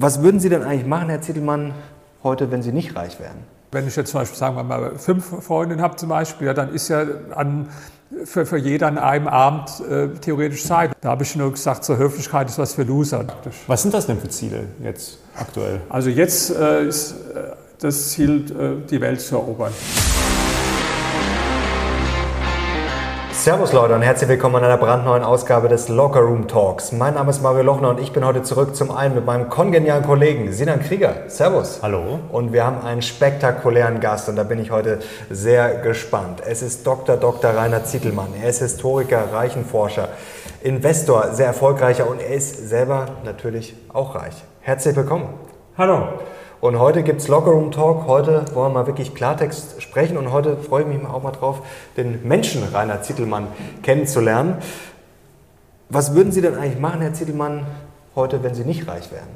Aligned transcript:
Was 0.00 0.22
würden 0.22 0.38
Sie 0.38 0.48
denn 0.48 0.62
eigentlich 0.62 0.86
machen, 0.86 1.08
Herr 1.08 1.20
Zittelmann, 1.20 1.74
heute, 2.22 2.52
wenn 2.52 2.62
Sie 2.62 2.70
nicht 2.70 2.94
reich 2.94 3.18
wären? 3.18 3.38
Wenn 3.72 3.88
ich 3.88 3.96
jetzt 3.96 4.12
zum 4.12 4.20
Beispiel, 4.20 4.38
sagen 4.38 4.54
wir 4.54 4.62
mal, 4.62 4.92
fünf 4.96 5.44
Freundinnen 5.44 5.82
habe 5.82 5.96
zum 5.96 6.08
Beispiel, 6.08 6.46
ja, 6.46 6.54
dann 6.54 6.72
ist 6.72 6.88
ja 6.88 7.04
an, 7.34 7.68
für, 8.24 8.46
für 8.46 8.58
jeder 8.58 8.86
an 8.86 8.96
einem 8.96 9.26
Abend 9.26 9.82
äh, 9.90 10.08
theoretisch 10.20 10.62
Zeit. 10.62 10.92
Da 11.00 11.08
habe 11.10 11.24
ich 11.24 11.34
nur 11.34 11.50
gesagt, 11.50 11.82
zur 11.82 11.98
Höflichkeit 11.98 12.48
ist 12.48 12.58
was 12.58 12.74
für 12.74 12.84
Loser. 12.84 13.24
Was 13.66 13.82
sind 13.82 13.92
das 13.92 14.06
denn 14.06 14.20
für 14.20 14.28
Ziele 14.28 14.66
jetzt 14.84 15.18
aktuell? 15.36 15.80
Also 15.88 16.10
jetzt 16.10 16.54
äh, 16.54 16.86
ist 16.86 17.14
äh, 17.34 17.54
das 17.80 18.10
Ziel, 18.10 18.44
äh, 18.52 18.88
die 18.88 19.00
Welt 19.00 19.20
zu 19.20 19.34
erobern. 19.34 19.72
Servus 23.48 23.72
Leute 23.72 23.94
und 23.94 24.02
herzlich 24.02 24.28
willkommen 24.28 24.56
an 24.56 24.64
einer 24.64 24.76
brandneuen 24.76 25.22
Ausgabe 25.22 25.70
des 25.70 25.88
Locker 25.88 26.20
Room 26.20 26.48
Talks. 26.48 26.92
Mein 26.92 27.14
Name 27.14 27.30
ist 27.30 27.40
Mario 27.42 27.62
Lochner 27.62 27.88
und 27.88 27.98
ich 27.98 28.12
bin 28.12 28.22
heute 28.22 28.42
zurück 28.42 28.76
zum 28.76 28.90
einen 28.90 29.14
mit 29.14 29.24
meinem 29.24 29.48
kongenialen 29.48 30.04
Kollegen 30.04 30.52
Sinan 30.52 30.82
Krieger. 30.82 31.22
Servus. 31.28 31.78
Hallo. 31.80 32.18
Und 32.30 32.52
wir 32.52 32.66
haben 32.66 32.84
einen 32.84 33.00
spektakulären 33.00 34.00
Gast 34.00 34.28
und 34.28 34.36
da 34.36 34.42
bin 34.42 34.58
ich 34.58 34.70
heute 34.70 34.98
sehr 35.30 35.76
gespannt. 35.76 36.42
Es 36.46 36.60
ist 36.60 36.86
Dr. 36.86 37.16
Dr. 37.16 37.56
Rainer 37.56 37.84
Zittelmann. 37.84 38.34
Er 38.38 38.50
ist 38.50 38.58
Historiker, 38.58 39.32
Reichenforscher, 39.32 40.10
Investor, 40.60 41.32
sehr 41.32 41.46
erfolgreicher 41.46 42.06
und 42.06 42.20
er 42.20 42.34
ist 42.34 42.68
selber 42.68 43.06
natürlich 43.24 43.74
auch 43.94 44.14
reich. 44.14 44.34
Herzlich 44.60 44.94
willkommen. 44.94 45.26
Hallo. 45.78 46.08
Und 46.60 46.80
heute 46.80 47.04
gibt 47.04 47.20
es 47.20 47.28
Lockerroom 47.28 47.70
Talk. 47.70 48.08
Heute 48.08 48.44
wollen 48.52 48.72
wir 48.72 48.80
mal 48.80 48.86
wirklich 48.88 49.14
Klartext 49.14 49.80
sprechen. 49.80 50.16
Und 50.16 50.32
heute 50.32 50.56
freue 50.56 50.82
ich 50.82 50.88
mich 50.88 51.06
auch 51.06 51.22
mal 51.22 51.30
drauf, 51.30 51.62
den 51.96 52.26
Menschen 52.26 52.64
Rainer 52.72 53.00
Zittelmann 53.00 53.46
kennenzulernen. 53.82 54.56
Was 55.88 56.14
würden 56.14 56.32
Sie 56.32 56.40
denn 56.40 56.56
eigentlich 56.56 56.80
machen, 56.80 57.00
Herr 57.00 57.14
Zittelmann, 57.14 57.64
heute, 58.16 58.42
wenn 58.42 58.54
Sie 58.54 58.64
nicht 58.64 58.88
reich 58.88 59.12
wären? 59.12 59.28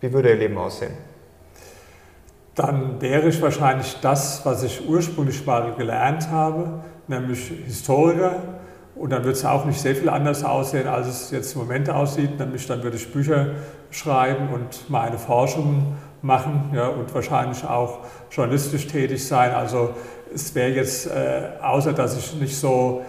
Wie 0.00 0.12
würde 0.12 0.28
Ihr 0.28 0.36
Leben 0.36 0.56
aussehen? 0.58 0.92
Dann 2.54 3.00
wäre 3.00 3.28
ich 3.28 3.42
wahrscheinlich 3.42 3.98
das, 4.00 4.46
was 4.46 4.62
ich 4.62 4.88
ursprünglich 4.88 5.44
mal 5.44 5.74
gelernt 5.74 6.30
habe, 6.30 6.84
nämlich 7.08 7.52
Historiker. 7.66 8.36
Und 8.94 9.10
dann 9.10 9.24
würde 9.24 9.38
es 9.38 9.44
auch 9.44 9.64
nicht 9.64 9.80
sehr 9.80 9.94
viel 9.94 10.08
anders 10.08 10.44
aussehen, 10.44 10.86
als 10.86 11.06
es 11.08 11.30
jetzt 11.32 11.54
im 11.54 11.62
Moment 11.62 11.90
aussieht. 11.90 12.38
Nämlich 12.38 12.66
dann 12.66 12.82
würde 12.82 12.96
ich 12.96 13.12
Bücher 13.12 13.46
schreiben 13.90 14.48
und 14.52 14.88
meine 14.88 15.18
Forschungen 15.18 15.96
machen 16.22 16.72
ja, 16.74 16.88
und 16.88 17.14
wahrscheinlich 17.14 17.64
auch 17.64 18.00
journalistisch 18.30 18.86
tätig 18.86 19.26
sein. 19.26 19.52
Also 19.52 19.94
es 20.34 20.54
wäre 20.54 20.70
jetzt, 20.70 21.06
äh, 21.06 21.50
außer 21.62 21.92
dass 21.92 22.16
ich 22.16 22.34
nicht 22.34 22.56
so, 22.56 23.02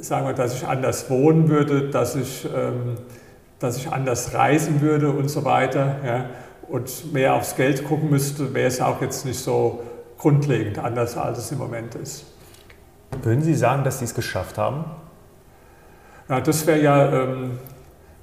sagen 0.00 0.26
wir, 0.26 0.34
dass 0.34 0.54
ich 0.54 0.66
anders 0.66 1.10
wohnen 1.10 1.48
würde, 1.48 1.90
dass 1.90 2.16
ich, 2.16 2.44
ähm, 2.44 2.96
dass 3.58 3.76
ich 3.76 3.90
anders 3.90 4.34
reisen 4.34 4.80
würde 4.80 5.10
und 5.10 5.28
so 5.28 5.44
weiter 5.44 5.96
ja, 6.04 6.26
und 6.68 7.12
mehr 7.12 7.34
aufs 7.34 7.56
Geld 7.56 7.84
gucken 7.84 8.10
müsste, 8.10 8.54
wäre 8.54 8.68
es 8.68 8.80
auch 8.80 9.00
jetzt 9.00 9.24
nicht 9.26 9.38
so 9.38 9.82
grundlegend 10.18 10.78
anders, 10.78 11.16
als 11.16 11.38
es 11.38 11.52
im 11.52 11.58
Moment 11.58 11.94
ist. 11.96 12.24
Würden 13.22 13.42
Sie 13.42 13.54
sagen, 13.54 13.84
dass 13.84 13.98
Sie 13.98 14.06
es 14.06 14.14
geschafft 14.14 14.56
haben? 14.56 14.84
Ja, 16.28 16.40
das 16.40 16.66
wäre 16.66 16.80
ja 16.80 17.12
ähm, 17.12 17.58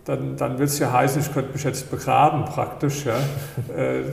dann, 0.06 0.38
dann 0.38 0.58
wird 0.58 0.70
es 0.70 0.80
ja 0.80 0.92
heißen, 0.92 1.22
ich 1.22 1.34
könnte 1.34 1.54
mich 1.54 1.64
jetzt 1.64 1.92
begraben 1.92 2.46
praktisch, 2.46 3.06
ja? 3.06 3.14
äh, 3.76 4.04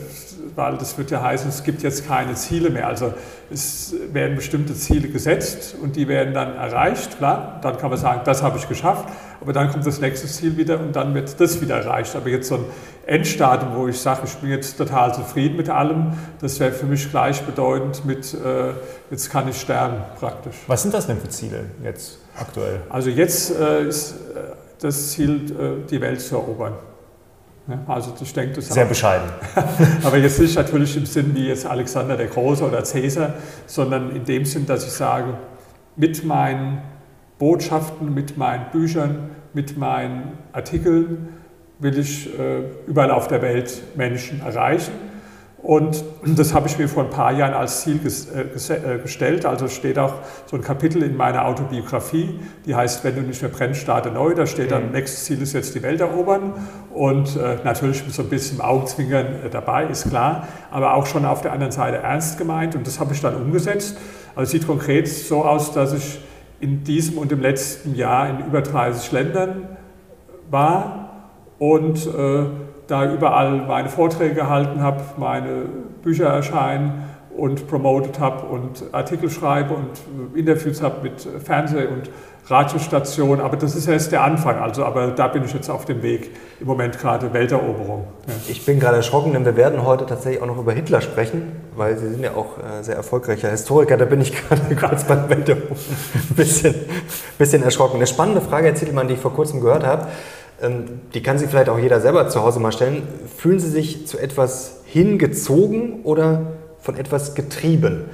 weil 0.55 0.77
das 0.77 0.97
wird 0.99 1.11
ja 1.11 1.23
heißen, 1.23 1.49
es 1.49 1.65
gibt 1.65 1.83
jetzt 1.83 2.07
keine 2.07 2.35
Ziele 2.35 2.71
mehr. 2.71 2.87
Also 2.87 3.15
es 3.51 3.95
werden 4.13 4.37
bestimmte 4.37 4.75
Ziele 4.75 5.09
gesetzt 5.09 5.77
und 5.81 5.97
die 5.97 6.09
werden 6.09 6.35
dann 6.35 6.57
erreicht, 6.57 7.19
klar, 7.19 7.59
dann 7.63 7.79
kann 7.79 7.91
man 7.91 7.99
sagen, 7.99 8.23
das 8.25 8.43
habe 8.43 8.59
ich 8.59 8.69
geschafft, 8.69 9.09
aber 9.41 9.53
dann 9.53 9.71
kommt 9.71 9.87
das 9.87 10.01
nächste 10.01 10.27
Ziel 10.27 10.57
wieder 10.57 10.81
und 10.81 10.95
dann 10.97 11.15
wird 11.15 11.41
das 11.41 11.61
wieder 11.61 11.77
erreicht. 11.77 12.15
Aber 12.17 12.29
jetzt 12.29 12.49
so 12.49 12.57
ein 12.57 12.65
Endstadium, 13.07 13.75
wo 13.75 13.89
ich 13.89 13.99
sage, 13.99 14.23
ich 14.25 14.35
bin 14.35 14.51
jetzt 14.51 14.77
total 14.77 15.15
zufrieden 15.15 15.57
mit 15.57 15.69
allem, 15.69 16.13
das 16.41 16.59
wäre 16.59 16.73
für 16.73 16.87
mich 16.87 17.11
gleichbedeutend 17.11 18.05
mit, 18.05 18.35
äh, 18.35 18.73
jetzt 19.11 19.31
kann 19.31 19.49
ich 19.49 19.61
sterben 19.61 19.97
praktisch. 20.19 20.57
Was 20.67 20.83
sind 20.83 20.95
das 20.95 21.07
denn 21.07 21.19
für 21.21 21.29
Ziele 21.29 21.65
jetzt 21.85 22.19
aktuell? 22.39 22.81
Also 22.89 23.11
jetzt 23.11 23.55
äh, 23.59 23.87
ist 23.87 24.13
äh, 24.13 24.66
das 24.81 25.13
Ziel, 25.13 25.51
äh, 25.53 25.87
die 25.89 26.01
Welt 26.01 26.21
zu 26.21 26.37
erobern. 26.37 26.75
Also 27.89 28.15
ich 28.21 28.33
denke, 28.33 28.55
das 28.55 28.69
Sehr 28.69 28.85
bescheiden. 28.85 29.29
Aber 30.05 30.17
jetzt 30.19 30.41
nicht 30.41 30.55
natürlich 30.55 30.97
im 30.97 31.05
Sinn 31.05 31.35
wie 31.35 31.49
jetzt 31.49 31.67
Alexander 31.67 32.17
der 32.17 32.29
Große 32.29 32.65
oder 32.65 32.85
Cäsar, 32.85 33.35
sondern 33.67 34.15
in 34.15 34.25
dem 34.25 34.45
Sinn, 34.45 34.67
dass 34.67 34.87
ich 34.87 34.93
sage, 34.93 35.35
mit 35.97 36.25
meinen 36.25 36.81
Botschaften, 37.39 38.15
mit 38.15 38.37
meinen 38.37 38.71
Büchern, 38.71 39.31
mit 39.53 39.77
meinen 39.77 40.39
Artikeln 40.53 41.29
will 41.81 41.99
ich 41.99 42.39
äh, 42.39 42.63
überall 42.87 43.11
auf 43.11 43.27
der 43.27 43.43
Welt 43.43 43.83
Menschen 43.97 44.41
erreichen 44.41 44.93
und 45.67 46.05
das 46.25 46.55
habe 46.55 46.69
ich 46.69 46.79
mir 46.79 46.89
vor 46.89 47.03
ein 47.03 47.11
paar 47.11 47.33
Jahren 47.33 47.53
als 47.53 47.81
Ziel 47.81 47.99
äh, 48.05 48.41
äh, 48.41 48.99
gestellt. 49.01 49.45
Also 49.45 49.67
steht 49.67 49.99
auch 49.99 50.15
so 50.49 50.55
ein 50.55 50.63
Kapitel 50.63 51.03
in 51.03 51.17
meiner 51.17 51.45
Autobiografie, 51.45 52.39
die 52.65 52.77
heißt, 52.77 53.03
wenn 53.03 53.17
du 53.17 53.23
nicht 53.23 53.43
mehr 53.43 53.51
brennst, 53.51 53.81
starte 53.81 54.13
neu. 54.13 54.35
Da 54.35 54.47
steht 54.47 54.71
dann, 54.71 54.87
mhm. 54.87 54.93
nächstes 54.93 55.25
Ziel 55.25 55.43
ist 55.43 55.55
jetzt 55.55 55.75
die 55.75 55.83
Welt 55.83 56.01
erobern. 56.01 56.53
Und 56.95 57.35
äh, 57.35 57.57
natürlich 57.65 58.05
mit 58.05 58.15
so 58.15 58.23
ein 58.23 58.29
bisschen 58.29 58.61
Augenzwinkern 58.61 59.27
dabei, 59.51 59.87
ist 59.87 60.09
klar. 60.09 60.47
Aber 60.71 60.95
auch 60.95 61.07
schon 61.07 61.25
auf 61.25 61.43
der 61.43 61.51
anderen 61.51 61.73
Seite 61.73 61.97
ernst 61.97 62.39
gemeint. 62.39 62.77
Und 62.77 62.87
das 62.87 63.01
habe 63.01 63.13
ich 63.13 63.21
dann 63.21 63.35
umgesetzt. 63.35 63.99
Also 64.37 64.53
sieht 64.53 64.69
konkret 64.69 65.09
so 65.09 65.45
aus, 65.45 65.73
dass 65.73 65.93
ich 65.95 66.21
in 66.61 66.85
diesem 66.85 67.19
und 67.19 67.33
im 67.33 67.41
letzten 67.41 67.97
Jahr 67.97 68.31
in 68.31 68.47
über 68.47 68.63
30 68.63 69.11
Ländern 69.11 69.77
war 70.49 71.33
und 71.59 72.09
da 72.87 73.13
überall 73.13 73.67
meine 73.67 73.89
Vorträge 73.89 74.35
gehalten 74.35 74.83
habe, 74.83 75.03
meine 75.17 75.65
Bücher 76.03 76.27
erscheinen 76.27 77.05
und 77.37 77.69
promotet 77.69 78.19
habe 78.19 78.47
und 78.47 78.85
Artikel 78.93 79.31
schreibe 79.31 79.75
und 79.75 80.37
Interviews 80.37 80.83
habe 80.83 81.03
mit 81.03 81.29
Fernseh- 81.45 81.87
und 81.87 82.11
Radiostationen. 82.49 83.45
Aber 83.45 83.57
das 83.57 83.75
ist 83.75 83.89
erst 83.89 84.13
der 84.13 84.23
Anfang. 84.23 84.59
Also, 84.59 84.85
aber 84.85 85.09
da 85.09 85.29
bin 85.29 85.45
ich 85.45 85.53
jetzt 85.53 85.69
auf 85.69 85.85
dem 85.85 86.03
Weg 86.03 86.31
im 86.61 86.67
Moment 86.67 86.99
gerade 86.99 87.33
Welteroberung. 87.33 88.05
Ja. 88.27 88.35
Ich 88.49 88.65
bin 88.65 88.79
gerade 88.79 88.97
erschrocken, 88.97 89.33
denn 89.33 89.45
wir 89.45 89.57
werden 89.57 89.85
heute 89.85 90.07
tatsächlich 90.07 90.43
auch 90.43 90.47
noch 90.47 90.59
über 90.59 90.73
Hitler 90.73 91.01
sprechen, 91.01 91.53
weil 91.75 91.99
Sie 91.99 92.09
sind 92.09 92.23
ja 92.23 92.35
auch 92.35 92.59
äh, 92.59 92.83
sehr 92.83 92.97
erfolgreicher 92.97 93.51
Historiker. 93.51 93.97
Da 93.97 94.05
bin 94.05 94.21
ich 94.21 94.33
gerade 94.49 94.75
kurz 94.77 95.05
beim 95.05 95.29
Welteroberung 95.29 95.77
ein 96.31 96.37
bisschen, 96.37 96.75
bisschen 97.37 97.63
erschrocken. 97.63 97.97
Eine 97.97 98.07
spannende 98.07 98.41
Frage, 98.41 98.69
Herr 98.69 98.75
Zittelmann, 98.75 99.09
die 99.09 99.15
ich 99.15 99.21
vor 99.21 99.35
kurzem 99.35 99.61
gehört 99.61 99.85
habe. 99.85 100.07
Ähm, 100.63 101.01
die 101.15 101.23
kann 101.23 101.39
sich 101.39 101.49
vielleicht 101.49 101.69
auch 101.69 101.79
jeder 101.79 102.01
selber 102.01 102.29
zu 102.29 102.43
Hause 102.43 102.61
mal 102.61 102.73
stellen. 102.73 103.03
Fühlen 103.37 103.61
Sie 103.61 103.69
sich 103.69 104.07
zu 104.07 104.19
etwas 104.19 104.81
hingezogen 104.87 106.03
oder 106.05 106.53
von 106.81 106.97
etwas 106.97 107.35
getrieben? 107.35 108.05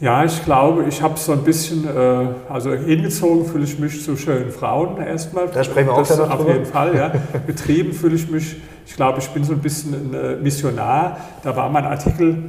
Ja, 0.00 0.24
ich 0.24 0.44
glaube, 0.44 0.84
ich 0.88 1.02
habe 1.02 1.18
so 1.18 1.32
ein 1.32 1.42
bisschen, 1.42 1.84
äh, 1.84 2.26
also 2.48 2.72
hingezogen 2.72 3.46
fühle 3.46 3.64
ich 3.64 3.80
mich 3.80 4.04
zu 4.04 4.16
schönen 4.16 4.52
Frauen 4.52 4.98
erstmal. 4.98 5.48
Da 5.48 5.64
sprechen 5.64 5.88
wir 5.88 5.94
auch 5.94 6.06
das 6.06 6.20
Auf 6.20 6.46
jeden 6.46 6.66
Fall, 6.66 6.94
ja. 6.94 7.12
Getrieben 7.48 7.92
fühle 7.92 8.14
ich 8.14 8.30
mich, 8.30 8.56
ich 8.86 8.94
glaube, 8.94 9.18
ich 9.18 9.28
bin 9.30 9.42
so 9.42 9.54
ein 9.54 9.58
bisschen 9.58 9.94
ein 9.94 10.14
äh, 10.14 10.36
Missionar. 10.36 11.18
Da 11.42 11.56
war 11.56 11.68
mein 11.68 11.84
Artikel 11.84 12.44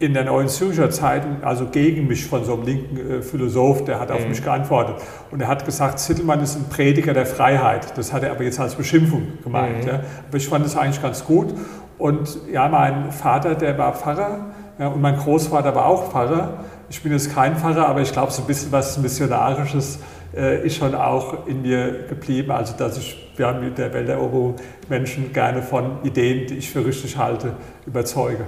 in 0.00 0.14
der 0.14 0.24
Neuen 0.24 0.48
Zürcher 0.48 0.90
Zeitung, 0.90 1.42
also 1.42 1.66
gegen 1.66 2.06
mich 2.06 2.24
von 2.26 2.44
so 2.44 2.54
einem 2.54 2.62
linken 2.64 3.10
äh, 3.10 3.22
Philosoph, 3.22 3.84
der 3.84 3.98
hat 3.98 4.10
auf 4.10 4.22
mhm. 4.22 4.28
mich 4.28 4.42
geantwortet. 4.42 4.96
Und 5.30 5.40
er 5.40 5.48
hat 5.48 5.64
gesagt, 5.64 5.98
Zittelmann 5.98 6.40
ist 6.40 6.56
ein 6.56 6.68
Prediger 6.68 7.14
der 7.14 7.26
Freiheit. 7.26 7.96
Das 7.96 8.12
hat 8.12 8.22
er 8.22 8.30
aber 8.30 8.44
jetzt 8.44 8.60
als 8.60 8.76
Beschimpfung 8.76 9.38
gemeint. 9.42 9.84
Mhm. 9.84 9.88
Ja. 9.88 10.00
Aber 10.28 10.36
ich 10.36 10.48
fand 10.48 10.64
das 10.64 10.76
eigentlich 10.76 11.02
ganz 11.02 11.24
gut. 11.24 11.52
Und 11.98 12.38
ja, 12.52 12.68
mein 12.68 13.10
Vater, 13.10 13.56
der 13.56 13.76
war 13.76 13.92
Pfarrer 13.92 14.46
ja, 14.78 14.88
und 14.88 15.00
mein 15.00 15.16
Großvater 15.16 15.74
war 15.74 15.86
auch 15.86 16.12
Pfarrer. 16.12 16.64
Ich 16.88 17.02
bin 17.02 17.10
jetzt 17.10 17.34
kein 17.34 17.56
Pfarrer, 17.56 17.88
aber 17.88 18.00
ich 18.00 18.12
glaube, 18.12 18.30
so 18.30 18.42
ein 18.42 18.46
bisschen 18.46 18.70
was 18.70 18.96
Missionarisches 18.98 19.98
äh, 20.34 20.64
ist 20.64 20.76
schon 20.76 20.94
auch 20.94 21.46
in 21.48 21.62
mir 21.62 22.04
geblieben. 22.08 22.52
Also, 22.52 22.74
dass 22.76 22.96
ich 22.96 23.32
ja, 23.36 23.52
mit 23.52 23.76
der 23.76 23.92
Welteroberung 23.92 24.54
Menschen 24.88 25.32
gerne 25.32 25.62
von 25.62 25.98
Ideen, 26.04 26.46
die 26.46 26.58
ich 26.58 26.70
für 26.70 26.84
richtig 26.86 27.16
halte, 27.16 27.54
überzeuge. 27.86 28.46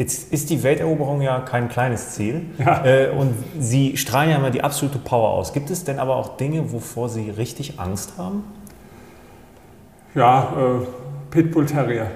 Jetzt 0.00 0.32
ist 0.32 0.48
die 0.48 0.62
Welteroberung 0.62 1.20
ja 1.20 1.40
kein 1.40 1.68
kleines 1.68 2.12
Ziel 2.12 2.46
ja. 2.56 2.86
äh, 2.86 3.10
und 3.10 3.34
Sie 3.58 3.98
strahlen 3.98 4.30
ja 4.30 4.36
immer 4.36 4.50
die 4.50 4.64
absolute 4.64 4.96
Power 4.96 5.28
aus. 5.28 5.52
Gibt 5.52 5.68
es 5.68 5.84
denn 5.84 5.98
aber 5.98 6.16
auch 6.16 6.38
Dinge, 6.38 6.72
wovor 6.72 7.10
Sie 7.10 7.28
richtig 7.28 7.78
Angst 7.78 8.14
haben? 8.16 8.44
Ja, 10.14 10.54
äh, 10.56 10.86
Pitbull 11.30 11.66
Terrier. 11.66 12.06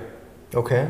Okay. 0.54 0.84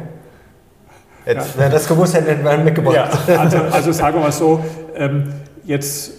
Jetzt, 1.27 1.57
ja. 1.57 1.63
Wenn 1.65 1.73
das 1.73 1.89
gewusst 1.89 2.15
hätten 2.15 2.45
wir 2.45 2.51
einen 2.53 2.63
mitgebracht. 2.63 2.95
Ja, 3.27 3.39
also, 3.41 3.59
also 3.73 3.91
sagen 3.91 4.19
wir 4.19 4.23
mal 4.23 4.31
so, 4.31 4.65
ähm, 4.95 5.35
jetzt 5.65 6.13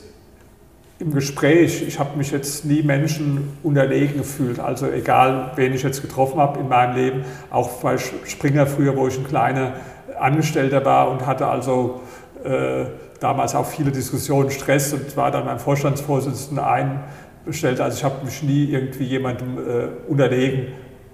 im 1.00 1.13
Gespräch, 1.13 1.86
ich 1.88 2.00
habe 2.00 2.18
mich 2.18 2.31
jetzt 2.31 2.66
nie 2.66 2.83
Menschen 2.83 3.57
unterlegen 3.63 4.18
gefühlt. 4.18 4.60
Also 4.60 4.92
egal, 4.92 5.54
wen 5.56 5.74
ich 5.74 5.83
jetzt 5.83 6.01
getroffen 6.01 6.38
habe 6.38 6.60
in 6.60 6.68
meinem 6.68 6.98
Leben, 6.98 7.24
auch 7.50 7.69
bei 7.81 7.98
Springer 7.98 8.68
früher, 8.68 8.98
wo 8.98 9.07
ich 9.07 9.18
ein 9.18 9.25
kleiner 9.25 9.75
Angestellter 10.20 10.84
war 10.86 11.12
und 11.12 11.26
hatte 11.26 11.48
also 11.48 12.02
äh, 12.44 12.86
damals 13.20 13.56
auch 13.56 13.66
viele 13.66 13.92
Diskussionen, 13.92 14.52
Stress 14.52 14.94
und 14.94 15.16
war 15.18 15.32
dann 15.32 15.46
beim 15.46 15.60
Vorstandsvorsitzenden 15.60 16.64
einbestellt. 16.64 17.80
Also 17.82 17.98
ich 17.98 18.04
habe 18.04 18.26
mich 18.26 18.44
nie 18.44 18.66
irgendwie 18.66 19.06
jemandem 19.06 19.58
äh, 19.58 19.88
unterlegen 20.08 20.68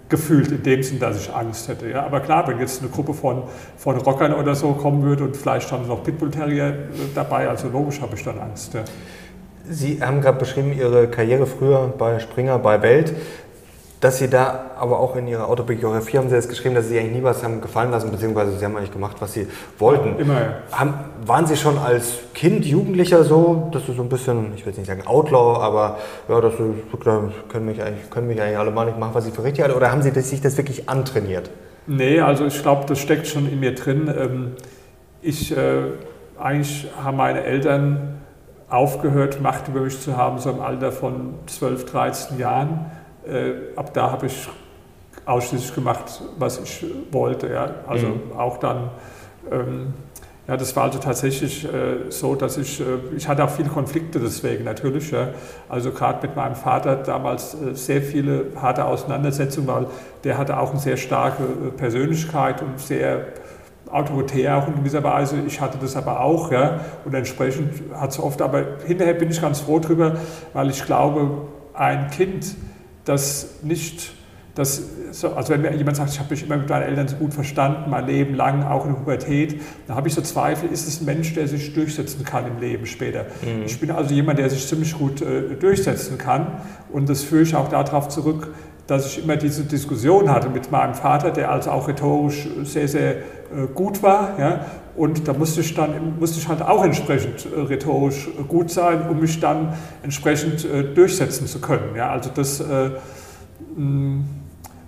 gefühlt, 0.10 0.52
in 0.52 0.62
dem 0.62 0.84
Sinn, 0.84 1.00
dass 1.00 1.18
ich 1.18 1.34
Angst 1.34 1.70
hätte. 1.70 1.90
Ja. 1.90 2.06
Aber 2.06 2.20
klar, 2.20 2.48
wenn 2.48 2.60
jetzt 2.60 2.82
eine 2.82 2.92
Gruppe 2.92 3.14
von, 3.14 3.44
von 3.78 3.98
Rockern 3.98 4.34
oder 4.34 4.54
so 4.54 4.74
kommen 4.74 5.04
würde 5.04 5.24
und 5.24 5.38
vielleicht 5.38 5.72
dann 5.72 5.88
noch 5.88 6.04
Pitbull-Terrier 6.04 6.68
äh, 6.68 6.76
dabei, 7.16 7.48
also 7.48 7.70
logisch 7.70 8.02
habe 8.02 8.16
ich 8.16 8.24
dann 8.24 8.38
Angst. 8.38 8.74
Ja. 8.74 8.82
Sie 9.70 10.02
haben 10.02 10.22
gerade 10.22 10.38
beschrieben, 10.38 10.74
Ihre 10.74 11.08
Karriere 11.08 11.46
früher 11.46 11.94
bei 11.98 12.20
Springer, 12.20 12.60
bei 12.60 12.82
Welt 12.82 13.14
dass 14.02 14.18
Sie 14.18 14.28
da, 14.28 14.72
aber 14.78 15.00
auch 15.00 15.16
in 15.16 15.28
Ihrer 15.28 15.48
Autobiografie 15.48 16.18
haben 16.18 16.28
Sie 16.28 16.36
jetzt 16.36 16.50
geschrieben, 16.50 16.74
dass 16.74 16.90
Sie 16.90 16.98
eigentlich 17.00 17.18
nie 17.18 17.24
was 17.24 17.44
haben 17.44 17.62
gefallen 17.62 17.92
lassen, 17.92 18.12
beziehungsweise 18.12 18.58
Sie 18.58 18.66
haben 18.66 18.76
eigentlich 18.76 18.92
gemacht, 18.92 19.18
was 19.20 19.34
Sie 19.34 19.48
wollten. 19.78 20.18
Immer, 20.18 20.42
ja. 20.42 20.54
Haben, 20.72 20.96
waren 21.24 21.46
Sie 21.46 21.56
schon 21.56 21.78
als 21.78 22.16
Kind, 22.34 22.66
Jugendlicher 22.66 23.24
so, 23.24 23.70
dass 23.72 23.86
Sie 23.86 23.94
so 23.94 24.02
ein 24.02 24.10
bisschen, 24.10 24.54
ich 24.56 24.66
will 24.66 24.72
jetzt 24.72 24.80
nicht 24.80 24.88
sagen 24.88 25.06
Outlaw, 25.06 25.62
aber 25.62 26.00
ja, 26.28 26.42
dass 26.42 26.54
Sie 26.58 26.74
können 27.00 27.66
mich 27.66 27.82
eigentlich, 27.82 28.10
können 28.10 28.28
mich 28.28 28.42
eigentlich 28.42 28.58
alle 28.58 28.72
mal 28.72 28.86
nicht 28.86 28.98
machen, 28.98 29.14
was 29.14 29.28
ich 29.28 29.34
für 29.36 29.44
richtig 29.44 29.64
halte, 29.64 29.78
oder 29.78 29.92
haben 29.92 30.02
Sie 30.02 30.10
sich 30.20 30.42
das 30.42 30.58
wirklich 30.58 30.90
antrainiert? 30.90 31.52
Nee, 31.86 32.22
also 32.22 32.46
ich 32.46 32.60
glaube, 32.60 32.86
das 32.88 32.98
steckt 32.98 33.28
schon 33.28 33.48
in 33.48 33.60
mir 33.60 33.76
drin. 33.76 34.12
Ähm, 34.18 34.52
ich, 35.22 35.56
äh, 35.56 35.84
eigentlich 36.40 36.88
haben 37.04 37.18
meine 37.18 37.44
Eltern 37.44 38.20
aufgehört, 38.68 39.42
Macht 39.42 39.68
über 39.68 39.82
mich 39.82 40.00
zu 40.00 40.18
haben, 40.18 40.40
so 40.40 40.50
im 40.50 40.60
Alter 40.60 40.92
von 40.92 41.36
12, 41.46 41.86
13 41.86 42.40
Jahren 42.40 42.86
äh, 43.32 43.54
ab 43.76 43.94
da 43.94 44.12
habe 44.12 44.28
ich 44.28 44.48
ausschließlich 45.26 45.74
gemacht, 45.76 46.22
was 46.38 46.60
ich 46.60 46.86
wollte. 47.12 47.50
Ja. 47.50 47.76
Also 47.88 48.08
mhm. 48.08 48.38
auch 48.38 48.58
dann, 48.58 48.90
ähm, 49.52 49.94
ja, 50.48 50.58
das 50.58 50.76
war 50.76 50.84
also 50.86 51.00
tatsächlich 51.00 51.64
äh, 51.66 52.10
so, 52.10 52.36
dass 52.36 52.58
ich, 52.58 52.82
äh, 52.82 52.84
ich 53.16 53.28
hatte 53.28 53.44
auch 53.44 53.50
viele 53.50 53.70
Konflikte 53.70 54.20
deswegen 54.20 54.64
natürlich. 54.64 55.12
Ja. 55.12 55.30
Also 55.70 55.92
gerade 55.92 56.26
mit 56.28 56.36
meinem 56.36 56.56
Vater 56.56 56.96
damals 56.96 57.54
äh, 57.54 57.76
sehr 57.76 58.02
viele 58.02 58.48
harte 58.56 58.86
Auseinandersetzungen, 58.86 59.68
weil 59.68 59.88
der 60.24 60.38
hatte 60.38 60.60
auch 60.60 60.72
eine 60.72 60.80
sehr 60.80 60.98
starke 60.98 61.44
äh, 61.44 61.72
Persönlichkeit 61.72 62.62
und 62.62 62.80
sehr 62.80 63.26
autoritär 63.92 64.58
auch 64.58 64.68
in 64.68 64.76
gewisser 64.76 65.04
Weise. 65.04 65.38
Ich 65.46 65.60
hatte 65.60 65.78
das 65.80 65.96
aber 65.96 66.22
auch, 66.22 66.52
ja. 66.52 66.80
Und 67.06 67.14
entsprechend 67.14 67.74
hat 67.94 68.12
es 68.12 68.20
oft, 68.20 68.42
aber 68.42 68.64
hinterher 68.86 69.14
bin 69.14 69.30
ich 69.30 69.42
ganz 69.42 69.60
froh 69.60 69.80
drüber, 69.80 70.16
weil 70.54 70.70
ich 70.70 70.84
glaube, 70.86 71.30
ein 71.74 72.10
Kind, 72.10 72.56
das 73.06 73.56
nicht, 73.64 74.12
das, 74.56 74.84
also 75.36 75.54
wenn 75.54 75.62
mir 75.62 75.74
jemand 75.76 75.98
sagt, 75.98 76.12
ich 76.12 76.20
habe 76.20 76.30
mich 76.32 76.44
immer 76.44 76.58
mit 76.58 76.70
meinen 76.70 76.84
Eltern 76.84 77.08
so 77.08 77.16
gut 77.16 77.34
verstanden, 77.34 77.90
mein 77.90 78.06
Leben 78.06 78.36
lang, 78.36 78.64
auch 78.64 78.86
in 78.86 78.94
der 78.94 79.00
Pubertät, 79.00 79.62
da 79.88 79.96
habe 79.96 80.08
ich 80.08 80.14
so 80.14 80.22
Zweifel, 80.22 80.70
ist 80.70 80.88
es 80.88 81.02
ein 81.02 81.06
Mensch, 81.06 81.34
der 81.34 81.48
sich 81.48 81.74
durchsetzen 81.74 82.24
kann 82.26 82.46
im 82.48 82.60
Leben 82.60 82.86
später. 82.86 83.26
Mhm. 83.42 83.64
Ich 83.66 83.80
bin 83.80 83.92
also 83.92 84.14
jemand, 84.14 84.40
der 84.40 84.50
sich 84.50 84.68
ziemlich 84.68 84.98
gut 84.98 85.22
äh, 85.22 85.56
durchsetzen 85.60 86.18
kann 86.18 86.48
und 86.92 87.10
das 87.10 87.24
führe 87.24 87.44
ich 87.44 87.56
auch 87.56 87.70
darauf 87.70 88.10
zurück, 88.10 88.54
dass 88.88 89.06
ich 89.06 89.24
immer 89.24 89.38
diese 89.38 89.64
Diskussion 89.64 90.30
hatte 90.30 90.50
mit 90.50 90.70
meinem 90.70 90.96
Vater, 90.96 91.32
der 91.32 91.50
also 91.50 91.72
auch 91.72 91.88
rhetorisch 91.88 92.48
sehr, 92.64 92.88
sehr 92.88 93.16
äh, 93.16 93.68
gut 93.74 94.04
war. 94.04 94.38
Ja? 94.38 94.66
Und 94.96 95.28
da 95.28 95.34
musste 95.34 95.62
ich 95.62 95.74
dann 95.74 96.20
musste 96.20 96.40
ich 96.40 96.48
halt 96.48 96.62
auch 96.62 96.84
entsprechend 96.84 97.46
äh, 97.46 97.60
rhetorisch 97.60 98.28
gut 98.48 98.72
sein, 98.72 99.08
um 99.10 99.20
mich 99.20 99.40
dann 99.40 99.74
entsprechend 100.04 100.66
äh, 100.66 100.84
durchsetzen 100.84 101.48
zu 101.48 101.60
können. 101.60 101.96
Ja? 101.96 102.10
Also 102.12 102.30
das, 102.34 102.60
äh, 102.60 102.90
mm, 103.76 104.24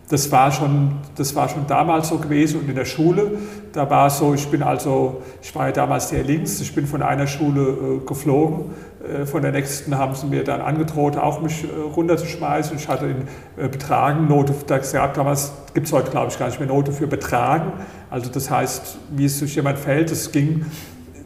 das, 0.10 0.32
war 0.32 0.52
schon, 0.52 0.98
das 1.16 1.36
war 1.36 1.50
schon 1.50 1.68
damals 1.68 2.10
so 2.10 2.18
gewesen 2.18 2.62
und 2.62 2.70
in 2.70 2.76
der 2.76 2.86
Schule, 2.86 3.32
da 3.72 3.90
war 3.90 4.08
es 4.08 4.18
so, 4.18 4.34
ich 4.34 4.48
bin 4.48 4.64
also, 4.64 5.22
ich 5.42 5.54
war 5.56 5.68
ja 5.68 5.72
damals 5.72 6.10
sehr 6.10 6.24
links, 6.24 6.60
ich 6.62 6.76
bin 6.76 6.86
von 6.86 7.02
einer 7.02 7.28
Schule 7.28 7.62
äh, 7.62 8.06
geflogen 8.06 8.72
äh, 9.04 9.26
von 9.26 9.42
der 9.42 9.52
nächsten 9.52 9.98
haben 9.98 10.16
sie 10.16 10.28
mir 10.28 10.44
dann 10.44 10.62
angedroht, 10.62 11.18
auch 11.18 11.42
mich 11.42 11.64
äh, 11.64 11.68
runterzuschmeißen. 11.96 12.78
Ich 12.78 12.88
hatte 12.88 13.08
in 13.08 13.28
äh, 13.58 13.68
Betragen 13.68 14.28
Note, 14.28 14.54
da 14.68 14.78
gab 14.78 15.14
damals, 15.14 15.52
gibt 15.74 15.88
es 15.88 15.94
heute 15.94 16.12
glaube 16.12 16.32
ich 16.32 16.40
gar 16.40 16.48
nicht 16.48 16.60
mehr 16.60 16.70
Note 16.70 16.92
für 16.92 17.08
Betragen. 17.08 17.74
Also 18.10 18.30
das 18.30 18.50
heißt, 18.50 18.98
wie 19.12 19.26
es 19.26 19.40
sich 19.40 19.56
jemand 19.56 19.78
fällt, 19.78 20.12
es 20.12 20.32
ging, 20.32 20.66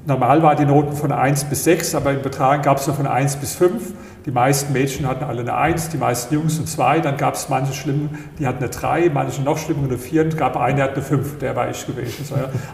normal 0.05 0.41
war 0.41 0.55
die 0.55 0.65
Noten 0.65 0.95
von 0.95 1.11
1 1.11 1.45
bis 1.45 1.65
6, 1.65 1.95
aber 1.95 2.13
in 2.13 2.21
Betragen 2.21 2.63
gab 2.63 2.77
es 2.77 2.87
nur 2.87 2.95
von 2.95 3.07
1 3.07 3.35
bis 3.37 3.55
5. 3.55 3.93
Die 4.27 4.31
meisten 4.31 4.73
Mädchen 4.73 5.07
hatten 5.07 5.23
alle 5.23 5.39
eine 5.39 5.55
1, 5.55 5.87
die 5.87 5.97
meisten 5.97 6.33
Jungs 6.35 6.57
eine 6.57 6.65
2, 6.65 6.99
dann 6.99 7.15
gab 7.15 7.35
es 7.35 7.47
manche 7.47 7.71
schlimmen, 7.71 8.09
die 8.37 8.45
hatten 8.45 8.57
eine 8.57 8.69
3, 8.69 9.09
manche 9.13 9.41
noch 9.41 9.57
schlimmer 9.57 9.85
eine 9.85 9.97
4 9.97 10.25
und 10.25 10.37
gab 10.37 10.57
einen, 10.57 10.75
der 10.75 10.85
hat 10.87 10.95
eine 10.95 11.01
5, 11.01 11.39
der 11.39 11.55
war 11.55 11.69
ich 11.69 11.87
gewesen. 11.87 12.25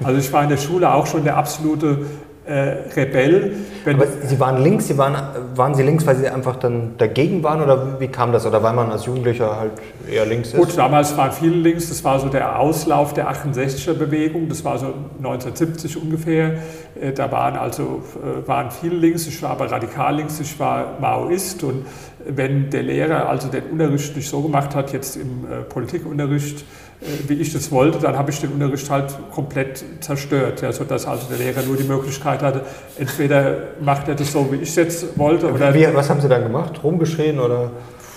Also 0.04 0.20
ich 0.20 0.34
war 0.34 0.42
in 0.42 0.50
der 0.50 0.58
Schule 0.58 0.92
auch 0.92 1.06
schon 1.06 1.24
der 1.24 1.38
absolute 1.38 2.08
äh, 2.46 2.76
Rebell. 2.96 3.56
Aber 3.86 4.06
Sie 4.26 4.40
waren 4.40 4.62
links, 4.62 4.88
Sie 4.88 4.98
waren, 4.98 5.16
waren 5.56 5.76
Sie 5.76 5.84
links, 5.84 6.06
weil 6.06 6.16
Sie 6.18 6.28
einfach 6.28 6.58
dann 6.58 6.96
dagegen 6.98 7.44
waren 7.44 7.62
oder 7.62 8.00
wie 8.00 8.08
kam 8.08 8.32
das? 8.32 8.46
Oder 8.46 8.62
weil 8.64 8.74
man 8.74 8.92
als 8.92 9.06
Jugendlicher 9.06 9.58
halt 9.60 9.72
eher 10.10 10.26
links 10.26 10.50
ist? 10.50 10.58
Gut, 10.58 10.78
damals 10.78 11.16
waren 11.18 11.32
viele 11.32 11.56
links, 11.56 11.90
das 11.90 12.04
war 12.04 12.20
so 12.20 12.28
der 12.28 12.60
Auslauf 12.60 13.14
der 13.14 13.32
68er 13.32 13.94
Bewegung, 13.94 14.50
das 14.50 14.64
war 14.64 14.78
so 14.78 14.88
1970 15.18 16.02
ungefähr. 16.02 16.56
Äh, 17.00 17.14
da 17.14 17.32
waren 17.32 17.56
also 17.56 18.04
äh, 18.22 18.48
waren 18.48 18.72
viele 18.72 18.96
links, 18.96 19.28
ich 19.28 19.42
war 19.42 19.52
aber 19.52 19.72
radikal 19.72 20.16
links, 20.16 20.40
ich 20.40 20.60
war 20.60 20.98
Maoist 21.00 21.64
und 21.64 21.86
wenn 22.26 22.70
der 22.70 22.84
Lehrer 22.84 23.30
also 23.30 23.48
den 23.48 23.64
Unterricht 23.72 24.16
nicht 24.16 24.30
so 24.30 24.42
gemacht 24.42 24.76
hat, 24.76 24.94
jetzt 24.94 25.16
im 25.16 25.46
äh, 25.46 25.62
Politikunterricht, 25.64 26.66
wie 27.28 27.36
ich 27.36 27.54
das 27.54 27.72
wollte, 27.72 28.00
dann 28.00 28.18
habe 28.18 28.32
ich 28.32 28.40
den 28.40 28.52
Unterricht 28.52 28.90
halt 28.90 29.14
komplett 29.32 29.84
zerstört, 30.00 30.62
ja, 30.62 30.72
sodass 30.72 31.06
also 31.06 31.28
der 31.28 31.38
Lehrer 31.38 31.62
nur 31.64 31.78
die 31.78 31.84
Möglichkeit 31.84 32.42
hatte, 32.42 32.62
entweder 32.98 33.58
macht 33.82 34.08
er 34.08 34.16
das 34.16 34.32
so, 34.32 34.52
wie 34.52 34.58
ich 34.58 34.70
es 34.70 34.76
jetzt 34.76 35.18
wollte. 35.18 35.52
Oder 35.52 35.74
wie, 35.74 35.88
was 35.94 36.10
haben 36.10 36.22
Sie 36.22 36.30
dann 36.30 36.44
gemacht? 36.44 36.84
Rumgeschrien 36.84 37.40
oder? 37.40 37.72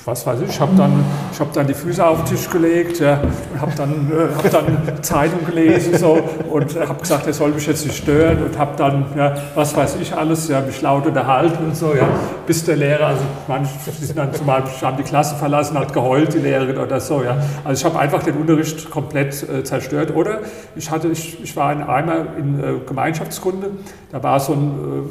Was 0.07 0.25
weiß 0.25 0.41
ich, 0.43 0.51
ich 0.51 0.61
habe 0.61 0.75
dann, 0.77 1.05
hab 1.39 1.53
dann 1.53 1.67
die 1.67 1.75
Füße 1.75 2.07
auf 2.07 2.23
den 2.23 2.37
Tisch 2.37 2.49
gelegt 2.49 3.01
ja, 3.01 3.21
und 3.53 3.61
habe 3.61 3.73
dann, 3.77 4.11
äh, 4.11 4.35
hab 4.37 4.51
dann 4.51 5.03
Zeitung 5.03 5.45
gelesen 5.45 5.99
so, 5.99 6.19
und 6.51 6.79
habe 6.79 7.01
gesagt, 7.01 7.27
er 7.27 7.33
soll 7.33 7.51
mich 7.51 7.67
jetzt 7.67 7.85
nicht 7.85 7.97
stören 7.97 8.43
und 8.45 8.57
habe 8.57 8.77
dann, 8.77 9.07
ja, 9.17 9.35
was 9.55 9.77
weiß 9.77 9.97
ich 10.01 10.15
alles, 10.15 10.49
ja, 10.49 10.61
mich 10.61 10.81
laut 10.81 11.07
unterhalten 11.07 11.65
und 11.65 11.77
so, 11.77 11.95
ja, 11.95 12.09
bis 12.47 12.65
der 12.65 12.77
Lehrer, 12.77 13.09
also 13.09 13.23
manche 13.49 13.73
sind 14.01 14.17
dann 14.17 14.33
zumal 14.33 14.63
haben 14.83 14.97
die 14.97 15.03
Klasse 15.03 15.35
verlassen, 15.35 15.79
hat 15.79 15.93
geheult, 15.93 16.35
die 16.35 16.39
Lehrerin 16.39 16.79
oder 16.79 17.01
so. 17.01 17.23
Ja. 17.23 17.37
Also 17.65 17.81
ich 17.81 17.85
habe 17.85 17.99
einfach 18.01 18.23
den 18.23 18.37
Unterricht 18.37 18.91
komplett 18.91 19.43
äh, 19.49 19.65
zerstört. 19.65 20.15
Oder 20.15 20.41
ich, 20.77 20.91
hatte, 20.91 21.09
ich, 21.09 21.43
ich 21.43 21.57
war 21.57 21.73
in 21.73 21.83
einmal 21.83 22.29
in 22.39 22.61
äh, 22.61 22.79
Gemeinschaftskunde, 22.87 23.71
da 24.13 24.23
war 24.23 24.39
so 24.41 24.53
ein, 24.53 25.07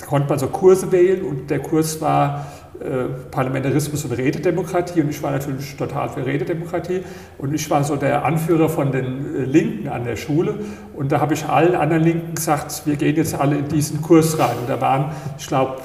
äh, 0.00 0.04
konnte 0.04 0.28
man 0.28 0.38
so 0.38 0.48
Kurse 0.48 0.90
wählen 0.92 1.24
und 1.24 1.50
der 1.50 1.60
Kurs 1.60 2.00
war 2.00 2.46
äh, 2.84 3.04
Parlamentarismus 3.30 4.04
und 4.04 4.12
Rededemokratie 4.12 5.00
und 5.00 5.10
ich 5.10 5.22
war 5.22 5.30
natürlich 5.30 5.76
total 5.76 6.08
für 6.10 6.24
Rededemokratie 6.24 7.02
und 7.38 7.54
ich 7.54 7.68
war 7.70 7.82
so 7.82 7.96
der 7.96 8.24
Anführer 8.24 8.68
von 8.68 8.92
den 8.92 9.34
äh, 9.34 9.44
Linken 9.44 9.88
an 9.88 10.04
der 10.04 10.16
Schule 10.16 10.54
und 10.94 11.10
da 11.10 11.20
habe 11.20 11.34
ich 11.34 11.46
allen 11.46 11.74
anderen 11.74 12.04
Linken 12.04 12.34
gesagt, 12.34 12.82
wir 12.84 12.96
gehen 12.96 13.16
jetzt 13.16 13.34
alle 13.34 13.56
in 13.56 13.68
diesen 13.68 14.02
Kurs 14.02 14.38
rein 14.38 14.56
und 14.60 14.68
da 14.68 14.80
waren, 14.80 15.12
ich 15.38 15.46
glaube, 15.46 15.78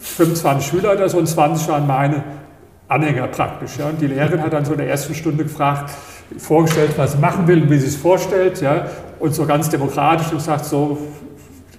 25 0.00 0.66
Schüler 0.66 0.92
oder 0.92 1.08
so 1.08 1.18
und 1.18 1.26
20 1.26 1.68
waren 1.68 1.86
meine 1.86 2.22
Anhänger 2.88 3.26
praktisch. 3.26 3.78
Ja. 3.78 3.88
Und 3.88 4.00
die 4.00 4.06
Lehrerin 4.06 4.42
hat 4.42 4.52
dann 4.52 4.64
so 4.64 4.72
in 4.72 4.78
der 4.78 4.88
ersten 4.88 5.14
Stunde 5.14 5.44
gefragt, 5.44 5.90
vorgestellt, 6.38 6.92
was 6.96 7.12
sie 7.12 7.18
machen 7.18 7.46
will 7.46 7.62
und 7.62 7.70
wie 7.70 7.78
sie 7.78 7.88
es 7.88 7.96
vorstellt. 7.96 8.60
Ja. 8.60 8.86
Und 9.18 9.34
so 9.34 9.46
ganz 9.46 9.68
demokratisch 9.68 10.30
und 10.30 10.38
gesagt, 10.38 10.64
so 10.64 10.98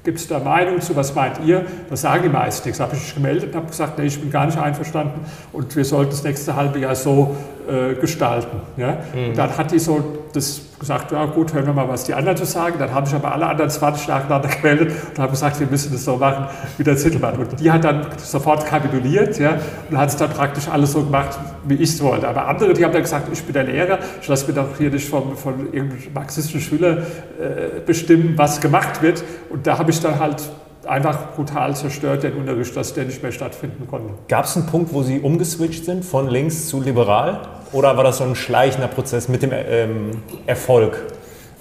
Gibt 0.04 0.18
es 0.18 0.28
da 0.28 0.40
Meinung 0.40 0.80
zu, 0.80 0.96
was 0.96 1.14
meint 1.14 1.40
ihr? 1.46 1.66
Das 1.90 2.02
sagen 2.02 2.24
die 2.24 2.30
meisten 2.30 2.68
nichts. 2.68 2.80
habe 2.80 2.96
ich 2.96 3.02
mich 3.02 3.16
gemeldet 3.16 3.50
und 3.50 3.56
habe 3.56 3.68
gesagt, 3.68 4.00
nee, 4.00 4.06
ich 4.06 4.20
bin 4.20 4.32
gar 4.32 4.46
nicht 4.46 4.58
einverstanden 4.58 5.20
und 5.52 5.76
wir 5.76 5.84
sollten 5.84 6.12
das 6.12 6.24
nächste 6.24 6.56
halbe 6.56 6.80
Jahr 6.80 6.96
so 6.96 7.36
äh, 7.70 7.96
gestalten. 7.96 8.62
Ja? 8.78 8.98
Mhm. 9.14 9.36
Dann 9.36 9.58
hat 9.58 9.72
die 9.72 9.80
so 9.80 10.02
das 10.34 10.62
gesagt, 10.80 11.12
ja 11.12 11.26
gut, 11.26 11.54
hören 11.54 11.66
wir 11.66 11.74
mal, 11.74 11.88
was 11.88 12.06
die 12.06 12.14
anderen 12.14 12.38
zu 12.38 12.46
sagen. 12.46 12.76
Dann 12.80 12.94
haben 12.94 13.06
sich 13.06 13.16
aber 13.16 13.34
alle 13.34 13.48
anderen 13.48 13.70
20 13.70 14.08
nacheinander 14.08 14.50
gemeldet 14.50 14.94
und 15.10 15.20
haben 15.20 15.32
gesagt, 15.32 15.60
wir 15.60 15.68
müssen 15.68 15.92
das 15.92 16.06
so 16.06 16.18
machen 16.18 16.48
wie 16.78 16.84
der 16.84 16.98
Zittelmann. 16.98 17.36
Und 17.36 17.60
die 17.60 17.72
hat 17.72 17.84
dann 17.84 18.08
sofort 18.18 18.66
kapituliert 18.66 19.38
ja, 19.40 19.58
und 19.90 19.98
hat 19.98 20.10
es 20.10 20.16
dann 20.16 20.30
praktisch 20.30 20.68
alles 20.68 20.94
so 20.94 21.04
gemacht, 21.04 21.38
wie 21.66 21.76
ich 21.76 21.90
es 21.90 22.02
wollte. 22.02 22.28
Aber 22.28 22.48
andere, 22.48 22.74
die 22.74 22.84
haben 22.84 22.94
dann 22.94 23.04
gesagt, 23.04 23.28
ich 23.32 23.44
bin 23.44 23.54
der 23.54 23.66
Lehrer, 23.66 24.00
ich 24.22 24.28
lasse 24.28 24.48
mir 24.48 24.54
doch 24.54 24.78
hier 24.78 24.90
nicht 24.90 25.10
von, 25.10 25.36
von 25.36 25.74
irgendeinem 25.74 26.14
marxistischen 26.14 26.62
Schüler 26.62 26.98
äh, 26.98 27.80
bestimmen, 27.86 28.34
was 28.38 28.62
gemacht 28.62 29.02
wird. 29.02 29.24
Und 29.50 29.68
da 29.68 29.78
habe 29.78 29.92
ich 29.92 30.00
dann 30.00 30.20
halt 30.20 30.42
einfach 30.88 31.34
brutal 31.36 31.76
zerstört, 31.76 32.24
den 32.24 32.34
Unterricht, 32.34 32.76
dass 32.76 32.94
der 32.94 33.06
nicht 33.06 33.22
mehr 33.22 33.32
stattfinden 33.32 33.88
konnte. 33.88 34.14
Gab 34.28 34.46
es 34.46 34.56
einen 34.56 34.66
Punkt, 34.66 34.94
wo 34.94 35.04
Sie 35.04 35.20
umgeswitcht 35.20 35.86
sind 35.86 36.06
von 36.06 36.28
links 36.28 36.68
zu 36.68 36.82
liberal? 36.82 37.42
Oder 37.72 37.98
war 37.98 38.04
das 38.04 38.18
so 38.18 38.24
ein 38.24 38.36
schleichender 38.36 38.88
Prozess 38.88 39.28
mit 39.28 39.44
dem 39.44 39.52
ähm, 39.54 40.24
Erfolg? 40.46 41.06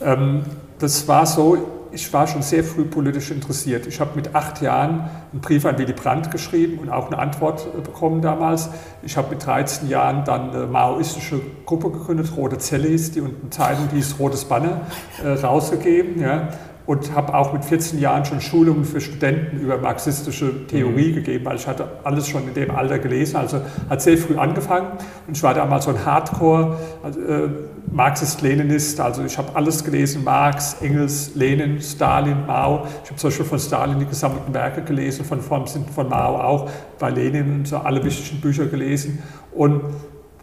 Ähm, 0.00 0.44
das 0.78 1.06
war 1.06 1.26
so, 1.26 1.58
ich 1.92 2.10
war 2.12 2.26
schon 2.26 2.42
sehr 2.42 2.64
früh 2.64 2.84
politisch 2.84 3.30
interessiert. 3.30 3.86
Ich 3.86 4.00
habe 4.00 4.12
mit 4.14 4.34
acht 4.34 4.62
Jahren 4.62 5.10
einen 5.32 5.40
Brief 5.40 5.66
an 5.66 5.76
Willy 5.76 5.92
Brandt 5.92 6.30
geschrieben 6.30 6.78
und 6.78 6.88
auch 6.88 7.08
eine 7.08 7.18
Antwort 7.18 7.66
äh, 7.76 7.80
bekommen 7.80 8.22
damals. 8.22 8.70
Ich 9.02 9.16
habe 9.16 9.30
mit 9.30 9.44
13 9.44 9.88
Jahren 9.88 10.24
dann 10.24 10.50
eine 10.50 10.66
maoistische 10.66 11.40
Gruppe 11.66 11.90
gegründet, 11.90 12.32
Rote 12.36 12.58
Zelle 12.58 12.88
hieß 12.88 13.12
die, 13.12 13.20
und 13.20 13.34
eine 13.40 13.50
Zeitung, 13.50 13.88
die 13.92 13.96
hieß 13.96 14.16
Rotes 14.18 14.46
Banner, 14.46 14.80
äh, 15.22 15.28
rausgegeben. 15.28 16.22
Ja. 16.22 16.48
Und 16.88 17.14
habe 17.14 17.34
auch 17.34 17.52
mit 17.52 17.66
14 17.66 17.98
Jahren 17.98 18.24
schon 18.24 18.40
Schulungen 18.40 18.86
für 18.86 19.02
Studenten 19.02 19.60
über 19.60 19.76
marxistische 19.76 20.66
Theorie 20.68 21.10
mhm. 21.10 21.16
gegeben, 21.16 21.44
weil 21.44 21.56
ich 21.56 21.66
hatte 21.66 21.86
alles 22.02 22.26
schon 22.28 22.48
in 22.48 22.54
dem 22.54 22.70
Alter 22.70 22.98
gelesen, 22.98 23.36
also 23.36 23.60
hat 23.90 24.00
sehr 24.00 24.16
früh 24.16 24.38
angefangen. 24.38 24.92
Und 25.26 25.36
ich 25.36 25.42
war 25.42 25.52
damals 25.52 25.84
so 25.84 25.90
ein 25.90 26.02
Hardcore 26.02 26.78
äh, 27.04 27.48
Marxist-Leninist, 27.92 29.00
also 29.00 29.22
ich 29.22 29.36
habe 29.36 29.54
alles 29.54 29.84
gelesen, 29.84 30.24
Marx, 30.24 30.78
Engels, 30.80 31.32
Lenin, 31.34 31.78
Stalin, 31.82 32.46
Mao, 32.46 32.86
ich 33.04 33.10
habe 33.10 33.20
zum 33.20 33.28
Beispiel 33.28 33.44
von 33.44 33.58
Stalin 33.58 33.98
die 33.98 34.06
gesammelten 34.06 34.54
Werke 34.54 34.80
gelesen, 34.80 35.26
von, 35.26 35.42
von, 35.42 35.66
von 35.66 36.08
Mao 36.08 36.40
auch, 36.40 36.70
bei 36.98 37.10
Lenin 37.10 37.52
und 37.52 37.68
so 37.68 37.76
alle 37.76 38.02
wichtigen 38.02 38.40
Bücher 38.40 38.64
gelesen. 38.64 39.22
Und 39.52 39.82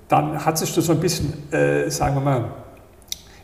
dann 0.10 0.46
hat 0.46 0.60
sich 0.60 0.75
das 0.75 0.86
so 0.86 0.92
ein 0.92 1.00
bisschen, 1.00 1.52
äh, 1.52 1.90
sagen 1.90 2.14
wir 2.14 2.22
mal, 2.22 2.46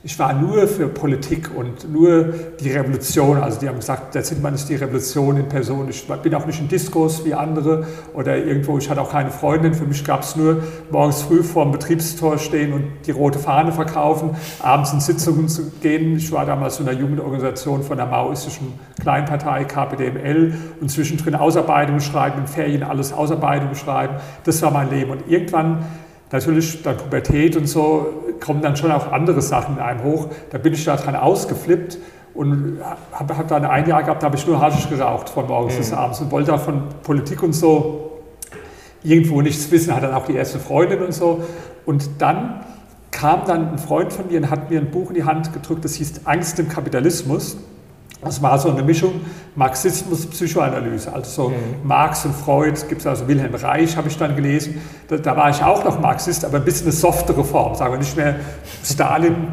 ich 0.04 0.18
war 0.18 0.34
nur 0.34 0.68
für 0.68 0.88
Politik 0.88 1.52
und 1.56 1.92
nur 1.92 2.34
die 2.60 2.72
Revolution. 2.72 3.38
Also 3.38 3.60
die 3.60 3.70
haben 3.70 3.76
gesagt, 3.76 4.16
der 4.16 4.24
Zinnmann 4.24 4.56
ist 4.56 4.68
die 4.68 4.76
Revolution 4.76 5.38
in 5.38 5.48
Person. 5.48 5.90
Ich 5.90 6.08
bin 6.08 6.34
auch 6.34 6.46
nicht 6.48 6.60
in 6.60 6.68
Diskurs 6.68 7.24
wie 7.24 7.36
andere 7.36 7.86
oder 8.16 8.36
irgendwo, 8.36 8.80
ich 8.80 8.90
hatte 8.90 9.00
auch 9.00 9.12
keine 9.12 9.30
Freundin. 9.30 9.76
Für 9.76 9.86
mich 9.86 10.04
gab 10.04 10.24
es 10.24 10.36
nur 10.36 10.64
morgens 10.90 11.22
früh 11.22 11.44
vor 11.44 11.66
dem 11.66 11.72
Betriebstor 11.72 12.40
stehen 12.40 12.74
und 12.74 12.86
die 13.06 13.12
rote 13.12 13.38
Fahne 13.38 13.72
verkaufen, 13.72 14.32
abends 14.60 14.92
in 14.92 15.02
Sitzungen 15.02 15.48
zu 15.48 15.72
gehen. 15.82 16.18
Ich 16.18 16.32
war 16.32 16.48
damals 16.48 16.80
in 16.80 16.86
der 16.86 16.96
Jugendorganisation 16.96 17.84
von 17.84 17.98
der 17.98 18.08
maoistischen 18.08 18.74
Kleinpartei 19.00 19.66
KPDML 19.66 20.54
und 20.82 20.90
zwischendrin 20.90 21.36
Ausarbeitungen 21.36 22.02
schreiben, 22.02 22.40
in 22.42 22.48
Ferien 22.48 22.82
alles 22.82 23.14
Ausarbeitungen 23.14 23.76
schreiben. 23.76 24.16
Das 24.46 24.64
war 24.64 24.72
mein 24.72 24.90
Leben. 24.90 25.12
Und 25.12 25.30
irgendwann 25.30 25.86
natürlich 26.32 26.82
dann 26.82 26.98
Pubertät 26.98 27.56
und 27.56 27.68
so 27.68 28.31
kommen 28.42 28.62
dann 28.62 28.76
schon 28.76 28.92
auch 28.92 29.12
andere 29.12 29.42
Sachen 29.42 29.78
in 29.78 29.82
einem 29.82 30.04
hoch. 30.04 30.28
Da 30.50 30.58
bin 30.58 30.74
ich 30.74 30.84
da 30.84 30.98
dran 30.98 31.16
ausgeflippt 31.16 31.98
und 32.34 32.80
habe 33.12 33.38
hab 33.38 33.48
dann 33.48 33.66
ein 33.66 33.88
Jahr 33.88 34.04
gehabt, 34.04 34.24
da 34.24 34.28
habe 34.28 34.36
ich 34.36 34.48
nur 34.48 34.60
Haschisch 34.60 34.90
geraucht 34.90 35.30
von 35.30 35.48
morgens 35.48 35.76
mhm. 35.76 35.78
bis 35.78 35.94
abends 35.94 36.20
und 36.22 36.32
wollte 36.32 36.54
auch 36.54 36.62
von 36.62 36.84
Politik 37.04 37.44
und 37.44 37.54
so 37.54 38.12
irgendwo 39.04 39.42
nichts 39.42 39.72
wissen, 39.72 39.96
hatte 39.96 40.08
dann 40.08 40.16
auch 40.16 40.26
die 40.26 40.36
erste 40.36 40.60
Freundin 40.60 41.02
und 41.02 41.14
so. 41.14 41.44
Und 41.86 42.10
dann 42.20 42.64
kam 43.12 43.46
dann 43.46 43.74
ein 43.74 43.78
Freund 43.78 44.14
von 44.14 44.28
mir 44.28 44.40
und 44.40 44.50
hat 44.50 44.70
mir 44.70 44.80
ein 44.80 44.92
Buch 44.92 45.10
in 45.10 45.16
die 45.16 45.24
Hand 45.24 45.54
gedrückt, 45.54 45.84
das 45.84 45.96
hieß 45.96 46.22
Angst 46.26 46.60
im 46.60 46.70
Kapitalismus. 46.70 47.58
Das 48.24 48.42
war 48.42 48.60
so 48.60 48.70
eine 48.70 48.84
Mischung 48.84 49.22
Marxismus, 49.56 50.28
Psychoanalyse, 50.28 51.12
also 51.12 51.30
so 51.30 51.50
mhm. 51.50 51.56
Marx 51.84 52.24
und 52.26 52.36
Freud, 52.36 52.80
gibt 52.88 53.02
es 53.02 53.08
also 53.08 53.28
Wilhelm 53.28 53.56
Reich, 53.56 53.98
habe 53.98 54.08
ich 54.08 54.18
dann 54.18 54.36
gelesen. 54.36 54.80
Da, 55.08 55.18
da, 55.18 55.36
war 55.36 55.50
ich 55.50 55.64
auch 55.64 55.84
noch 55.84 56.00
Marxist, 56.00 56.46
aber 56.46 56.58
ein 56.58 56.66
bisschen 56.66 56.88
eine 56.88 56.94
softere 56.94 57.44
Form, 57.44 57.76
sagen 57.76 57.94
wir 57.94 58.00
nicht 58.00 58.16
mehr 58.16 58.36
Stalin 58.84 59.48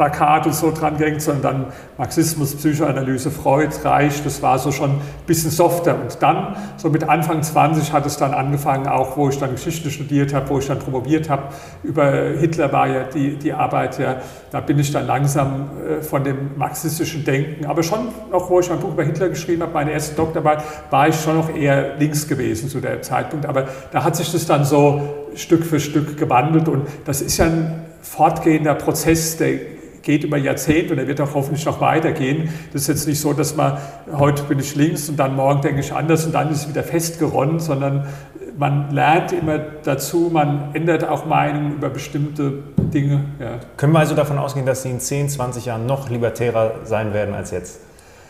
Plakat 0.00 0.46
und 0.46 0.54
so 0.54 0.72
dran 0.72 0.96
gehängt, 0.96 1.20
sondern 1.20 1.42
dann 1.42 1.66
Marxismus, 1.98 2.56
Psychoanalyse, 2.56 3.30
Freud, 3.30 3.68
Reich, 3.84 4.24
das 4.24 4.40
war 4.40 4.58
so 4.58 4.72
schon 4.72 4.92
ein 4.92 5.00
bisschen 5.26 5.50
softer. 5.50 5.94
Und 6.00 6.16
dann, 6.22 6.56
so 6.78 6.88
mit 6.88 7.06
Anfang 7.06 7.42
20 7.42 7.92
hat 7.92 8.06
es 8.06 8.16
dann 8.16 8.32
angefangen, 8.32 8.86
auch 8.86 9.18
wo 9.18 9.28
ich 9.28 9.38
dann 9.38 9.50
Geschichte 9.50 9.90
studiert 9.90 10.32
habe, 10.32 10.48
wo 10.48 10.58
ich 10.58 10.66
dann 10.68 10.78
promoviert 10.78 11.28
habe, 11.28 11.42
über 11.82 12.12
Hitler 12.38 12.72
war 12.72 12.88
ja 12.88 13.04
die, 13.04 13.36
die 13.36 13.52
Arbeit, 13.52 13.98
ja, 13.98 14.16
da 14.50 14.60
bin 14.60 14.78
ich 14.78 14.90
dann 14.90 15.06
langsam 15.06 15.68
äh, 15.86 16.02
von 16.02 16.24
dem 16.24 16.56
marxistischen 16.56 17.22
Denken, 17.22 17.66
aber 17.66 17.82
schon 17.82 18.08
noch, 18.32 18.48
wo 18.48 18.58
ich 18.60 18.70
mein 18.70 18.80
Buch 18.80 18.94
über 18.94 19.04
Hitler 19.04 19.28
geschrieben 19.28 19.60
habe, 19.60 19.74
meine 19.74 19.90
erste 19.90 20.16
Doktorarbeit, 20.16 20.62
war 20.88 21.08
ich 21.08 21.20
schon 21.20 21.36
noch 21.36 21.54
eher 21.54 21.98
links 21.98 22.26
gewesen 22.26 22.70
zu 22.70 22.80
dem 22.80 23.02
Zeitpunkt, 23.02 23.44
aber 23.44 23.68
da 23.92 24.02
hat 24.02 24.16
sich 24.16 24.32
das 24.32 24.46
dann 24.46 24.64
so 24.64 25.26
Stück 25.34 25.66
für 25.66 25.78
Stück 25.78 26.16
gewandelt. 26.16 26.68
Und 26.68 26.88
das 27.04 27.20
ist 27.20 27.36
ja 27.36 27.44
ein 27.44 27.84
fortgehender 28.00 28.74
Prozess, 28.74 29.36
der 29.36 29.79
geht 30.02 30.24
über 30.24 30.36
Jahrzehnte 30.36 30.92
und 30.94 30.98
er 30.98 31.06
wird 31.06 31.20
auch 31.20 31.34
hoffentlich 31.34 31.64
noch 31.66 31.80
weitergehen. 31.80 32.48
Das 32.72 32.82
ist 32.82 32.88
jetzt 32.88 33.08
nicht 33.08 33.20
so, 33.20 33.32
dass 33.32 33.56
man 33.56 33.78
heute 34.12 34.42
bin 34.44 34.58
ich 34.58 34.74
links 34.74 35.08
und 35.08 35.16
dann 35.16 35.36
morgen 35.36 35.60
denke 35.60 35.80
ich 35.80 35.92
anders 35.92 36.26
und 36.26 36.32
dann 36.32 36.50
ist 36.50 36.62
es 36.62 36.68
wieder 36.68 36.82
festgeronnen, 36.82 37.60
sondern 37.60 38.06
man 38.56 38.90
lernt 38.90 39.32
immer 39.32 39.58
dazu, 39.58 40.30
man 40.32 40.74
ändert 40.74 41.08
auch 41.08 41.24
Meinungen 41.24 41.74
über 41.74 41.88
bestimmte 41.88 42.62
Dinge. 42.76 43.24
Ja. 43.38 43.58
Können 43.76 43.92
wir 43.92 44.00
also 44.00 44.14
davon 44.14 44.38
ausgehen, 44.38 44.66
dass 44.66 44.82
Sie 44.82 44.90
in 44.90 45.00
10, 45.00 45.28
20 45.30 45.64
Jahren 45.64 45.86
noch 45.86 46.10
libertärer 46.10 46.74
sein 46.84 47.14
werden 47.14 47.34
als 47.34 47.52
jetzt? 47.52 47.80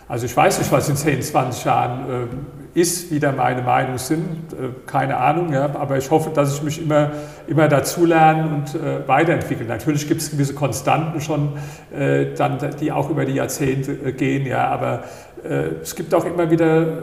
Also 0.08 0.26
ich 0.26 0.36
weiß 0.36 0.58
nicht, 0.58 0.70
was 0.72 0.88
in 0.88 0.96
10, 0.96 1.22
20 1.22 1.64
Jahren 1.64 2.10
äh, 2.10 2.26
ist, 2.74 3.10
wie 3.10 3.18
da 3.18 3.32
meine 3.32 3.62
Meinungen 3.62 3.98
sind, 3.98 4.52
äh, 4.52 4.68
keine 4.86 5.16
Ahnung, 5.16 5.52
ja, 5.52 5.64
aber 5.74 5.98
ich 5.98 6.10
hoffe, 6.10 6.30
dass 6.30 6.54
ich 6.54 6.62
mich 6.62 6.80
immer, 6.80 7.10
immer 7.48 7.68
dazulerne 7.68 8.54
und 8.54 8.74
äh, 8.74 9.06
weiterentwickle. 9.08 9.66
Natürlich 9.66 10.06
gibt 10.06 10.20
es 10.20 10.30
gewisse 10.30 10.54
Konstanten 10.54 11.20
schon, 11.20 11.54
äh, 11.96 12.26
dann, 12.36 12.58
die 12.80 12.92
auch 12.92 13.10
über 13.10 13.24
die 13.24 13.34
Jahrzehnte 13.34 13.92
äh, 13.92 14.12
gehen, 14.12 14.46
ja, 14.46 14.68
aber 14.68 15.04
äh, 15.42 15.80
es 15.82 15.96
gibt 15.96 16.14
auch 16.14 16.24
immer 16.24 16.50
wieder 16.50 17.02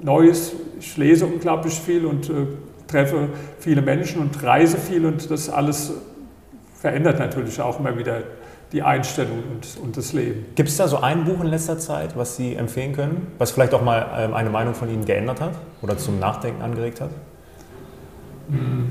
Neues. 0.00 0.52
Ich 0.78 0.96
lese 0.96 1.26
unglaublich 1.26 1.74
viel 1.74 2.06
und 2.06 2.30
treffe 2.86 3.28
viele 3.58 3.82
Menschen 3.82 4.20
und 4.20 4.42
reise 4.44 4.78
viel 4.78 5.04
und 5.04 5.28
das 5.28 5.50
alles 5.50 5.92
verändert 6.80 7.18
natürlich 7.18 7.60
auch 7.60 7.80
immer 7.80 7.98
wieder 7.98 8.22
die 8.72 8.82
Einstellung 8.82 9.42
und, 9.50 9.82
und 9.82 9.96
das 9.96 10.12
Leben. 10.12 10.46
Gibt 10.54 10.68
es 10.68 10.76
da 10.76 10.88
so 10.88 10.98
ein 10.98 11.24
Buch 11.24 11.40
in 11.40 11.46
letzter 11.46 11.78
Zeit, 11.78 12.16
was 12.16 12.36
Sie 12.36 12.54
empfehlen 12.54 12.92
können, 12.92 13.28
was 13.38 13.52
vielleicht 13.52 13.72
auch 13.72 13.82
mal 13.82 14.06
ähm, 14.18 14.34
eine 14.34 14.50
Meinung 14.50 14.74
von 14.74 14.90
Ihnen 14.90 15.04
geändert 15.04 15.40
hat 15.40 15.52
oder 15.80 15.96
zum 15.96 16.18
Nachdenken 16.18 16.60
angeregt 16.60 17.00
hat? 17.00 17.10
Hm. 18.50 18.90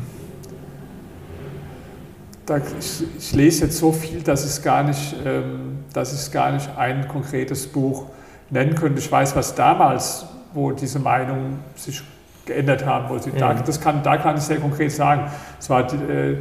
Da, 2.45 2.57
ich, 2.57 3.03
ich, 3.17 3.33
lese 3.33 3.65
jetzt 3.65 3.77
so 3.77 3.91
viel, 3.91 4.21
dass 4.21 4.57
ich 4.57 4.63
gar 4.63 4.81
nicht, 4.81 5.15
ähm, 5.25 5.79
dass 5.93 6.13
ich 6.13 6.31
gar 6.31 6.51
nicht 6.51 6.69
ein 6.77 7.07
konkretes 7.07 7.67
Buch 7.67 8.05
nennen 8.49 8.73
könnte. 8.73 8.99
Ich 8.99 9.11
weiß, 9.11 9.35
was 9.35 9.53
damals, 9.53 10.25
wo 10.53 10.71
diese 10.71 10.99
Meinungen 10.99 11.59
sich 11.75 12.01
geändert 12.45 12.85
haben, 12.85 13.09
wo 13.09 13.17
sie, 13.19 13.31
mhm. 13.31 13.37
da, 13.37 13.53
das 13.53 13.79
kann, 13.79 14.01
da 14.01 14.17
kann 14.17 14.37
ich 14.37 14.43
sehr 14.43 14.59
konkret 14.59 14.91
sagen. 14.91 15.29
Es 15.59 15.69
war 15.69 15.93
äh, 15.93 16.37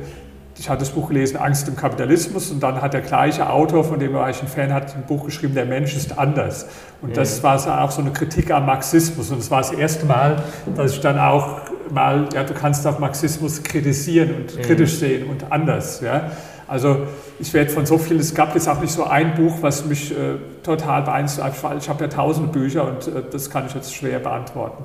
ich 0.59 0.71
hatte 0.71 0.81
das 0.81 0.91
Buch 0.91 1.09
gelesen, 1.09 1.37
Angst 1.37 1.69
im 1.69 1.77
Kapitalismus, 1.77 2.51
und 2.51 2.63
dann 2.63 2.81
hat 2.81 2.95
der 2.95 3.03
gleiche 3.03 3.51
Autor, 3.51 3.85
von 3.85 3.99
dem 3.99 4.15
war 4.15 4.31
ich 4.31 4.41
ein 4.41 4.49
Fan, 4.49 4.73
hat 4.73 4.95
ein 4.95 5.05
Buch 5.07 5.27
geschrieben, 5.27 5.55
Der 5.55 5.67
Mensch 5.67 5.95
ist 5.95 6.19
anders. 6.19 6.67
Und 7.03 7.17
das 7.17 7.43
war 7.43 7.83
auch 7.83 7.91
so 7.91 8.01
eine 8.01 8.11
Kritik 8.11 8.51
am 8.51 8.67
Marxismus. 8.67 9.31
Und 9.31 9.39
es 9.39 9.51
war 9.51 9.61
das 9.61 9.73
erste 9.73 10.07
Mal, 10.07 10.43
dass 10.75 10.93
ich 10.93 11.01
dann 11.01 11.19
auch 11.19 11.61
mal, 11.93 12.29
ja, 12.35 12.43
du 12.45 12.55
kannst 12.55 12.87
auch 12.87 12.99
Marxismus 12.99 13.63
kritisieren 13.63 14.35
und 14.35 14.63
kritisch 14.63 14.97
sehen 14.97 15.29
und 15.29 15.53
anders. 15.53 16.01
Ja. 16.01 16.31
Also 16.69 17.07
ich 17.39 17.53
werde 17.55 17.71
von 17.71 17.87
so 17.87 17.99
viel, 17.99 18.19
es 18.19 18.35
gab 18.35 18.55
jetzt 18.55 18.69
auch 18.69 18.81
nicht 18.81 18.93
so 18.93 19.05
ein 19.05 19.35
Buch, 19.35 19.59
was 19.61 19.85
mich 19.85 20.11
äh, 20.11 20.37
total 20.63 21.03
beeinflusst 21.03 21.63
hat. 21.63 21.77
Ich 21.79 21.89
habe 21.89 22.05
ja 22.05 22.09
tausende 22.09 22.51
Bücher 22.51 22.89
und 22.89 23.07
äh, 23.07 23.23
das 23.31 23.51
kann 23.51 23.67
ich 23.67 23.75
jetzt 23.75 23.95
schwer 23.95 24.19
beantworten. 24.19 24.85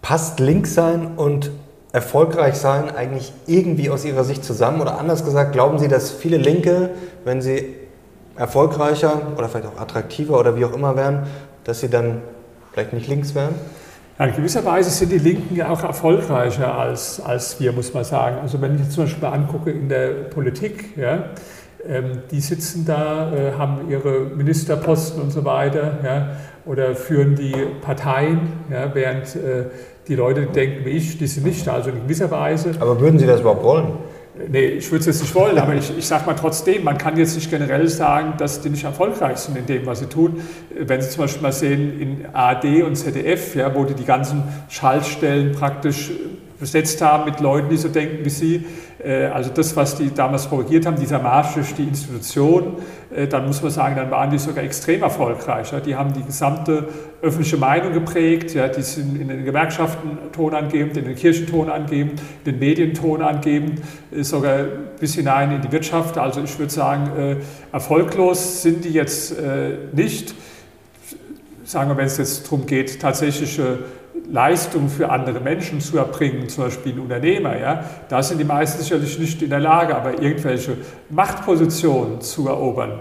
Passt 0.00 0.38
links 0.38 0.74
sein 0.74 1.12
und 1.16 1.50
erfolgreich 1.92 2.54
sein 2.54 2.94
eigentlich 2.94 3.32
irgendwie 3.46 3.90
aus 3.90 4.04
Ihrer 4.04 4.24
Sicht 4.24 4.44
zusammen? 4.44 4.80
Oder 4.80 4.98
anders 4.98 5.24
gesagt, 5.24 5.52
glauben 5.52 5.78
Sie, 5.78 5.88
dass 5.88 6.10
viele 6.10 6.38
Linke, 6.38 6.90
wenn 7.24 7.42
sie 7.42 7.76
erfolgreicher 8.36 9.20
oder 9.36 9.48
vielleicht 9.48 9.66
auch 9.66 9.80
attraktiver 9.80 10.38
oder 10.38 10.56
wie 10.56 10.64
auch 10.64 10.72
immer 10.72 10.96
wären, 10.96 11.26
dass 11.64 11.80
sie 11.80 11.88
dann 11.88 12.22
vielleicht 12.72 12.92
nicht 12.92 13.08
links 13.08 13.34
wären? 13.34 13.54
Ja, 14.18 14.26
in 14.26 14.36
gewisser 14.36 14.64
Weise 14.64 14.90
sind 14.90 15.10
die 15.10 15.18
Linken 15.18 15.56
ja 15.56 15.68
auch 15.70 15.82
erfolgreicher 15.82 16.76
als, 16.76 17.20
als 17.20 17.58
wir, 17.60 17.72
muss 17.72 17.92
man 17.94 18.04
sagen. 18.04 18.38
Also 18.42 18.60
wenn 18.60 18.74
ich 18.74 18.82
jetzt 18.82 18.92
zum 18.92 19.04
Beispiel 19.04 19.22
mal 19.28 19.34
angucke 19.34 19.70
in 19.70 19.88
der 19.88 20.08
Politik, 20.08 20.96
ja, 20.96 21.24
die 22.30 22.40
sitzen 22.40 22.84
da, 22.84 23.32
äh, 23.32 23.52
haben 23.52 23.90
ihre 23.90 24.20
Ministerposten 24.36 25.20
und 25.20 25.30
so 25.30 25.44
weiter, 25.44 25.98
ja, 26.04 26.36
oder 26.64 26.94
führen 26.94 27.34
die 27.34 27.54
Parteien, 27.80 28.52
ja, 28.70 28.94
während 28.94 29.34
äh, 29.34 29.64
die 30.06 30.14
Leute 30.14 30.46
denken 30.46 30.84
wie 30.84 30.90
ich, 30.90 31.18
die 31.18 31.26
sind 31.26 31.46
nicht 31.46 31.66
da, 31.66 31.74
also 31.74 31.90
in 31.90 32.02
gewisser 32.02 32.30
Weise. 32.30 32.72
Aber 32.78 33.00
würden 33.00 33.18
Sie 33.18 33.26
das 33.26 33.40
überhaupt 33.40 33.64
wollen? 33.64 33.86
Nee, 34.48 34.64
ich 34.66 34.90
würde 34.90 35.00
es 35.00 35.06
jetzt 35.06 35.20
nicht 35.20 35.34
wollen, 35.34 35.58
aber 35.58 35.74
ich, 35.74 35.96
ich 35.96 36.06
sage 36.06 36.24
mal 36.24 36.34
trotzdem, 36.34 36.84
man 36.84 36.96
kann 36.96 37.18
jetzt 37.18 37.34
nicht 37.34 37.50
generell 37.50 37.86
sagen, 37.88 38.34
dass 38.38 38.62
die 38.62 38.70
nicht 38.70 38.84
erfolgreich 38.84 39.36
sind 39.36 39.58
in 39.58 39.66
dem, 39.66 39.84
was 39.84 39.98
sie 39.98 40.06
tun. 40.06 40.40
Wenn 40.74 41.02
Sie 41.02 41.10
zum 41.10 41.24
Beispiel 41.24 41.42
mal 41.42 41.52
sehen 41.52 42.00
in 42.00 42.26
ARD 42.32 42.82
und 42.82 42.96
ZDF, 42.96 43.54
ja, 43.56 43.74
wo 43.74 43.84
die 43.84 43.92
die 43.92 44.06
ganzen 44.06 44.42
Schaltstellen 44.70 45.52
praktisch 45.52 46.12
besetzt 46.58 47.02
haben 47.02 47.26
mit 47.26 47.40
Leuten, 47.40 47.68
die 47.68 47.76
so 47.76 47.88
denken 47.88 48.24
wie 48.24 48.30
Sie, 48.30 48.54
äh, 48.56 48.64
also 49.04 49.50
das, 49.50 49.74
was 49.74 49.96
die 49.96 50.14
damals 50.14 50.46
propagiert 50.46 50.86
haben, 50.86 50.96
dieser 50.96 51.18
Marsch 51.18 51.54
durch 51.54 51.74
die 51.74 51.82
Institution, 51.84 52.76
äh, 53.14 53.26
dann 53.26 53.46
muss 53.46 53.62
man 53.62 53.70
sagen, 53.70 53.96
dann 53.96 54.10
waren 54.10 54.30
die 54.30 54.38
sogar 54.38 54.62
extrem 54.64 55.02
erfolgreich. 55.02 55.72
Die 55.84 55.96
haben 55.96 56.12
die 56.12 56.22
gesamte 56.22 56.88
öffentliche 57.20 57.56
Meinung 57.56 57.92
geprägt, 57.92 58.54
die 58.54 58.82
sind 58.82 59.20
in 59.20 59.28
den 59.28 59.44
Gewerkschaften 59.44 60.18
tonangebend, 60.32 60.96
in 60.96 61.04
den 61.04 61.14
Kirchen 61.16 61.46
tonangebend, 61.46 62.20
in 62.44 62.52
den 62.52 62.58
Medien 62.58 62.94
tonangebend, 62.94 63.80
äh, 64.12 64.22
sogar 64.22 64.64
bis 65.00 65.14
hinein 65.14 65.52
in 65.52 65.62
die 65.62 65.72
Wirtschaft. 65.72 66.16
Also 66.16 66.42
ich 66.42 66.58
würde 66.58 66.72
sagen, 66.72 67.38
erfolglos 67.72 68.62
sind 68.62 68.84
die 68.84 68.90
jetzt 68.90 69.34
nicht. 69.92 70.34
Sagen 71.64 71.90
wir, 71.90 71.96
wenn 71.96 72.06
es 72.06 72.18
jetzt 72.18 72.44
darum 72.44 72.66
geht, 72.66 73.00
tatsächliche 73.00 73.80
Leistung 74.32 74.88
für 74.88 75.10
andere 75.10 75.40
Menschen 75.40 75.80
zu 75.80 75.98
erbringen, 75.98 76.48
zum 76.48 76.64
Beispiel 76.64 76.98
Unternehmer, 76.98 77.58
ja, 77.58 77.84
da 78.08 78.22
sind 78.22 78.38
die 78.38 78.44
meisten 78.44 78.82
sicherlich 78.82 79.18
nicht 79.18 79.42
in 79.42 79.50
der 79.50 79.60
Lage, 79.60 79.94
aber 79.94 80.20
irgendwelche 80.22 80.78
Machtpositionen 81.10 82.22
zu 82.22 82.48
erobern, 82.48 82.98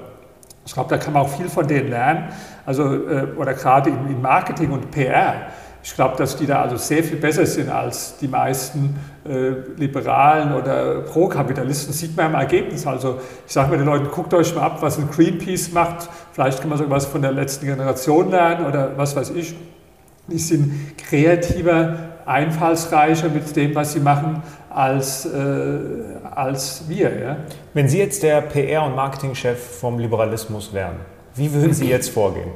Ich 0.65 0.73
glaube, 0.73 0.89
da 0.89 0.97
kann 0.97 1.13
man 1.13 1.23
auch 1.23 1.29
viel 1.29 1.47
von 1.47 1.65
denen 1.65 1.89
lernen. 1.89 2.25
Also, 2.65 2.83
äh, 2.83 3.27
oder 3.37 3.53
gerade 3.53 3.89
in 3.89 4.21
Marketing 4.21 4.71
und 4.71 4.91
PR. 4.91 5.47
Ich 5.83 5.95
glaube, 5.95 6.15
dass 6.17 6.35
die 6.35 6.45
da 6.45 6.61
also 6.61 6.77
sehr 6.77 7.03
viel 7.03 7.17
besser 7.17 7.45
sind 7.45 7.69
als 7.69 8.17
die 8.17 8.27
meisten 8.27 8.99
äh, 9.27 9.53
Liberalen 9.77 10.53
oder 10.53 11.01
Pro-Kapitalisten. 11.01 11.91
Sieht 11.93 12.15
man 12.15 12.27
im 12.27 12.35
Ergebnis. 12.35 12.85
Also 12.85 13.19
ich 13.47 13.53
sage 13.53 13.71
mir 13.71 13.77
den 13.77 13.87
Leuten, 13.87 14.09
guckt 14.11 14.33
euch 14.35 14.53
mal 14.53 14.63
ab, 14.63 14.77
was 14.81 14.99
ein 14.99 15.09
Greenpeace 15.09 15.71
macht. 15.71 16.09
Vielleicht 16.33 16.59
kann 16.59 16.69
man 16.69 16.77
sogar 16.77 16.97
was 16.97 17.05
von 17.07 17.21
der 17.23 17.31
letzten 17.31 17.65
Generation 17.65 18.29
lernen 18.29 18.67
oder 18.67 18.91
was 18.97 19.15
weiß 19.15 19.31
ich. 19.31 19.55
Die 20.27 20.37
sind 20.37 20.97
kreativer, 20.97 22.11
einfallsreicher 22.25 23.29
mit 23.29 23.55
dem, 23.55 23.75
was 23.75 23.93
sie 23.93 23.99
machen, 23.99 24.41
als, 24.69 25.25
äh, 25.25 25.79
als 26.33 26.83
wir. 26.87 27.19
Ja? 27.19 27.37
Wenn 27.73 27.89
Sie 27.89 27.99
jetzt 27.99 28.23
der 28.23 28.41
PR- 28.41 28.85
und 28.85 28.95
Marketingchef 28.95 29.79
vom 29.79 29.99
Liberalismus 29.99 30.73
wären, 30.73 30.97
wie 31.35 31.51
würden 31.51 31.73
Sie 31.73 31.87
jetzt 31.87 32.09
vorgehen? 32.09 32.51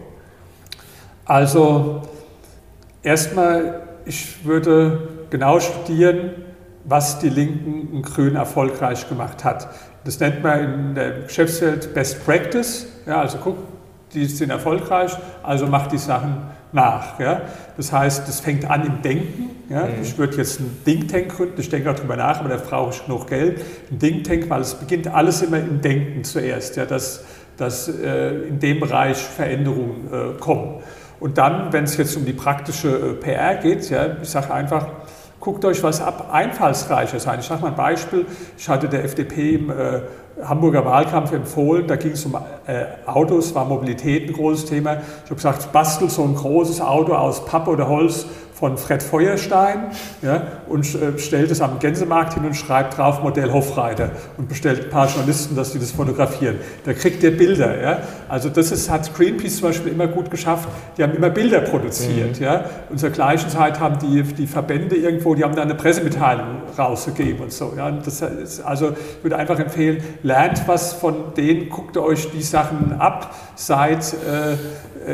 Also 1.26 2.04
erstmal, 3.04 3.82
ich 4.06 4.46
würde 4.46 5.08
genau 5.30 5.60
studieren, 5.60 6.32
was 6.84 7.20
die 7.20 7.30
Linken 7.30 7.90
und 7.96 8.04
Grünen 8.04 8.36
erfolgreich 8.36 9.10
gemacht 9.10 9.44
hat. 9.44 9.68
Das 10.04 10.20
nennt 10.20 10.44
man 10.44 10.74
in 10.74 10.96
der 10.96 11.22
Geschäftswelt 11.22 11.94
Best 11.96 12.24
Practice. 12.24 12.86
Ja, 13.08 13.22
also 13.22 13.40
guck, 13.44 13.58
die 14.14 14.26
sind 14.26 14.52
erfolgreich, 14.52 15.12
also 15.42 15.66
macht 15.66 15.92
die 15.92 15.98
Sachen 15.98 16.38
nach. 16.76 17.20
Ja? 17.20 17.42
Das 17.78 17.92
heißt, 17.92 18.28
das 18.28 18.40
fängt 18.40 18.70
an 18.70 18.86
im 18.86 19.02
Denken. 19.02 19.50
Ja? 19.70 19.86
Mhm. 19.86 20.04
Ich 20.04 20.18
würde 20.18 20.38
jetzt 20.38 20.60
einen 20.60 20.78
Think 20.86 21.12
Tank 21.12 21.30
gründen, 21.30 21.60
ich 21.60 21.70
denke 21.70 21.90
auch 21.90 21.96
darüber 21.96 22.16
nach, 22.16 22.40
aber 22.40 22.50
da 22.50 22.58
brauche 22.58 22.94
ich 22.94 23.04
genug 23.04 23.28
Geld. 23.28 23.64
Ein 23.90 24.00
Think 24.00 24.26
Tank, 24.26 24.50
weil 24.50 24.62
es 24.62 24.76
beginnt 24.76 25.08
alles 25.08 25.42
immer 25.42 25.58
im 25.58 25.82
Denken 25.82 26.24
zuerst, 26.24 26.76
ja? 26.76 26.86
dass, 26.86 27.24
dass 27.58 27.88
äh, 27.88 28.48
in 28.48 28.60
dem 28.60 28.80
Bereich 28.80 29.18
Veränderungen 29.18 30.08
äh, 30.12 30.40
kommen. 30.40 30.84
Und 31.20 31.38
dann, 31.38 31.72
wenn 31.72 31.86
es 31.86 31.98
jetzt 31.98 32.16
um 32.18 32.26
die 32.26 32.34
praktische 32.34 32.90
äh, 32.90 33.14
PR 33.14 33.56
geht, 33.56 33.90
ja, 33.90 34.18
ich 34.22 34.30
sage 34.30 34.54
einfach, 34.54 34.88
guckt 35.46 35.64
euch 35.64 35.84
was 35.84 36.02
ab, 36.02 36.30
einfallsreicher 36.32 37.20
sein. 37.20 37.40
Ich 37.40 37.46
sage 37.46 37.62
mal 37.62 37.68
ein 37.68 37.76
Beispiel, 37.76 38.26
ich 38.58 38.68
hatte 38.68 38.90
der 38.90 39.04
FDP 39.04 39.54
im 39.54 39.70
äh, 39.70 40.02
Hamburger 40.44 40.84
Wahlkampf 40.84 41.32
empfohlen. 41.34 41.86
Da 41.86 41.98
ging 41.98 42.14
es 42.14 42.26
um 42.26 42.36
äh, 42.66 42.86
Autos, 43.06 43.54
war 43.54 43.64
Mobilität 43.64 44.28
ein 44.28 44.34
großes 44.34 44.66
Thema. 44.66 44.94
Ich 44.94 45.26
habe 45.26 45.36
gesagt, 45.36 45.72
bastel 45.72 46.10
so 46.10 46.24
ein 46.24 46.34
großes 46.34 46.82
Auto 46.82 47.14
aus 47.14 47.46
Pappe 47.46 47.70
oder 47.70 47.88
Holz 47.88 48.26
von 48.56 48.78
Fred 48.78 49.04
Feuerstein 49.04 49.92
ja, 50.22 50.44
und 50.70 50.86
äh, 50.96 51.20
stellt 51.20 51.52
es 51.52 51.60
am 51.60 51.78
Gänsemarkt 51.80 52.36
hin 52.36 52.46
und 52.46 52.56
schreibt 52.56 52.98
drauf 52.98 53.22
Modell 53.22 53.52
Hofreiter 53.52 54.12
und 54.38 54.48
bestellt 54.48 54.86
ein 54.86 54.90
paar 54.90 55.08
Journalisten, 55.08 55.58
dass 55.58 55.74
die 55.74 55.80
das 55.80 55.92
fotografieren. 55.92 56.56
Da 56.86 56.94
kriegt 56.94 57.22
ihr 57.22 57.36
Bilder. 57.36 57.82
Ja. 57.82 58.00
Also 58.30 58.48
das 58.48 58.72
ist, 58.72 58.90
hat 58.90 59.14
Greenpeace 59.14 59.58
zum 59.58 59.70
Beispiel 59.70 59.92
immer 59.92 60.08
gut 60.08 60.32
geschafft. 60.32 60.70
Die 60.98 61.04
haben 61.04 61.14
immer 61.14 61.30
Bilder 61.30 61.60
produziert. 61.62 62.40
Mhm. 62.40 62.44
Ja. 62.44 62.64
Und 62.90 62.98
zur 62.98 63.10
gleichen 63.10 63.50
Zeit 63.50 63.82
haben 63.82 64.00
die, 64.00 64.24
die 64.24 64.48
Verbände 64.48 64.96
irgendwo, 64.96 65.36
die 65.36 65.44
haben 65.44 65.56
da 65.56 65.62
eine 65.62 65.76
Pressemitteilung 65.76 66.62
rausgegeben 66.78 67.42
und 67.42 67.52
so. 67.52 67.74
Ja. 67.76 67.88
Und 67.88 68.08
das 68.08 68.22
ist, 68.22 68.62
also 68.62 68.92
ich 68.92 69.24
würde 69.24 69.36
einfach 69.36 69.60
empfehlen, 69.60 70.02
lernt 70.24 70.66
was 70.66 70.94
von 70.94 71.34
denen, 71.36 71.68
guckt 71.68 71.98
euch 71.98 72.32
die 72.32 72.42
Sachen 72.42 73.02
ab, 73.02 73.36
seid 73.56 74.14
äh, 74.14 74.56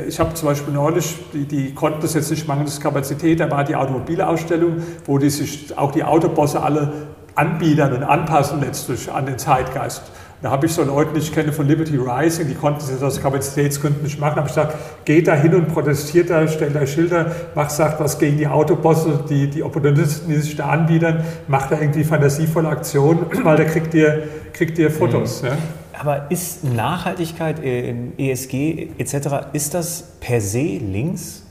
ich 0.08 0.20
habe 0.20 0.34
zum 0.34 0.48
Beispiel 0.48 0.74
neulich, 0.74 1.18
die, 1.34 1.46
die 1.46 1.74
konnten 1.74 2.02
das 2.02 2.14
jetzt 2.14 2.32
nicht 2.32 2.48
mangels 2.48 2.80
Kapazität, 2.80 3.40
da 3.40 3.50
war 3.50 3.64
die 3.64 3.76
Automobilausstellung, 3.76 4.78
wo 5.06 5.18
die 5.18 5.30
sich 5.30 5.78
auch 5.78 5.92
die 5.92 6.04
Autobosse 6.04 6.62
alle 6.62 6.92
anbiedern 7.36 7.94
und 7.94 8.04
anpassen 8.04 8.62
letztlich 8.62 9.12
an 9.12 9.26
den 9.26 9.38
Zeitgeist. 9.38 10.04
Da 10.42 10.50
habe 10.50 10.66
ich 10.66 10.74
so 10.74 10.84
Leute, 10.84 11.14
die 11.14 11.20
ich 11.20 11.32
kenne 11.32 11.54
von 11.54 11.68
Liberty 11.68 11.98
Rising, 11.98 12.48
die 12.48 12.56
konnten 12.56 12.80
das 12.80 13.04
aus 13.04 13.22
Kapazitätsgründen 13.22 14.02
nicht 14.02 14.20
machen. 14.20 14.34
Da 14.36 14.42
habe 14.42 14.50
ich 14.50 14.56
gesagt, 14.56 14.76
geht 15.06 15.28
da 15.28 15.36
hin 15.36 15.54
und 15.54 15.72
protestiert 15.72 16.32
da, 16.32 16.48
stellt 16.48 16.74
da 16.74 16.86
Schilder, 16.88 17.32
macht, 17.54 17.70
sagt 17.72 18.00
was 18.00 18.18
gegen 18.18 18.38
die 18.38 18.48
Autobosse, 18.48 19.24
die, 19.30 19.48
die 19.52 19.62
Opportunisten, 19.62 20.30
die 20.30 20.38
sich 20.38 20.56
da 20.56 20.70
anbiedern, 20.70 21.24
macht 21.48 21.72
da 21.72 21.80
irgendwie 21.80 22.04
fantasievolle 22.04 22.70
Aktionen, 22.70 23.28
weil 23.44 23.58
da 23.58 23.66
kriegt 23.66 23.94
ihr, 23.94 24.24
kriegt 24.52 24.80
ihr 24.80 24.90
Fotos. 24.90 25.44
Mhm. 25.44 25.48
Ja. 25.50 25.58
Aber 26.02 26.32
ist 26.32 26.64
Nachhaltigkeit, 26.64 27.60
ESG 27.64 28.88
etc., 28.98 29.54
ist 29.54 29.76
das 29.76 30.14
per 30.20 30.42
se 30.42 30.80
links? 30.80 31.46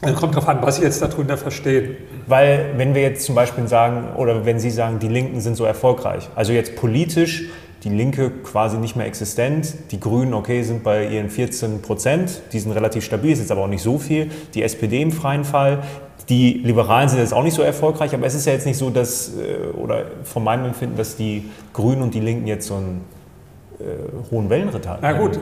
Es 0.00 0.16
kommt 0.16 0.34
darauf 0.34 0.48
an, 0.48 0.58
was 0.62 0.76
Sie 0.76 0.82
jetzt 0.82 1.00
darunter 1.00 1.36
verstehen. 1.36 1.96
Weil, 2.26 2.72
wenn 2.76 2.92
wir 2.92 3.02
jetzt 3.02 3.24
zum 3.24 3.36
Beispiel 3.36 3.68
sagen, 3.68 4.16
oder 4.16 4.46
wenn 4.46 4.58
Sie 4.58 4.70
sagen, 4.70 4.98
die 4.98 5.06
Linken 5.06 5.40
sind 5.40 5.54
so 5.54 5.64
erfolgreich, 5.64 6.28
also 6.34 6.52
jetzt 6.52 6.74
politisch 6.74 7.44
die 7.84 7.90
Linke 7.90 8.30
quasi 8.42 8.76
nicht 8.76 8.96
mehr 8.96 9.06
existent, 9.06 9.74
die 9.92 10.00
Grünen, 10.00 10.34
okay, 10.34 10.64
sind 10.64 10.82
bei 10.82 11.06
ihren 11.06 11.30
14 11.30 11.82
Prozent, 11.82 12.42
die 12.52 12.58
sind 12.58 12.72
relativ 12.72 13.04
stabil, 13.04 13.30
ist 13.30 13.38
jetzt 13.38 13.52
aber 13.52 13.62
auch 13.62 13.68
nicht 13.68 13.82
so 13.82 13.98
viel, 13.98 14.32
die 14.54 14.64
SPD 14.64 15.00
im 15.00 15.12
freien 15.12 15.44
Fall, 15.44 15.84
die 16.28 16.54
Liberalen 16.64 17.08
sind 17.08 17.20
jetzt 17.20 17.32
auch 17.32 17.42
nicht 17.42 17.54
so 17.54 17.62
erfolgreich, 17.62 18.14
aber 18.14 18.26
es 18.26 18.34
ist 18.34 18.46
ja 18.46 18.52
jetzt 18.52 18.66
nicht 18.66 18.76
so, 18.76 18.90
dass, 18.90 19.32
äh, 19.36 19.76
oder 19.76 20.04
von 20.24 20.44
meinem 20.44 20.66
Empfinden, 20.66 20.96
dass 20.96 21.16
die 21.16 21.48
Grünen 21.72 22.02
und 22.02 22.14
die 22.14 22.20
Linken 22.20 22.46
jetzt 22.46 22.66
so 22.66 22.74
einen 22.74 23.04
äh, 23.80 23.84
hohen 24.30 24.50
Wellenritt 24.50 24.86
haben. 24.86 24.98
Na 25.00 25.12
gut, 25.12 25.38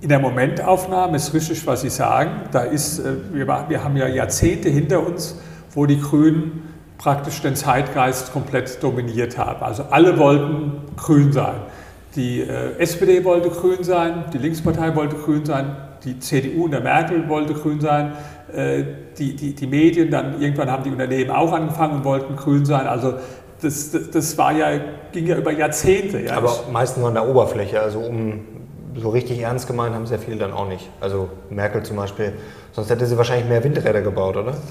in 0.00 0.08
der 0.08 0.18
Momentaufnahme 0.18 1.16
ist 1.16 1.32
richtig, 1.32 1.66
was 1.66 1.80
Sie 1.80 1.90
sagen. 1.90 2.42
Da 2.52 2.62
ist, 2.62 2.98
äh, 2.98 3.14
wir, 3.32 3.46
wir 3.46 3.84
haben 3.84 3.96
ja 3.96 4.06
Jahrzehnte 4.06 4.68
hinter 4.68 5.06
uns, 5.06 5.36
wo 5.74 5.86
die 5.86 5.98
Grünen 5.98 6.68
praktisch 6.98 7.40
den 7.40 7.56
Zeitgeist 7.56 8.32
komplett 8.32 8.82
dominiert 8.82 9.38
haben. 9.38 9.62
Also 9.62 9.84
alle 9.84 10.18
wollten 10.18 10.72
grün 10.96 11.32
sein. 11.32 11.62
Die 12.16 12.40
äh, 12.40 12.76
SPD 12.78 13.24
wollte 13.24 13.48
grün 13.48 13.82
sein, 13.82 14.24
die 14.32 14.38
Linkspartei 14.38 14.94
wollte 14.94 15.16
grün 15.16 15.46
sein, 15.46 15.76
die 16.04 16.18
CDU 16.18 16.64
und 16.64 16.72
der 16.72 16.80
Merkel 16.80 17.28
wollte 17.28 17.54
grün 17.54 17.80
sein, 17.80 18.12
äh, 18.54 18.84
die, 19.18 19.36
die, 19.36 19.54
die 19.54 19.66
Medien, 19.66 20.10
dann 20.10 20.40
irgendwann 20.40 20.70
haben 20.70 20.82
die 20.82 20.90
Unternehmen 20.90 21.30
auch 21.30 21.52
angefangen 21.52 21.96
und 21.96 22.04
wollten 22.04 22.36
grün 22.36 22.64
sein. 22.64 22.86
Also 22.86 23.14
das, 23.60 23.90
das, 23.90 24.10
das 24.10 24.38
war 24.38 24.52
ja, 24.52 24.80
ging 25.12 25.26
ja 25.26 25.36
über 25.36 25.52
Jahrzehnte. 25.52 26.20
Ja. 26.20 26.36
Aber 26.36 26.64
meistens 26.72 26.98
nur 26.98 27.08
an 27.08 27.14
der 27.14 27.28
Oberfläche. 27.28 27.80
Also 27.80 28.00
um 28.00 28.40
so 28.96 29.10
richtig 29.10 29.40
ernst 29.40 29.66
gemeint 29.66 29.94
haben 29.94 30.06
sehr 30.06 30.18
viele 30.18 30.36
dann 30.36 30.52
auch 30.52 30.68
nicht. 30.68 30.88
Also 31.00 31.28
Merkel 31.50 31.82
zum 31.82 31.96
Beispiel. 31.96 32.32
Sonst 32.72 32.90
hätte 32.90 33.06
sie 33.06 33.16
wahrscheinlich 33.16 33.48
mehr 33.48 33.62
Windräder 33.62 34.00
gebaut, 34.00 34.36
oder? 34.36 34.54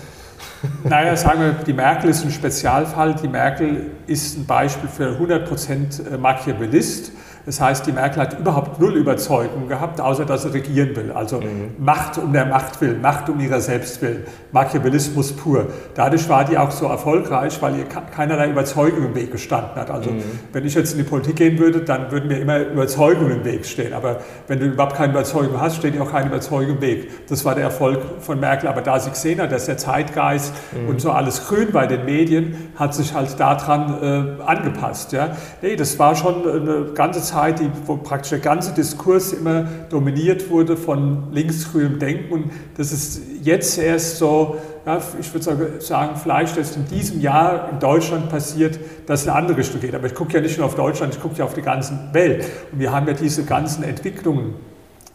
Naja, 0.84 1.15
sagen 1.15 1.39
wir, 1.42 1.52
die 1.52 1.74
Merkel 1.74 2.10
ist 2.10 2.24
ein 2.24 2.32
Spezialfall. 2.32 3.15
Die 3.15 3.30
Merkel 3.30 3.92
ist 4.08 4.38
ein 4.38 4.46
Beispiel 4.46 4.89
für 4.89 5.18
100% 5.18 6.18
Machiavellist. 6.18 7.13
Das 7.49 7.59
heißt, 7.59 7.88
die 7.88 7.91
Merkel 7.91 8.21
hat 8.21 8.39
überhaupt 8.39 8.79
null 8.79 8.95
Überzeugung 8.95 9.67
gehabt, 9.67 9.99
außer 9.99 10.23
dass 10.23 10.43
sie 10.43 10.53
regieren 10.53 10.95
will. 10.95 11.12
Also 11.12 11.41
mhm. 11.41 11.71
Macht 11.79 12.19
um 12.19 12.31
der 12.31 12.45
Macht 12.45 12.79
willen, 12.79 13.01
Macht 13.01 13.27
um 13.27 13.39
ihrer 13.39 13.59
selbst 13.59 14.03
willen. 14.03 14.23
Machiavellismus 14.51 15.31
pur. 15.33 15.65
Dadurch 15.95 16.29
war 16.29 16.45
die 16.45 16.59
auch 16.59 16.69
so 16.69 16.85
erfolgreich, 16.85 17.59
weil 17.59 17.75
ihr 17.79 17.85
keinerlei 17.85 18.51
Überzeugung 18.51 19.03
im 19.03 19.15
Weg 19.15 19.31
gestanden 19.31 19.77
hat. 19.77 19.89
Also 19.89 20.12
mhm. 20.12 20.21
wenn 20.53 20.63
ich 20.63 20.75
jetzt 20.75 20.91
in 20.91 20.99
die 20.99 21.03
Politik 21.03 21.38
gehen 21.38 21.57
würde, 21.57 21.79
dann 21.79 22.12
würden 22.12 22.27
mir 22.27 22.39
immer 22.39 22.59
Überzeugungen 22.59 23.31
im 23.31 23.43
Weg 23.43 23.65
stehen. 23.65 23.93
Aber 23.93 24.17
wenn 24.47 24.59
du 24.59 24.67
überhaupt 24.67 24.95
keine 24.95 25.13
Überzeugung 25.13 25.59
hast, 25.59 25.77
steht 25.77 25.95
dir 25.95 26.03
auch 26.03 26.12
keine 26.12 26.27
Überzeugung 26.27 26.75
im 26.75 26.81
Weg. 26.81 27.27
Das 27.29 27.45
war 27.45 27.55
der 27.55 27.63
Erfolg 27.63 27.99
von 28.19 28.39
Merkel. 28.39 28.69
Aber 28.69 28.81
da 28.81 28.99
sie 28.99 29.09
gesehen 29.09 29.41
hat, 29.41 29.51
dass 29.51 29.65
der 29.65 29.79
Zeitgeist 29.79 30.53
mhm. 30.71 30.89
und 30.89 31.01
so 31.01 31.09
alles 31.09 31.47
grün 31.47 31.69
bei 31.71 31.88
den 31.88 32.05
Medien, 32.05 32.69
hat 32.75 32.93
sich 32.93 33.15
halt 33.15 33.39
daran 33.39 34.38
äh, 34.39 34.43
angepasst. 34.43 35.13
Ja? 35.13 35.35
Nee, 35.63 35.75
das 35.75 35.97
war 35.97 36.15
schon 36.15 36.47
eine 36.47 36.93
ganze 36.93 37.23
Zeit, 37.23 37.38
die, 37.47 37.69
wo 37.86 37.97
praktisch 37.97 38.30
der 38.30 38.39
ganze 38.39 38.73
Diskurs 38.73 39.34
immer 39.34 39.63
dominiert 39.89 40.49
wurde 40.49 40.78
von 40.78 41.32
linksgrünem 41.32 41.99
Denken. 41.99 42.52
Das 42.78 42.91
ist 42.91 43.21
jetzt 43.41 43.78
erst 43.78 44.17
so, 44.17 44.58
ja, 44.86 45.02
ich 45.19 45.34
würde 45.34 45.80
sagen, 45.80 46.15
vielleicht 46.21 46.58
ist 46.58 46.75
in 46.75 46.86
diesem 46.86 47.21
Jahr 47.21 47.69
in 47.71 47.80
Deutschland 47.80 48.30
passiert, 48.30 48.80
dass 49.06 49.28
eine 49.28 49.36
andere 49.36 49.58
Richtung 49.58 49.82
geht. 49.82 49.95
Aber 49.95 50.08
ich 50.08 50.15
gucke 50.15 50.34
ja 50.34 50.41
nicht 50.41 50.58
nur 50.58 50.67
auf 50.67 50.75
Deutschland, 50.75 51.15
ich 51.15 51.21
gucke 51.21 51.36
ja 51.36 51.45
auf 51.45 51.54
die 51.54 51.62
ganze 51.62 51.93
Welt. 52.12 52.45
Und 52.71 52.80
wir 52.80 52.91
haben 52.91 53.08
ja 53.08 53.13
diese 53.13 53.43
ganzen 53.43 53.84
Entwicklungen 53.84 54.56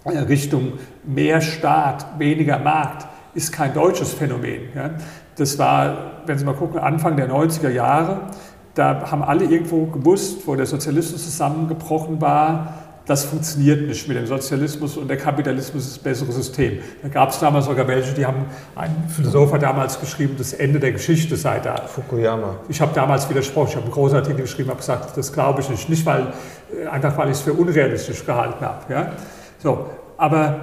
Richtung 0.07 0.75
mehr 1.05 1.41
Staat, 1.41 2.19
weniger 2.19 2.59
Markt, 2.59 3.07
ist 3.35 3.53
kein 3.53 3.73
deutsches 3.75 4.13
Phänomen. 4.13 4.69
Ja. 4.75 4.91
Das 5.37 5.59
war, 5.59 6.23
wenn 6.27 6.39
Sie 6.39 6.45
mal 6.45 6.55
gucken, 6.55 6.79
Anfang 6.79 7.17
der 7.17 7.29
90er 7.29 7.71
Jahre 7.71 8.21
da 8.75 9.11
haben 9.11 9.23
alle 9.23 9.45
irgendwo 9.45 9.87
gewusst, 9.87 10.47
wo 10.47 10.57
der 10.57 10.67
Sozialismus 10.67 11.25
zusammengebrochen 11.25 12.21
war, 12.21 12.75
das 13.07 13.25
funktioniert 13.25 13.87
nicht 13.87 14.09
mit 14.09 14.17
dem 14.17 14.27
Sozialismus 14.27 14.97
und 14.97 15.09
der 15.09 15.19
Kapitalismus 15.19 15.85
ist 15.85 15.97
das 15.97 16.03
bessere 16.03 16.33
System. 16.33 16.79
Da 17.03 17.09
gab 17.09 17.31
es 17.31 17.39
damals 17.39 17.67
sogar 17.67 17.87
welche, 17.87 18.15
die 18.15 18.25
haben, 18.25 18.47
ein 18.75 19.05
Philosoph 19.15 19.53
hat 19.53 19.63
damals 19.63 20.01
geschrieben, 20.01 20.37
das 20.39 20.55
Ende 20.55 20.81
der 20.81 20.93
Geschichte 20.93 21.37
sei 21.37 21.59
da. 21.59 21.77
Fukuyama. 21.83 22.57
Ich 22.69 22.81
habe 22.81 22.95
damals 22.95 23.29
widersprochen, 23.29 23.69
ich 23.69 23.77
habe 23.77 23.85
einen 23.85 23.93
großen 23.93 24.17
Artikel 24.17 24.43
geschrieben, 24.43 24.71
habe 24.71 24.79
gesagt, 24.79 25.17
das 25.17 25.33
glaube 25.33 25.61
ich 25.61 25.69
nicht. 25.69 25.89
Nicht, 25.91 26.07
weil, 26.07 26.33
äh, 26.83 26.87
einfach 26.87 27.17
weil 27.19 27.27
ich 27.27 27.35
es 27.35 27.43
für 27.43 27.53
unrealistisch 27.53 28.25
gehalten 28.25 28.65
habe. 28.65 28.93
Ja? 28.93 29.13
So, 29.63 29.87
aber 30.17 30.61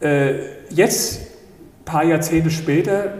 äh, 0.00 0.36
jetzt, 0.70 1.20
ein 1.20 1.84
paar 1.84 2.04
Jahrzehnte 2.04 2.50
später, 2.50 3.12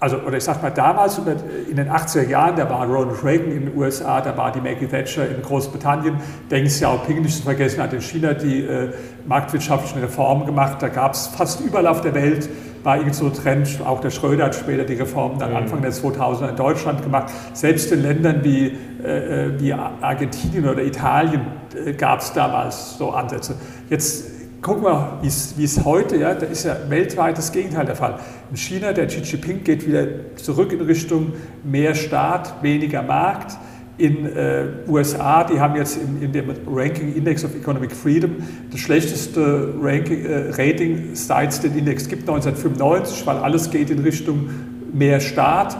also, 0.00 0.16
oder 0.16 0.38
ich 0.38 0.44
sag 0.44 0.62
mal, 0.62 0.70
damals 0.70 1.18
in 1.18 1.76
den 1.76 1.90
80er 1.90 2.26
Jahren, 2.26 2.56
da 2.56 2.68
war 2.70 2.86
Ronald 2.86 3.22
Reagan 3.22 3.52
in 3.52 3.66
den 3.66 3.76
USA, 3.76 4.22
da 4.22 4.34
war 4.34 4.50
die 4.50 4.62
Maggie 4.62 4.86
Thatcher 4.86 5.28
in 5.28 5.42
Großbritannien, 5.42 6.16
Deng 6.50 6.64
Xiaoping 6.64 7.20
nicht 7.20 7.36
zu 7.36 7.42
vergessen, 7.42 7.82
hat 7.82 7.92
in 7.92 8.00
China 8.00 8.32
die 8.32 8.62
äh, 8.62 8.88
marktwirtschaftlichen 9.26 10.00
Reformen 10.00 10.46
gemacht. 10.46 10.78
Da 10.80 10.88
gab 10.88 11.12
es 11.12 11.26
fast 11.26 11.60
überall 11.60 11.86
auf 11.86 12.00
der 12.00 12.14
Welt, 12.14 12.48
war 12.82 12.96
irgend 12.96 13.14
so 13.14 13.26
ein 13.26 13.34
Trend, 13.34 13.68
auch 13.84 14.00
der 14.00 14.08
Schröder 14.08 14.46
hat 14.46 14.54
später 14.54 14.84
die 14.84 14.94
Reformen 14.94 15.38
dann 15.38 15.50
mhm. 15.50 15.56
Anfang 15.56 15.82
der 15.82 15.92
2000er 15.92 16.48
in 16.48 16.56
Deutschland 16.56 17.02
gemacht. 17.02 17.30
Selbst 17.52 17.92
in 17.92 18.00
Ländern 18.00 18.42
wie, 18.42 18.78
äh, 19.04 19.48
äh 19.48 19.60
wie 19.60 19.74
Argentinien 19.74 20.66
oder 20.66 20.82
Italien 20.82 21.42
äh, 21.74 21.92
gab 21.92 22.20
es 22.20 22.32
damals 22.32 22.96
so 22.96 23.10
Ansätze. 23.10 23.54
Jetzt 23.90 24.39
gucken 24.62 24.84
wir, 24.84 25.18
wie 25.22 25.64
es 25.64 25.84
heute, 25.84 26.16
ja, 26.16 26.34
da 26.34 26.46
ist 26.46 26.64
ja 26.64 26.76
weltweit 26.88 27.38
das 27.38 27.52
Gegenteil 27.52 27.86
der 27.86 27.96
Fall. 27.96 28.18
In 28.50 28.56
China, 28.56 28.92
der 28.92 29.06
Xi 29.06 29.20
Jinping 29.20 29.64
geht 29.64 29.86
wieder 29.86 30.06
zurück 30.36 30.72
in 30.72 30.80
Richtung 30.82 31.32
mehr 31.64 31.94
Staat, 31.94 32.62
weniger 32.62 33.02
Markt. 33.02 33.56
In 33.96 34.24
äh, 34.24 34.64
USA, 34.88 35.44
die 35.44 35.60
haben 35.60 35.76
jetzt 35.76 35.98
in, 35.98 36.22
in, 36.22 36.32
dem 36.32 36.50
Ranking 36.66 37.14
Index 37.14 37.44
of 37.44 37.54
Economic 37.54 37.92
Freedom 37.92 38.36
das 38.70 38.80
schlechteste 38.80 39.74
Ranking, 39.80 40.24
äh, 40.24 40.50
Rating, 40.50 41.10
seit 41.14 41.50
es 41.50 41.60
den 41.60 41.76
Index 41.76 42.08
gibt, 42.08 42.22
1995, 42.22 43.26
weil 43.26 43.36
alles 43.38 43.70
geht 43.70 43.90
in 43.90 43.98
Richtung 43.98 44.48
mehr 44.92 45.20
Staat 45.20 45.76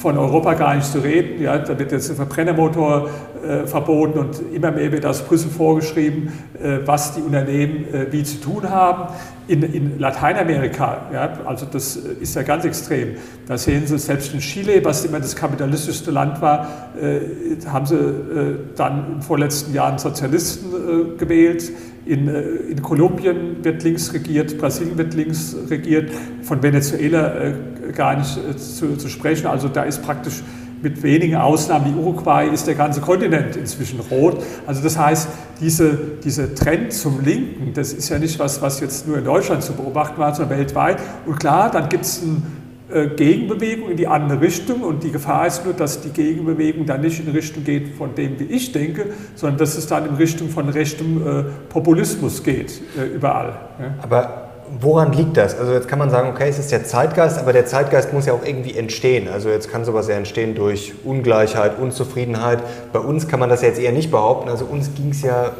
von 0.00 0.16
Europa 0.16 0.54
gar 0.54 0.74
nicht 0.76 0.90
zu 0.90 1.00
reden. 1.00 1.42
Ja, 1.42 1.58
da 1.58 1.78
wird 1.78 1.92
jetzt 1.92 2.08
ein 2.08 2.16
Verbrennermotor 2.16 3.10
äh, 3.46 3.66
verboten 3.66 4.18
und 4.18 4.40
immer 4.52 4.70
mehr 4.70 4.90
wird 4.92 5.04
aus 5.04 5.20
Brüssel 5.22 5.50
vorgeschrieben, 5.50 6.32
äh, 6.58 6.78
was 6.86 7.14
die 7.14 7.20
Unternehmen 7.20 7.84
äh, 7.92 8.06
wie 8.10 8.22
zu 8.22 8.40
tun 8.40 8.70
haben. 8.70 9.12
In, 9.46 9.62
in 9.62 9.98
Lateinamerika, 9.98 11.02
ja, 11.12 11.40
also 11.44 11.66
das 11.70 11.96
ist 11.96 12.34
ja 12.34 12.42
ganz 12.42 12.64
extrem, 12.64 13.16
da 13.46 13.58
sehen 13.58 13.86
Sie 13.86 13.98
selbst 13.98 14.32
in 14.32 14.40
Chile, 14.40 14.82
was 14.84 15.04
immer 15.04 15.18
das 15.18 15.36
kapitalistischste 15.36 16.10
Land 16.10 16.40
war, 16.40 16.66
äh, 16.98 17.20
haben 17.66 17.84
Sie 17.84 17.96
äh, 17.96 18.56
dann 18.76 19.16
im 19.16 19.22
vorletzten 19.22 19.74
Jahr 19.74 19.88
einen 19.88 19.98
Sozialisten 19.98 20.70
äh, 20.72 21.18
gewählt. 21.18 21.70
In, 22.06 22.26
in, 22.26 22.80
Kolumbien 22.80 23.62
wird 23.62 23.82
links 23.82 24.14
regiert, 24.14 24.56
Brasilien 24.56 24.96
wird 24.96 25.12
links 25.12 25.54
regiert, 25.68 26.10
von 26.42 26.62
Venezuela 26.62 27.52
gar 27.92 28.16
nicht 28.16 28.38
zu, 28.58 28.96
zu 28.96 29.08
sprechen. 29.08 29.46
Also 29.46 29.68
da 29.68 29.82
ist 29.82 30.02
praktisch 30.02 30.42
mit 30.82 31.02
wenigen 31.02 31.36
Ausnahmen 31.36 31.94
wie 31.94 31.98
Uruguay 31.98 32.48
ist 32.48 32.66
der 32.66 32.74
ganze 32.74 33.00
Kontinent 33.00 33.56
inzwischen 33.56 34.00
rot. 34.00 34.42
Also 34.66 34.82
das 34.82 34.98
heißt, 34.98 35.28
diese, 35.60 35.98
dieser 36.24 36.54
Trend 36.54 36.92
zum 36.92 37.22
Linken, 37.22 37.72
das 37.74 37.92
ist 37.92 38.08
ja 38.08 38.18
nicht 38.18 38.38
was, 38.38 38.62
was 38.62 38.80
jetzt 38.80 39.06
nur 39.06 39.18
in 39.18 39.24
Deutschland 39.24 39.62
zu 39.62 39.74
beobachten 39.74 40.18
war, 40.18 40.34
sondern 40.34 40.58
weltweit. 40.58 40.98
Und 41.26 41.38
klar, 41.38 41.70
dann 41.70 41.88
gibt 41.88 42.04
es 42.04 42.22
eine 42.22 43.02
äh, 43.02 43.08
Gegenbewegung 43.08 43.90
in 43.90 43.96
die 43.96 44.06
andere 44.06 44.40
Richtung 44.40 44.82
und 44.82 45.02
die 45.02 45.12
Gefahr 45.12 45.46
ist 45.46 45.64
nur, 45.64 45.74
dass 45.74 46.00
die 46.00 46.10
Gegenbewegung 46.10 46.86
dann 46.86 47.02
nicht 47.02 47.24
in 47.24 47.30
Richtung 47.30 47.62
geht 47.62 47.94
von 47.96 48.14
dem, 48.14 48.38
wie 48.40 48.44
ich 48.44 48.72
denke, 48.72 49.06
sondern 49.34 49.58
dass 49.58 49.76
es 49.76 49.86
dann 49.86 50.06
in 50.08 50.14
Richtung 50.14 50.48
von 50.48 50.68
rechtem 50.68 51.26
äh, 51.26 51.44
Populismus 51.68 52.42
geht, 52.42 52.80
äh, 52.98 53.14
überall. 53.14 53.60
Aber 54.02 54.49
woran 54.78 55.12
liegt 55.12 55.36
das? 55.36 55.58
Also 55.58 55.72
jetzt 55.72 55.88
kann 55.88 55.98
man 55.98 56.10
sagen, 56.10 56.30
okay, 56.30 56.48
es 56.48 56.58
ist 56.58 56.70
der 56.70 56.84
Zeitgeist, 56.84 57.38
aber 57.38 57.52
der 57.52 57.66
Zeitgeist 57.66 58.12
muss 58.12 58.26
ja 58.26 58.32
auch 58.32 58.44
irgendwie 58.44 58.76
entstehen. 58.76 59.28
Also 59.28 59.48
jetzt 59.48 59.70
kann 59.70 59.84
sowas 59.84 60.08
ja 60.08 60.14
entstehen 60.14 60.54
durch 60.54 60.92
Ungleichheit, 61.04 61.78
Unzufriedenheit. 61.78 62.60
Bei 62.92 63.00
uns 63.00 63.28
kann 63.28 63.40
man 63.40 63.48
das 63.48 63.62
jetzt 63.62 63.80
eher 63.80 63.92
nicht 63.92 64.10
behaupten. 64.10 64.48
Also 64.48 64.64
uns 64.66 64.94
ging 64.94 65.10
es 65.10 65.22
ja 65.22 65.52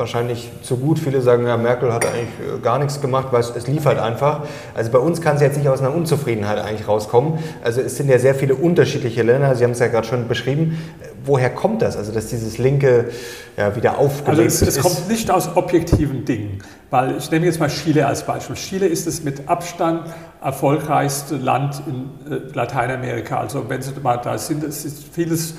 wahrscheinlich 0.00 0.50
zu 0.62 0.78
gut. 0.78 0.98
Viele 0.98 1.20
sagen, 1.20 1.46
ja, 1.46 1.56
Merkel 1.56 1.92
hat 1.92 2.04
eigentlich 2.04 2.28
äh, 2.40 2.58
gar 2.60 2.80
nichts 2.80 3.00
gemacht, 3.00 3.28
weil 3.30 3.40
es 3.40 3.68
lief 3.68 3.84
halt 3.84 4.00
einfach. 4.00 4.40
Also 4.74 4.90
bei 4.90 4.98
uns 4.98 5.20
kann 5.20 5.36
es 5.36 5.42
jetzt 5.42 5.56
nicht 5.56 5.68
aus 5.68 5.80
einer 5.80 5.94
Unzufriedenheit 5.94 6.58
eigentlich 6.58 6.88
rauskommen. 6.88 7.38
Also 7.62 7.80
es 7.80 7.96
sind 7.96 8.08
ja 8.08 8.18
sehr 8.18 8.34
viele 8.34 8.56
unterschiedliche 8.56 9.22
Länder. 9.22 9.54
Sie 9.54 9.62
haben 9.62 9.70
es 9.70 9.78
ja 9.78 9.86
gerade 9.86 10.08
schon 10.08 10.26
beschrieben. 10.26 10.82
Woher 11.24 11.50
kommt 11.50 11.82
das? 11.82 11.96
Also 11.96 12.10
dass 12.10 12.26
dieses 12.26 12.58
linke 12.58 13.10
ja, 13.56 13.76
wieder 13.76 13.98
aufgelebt 13.98 14.50
also 14.50 14.64
es, 14.64 14.76
es 14.76 14.80
kommt 14.80 15.08
nicht 15.08 15.30
aus 15.30 15.54
objektiven 15.54 16.24
Dingen. 16.24 16.58
Weil 16.88 17.16
ich 17.18 17.30
nehme 17.30 17.46
jetzt 17.46 17.60
mal 17.60 17.68
Chile 17.68 18.06
als 18.06 18.24
Beispiel. 18.24 18.56
Chile 18.56 18.86
ist 18.86 19.06
das 19.06 19.22
mit 19.22 19.48
Abstand 19.48 20.10
erfolgreichste 20.42 21.36
Land 21.36 21.82
in 21.86 22.32
äh, 22.32 22.40
Lateinamerika. 22.54 23.38
Also 23.38 23.68
wenn 23.68 23.82
Sie 23.82 23.92
mal 24.02 24.16
da 24.16 24.38
sind, 24.38 24.64
es 24.64 24.84
ist 24.84 25.04
vieles 25.12 25.54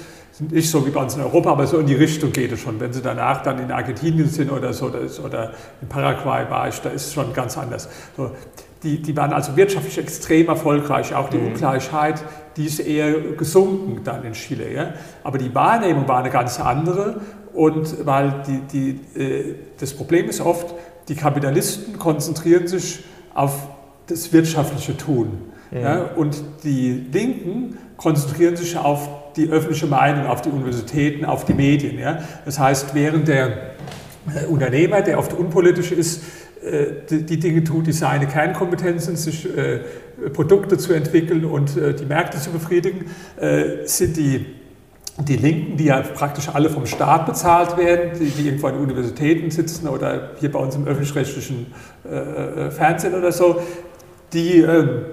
nicht 0.50 0.70
so 0.70 0.86
wie 0.86 0.90
bei 0.90 1.02
uns 1.02 1.16
in 1.16 1.22
Europa, 1.22 1.52
aber 1.52 1.68
so 1.68 1.78
in 1.78 1.86
die 1.86 1.96
Richtung 1.96 2.32
geht 2.32 2.52
es 2.52 2.62
schon. 2.62 2.80
Wenn 2.80 2.92
Sie 2.94 3.02
danach 3.02 3.44
dann 3.44 3.60
in 3.60 3.72
Argentinien 3.72 4.28
sind 4.28 4.52
oder 4.52 4.74
so, 4.74 4.88
oder 4.88 5.54
in 5.82 5.88
Paraguay 5.88 6.50
war 6.50 6.68
ich, 6.68 6.80
da 6.82 6.90
ist 6.90 7.08
es 7.08 7.14
schon 7.14 7.32
ganz 7.34 7.58
anders. 7.58 7.88
So, 8.18 8.32
die, 8.84 9.02
die 9.02 9.16
waren 9.16 9.34
also 9.34 9.56
wirtschaftlich 9.56 9.98
extrem 9.98 10.48
erfolgreich. 10.48 11.14
Auch 11.14 11.30
die 11.30 11.38
mhm. 11.38 11.48
Ungleichheit, 11.48 12.24
die 12.58 12.66
ist 12.66 12.80
eher 12.80 13.14
gesunken 13.38 14.02
dann 14.04 14.24
in 14.24 14.34
Chile. 14.34 14.74
Ja? 14.74 14.94
Aber 15.24 15.38
die 15.38 15.54
Wahrnehmung 15.54 16.08
war 16.08 16.20
eine 16.20 16.32
ganz 16.32 16.60
andere. 16.60 17.22
Und 17.54 18.06
weil 18.06 18.44
die, 18.48 18.98
die, 19.16 19.20
äh, 19.20 19.56
das 19.80 19.94
Problem 19.94 20.28
ist 20.30 20.42
oft, 20.42 20.74
die 21.08 21.16
Kapitalisten 21.16 22.00
konzentrieren 22.00 22.68
sich 22.68 23.04
auf 23.34 23.68
das 24.08 24.34
wirtschaftliche 24.34 24.98
Tun. 24.98 25.52
Mhm. 25.70 25.80
Ja? 25.80 26.02
Und 26.16 26.42
die 26.64 27.06
Linken 27.12 27.78
konzentrieren 27.98 28.56
sich 28.56 28.76
auf 28.78 29.08
die 29.36 29.50
öffentliche 29.50 29.88
Meinung, 29.88 30.28
auf 30.28 30.42
die 30.42 30.50
Universitäten, 30.50 31.26
auf 31.26 31.46
die 31.46 31.54
Medien. 31.54 32.00
Ja? 32.00 32.20
Das 32.46 32.60
heißt, 32.60 32.94
während 32.94 33.28
der 33.28 33.48
äh, 33.48 34.46
Unternehmer, 34.48 35.02
der 35.02 35.20
oft 35.20 35.34
unpolitisch 35.34 35.92
ist, 35.92 36.24
äh, 36.64 36.88
die, 37.10 37.40
Dinge 37.40 37.64
tut, 37.64 37.88
die 37.88 37.92
seine 37.92 38.28
Kernkompetenz 38.28 39.06
sind, 39.06 39.18
sich 39.18 39.46
äh, 39.58 39.80
Produkte 40.34 40.78
zu 40.78 40.94
entwickeln 40.94 41.46
und 41.46 41.76
äh, 41.76 41.94
die 41.94 42.06
Märkte 42.06 42.40
zu 42.40 42.52
befriedigen, 42.52 43.06
äh, 43.38 43.86
sind 43.86 44.18
die, 44.18 44.46
die 45.18 45.38
Linken, 45.38 45.78
die 45.78 45.86
ja 45.86 46.02
praktisch 46.02 46.50
alle 46.50 46.70
vom 46.70 46.86
Staat 46.86 47.26
bezahlt 47.26 47.78
werden, 47.78 48.12
die, 48.20 48.30
die 48.30 48.48
irgendwo 48.48 48.68
an 48.68 48.76
Universitäten 48.76 49.50
sitzen 49.50 49.88
oder 49.88 50.32
hier 50.40 50.52
bei 50.52 50.60
uns 50.60 50.76
im 50.76 50.86
öffentlich-rechtlichen 50.86 51.74
äh, 52.04 52.70
Fernsehen 52.70 53.16
oder 53.16 53.32
so, 53.32 53.62
die 54.34 54.60
ähm, 54.62 55.06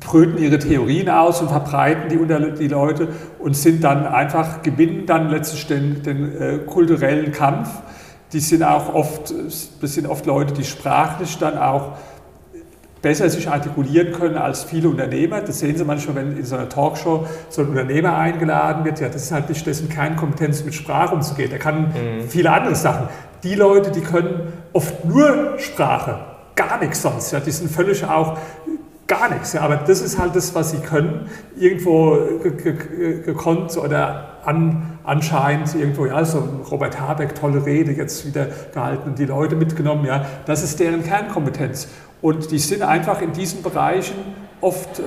brüten 0.00 0.38
ihre 0.38 0.58
Theorien 0.58 1.08
aus 1.08 1.40
und 1.40 1.48
verbreiten 1.48 2.08
die 2.08 2.18
unter 2.18 2.40
die 2.40 2.68
Leute 2.68 3.08
und 3.38 3.56
sind 3.56 3.84
dann 3.84 4.06
einfach, 4.06 4.62
gewinnen 4.62 5.06
dann 5.06 5.30
letztlich 5.30 5.66
den, 5.66 6.02
den 6.02 6.40
äh, 6.40 6.58
kulturellen 6.58 7.32
Kampf. 7.32 7.68
Die 8.32 8.40
sind 8.40 8.62
auch 8.62 8.92
oft, 8.94 9.32
das 9.80 9.94
sind 9.94 10.06
oft 10.06 10.26
Leute, 10.26 10.54
die 10.54 10.64
sprachlich 10.64 11.38
dann 11.38 11.56
auch 11.56 11.92
besser 13.04 13.28
sich 13.28 13.50
artikulieren 13.50 14.12
können 14.12 14.38
als 14.38 14.64
viele 14.64 14.88
Unternehmer. 14.88 15.42
Das 15.42 15.60
sehen 15.60 15.76
Sie 15.76 15.84
manchmal, 15.84 16.16
wenn 16.16 16.38
in 16.38 16.44
so 16.44 16.56
einer 16.56 16.70
Talkshow 16.70 17.26
so 17.50 17.60
ein 17.60 17.68
Unternehmer 17.68 18.16
eingeladen 18.16 18.84
wird. 18.86 18.98
Ja, 18.98 19.08
das 19.08 19.24
ist 19.24 19.30
halt 19.32 19.50
nicht 19.50 19.66
dessen 19.66 19.90
Kernkompetenz, 19.90 20.64
mit 20.64 20.74
Sprache 20.74 21.14
umzugehen. 21.14 21.52
Er 21.52 21.58
kann 21.58 21.88
mhm. 21.88 22.28
viele 22.28 22.50
andere 22.50 22.74
Sachen. 22.74 23.08
Die 23.42 23.54
Leute, 23.56 23.90
die 23.90 24.00
können 24.00 24.54
oft 24.72 25.04
nur 25.04 25.58
Sprache, 25.58 26.18
gar 26.56 26.78
nichts 26.80 27.02
sonst. 27.02 27.30
Ja, 27.30 27.40
die 27.40 27.50
sind 27.50 27.70
völlig 27.70 28.02
auch 28.06 28.38
gar 29.06 29.28
nichts. 29.28 29.52
Ja, 29.52 29.62
aber 29.62 29.76
das 29.76 30.00
ist 30.00 30.18
halt 30.18 30.34
das, 30.34 30.54
was 30.54 30.70
sie 30.70 30.78
können, 30.78 31.28
irgendwo 31.56 32.18
gekonnt 33.24 33.76
oder 33.76 34.38
an, 34.44 34.98
anscheinend 35.04 35.74
irgendwo, 35.74 36.06
ja, 36.06 36.24
so 36.24 36.42
Robert 36.70 37.00
Habeck, 37.00 37.34
tolle 37.34 37.64
Rede 37.64 37.92
jetzt 37.92 38.26
wieder 38.26 38.48
gehalten 38.72 39.10
und 39.10 39.18
die 39.18 39.26
Leute 39.26 39.56
mitgenommen, 39.56 40.04
ja, 40.06 40.24
das 40.46 40.62
ist 40.62 40.80
deren 40.80 41.02
Kernkompetenz. 41.02 41.88
Und 42.22 42.50
die 42.50 42.58
sind 42.58 42.82
einfach 42.82 43.20
in 43.20 43.32
diesen 43.32 43.62
Bereichen 43.62 44.16
oft, 44.60 44.98
äh, 44.98 45.02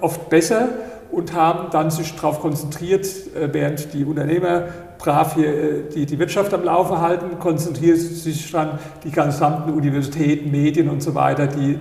oft 0.00 0.28
besser 0.28 0.68
und 1.12 1.34
haben 1.34 1.70
dann 1.70 1.90
sich 1.90 2.14
darauf 2.14 2.40
konzentriert, 2.40 3.06
äh, 3.34 3.52
während 3.52 3.92
die 3.92 4.04
Unternehmer 4.04 4.64
brav 4.98 5.34
hier 5.34 5.48
äh, 5.48 5.82
die, 5.94 6.06
die 6.06 6.18
Wirtschaft 6.18 6.52
am 6.54 6.64
Laufen 6.64 7.00
halten, 7.00 7.38
konzentriert 7.38 7.98
sich 7.98 8.50
dann 8.52 8.78
die 9.04 9.10
gesamten 9.10 9.72
Universitäten, 9.72 10.50
Medien 10.50 10.88
und 10.88 11.02
so 11.02 11.14
weiter, 11.14 11.46
die, 11.46 11.78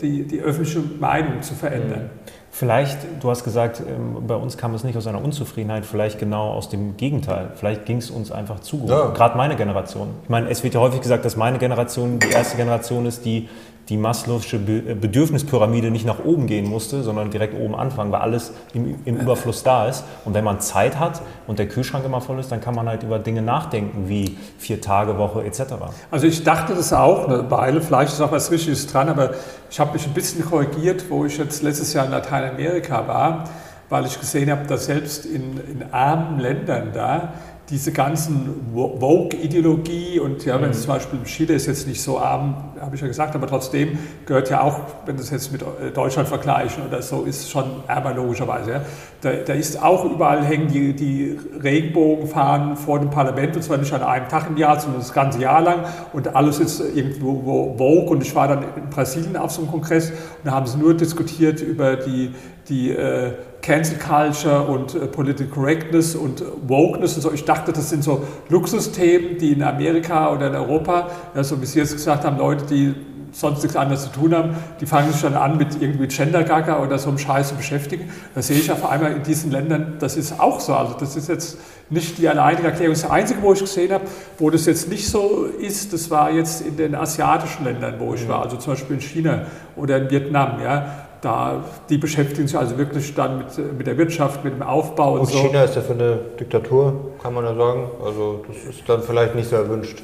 die, 0.00 0.24
die 0.24 0.40
öffentliche 0.40 0.80
Meinung 1.00 1.42
zu 1.42 1.54
verändern. 1.54 2.04
Mhm. 2.04 2.28
Vielleicht, 2.50 2.98
du 3.20 3.30
hast 3.30 3.44
gesagt, 3.44 3.80
ähm, 3.86 4.26
bei 4.26 4.34
uns 4.34 4.56
kam 4.56 4.74
es 4.74 4.82
nicht 4.82 4.96
aus 4.96 5.06
einer 5.06 5.22
Unzufriedenheit, 5.22 5.86
vielleicht 5.86 6.18
genau 6.18 6.50
aus 6.50 6.68
dem 6.68 6.96
Gegenteil. 6.96 7.52
Vielleicht 7.54 7.84
ging 7.84 7.98
es 7.98 8.10
uns 8.10 8.32
einfach 8.32 8.60
zu 8.60 8.78
gut. 8.78 8.90
Ja. 8.90 9.10
Gerade 9.10 9.36
meine 9.36 9.54
Generation. 9.54 10.08
Ich 10.24 10.28
meine, 10.28 10.48
es 10.48 10.64
wird 10.64 10.74
ja 10.74 10.80
häufig 10.80 11.00
gesagt, 11.00 11.24
dass 11.24 11.36
meine 11.36 11.58
Generation 11.58 12.18
die 12.18 12.30
erste 12.30 12.56
Generation 12.56 13.06
ist, 13.06 13.24
die 13.24 13.48
die 13.88 13.96
Maslow'sche 13.96 14.56
äh, 14.56 14.94
Bedürfnispyramide 14.94 15.90
nicht 15.90 16.06
nach 16.06 16.24
oben 16.24 16.46
gehen 16.46 16.68
musste, 16.68 17.02
sondern 17.02 17.30
direkt 17.30 17.58
oben 17.58 17.74
anfangen, 17.74 18.12
weil 18.12 18.20
alles 18.20 18.52
im, 18.74 18.96
im, 19.04 19.16
Überfluss 19.16 19.62
da 19.62 19.88
ist. 19.88 20.04
Und 20.24 20.34
wenn 20.34 20.44
man 20.44 20.60
Zeit 20.60 20.98
hat 20.98 21.22
und 21.46 21.58
der 21.58 21.68
Kühlschrank 21.68 22.04
immer 22.04 22.20
voll 22.20 22.38
ist, 22.38 22.52
dann 22.52 22.60
kann 22.60 22.74
man 22.74 22.88
halt 22.88 23.02
über 23.02 23.18
Dinge 23.18 23.42
nachdenken, 23.42 24.08
wie 24.08 24.36
vier 24.58 24.80
Tage 24.80 25.16
Woche 25.18 25.44
etc. 25.44 25.62
Also 26.10 26.26
ich 26.26 26.44
dachte 26.44 26.74
das 26.74 26.92
auch 26.92 27.28
eine 27.28 27.50
Weile, 27.50 27.80
vielleicht 27.80 28.12
ist 28.12 28.20
auch 28.20 28.32
was 28.32 28.50
Richtiges 28.50 28.86
dran, 28.86 29.08
aber 29.08 29.30
ich 29.70 29.80
habe 29.80 29.92
mich 29.94 30.06
ein 30.06 30.14
bisschen 30.14 30.44
korrigiert, 30.44 31.04
wo 31.08 31.24
ich 31.24 31.38
jetzt 31.38 31.62
letztes 31.62 31.92
Jahr 31.92 32.04
in 32.04 32.10
Lateinamerika 32.10 33.06
war, 33.06 33.44
weil 33.88 34.04
ich 34.04 34.20
gesehen 34.20 34.50
habe, 34.50 34.66
dass 34.66 34.84
selbst 34.84 35.24
in, 35.24 35.58
in 35.66 35.84
armen 35.92 36.40
Ländern 36.40 36.90
da 36.92 37.32
diese 37.70 37.92
ganzen 37.92 38.72
Vogue-Ideologie 38.72 40.20
und 40.20 40.44
ja, 40.46 40.60
wenn 40.60 40.70
es 40.70 40.78
mhm. 40.78 40.82
zum 40.82 40.94
Beispiel 40.94 41.18
Chile 41.24 41.54
ist 41.54 41.66
jetzt 41.66 41.86
nicht 41.86 42.00
so 42.00 42.18
arm, 42.18 42.56
habe 42.80 42.96
ich 42.96 43.02
ja 43.02 43.06
gesagt, 43.06 43.34
aber 43.34 43.46
trotzdem 43.46 43.98
gehört 44.24 44.48
ja 44.48 44.62
auch, 44.62 44.80
wenn 45.04 45.16
du 45.16 45.22
es 45.22 45.30
jetzt 45.30 45.52
mit 45.52 45.60
äh, 45.62 45.90
Deutschland 45.92 46.28
vergleichen 46.28 46.86
oder 46.86 47.02
so, 47.02 47.24
ist 47.24 47.50
schon 47.50 47.64
ärmer 47.86 48.14
logischerweise. 48.14 48.70
Ja. 48.70 48.82
Da, 49.20 49.32
da, 49.32 49.52
ist 49.52 49.82
auch 49.82 50.04
überall 50.04 50.44
hängen 50.44 50.68
die, 50.68 50.94
die 50.94 51.38
Regenbogenfahnen 51.62 52.76
vor 52.76 53.00
dem 53.00 53.10
Parlament 53.10 53.56
und 53.56 53.62
zwar 53.62 53.76
nicht 53.76 53.92
an 53.92 54.02
einem 54.02 54.28
Tag 54.28 54.48
im 54.48 54.56
Jahr, 54.56 54.80
sondern 54.80 55.00
das 55.00 55.12
ganze 55.12 55.40
Jahr 55.40 55.60
lang 55.60 55.84
und 56.12 56.34
alles 56.34 56.60
ist 56.60 56.80
irgendwo 56.80 57.74
Vogue 57.76 58.10
und 58.10 58.22
ich 58.22 58.34
war 58.34 58.48
dann 58.48 58.62
in 58.76 58.88
Brasilien 58.88 59.36
auf 59.36 59.50
so 59.50 59.62
einem 59.62 59.70
Kongress 59.70 60.10
und 60.10 60.44
da 60.44 60.52
haben 60.52 60.66
sie 60.66 60.78
nur 60.78 60.94
diskutiert 60.94 61.60
über 61.60 61.96
die, 61.96 62.32
die 62.68 62.90
äh, 62.90 63.32
Cancel 63.62 63.98
Culture 63.98 64.62
und 64.62 64.94
äh, 64.94 65.06
Political 65.06 65.46
Correctness 65.48 66.14
und 66.14 66.42
Wokeness 66.66 67.16
und 67.16 67.22
so. 67.22 67.32
Ich 67.32 67.44
dachte, 67.44 67.72
das 67.72 67.90
sind 67.90 68.04
so 68.04 68.22
Luxusthemen, 68.48 69.38
die 69.38 69.52
in 69.52 69.62
Amerika 69.62 70.32
oder 70.32 70.48
in 70.48 70.54
Europa, 70.54 71.08
ja, 71.34 71.42
so 71.44 71.60
wie 71.60 71.66
Sie 71.66 71.78
jetzt 71.78 71.92
gesagt 71.92 72.24
haben, 72.24 72.38
Leute, 72.38 72.64
die 72.66 72.94
sonst 73.30 73.62
nichts 73.62 73.76
anderes 73.76 74.04
zu 74.04 74.10
tun 74.10 74.34
haben, 74.34 74.56
die 74.80 74.86
fangen 74.86 75.12
sich 75.12 75.20
dann 75.20 75.34
an 75.34 75.58
mit 75.58 75.80
irgendwie 75.80 76.06
Gender-Gaga 76.06 76.82
oder 76.82 76.98
so 76.98 77.10
einem 77.10 77.18
Scheiß 77.18 77.50
zu 77.50 77.56
beschäftigen. 77.56 78.10
Da 78.34 78.40
sehe 78.42 78.58
ich 78.58 78.72
auf 78.72 78.88
einmal 78.88 79.12
in 79.12 79.22
diesen 79.22 79.50
Ländern, 79.50 79.96
das 79.98 80.16
ist 80.16 80.40
auch 80.40 80.60
so. 80.60 80.74
Also 80.74 80.94
das 80.98 81.14
ist 81.14 81.28
jetzt 81.28 81.58
nicht 81.90 82.18
die 82.18 82.28
alleinige 82.28 82.68
Erklärung. 82.68 82.94
Das 82.94 83.08
Einzige, 83.08 83.42
wo 83.42 83.52
ich 83.52 83.60
gesehen 83.60 83.92
habe, 83.92 84.04
wo 84.38 84.50
das 84.50 84.66
jetzt 84.66 84.88
nicht 84.88 85.08
so 85.08 85.44
ist, 85.44 85.92
das 85.92 86.10
war 86.10 86.30
jetzt 86.30 86.62
in 86.66 86.76
den 86.76 86.94
asiatischen 86.94 87.64
Ländern, 87.64 87.94
wo 87.98 88.14
ich 88.14 88.24
mhm. 88.24 88.28
war, 88.28 88.42
also 88.42 88.56
zum 88.56 88.72
Beispiel 88.72 88.96
in 88.96 89.02
China 89.02 89.42
oder 89.76 89.98
in 89.98 90.10
Vietnam. 90.10 90.60
Ja 90.62 91.07
da, 91.20 91.64
die 91.88 91.98
beschäftigen 91.98 92.46
sich 92.46 92.56
also 92.56 92.78
wirklich 92.78 93.14
dann 93.14 93.38
mit, 93.38 93.78
mit 93.78 93.86
der 93.86 93.98
Wirtschaft, 93.98 94.44
mit 94.44 94.54
dem 94.54 94.62
Aufbau 94.62 95.14
und, 95.14 95.20
und 95.20 95.30
so. 95.30 95.38
China 95.38 95.64
ist 95.64 95.76
ja 95.76 95.82
für 95.82 95.92
eine 95.92 96.18
Diktatur, 96.38 97.12
kann 97.22 97.34
man 97.34 97.44
ja 97.44 97.54
sagen. 97.54 97.90
Also 98.04 98.44
das 98.46 98.74
ist 98.74 98.88
dann 98.88 99.02
vielleicht 99.02 99.34
nicht 99.34 99.48
so 99.48 99.56
erwünscht. 99.56 100.02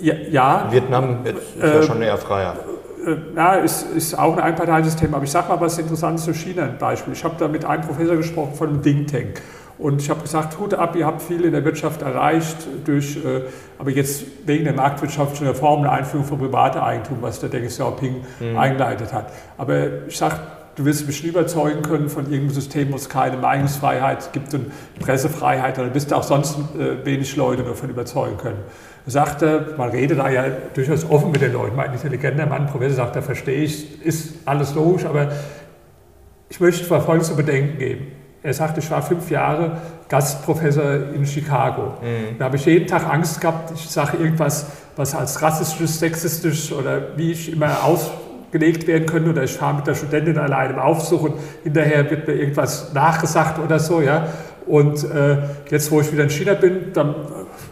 Ja. 0.00 0.14
ja 0.30 0.68
Vietnam 0.70 1.18
ist 1.24 1.62
äh, 1.62 1.76
ja 1.76 1.82
schon 1.82 2.02
eher 2.02 2.18
freier. 2.18 2.56
Äh, 3.06 3.16
ja, 3.36 3.54
ist, 3.54 3.86
ist 3.94 4.18
auch 4.18 4.36
ein 4.36 4.42
Einparteisystem. 4.42 5.14
Aber 5.14 5.24
ich 5.24 5.30
sage 5.30 5.48
mal 5.48 5.60
was 5.60 5.78
Interessantes 5.78 6.24
zu 6.24 6.34
China 6.34 6.64
ein 6.64 6.78
Beispiel. 6.78 7.12
Ich 7.12 7.24
habe 7.24 7.34
da 7.38 7.48
mit 7.48 7.64
einem 7.64 7.82
Professor 7.82 8.16
gesprochen 8.16 8.54
von 8.54 8.68
einem 8.68 8.82
Think 8.82 9.10
Tank. 9.10 9.42
Und 9.80 10.02
ich 10.02 10.10
habe 10.10 10.20
gesagt, 10.20 10.58
Hut 10.58 10.74
ab, 10.74 10.94
ihr 10.94 11.06
habt 11.06 11.22
viel 11.22 11.42
in 11.42 11.52
der 11.52 11.64
Wirtschaft 11.64 12.02
erreicht, 12.02 12.56
durch, 12.84 13.16
äh, 13.16 13.42
aber 13.78 13.90
jetzt 13.90 14.24
wegen 14.44 14.64
der 14.64 14.74
marktwirtschaftlichen 14.74 15.46
Reform, 15.46 15.82
der 15.82 15.92
Einführung 15.92 16.26
von 16.26 16.38
privatem 16.38 16.82
Eigentum, 16.82 17.18
was 17.22 17.40
der 17.40 17.48
Deng 17.48 17.66
Xiaoping 17.66 18.16
mhm. 18.40 18.58
eingeleitet 18.58 19.14
hat. 19.14 19.32
Aber 19.56 20.06
ich 20.06 20.18
sage, 20.18 20.36
du 20.76 20.84
wirst 20.84 21.06
mich 21.06 21.22
nie 21.22 21.30
überzeugen 21.30 21.80
können 21.80 22.10
von 22.10 22.24
irgendeinem 22.24 22.50
System, 22.50 22.92
wo 22.92 22.96
es 22.96 23.08
keine 23.08 23.38
Meinungsfreiheit 23.38 24.34
gibt 24.34 24.52
und 24.52 24.70
Pressefreiheit, 24.98 25.78
oder 25.78 25.88
bist 25.88 26.10
du 26.10 26.16
auch 26.16 26.24
sonst 26.24 26.58
äh, 26.78 27.02
wenig 27.06 27.34
Leute 27.36 27.62
davon 27.62 27.88
überzeugen 27.88 28.36
können. 28.36 28.58
Er 29.06 29.12
sagte, 29.12 29.74
man 29.78 29.88
redet 29.88 30.18
da 30.18 30.28
ja 30.28 30.44
durchaus 30.74 31.08
offen 31.08 31.30
mit 31.30 31.40
den 31.40 31.54
Leuten. 31.54 31.74
Mein 31.74 31.90
intelligenter 31.90 32.44
Mann, 32.44 32.66
Professor, 32.66 32.96
sagt, 32.96 33.16
da 33.16 33.22
verstehe 33.22 33.62
ich, 33.62 34.04
ist 34.04 34.34
alles 34.44 34.74
logisch, 34.74 35.06
aber 35.06 35.32
ich 36.50 36.60
möchte 36.60 36.84
Folgendes 36.84 37.28
zu 37.28 37.36
bedenken 37.36 37.78
geben. 37.78 38.19
Er 38.42 38.54
sagte, 38.54 38.80
ich 38.80 38.90
war 38.90 39.02
fünf 39.02 39.30
Jahre 39.30 39.72
Gastprofessor 40.08 41.12
in 41.14 41.26
Chicago. 41.26 41.94
Mhm. 42.00 42.38
Da 42.38 42.46
habe 42.46 42.56
ich 42.56 42.64
jeden 42.64 42.86
Tag 42.86 43.06
Angst 43.06 43.40
gehabt, 43.40 43.72
ich 43.74 43.88
sage 43.88 44.16
irgendwas, 44.16 44.66
was 44.96 45.14
als 45.14 45.40
rassistisch, 45.42 45.90
sexistisch 45.90 46.72
oder 46.72 47.16
wie 47.16 47.32
ich 47.32 47.52
immer 47.52 47.84
ausgelegt 47.84 48.86
werden 48.86 49.06
könnte 49.06 49.30
oder 49.30 49.44
ich 49.44 49.52
fahre 49.52 49.76
mit 49.76 49.86
der 49.86 49.94
Studentin 49.94 50.38
allein 50.38 50.70
im 50.70 50.78
Aufzug 50.78 51.22
und 51.22 51.34
hinterher 51.62 52.10
wird 52.10 52.26
mir 52.26 52.34
irgendwas 52.34 52.94
nachgesagt 52.94 53.58
oder 53.58 53.78
so. 53.78 54.00
Ja? 54.00 54.28
Und 54.66 55.04
äh, 55.04 55.36
jetzt, 55.70 55.90
wo 55.90 56.00
ich 56.00 56.10
wieder 56.10 56.22
in 56.22 56.30
China 56.30 56.54
bin, 56.54 56.92
dann 56.94 57.14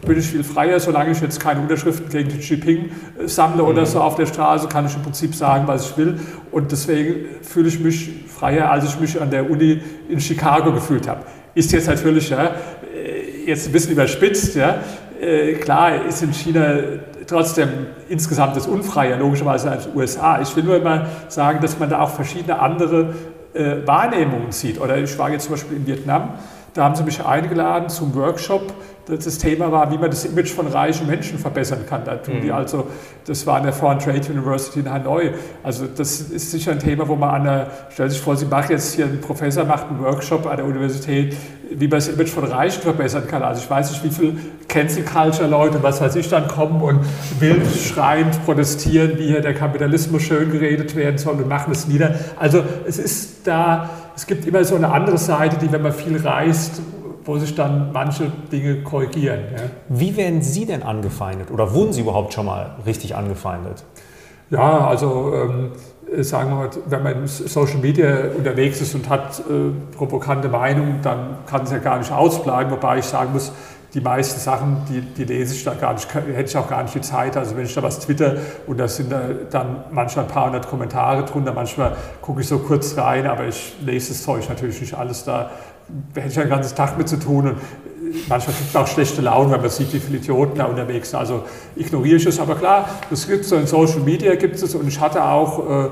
bin 0.07 0.19
ich 0.19 0.27
viel 0.27 0.45
freier, 0.45 0.81
solange 0.81 1.11
ich 1.11 1.21
jetzt 1.21 1.41
keine 1.41 1.61
Unterschriften 1.61 2.09
gegen 2.09 2.29
Xi 2.39 2.55
Jinping 2.55 2.91
äh, 3.19 3.27
sammle 3.27 3.63
oder 3.63 3.83
mhm. 3.83 3.87
so 3.87 4.01
auf 4.01 4.15
der 4.17 4.27
Straße, 4.27 4.69
kann 4.69 4.87
ich 4.87 4.95
im 4.95 5.03
Prinzip 5.03 5.35
sagen, 5.35 5.67
was 5.67 5.91
ich 5.91 5.97
will. 5.97 6.19
Und 6.51 6.73
deswegen 6.73 7.27
fühle 7.43 7.69
ich 7.69 7.81
mich 7.81 8.11
freier, 8.29 8.71
als 8.71 8.85
ich 8.85 9.01
mich 9.01 9.21
an 9.21 9.31
der 9.31 9.51
Uni 9.51 9.81
in 10.09 10.21
Chicago 10.21 10.73
gefühlt 10.73 11.09
habe. 11.09 11.23
Ist 11.55 11.73
jetzt 11.73 11.89
natürlich 11.89 12.31
ja, 12.31 12.53
äh, 12.95 13.47
jetzt 13.47 13.67
ein 13.67 13.73
bisschen 13.73 13.93
überspitzt. 13.93 14.55
Ja. 14.55 14.81
Äh, 15.21 15.55
klar 15.55 16.05
ist 16.07 16.23
in 16.23 16.33
China 16.33 16.79
trotzdem 17.27 17.69
insgesamt 18.09 18.57
das 18.57 18.67
unfreier, 18.67 19.19
logischerweise 19.19 19.71
als 19.71 19.89
USA. 19.95 20.41
Ich 20.41 20.55
will 20.57 20.65
nur 20.65 20.77
immer 20.77 21.07
sagen, 21.29 21.61
dass 21.61 21.79
man 21.79 21.91
da 21.91 22.01
auch 22.01 22.11
verschiedene 22.11 22.59
andere 22.59 23.15
äh, 23.55 23.87
Wahrnehmungen 23.87 24.53
sieht. 24.53 24.81
Oder 24.81 24.99
ich 24.99 25.17
war 25.19 25.31
jetzt 25.31 25.45
zum 25.45 25.53
Beispiel 25.53 25.77
in 25.77 25.87
Vietnam, 25.87 26.31
da 26.75 26.85
haben 26.85 26.95
sie 26.95 27.03
mich 27.03 27.25
eingeladen 27.25 27.89
zum 27.89 28.15
Workshop 28.15 28.73
das 29.09 29.39
Thema 29.39 29.73
war, 29.73 29.91
wie 29.91 29.99
man 29.99 30.11
das 30.11 30.25
Image 30.25 30.51
von 30.51 30.67
reichen 30.67 31.07
Menschen 31.07 31.39
verbessern 31.39 31.81
kann. 31.89 32.03
Da 32.05 32.17
tun 32.17 32.37
die 32.43 32.49
mhm. 32.49 32.53
also, 32.53 32.87
das 33.27 33.47
war 33.47 33.57
an 33.57 33.63
der 33.63 33.73
Foreign 33.73 33.99
Trade 33.99 34.21
University 34.31 34.81
in 34.81 34.91
Hanoi. 34.91 35.33
Also 35.63 35.87
das 35.87 36.21
ist 36.21 36.51
sicher 36.51 36.73
ein 36.73 36.79
Thema, 36.79 37.09
wo 37.09 37.17
man 37.17 37.31
an 37.31 37.45
der, 37.45 37.71
stell 37.91 38.11
sich 38.11 38.21
vor, 38.21 38.37
Sie 38.37 38.47
machen 38.47 38.73
jetzt 38.73 38.95
hier 38.95 39.07
einen 39.07 39.21
Professor, 39.21 39.65
macht 39.65 39.89
einen 39.89 40.01
Workshop 40.01 40.47
an 40.47 40.59
der 40.59 40.67
Universität, 40.67 41.35
wie 41.71 41.87
man 41.87 41.99
das 41.99 42.09
Image 42.09 42.29
von 42.29 42.45
Reichen 42.45 42.83
verbessern 42.83 43.27
kann. 43.27 43.43
Also 43.43 43.63
ich 43.63 43.71
weiß 43.71 43.91
nicht, 43.91 44.05
wie 44.05 44.11
viele 44.11 44.33
Cancel 44.69 45.05
Culture 45.05 45.49
Leute, 45.49 45.83
was 45.83 46.01
weiß 46.01 46.17
ich, 46.17 46.29
dann 46.29 46.49
kommen 46.49 46.81
und 46.81 47.01
wild 47.41 47.67
schreiend 47.77 48.45
protestieren, 48.45 49.19
wie 49.19 49.29
hier 49.29 49.41
der 49.41 49.55
Kapitalismus 49.55 50.23
schön 50.23 50.51
geredet 50.51 50.95
werden 50.97 51.19
soll 51.19 51.35
und 51.35 51.49
machen 51.49 51.73
es 51.73 51.89
nieder. 51.89 52.15
Also 52.39 52.63
es 52.87 52.99
ist 52.99 53.47
da, 53.47 53.91
es 54.17 54.27
gibt 54.27 54.47
immer 54.47 54.65
so 54.65 54.77
eine 54.77 54.91
andere 54.91 55.19
Seite, 55.19 55.57
die, 55.57 55.71
wenn 55.73 55.83
man 55.83 55.93
viel 55.93 56.17
reist, 56.17 56.81
wo 57.25 57.39
sich 57.39 57.55
dann 57.55 57.93
manche 57.93 58.31
Dinge 58.51 58.83
korrigieren. 58.83 59.41
Ja. 59.57 59.63
Wie 59.89 60.17
werden 60.17 60.43
Sie 60.43 60.67
denn 60.67 60.83
angefeindet 60.83 61.51
oder 61.51 61.75
wurden 61.75 61.93
Sie 61.93 62.01
überhaupt 62.01 62.35
schon 62.35 62.47
mal 62.47 62.77
richtig 62.87 63.15
angefeindet? 63.15 63.85
Ja, 64.51 64.87
also 64.87 65.35
ähm, 65.35 65.73
sagen 66.23 66.51
wir 66.51 66.57
mal, 66.57 66.71
wenn 66.87 67.03
man 67.03 67.13
in 67.23 67.27
Social 67.27 67.79
Media 67.79 68.31
unterwegs 68.37 68.81
ist 68.81 68.95
und 68.95 69.09
hat 69.09 69.41
äh, 69.41 69.97
provokante 69.97 70.49
Meinungen, 70.49 71.01
dann 71.03 71.39
kann 71.47 71.63
es 71.63 71.71
ja 71.71 71.79
gar 71.79 71.99
nicht 71.99 72.13
ausbleiben, 72.13 72.73
wobei 72.73 72.99
ich 72.99 73.05
sagen 73.05 73.33
muss, 73.33 73.53
die 73.95 74.01
meisten 74.01 74.39
Sachen, 74.39 74.83
die, 74.89 75.01
die 75.01 75.25
lese 75.25 75.55
ich 75.55 75.65
da 75.65 75.73
gar 75.73 75.95
nicht, 75.95 76.13
hätte 76.15 76.43
ich 76.43 76.57
auch 76.57 76.69
gar 76.69 76.83
nicht 76.83 76.95
die 76.95 77.01
Zeit. 77.01 77.37
Also 77.37 77.57
wenn 77.57 77.65
ich 77.65 77.75
da 77.75 77.83
was 77.83 78.01
twitter 78.01 78.37
und 78.67 78.79
da 78.79 78.87
sind 78.87 79.11
da 79.11 79.23
dann 79.51 79.85
manchmal 79.91 80.27
ein 80.27 80.31
paar 80.31 80.47
hundert 80.47 80.69
Kommentare 80.69 81.25
drunter, 81.25 81.55
manchmal 81.55 81.97
gucke 82.21 82.43
ich 82.43 82.49
so 82.49 82.59
kurz 82.59 82.97
rein, 82.99 83.27
aber 83.27 83.47
ich 83.47 83.77
lese 83.81 84.09
das 84.09 84.23
Zeug 84.23 84.47
natürlich 84.49 84.81
nicht 84.81 84.95
alles 84.95 85.25
da 85.25 85.51
hätte 86.15 86.29
ich 86.29 86.41
einen 86.41 86.51
ganzen 86.51 86.77
Tag 86.77 86.99
mit 86.99 87.09
zu 87.09 87.19
tun. 87.19 87.49
Und 87.49 87.57
manchmal 88.29 88.57
kriegt 88.57 88.75
man 88.75 88.83
auch 88.83 88.89
schlechte 88.89 89.23
Laune, 89.23 89.53
wenn 89.53 89.61
man 89.61 89.71
sieht, 89.71 89.93
wie 89.93 90.01
viele 90.01 90.19
Idioten 90.19 90.59
da 90.59 90.67
unterwegs 90.67 91.11
sind. 91.11 91.19
Also 91.19 91.45
ignoriere 91.77 92.17
ich 92.17 92.27
es. 92.27 92.41
Aber 92.41 92.55
klar, 92.55 92.89
das 93.11 93.27
gibt 93.27 93.43
es 93.43 93.51
so 93.51 93.57
in 93.57 93.67
Social 93.67 94.01
Media 94.01 94.35
gibt 94.35 94.57
es 94.57 94.75
und 94.75 94.89
ich 94.89 95.01
hatte 95.01 95.25
auch 95.25 95.87
äh, 95.87 95.91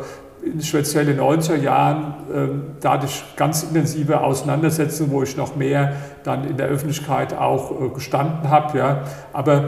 speziell 0.62 1.08
in 1.08 1.16
den 1.16 1.24
90er 1.24 1.56
Jahren 1.56 2.14
äh, 2.32 2.48
dadurch 2.80 3.24
ganz 3.36 3.62
intensive 3.62 4.20
Auseinandersetzungen, 4.20 5.10
wo 5.10 5.22
ich 5.22 5.36
noch 5.36 5.56
mehr 5.56 5.94
dann 6.24 6.48
in 6.48 6.56
der 6.56 6.66
Öffentlichkeit 6.66 7.36
auch 7.36 7.70
äh, 7.70 7.88
gestanden 7.88 8.48
habe. 8.50 8.78
Ja. 8.78 9.04
Aber 9.32 9.64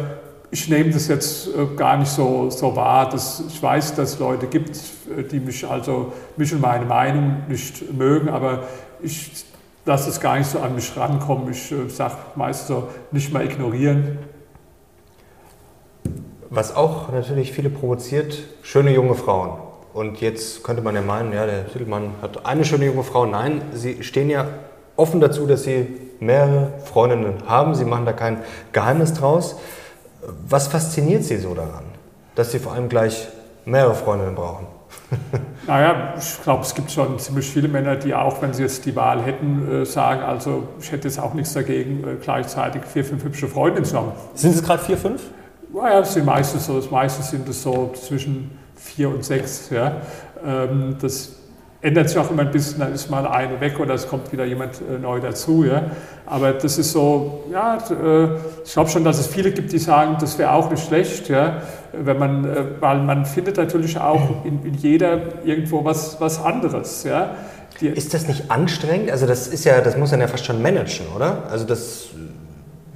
ich 0.50 0.68
nehme 0.68 0.90
das 0.90 1.08
jetzt 1.08 1.48
äh, 1.48 1.76
gar 1.76 1.96
nicht 1.96 2.10
so, 2.10 2.50
so 2.50 2.74
wahr. 2.76 3.08
Dass 3.08 3.42
ich 3.46 3.62
weiß, 3.62 3.94
dass 3.94 4.14
es 4.14 4.18
Leute 4.18 4.46
gibt, 4.46 4.76
äh, 5.16 5.22
die 5.22 5.40
mich 5.40 5.66
also 5.68 6.12
mich 6.36 6.52
und 6.52 6.60
meine 6.60 6.84
Meinung 6.84 7.42
nicht 7.48 7.92
mögen, 7.92 8.28
aber 8.28 8.64
ich 9.00 9.44
lasse 9.88 10.10
es 10.10 10.20
gar 10.20 10.38
nicht 10.38 10.48
so 10.48 10.60
an 10.60 10.74
mich 10.74 10.96
rankommen. 10.96 11.50
Ich 11.50 11.72
äh, 11.72 11.88
sage 11.88 12.14
meist 12.36 12.68
so, 12.68 12.88
nicht 13.10 13.32
mal 13.32 13.44
ignorieren. 13.44 14.18
Was 16.50 16.76
auch 16.76 17.10
natürlich 17.10 17.52
viele 17.52 17.70
provoziert, 17.70 18.38
schöne 18.62 18.94
junge 18.94 19.14
Frauen. 19.14 19.58
Und 19.92 20.20
jetzt 20.20 20.62
könnte 20.62 20.82
man 20.82 20.94
ja 20.94 21.00
meinen, 21.00 21.32
ja, 21.32 21.46
der 21.46 21.66
Titelmann 21.66 22.12
hat 22.22 22.46
eine 22.46 22.64
schöne 22.64 22.86
junge 22.86 23.02
Frau. 23.02 23.26
Nein, 23.26 23.62
sie 23.72 24.04
stehen 24.04 24.30
ja 24.30 24.46
offen 24.96 25.20
dazu, 25.20 25.46
dass 25.46 25.64
sie 25.64 25.86
mehrere 26.20 26.72
Freundinnen 26.84 27.34
haben. 27.46 27.74
Sie 27.74 27.84
machen 27.84 28.04
da 28.04 28.12
kein 28.12 28.38
Geheimnis 28.72 29.14
draus. 29.14 29.56
Was 30.48 30.68
fasziniert 30.68 31.24
Sie 31.24 31.38
so 31.38 31.54
daran, 31.54 31.84
dass 32.34 32.52
Sie 32.52 32.58
vor 32.58 32.72
allem 32.72 32.88
gleich 32.88 33.28
mehrere 33.64 33.94
Freundinnen 33.94 34.34
brauchen? 34.34 34.66
naja, 35.66 36.14
ich 36.18 36.42
glaube, 36.42 36.62
es 36.62 36.74
gibt 36.74 36.90
schon 36.90 37.18
ziemlich 37.18 37.48
viele 37.48 37.68
Männer, 37.68 37.96
die 37.96 38.14
auch, 38.14 38.42
wenn 38.42 38.52
sie 38.52 38.62
jetzt 38.62 38.84
die 38.84 38.94
Wahl 38.94 39.22
hätten, 39.22 39.82
äh, 39.82 39.84
sagen, 39.86 40.22
also 40.22 40.68
ich 40.80 40.92
hätte 40.92 41.08
jetzt 41.08 41.18
auch 41.18 41.34
nichts 41.34 41.54
dagegen, 41.54 42.04
äh, 42.06 42.16
gleichzeitig 42.20 42.82
vier, 42.84 43.04
fünf 43.04 43.24
hübsche 43.24 43.48
Freundinnen 43.48 43.84
zu 43.84 43.96
haben. 43.96 44.12
Sind 44.34 44.54
es 44.54 44.62
gerade 44.62 44.82
vier, 44.82 44.98
fünf? 44.98 45.22
Naja, 45.72 46.00
es 46.00 46.14
sind 46.14 46.26
meistens 46.26 46.66
so, 46.66 46.82
meistens 46.90 47.30
sind 47.30 47.48
es 47.48 47.62
so 47.62 47.92
zwischen 47.94 48.50
vier 48.74 49.08
und 49.08 49.24
sechs. 49.24 49.70
Ja. 49.70 50.00
Ähm, 50.44 50.96
das 51.00 51.37
ändert 51.80 52.08
sich 52.08 52.18
auch 52.18 52.30
immer 52.30 52.42
ein 52.42 52.50
bisschen, 52.50 52.80
dann 52.80 52.92
ist 52.92 53.08
mal 53.08 53.26
eine 53.26 53.60
weg 53.60 53.78
oder 53.78 53.94
es 53.94 54.08
kommt 54.08 54.32
wieder 54.32 54.44
jemand 54.44 54.80
äh, 54.80 54.98
neu 54.98 55.20
dazu. 55.20 55.64
Ja. 55.64 55.82
Aber 56.26 56.52
das 56.52 56.76
ist 56.76 56.92
so, 56.92 57.44
ja, 57.52 57.76
äh, 57.76 58.28
ich 58.64 58.72
glaube 58.72 58.90
schon, 58.90 59.04
dass 59.04 59.18
es 59.18 59.28
viele 59.28 59.52
gibt, 59.52 59.72
die 59.72 59.78
sagen, 59.78 60.16
das 60.20 60.38
wäre 60.38 60.52
auch 60.52 60.70
nicht 60.70 60.84
schlecht, 60.84 61.28
ja, 61.28 61.62
wenn 61.92 62.18
man, 62.18 62.44
äh, 62.44 62.64
weil 62.80 62.98
man 63.02 63.24
findet 63.24 63.56
natürlich 63.58 63.98
auch 63.98 64.44
in, 64.44 64.64
in 64.64 64.74
jeder 64.74 65.44
irgendwo 65.44 65.84
was, 65.84 66.20
was 66.20 66.42
anderes. 66.42 67.04
Ja. 67.04 67.30
Die, 67.80 67.86
ist 67.86 68.12
das 68.12 68.26
nicht 68.26 68.50
anstrengend? 68.50 69.12
Also 69.12 69.26
das 69.26 69.46
ist 69.46 69.64
ja, 69.64 69.80
das 69.80 69.96
muss 69.96 70.10
man 70.10 70.20
ja 70.20 70.26
fast 70.26 70.44
schon 70.44 70.60
managen, 70.60 71.06
oder? 71.14 71.44
Also 71.48 71.64
das, 71.64 72.08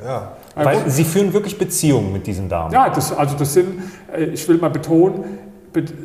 ja. 0.05 0.33
Weil 0.57 0.91
Sie 0.91 1.05
führen 1.05 1.33
wirklich 1.33 1.57
Beziehungen 1.57 2.13
mit 2.13 2.27
diesen 2.27 2.49
Damen. 2.49 2.75
Ja, 2.75 2.91
das, 2.91 3.17
also 3.17 3.37
das 3.37 3.55
sind, 3.55 3.81
äh, 4.13 4.25
ich 4.25 4.47
will 4.49 4.59
mal 4.59 4.71
betonen, 4.71 5.25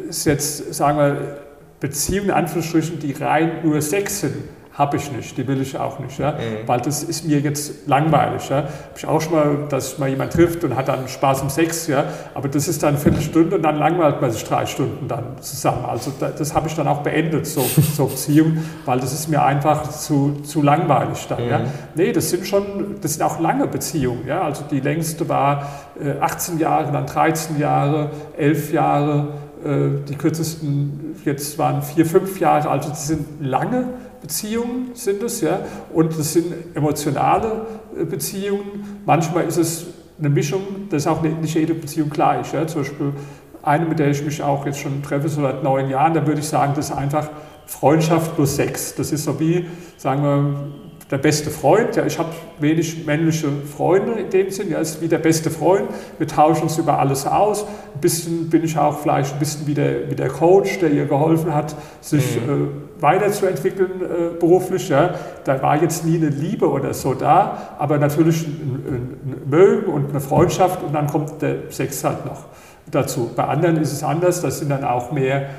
ist 0.08 0.26
jetzt, 0.26 0.74
sagen 0.74 0.98
wir, 0.98 1.47
Beziehungen 1.80 2.30
in 2.30 2.36
Anführungsstrichen, 2.36 3.00
die 3.00 3.13
rein 3.13 3.60
nur 3.63 3.82
Sex 3.82 4.22
sind 4.22 4.36
habe 4.78 4.98
ich 4.98 5.12
nicht, 5.12 5.36
die 5.36 5.48
will 5.48 5.60
ich 5.60 5.76
auch 5.78 5.98
nicht, 5.98 6.20
ja? 6.20 6.34
Mhm. 6.34 6.68
weil 6.68 6.80
das 6.82 7.02
ist 7.02 7.26
mir 7.26 7.40
jetzt 7.40 7.88
langweilig. 7.88 8.48
Ja? 8.50 8.58
Habe 8.58 8.68
ich 8.96 9.08
auch 9.08 9.20
schon 9.20 9.34
mal, 9.34 9.58
dass 9.70 9.98
mal 9.98 10.08
jemand 10.08 10.34
trifft 10.34 10.63
und 10.63 10.76
hat 10.76 10.88
dann 10.88 11.08
Spaß 11.08 11.42
um 11.42 11.50
Sex, 11.50 11.88
ja? 11.88 12.06
aber 12.36 12.48
das 12.48 12.68
ist 12.68 12.84
dann 12.84 12.90
eine 12.90 12.98
Viertelstunde 13.00 13.56
und 13.56 13.63
dann 13.63 13.78
langweilt 13.78 14.22
man 14.22 14.30
sich 14.30 14.44
drei 14.44 14.68
Stunden 14.68 15.08
dann 15.08 15.42
zusammen. 15.42 15.84
Also 15.86 16.13
das, 16.20 16.36
das 16.36 16.54
habe 16.54 16.68
ich 16.68 16.76
dann 16.76 16.88
auch 16.88 17.02
beendet, 17.02 17.48
so, 17.48 17.62
so 17.96 18.06
Beziehung, 18.06 18.63
weil 18.86 19.00
das 19.00 19.13
ist 19.13 19.28
mir 19.30 19.44
einfach 19.44 19.90
zu, 19.90 20.42
zu 20.44 20.62
langweilig 20.62 21.26
dann. 21.28 21.44
Mhm. 21.44 21.50
Ja? 21.50 21.62
Nee, 21.96 22.12
das 22.12 22.30
sind 22.30 22.46
schon, 22.46 22.98
das 23.02 23.16
sind 23.16 23.24
auch 23.24 23.40
lange 23.40 23.66
Beziehungen. 23.66 24.28
Ja? 24.28 24.44
Also 24.44 24.63
die 24.70 24.80
längste 24.80 25.28
war 25.28 25.72
äh, 26.00 26.20
18 26.20 26.60
Jahre, 26.60 26.92
dann 26.92 27.08
13 27.08 27.58
Jahre, 27.58 28.12
11 28.38 28.74
Jahre, 28.74 29.30
die 29.63 30.15
kürzesten 30.15 31.15
jetzt 31.26 31.58
waren 31.58 31.82
vier, 31.82 32.06
fünf 32.06 32.39
Jahre, 32.39 32.70
also 32.70 32.89
das 32.89 33.08
sind 33.08 33.26
lange 33.41 33.86
Beziehungen 34.22 34.91
sind 34.93 35.24
es, 35.24 35.41
ja, 35.41 35.60
und 35.93 36.17
das 36.17 36.34
sind 36.34 36.76
emotionale 36.76 37.65
äh, 37.98 38.04
Beziehungen. 38.04 39.02
Manchmal 39.06 39.46
ist 39.46 39.58
es 39.58 39.86
eine 40.20 40.30
Mischung, 40.30 40.62
das 40.89 41.04
ist 41.04 41.08
auch 41.08 41.22
nicht 41.22 41.54
jede 41.54 41.74
Beziehung 41.74 42.10
gleich. 42.10 42.52
Ja. 42.54 42.65
Zum 42.67 42.82
Beispiel 42.82 43.13
eine, 43.62 43.86
mit 43.86 44.00
der 44.00 44.10
ich 44.10 44.24
mich 44.24 44.41
auch 44.41 44.65
jetzt 44.65 44.80
schon 44.80 45.04
treffe, 45.04 45.30
so 45.30 45.41
seit 45.41 45.63
neun 45.63 45.89
Jahren, 45.89 46.13
da 46.13 46.26
würde 46.26 46.41
ich 46.41 46.48
sagen, 46.48 46.74
das 46.76 46.89
ist 46.89 46.96
einfach 46.96 47.30
Freundschaft 47.67 48.36
plus 48.36 48.56
Sex. 48.56 48.96
Das 48.96 49.12
ist 49.12 49.26
so 49.26 49.39
wie, 49.39 49.65
sagen 49.98 50.24
wir, 50.24 50.87
der 51.10 51.17
beste 51.17 51.50
Freund. 51.50 51.96
Ja, 51.96 52.06
ich 52.06 52.20
habe 52.20 52.30
wenig 52.60 53.06
männliche 53.06 53.48
Freunde 53.76 54.13
in 54.13 54.30
dem 54.30 54.50
Sinn. 54.50 54.70
Ja, 54.70 54.80
ist 54.80 55.02
wie 55.02 55.08
der 55.08 55.20
beste 55.20 55.50
Freund. 55.50 55.88
Wir 56.17 56.28
tauschen 56.28 56.63
uns 56.63 56.78
über 56.78 57.00
alles 57.00 57.26
aus. 57.26 57.63
Ein 57.63 58.02
bisschen 58.02 58.50
bin 58.50 58.63
ich 58.63 58.78
auch 58.78 59.00
vielleicht 59.00 59.34
ein 59.34 59.39
bisschen 59.39 59.65
wie 59.67 59.74
der, 59.74 60.10
wie 60.10 60.15
der 60.15 60.28
Coach, 60.28 60.80
der 60.80 60.91
ihr 60.91 61.06
geholfen 61.06 61.54
hat, 61.54 61.76
sich 62.02 62.38
mhm. 62.41 62.72
äh, 63.00 63.02
weiterzuentwickeln 63.02 64.02
äh, 64.02 64.39
beruflich. 64.39 64.89
Ja. 64.89 65.15
Da 65.46 65.62
war 65.62 65.82
jetzt 65.82 66.06
nie 66.06 66.17
eine 66.17 66.30
Liebe 66.30 66.70
oder 66.70 66.93
so 66.93 67.13
da, 67.13 67.76
aber 67.80 67.98
natürlich 67.98 68.46
ein, 68.46 68.84
ein, 68.88 69.32
ein 69.32 69.50
Mögen 69.50 69.91
und 69.91 70.10
eine 70.10 70.20
Freundschaft 70.20 70.84
und 70.84 70.93
dann 70.93 71.08
kommt 71.08 71.41
der 71.41 71.70
Sex 71.70 72.04
halt 72.04 72.26
noch 72.26 72.46
dazu. 72.91 73.30
Bei 73.36 73.46
anderen 73.46 73.78
ist 73.78 73.93
es 73.93 74.04
anders. 74.04 74.41
Das 74.41 74.60
sind 74.60 74.70
dann 74.70 74.84
auch 74.84 75.12
mehr 75.12 75.50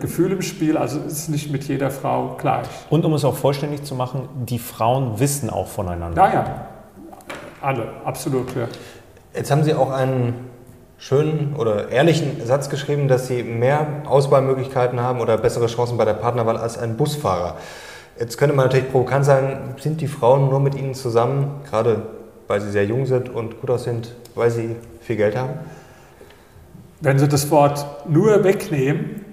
Gefühl 0.00 0.32
im 0.32 0.42
Spiel, 0.42 0.76
also 0.76 1.00
ist 1.00 1.28
nicht 1.28 1.52
mit 1.52 1.64
jeder 1.64 1.90
Frau 1.90 2.36
gleich. 2.38 2.66
Und 2.90 3.04
um 3.04 3.14
es 3.14 3.24
auch 3.24 3.36
vollständig 3.36 3.84
zu 3.84 3.94
machen, 3.94 4.28
die 4.46 4.58
Frauen 4.58 5.20
wissen 5.20 5.50
auch 5.50 5.68
voneinander. 5.68 6.22
Ja, 6.22 6.32
ja, 6.32 6.66
alle, 7.60 7.88
absolut. 8.04 8.54
Ja. 8.56 8.66
Jetzt 9.34 9.50
haben 9.50 9.62
Sie 9.62 9.74
auch 9.74 9.90
einen 9.90 10.34
schönen 10.98 11.54
oder 11.56 11.90
ehrlichen 11.90 12.44
Satz 12.44 12.68
geschrieben, 12.68 13.08
dass 13.08 13.28
Sie 13.28 13.42
mehr 13.42 13.86
Auswahlmöglichkeiten 14.06 15.00
haben 15.00 15.20
oder 15.20 15.38
bessere 15.38 15.66
Chancen 15.66 15.96
bei 15.96 16.04
der 16.04 16.14
Partnerwahl 16.14 16.56
als 16.56 16.76
ein 16.76 16.96
Busfahrer. 16.96 17.56
Jetzt 18.18 18.36
könnte 18.36 18.56
man 18.56 18.66
natürlich 18.66 18.90
provokant 18.90 19.24
sagen, 19.24 19.74
sind 19.78 20.00
die 20.00 20.08
Frauen 20.08 20.50
nur 20.50 20.58
mit 20.58 20.74
Ihnen 20.74 20.94
zusammen, 20.94 21.60
gerade 21.70 22.02
weil 22.48 22.60
sie 22.60 22.70
sehr 22.70 22.84
jung 22.86 23.06
sind 23.06 23.28
und 23.28 23.60
gut 23.60 23.70
aussehen, 23.70 24.02
weil 24.34 24.50
sie 24.50 24.74
viel 25.00 25.16
Geld 25.16 25.36
haben? 25.36 25.50
Wenn 27.00 27.18
Sie 27.18 27.28
das 27.28 27.48
Wort 27.50 27.86
nur 28.08 28.42
wegnehmen, 28.42 29.04
äh, 29.10 29.27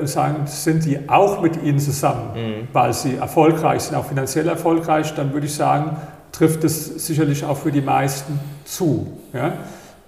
und 0.00 0.08
sagen, 0.08 0.46
sind 0.46 0.84
die 0.84 1.08
auch 1.08 1.40
mit 1.40 1.62
Ihnen 1.62 1.78
zusammen, 1.78 2.30
mhm. 2.34 2.68
weil 2.72 2.92
sie 2.92 3.16
erfolgreich 3.16 3.82
sind, 3.82 3.96
auch 3.96 4.04
finanziell 4.04 4.48
erfolgreich, 4.48 5.14
dann 5.14 5.32
würde 5.32 5.46
ich 5.46 5.54
sagen, 5.54 5.96
trifft 6.32 6.64
es 6.64 7.06
sicherlich 7.06 7.44
auch 7.44 7.56
für 7.56 7.72
die 7.72 7.80
meisten 7.80 8.38
zu. 8.64 9.18
Ja? 9.32 9.48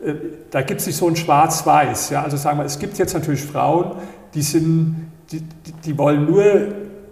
Äh, 0.05 0.15
da 0.51 0.63
gibt 0.63 0.81
es 0.81 0.87
nicht 0.87 0.97
so 0.97 1.09
ein 1.09 1.17
Schwarz-Weiß. 1.17 2.11
Ja? 2.11 2.23
Also 2.23 2.37
sagen 2.37 2.59
wir, 2.59 2.65
es 2.65 2.79
gibt 2.79 2.99
jetzt 2.99 3.15
natürlich 3.15 3.45
Frauen, 3.45 3.93
die, 4.35 4.43
sind, 4.43 5.11
die, 5.31 5.43
die, 5.85 5.99
wollen 5.99 6.27
nur 6.27 6.45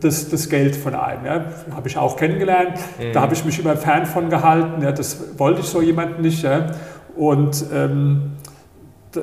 das, 0.01 0.29
das, 0.29 0.49
Geld 0.49 0.77
von 0.77 0.95
einem. 0.95 1.27
Ja? 1.27 1.45
Habe 1.75 1.89
ich 1.89 1.97
auch 1.97 2.17
kennengelernt. 2.17 2.79
Mhm. 2.99 3.13
Da 3.13 3.21
habe 3.21 3.35
ich 3.35 3.45
mich 3.45 3.59
immer 3.59 3.77
fern 3.77 4.07
von 4.07 4.31
gehalten. 4.31 4.83
Ja? 4.83 4.93
Das 4.93 5.39
wollte 5.39 5.61
ich 5.61 5.67
so 5.67 5.83
jemanden 5.83 6.23
nicht. 6.23 6.43
Ja? 6.43 6.67
Und 7.17 7.65
ähm, 7.73 8.33
da, 9.13 9.21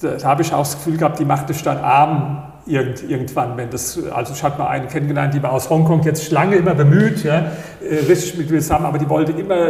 da 0.00 0.24
habe 0.24 0.42
ich 0.42 0.52
auch 0.52 0.60
das 0.60 0.76
Gefühl 0.76 0.96
gehabt, 0.96 1.18
die 1.18 1.24
macht 1.24 1.50
es 1.50 1.62
dann 1.62 1.78
arm 1.78 2.49
irgend, 2.66 3.08
irgendwann, 3.08 3.56
wenn 3.56 3.70
das, 3.70 3.98
also 4.12 4.32
ich 4.32 4.42
hatte 4.42 4.58
mal 4.58 4.68
eine 4.68 4.86
kennengelernt, 4.86 5.34
die 5.34 5.42
war 5.42 5.52
aus 5.52 5.70
Hongkong 5.70 6.02
jetzt 6.02 6.30
lange 6.30 6.56
immer 6.56 6.74
bemüht, 6.74 7.24
ja, 7.24 7.52
äh, 7.80 7.96
richtig 8.08 8.36
mit 8.36 8.50
mir 8.50 8.60
zusammen, 8.60 8.86
aber 8.86 8.98
die 8.98 9.08
wollte 9.08 9.32
immer, 9.32 9.68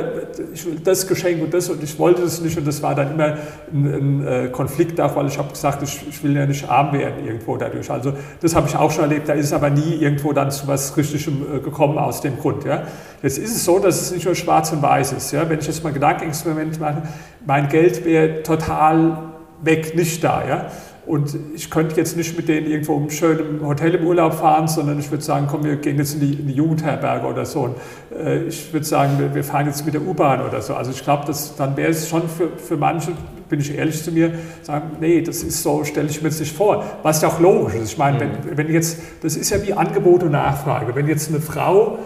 ich 0.52 0.66
will 0.66 0.80
das 0.82 1.06
Geschenk 1.06 1.42
und 1.42 1.54
das 1.54 1.68
und 1.68 1.82
ich 1.82 1.98
wollte 1.98 2.22
das 2.22 2.40
nicht 2.40 2.58
und 2.58 2.66
das 2.66 2.82
war 2.82 2.94
dann 2.94 3.12
immer 3.12 3.36
ein, 3.72 3.86
ein 3.86 4.26
äh, 4.26 4.48
Konflikt 4.48 5.00
auch, 5.00 5.14
weil 5.16 5.26
ich 5.26 5.38
habe 5.38 5.50
gesagt, 5.50 5.82
ich, 5.82 6.08
ich, 6.08 6.22
will 6.22 6.36
ja 6.36 6.46
nicht 6.46 6.68
arm 6.68 6.92
werden 6.92 7.24
irgendwo 7.24 7.56
dadurch. 7.56 7.90
Also 7.90 8.12
das 8.40 8.54
habe 8.54 8.68
ich 8.68 8.76
auch 8.76 8.90
schon 8.90 9.04
erlebt, 9.04 9.28
da 9.28 9.34
ist 9.34 9.46
es 9.46 9.52
aber 9.52 9.70
nie 9.70 9.96
irgendwo 9.96 10.32
dann 10.32 10.50
zu 10.50 10.66
was 10.66 10.96
Richtigem 10.96 11.42
äh, 11.56 11.60
gekommen 11.60 11.98
aus 11.98 12.20
dem 12.20 12.38
Grund. 12.38 12.64
Ja. 12.64 12.82
Jetzt 13.22 13.38
ist 13.38 13.56
es 13.56 13.64
so, 13.64 13.78
dass 13.78 14.00
es 14.00 14.12
nicht 14.12 14.24
nur 14.24 14.34
schwarz 14.34 14.72
und 14.72 14.82
weiß 14.82 15.12
ist. 15.12 15.32
Ja. 15.32 15.48
Wenn 15.48 15.58
ich 15.58 15.66
jetzt 15.66 15.82
mal 15.82 15.90
ein 15.90 15.94
Gedankenexperiment 15.94 16.80
mache, 16.80 17.02
mein 17.46 17.68
Geld 17.68 18.04
wäre 18.04 18.42
total 18.42 19.30
weg, 19.62 19.94
nicht 19.94 20.22
da. 20.24 20.42
Ja. 20.46 20.66
Und 21.06 21.34
ich 21.54 21.70
könnte 21.70 21.96
jetzt 21.96 22.16
nicht 22.16 22.36
mit 22.36 22.48
denen 22.48 22.70
irgendwo 22.70 22.96
im 22.96 23.10
schönen 23.10 23.66
Hotel 23.66 23.94
im 23.94 24.06
Urlaub 24.06 24.34
fahren, 24.34 24.68
sondern 24.68 24.98
ich 24.98 25.10
würde 25.10 25.24
sagen, 25.24 25.46
komm, 25.50 25.64
wir 25.64 25.76
gehen 25.76 25.96
jetzt 25.96 26.14
in 26.14 26.20
die, 26.20 26.34
in 26.34 26.46
die 26.46 26.52
Jugendherberge 26.52 27.26
oder 27.26 27.46
so. 27.46 27.60
Und, 27.60 27.76
äh, 28.16 28.44
ich 28.44 28.72
würde 28.72 28.84
sagen, 28.86 29.18
wir, 29.18 29.34
wir, 29.34 29.42
fahren 29.42 29.66
jetzt 29.66 29.84
mit 29.84 29.94
der 29.94 30.02
U-Bahn 30.02 30.46
oder 30.46 30.60
so. 30.60 30.74
Also 30.74 30.90
ich 30.90 31.02
glaube, 31.02 31.32
dann 31.56 31.76
wäre 31.76 31.90
es 31.90 32.08
schon 32.08 32.28
für, 32.28 32.50
für 32.56 32.76
manche, 32.76 33.12
bin 33.48 33.60
ich 33.60 33.74
ehrlich 33.74 34.02
zu 34.02 34.12
mir, 34.12 34.32
sagen, 34.62 34.92
nee, 35.00 35.22
das 35.22 35.42
ist 35.42 35.62
so, 35.62 35.84
stelle 35.84 36.08
ich 36.08 36.20
mir 36.20 36.28
jetzt 36.28 36.40
nicht 36.40 36.54
vor. 36.54 36.84
Was 37.02 37.22
ja 37.22 37.28
auch 37.28 37.40
logisch 37.40 37.74
ist. 37.76 37.92
Ich 37.92 37.98
meine, 37.98 38.24
mhm. 38.24 38.30
wenn, 38.44 38.58
wenn 38.58 38.72
jetzt, 38.72 38.98
das 39.22 39.36
ist 39.36 39.50
ja 39.50 39.62
wie 39.66 39.72
Angebot 39.72 40.22
und 40.22 40.32
Nachfrage. 40.32 40.94
Wenn 40.94 41.08
jetzt 41.08 41.30
eine 41.30 41.40
Frau 41.40 41.98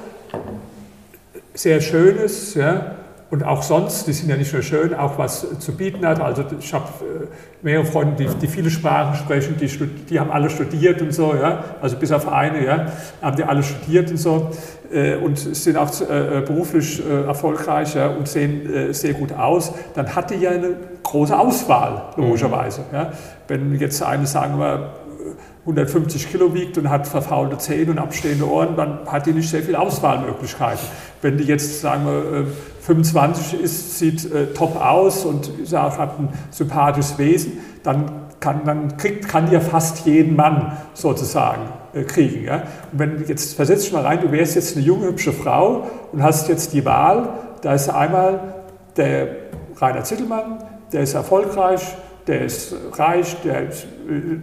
sehr 1.53 1.81
schön 1.81 2.17
ist, 2.17 2.55
ja, 2.55 2.97
und 3.35 3.43
auch 3.43 3.65
sonst, 3.65 4.07
die 4.07 4.13
sind 4.13 4.29
ja 4.29 4.37
nicht 4.37 4.53
nur 4.53 4.63
schön, 4.63 4.95
auch 4.95 5.19
was 5.19 5.59
zu 5.59 5.73
bieten 5.73 6.07
hat. 6.07 6.21
Also 6.21 6.45
ich 6.57 6.73
habe 6.73 6.85
äh, 7.01 7.27
mehrere 7.63 7.85
Freunde, 7.85 8.15
die, 8.15 8.29
die, 8.41 8.47
viele 8.47 8.71
Sprachen 8.71 9.17
sprechen, 9.17 9.57
die, 9.61 9.67
die, 10.09 10.21
haben 10.21 10.31
alle 10.31 10.49
studiert 10.49 11.03
und 11.03 11.13
so, 11.13 11.35
ja, 11.35 11.65
also 11.83 11.97
bis 11.97 12.13
auf 12.13 12.29
eine, 12.29 12.65
ja, 12.65 12.87
haben 13.21 13.37
die 13.37 13.43
alle 13.43 13.65
studiert 13.65 14.09
und 14.13 14.19
so 14.19 14.51
äh, 14.93 15.17
und 15.17 15.37
sind 15.37 15.77
auch 15.77 15.91
äh, 16.03 16.43
beruflich 16.47 17.03
erfolgreich 17.05 17.97
ja, 17.97 18.07
und 18.07 18.29
sehen 18.29 18.95
sehr 18.95 19.15
gut 19.15 19.33
aus, 19.33 19.73
dann 19.97 20.15
hat 20.15 20.31
die 20.31 20.37
ja 20.37 20.51
eine 20.51 20.77
große 21.03 21.37
Auswahl, 21.37 22.13
logischerweise. 22.17 22.83
Ja. 22.93 23.15
Wenn 23.49 23.75
jetzt 23.81 24.01
eine, 24.01 24.29
sagen 24.29 24.61
wir, 24.61 24.93
150 25.67 26.31
Kilo 26.31 26.55
wiegt 26.55 26.77
und 26.79 26.91
hat 26.91 27.09
verfaulte 27.09 27.59
Zähne 27.59 27.91
und 27.91 27.99
abstehende 27.99 28.49
Ohren, 28.49 28.77
dann 28.77 28.99
hat 29.07 29.27
die 29.27 29.33
nicht 29.33 29.49
sehr 29.49 29.63
viele 29.63 29.79
Auswahlmöglichkeiten. 29.79 30.87
Wenn 31.23 31.39
die 31.39 31.45
jetzt, 31.45 31.81
sagen 31.81 32.05
wir, 32.05 32.47
25 32.85 33.61
ist, 33.61 33.99
sieht 33.99 34.31
äh, 34.31 34.53
top 34.53 34.77
aus 34.77 35.25
und 35.25 35.51
sag, 35.65 35.97
hat 35.97 36.19
ein 36.19 36.29
sympathisches 36.51 37.19
Wesen, 37.19 37.59
dann 37.83 38.11
kann, 38.41 38.61
dann 38.67 38.97
kriegt, 38.99 39.27
kann 39.27 39.51
ja 39.51 39.61
fast 39.61 40.05
jeden 40.05 40.37
Mann 40.37 40.77
sozusagen 40.93 41.63
äh, 41.95 42.03
kriegen. 42.03 42.45
Ja? 42.45 42.65
Und 42.93 42.99
wenn 42.99 43.25
jetzt 43.27 43.55
versetzt 43.55 43.91
mal 43.95 44.03
rein, 44.03 44.21
du 44.21 44.31
wärst 44.31 44.55
jetzt 44.55 44.77
eine 44.77 44.85
junge, 44.85 45.07
hübsche 45.07 45.33
Frau 45.33 45.87
und 46.13 46.23
hast 46.23 46.49
jetzt 46.51 46.75
die 46.75 46.85
Wahl, 46.85 47.31
da 47.63 47.73
ist 47.73 47.89
einmal 47.89 48.55
der 48.99 49.29
Rainer 49.81 50.05
Zittelmann, 50.05 50.59
der 50.93 51.05
ist 51.05 51.15
erfolgreich, 51.15 51.97
der 52.27 52.43
ist 52.43 52.75
reich, 52.93 53.37
der, 53.43 53.65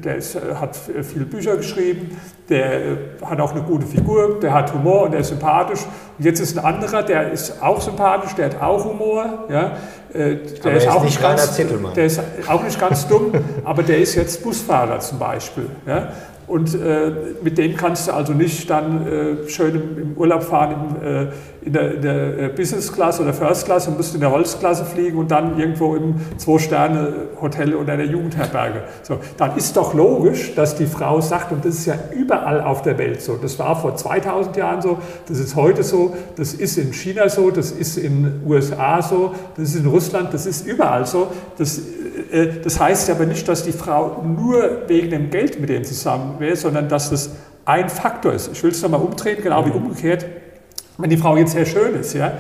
der 0.04 0.16
ist, 0.18 0.36
hat 0.36 0.78
viele 1.02 1.26
Bücher 1.26 1.58
geschrieben, 1.58 2.16
der 2.48 2.98
hat 3.26 3.40
auch 3.40 3.54
eine 3.54 3.64
gute 3.64 3.88
Figur, 3.88 4.40
der 4.40 4.54
hat 4.54 4.74
Humor 4.74 5.04
und 5.04 5.12
der 5.12 5.22
ist 5.22 5.30
sympathisch. 5.30 5.80
Und 6.18 6.26
jetzt 6.26 6.40
ist 6.40 6.58
ein 6.60 6.66
anderer, 6.66 7.02
der 7.02 7.32
ist 7.32 7.62
auch 7.62 7.82
sympathisch, 7.82 8.34
der 8.34 8.46
hat 8.46 8.62
auch 8.62 8.86
Humor. 8.86 9.46
Ja. 9.50 9.78
Äh, 10.14 10.38
der 10.64 10.76
ist, 10.76 10.84
ist, 10.84 10.90
auch 10.90 11.04
nicht 11.04 11.22
ganz, 11.22 11.56
der 11.96 12.06
ist 12.06 12.22
auch 12.48 12.64
nicht 12.64 12.80
ganz 12.80 13.08
dumm, 13.08 13.32
aber 13.64 13.82
der 13.84 14.00
ist 14.00 14.16
jetzt 14.16 14.44
Busfahrer 14.44 15.00
zum 15.00 15.18
Beispiel. 15.18 15.68
Ja. 15.88 16.10
Und 16.48 16.76
äh, 16.76 17.12
mit 17.42 17.58
dem 17.58 17.78
kannst 17.78 18.10
du 18.10 18.14
also 18.14 18.34
nicht 18.34 18.70
dann 18.70 19.08
äh, 19.08 19.48
schön 19.48 19.74
im, 19.74 19.98
im, 19.98 20.18
Urlaub 20.18 20.44
fahren 20.44 20.98
im, 21.02 21.08
äh, 21.08 21.28
in 21.64 21.74
der, 21.74 21.96
in 21.96 22.02
der 22.02 22.40
äh, 22.40 22.50
Business 22.50 22.92
Class 22.92 23.20
oder 23.20 23.34
First 23.34 23.66
Class 23.66 23.88
und 23.88 23.98
musst 23.98 24.16
in 24.16 24.22
der 24.22 24.32
Holzklasse 24.32 24.84
fliegen 24.84 25.18
und 25.18 25.30
dann 25.30 25.60
irgendwo 25.60 25.96
im 25.96 26.16
Zwei-Sterne-Hotel 26.38 27.76
oder 27.76 27.94
in 27.94 28.00
der 28.00 28.08
Jugendherberge. 28.08 28.84
So, 29.04 29.20
dann 29.38 29.56
ist 29.56 29.78
doch 29.78 29.94
logisch, 29.94 30.56
dass 30.56 30.76
die 30.76 30.88
Frau 30.88 31.22
sagt, 31.22 31.52
und 31.52 31.64
das 31.64 31.76
ist 31.76 31.86
ja 31.86 31.96
überall 32.12 32.62
auf 32.62 32.82
der 32.82 32.98
Welt 32.98 33.22
so, 33.22 33.36
das 33.36 33.60
war 33.60 33.80
vor 33.80 33.96
2000 33.96 34.56
Jahren 34.58 34.82
so, 34.82 34.98
das 35.28 35.40
ist 35.40 35.56
heute 35.56 35.84
so, 35.84 36.16
das 36.36 36.54
ist 36.54 36.78
in 36.78 36.94
China 36.94 37.30
so, 37.30 37.52
das 37.52 37.72
ist 37.72 37.98
in 37.98 38.24
den 38.24 38.42
USA 38.48 39.02
so, 39.02 39.36
das 39.56 39.70
ist 39.70 39.76
in 39.76 39.86
Russland, 39.86 40.34
das 40.34 40.46
ist 40.48 40.66
überall 40.66 41.06
so. 41.06 41.28
Das, 41.58 41.80
äh, 42.32 42.48
das 42.64 42.80
heißt 42.80 43.10
aber 43.12 43.26
nicht, 43.26 43.48
dass 43.48 43.64
die 43.64 43.72
Frau 43.72 44.24
nur 44.24 44.88
wegen 44.88 45.12
dem 45.12 45.30
Geld 45.30 45.60
mit 45.60 45.70
denen 45.70 45.86
zusammen 45.86 46.40
wäre, 46.40 46.56
sondern 46.56 46.90
dass 46.90 47.12
das 47.12 47.30
ein 47.66 47.90
Faktor 47.90 48.34
ist. 48.34 48.50
Ich 48.52 48.64
will 48.64 48.72
es 48.72 48.82
nochmal 48.82 49.02
umdrehen, 49.02 49.38
genau 49.44 49.64
wie 49.66 49.70
mhm. 49.70 49.86
umgekehrt. 49.86 50.26
Wenn 50.98 51.10
die 51.10 51.18
Frau 51.18 51.38
jetzt 51.38 51.54
sehr 51.54 51.66
schön 51.66 51.96
ist, 51.96 52.14
ja, 52.14 52.34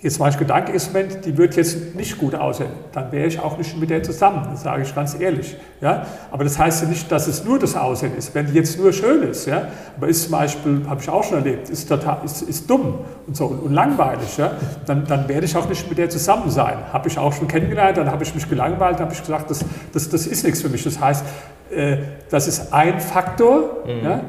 jetzt 0.00 0.20
mein 0.20 0.36
Gedankenexperiment, 0.36 1.24
die 1.24 1.36
wird 1.36 1.56
jetzt 1.56 1.96
nicht 1.96 2.18
gut 2.18 2.34
aussehen, 2.34 2.70
dann 2.92 3.10
wäre 3.10 3.26
ich 3.26 3.40
auch 3.40 3.58
nicht 3.58 3.76
mit 3.78 3.90
der 3.90 4.00
zusammen, 4.02 4.46
das 4.52 4.62
sage 4.62 4.82
ich 4.82 4.94
ganz 4.94 5.18
ehrlich. 5.18 5.56
Ja? 5.80 6.06
Aber 6.30 6.44
das 6.44 6.56
heißt 6.56 6.82
ja 6.82 6.88
nicht, 6.88 7.10
dass 7.10 7.26
es 7.26 7.44
nur 7.44 7.58
das 7.58 7.74
Aussehen 7.74 8.16
ist. 8.16 8.32
Wenn 8.32 8.46
die 8.46 8.52
jetzt 8.52 8.78
nur 8.78 8.92
schön 8.92 9.24
ist, 9.24 9.46
ja? 9.46 9.68
aber 9.96 10.06
ist 10.06 10.22
zum 10.22 10.32
Beispiel, 10.32 10.84
habe 10.88 11.00
ich 11.00 11.08
auch 11.08 11.24
schon 11.24 11.38
erlebt, 11.38 11.68
ist, 11.68 11.88
total, 11.88 12.18
ist, 12.24 12.42
ist 12.42 12.70
dumm 12.70 13.00
und 13.26 13.36
so 13.36 13.46
und, 13.46 13.58
und 13.58 13.72
langweilig, 13.72 14.36
ja? 14.36 14.52
dann, 14.86 15.04
dann 15.04 15.28
werde 15.28 15.46
ich 15.46 15.56
auch 15.56 15.68
nicht 15.68 15.88
mit 15.88 15.98
der 15.98 16.08
zusammen 16.08 16.48
sein. 16.50 16.76
Habe 16.92 17.08
ich 17.08 17.18
auch 17.18 17.32
schon 17.32 17.48
kennengelernt, 17.48 17.96
dann 17.96 18.10
habe 18.10 18.22
ich 18.22 18.32
mich 18.32 18.48
gelangweilt, 18.48 18.94
dann 19.00 19.06
habe 19.06 19.14
ich 19.14 19.20
gesagt, 19.20 19.50
das, 19.50 19.64
das, 19.92 20.08
das 20.08 20.28
ist 20.28 20.44
nichts 20.44 20.62
für 20.62 20.68
mich. 20.68 20.84
Das 20.84 21.00
heißt, 21.00 21.24
äh, 21.72 21.96
das 22.30 22.46
ist 22.46 22.72
ein 22.72 23.00
Faktor. 23.00 23.78
Mhm. 23.84 24.04
Ja? 24.04 24.20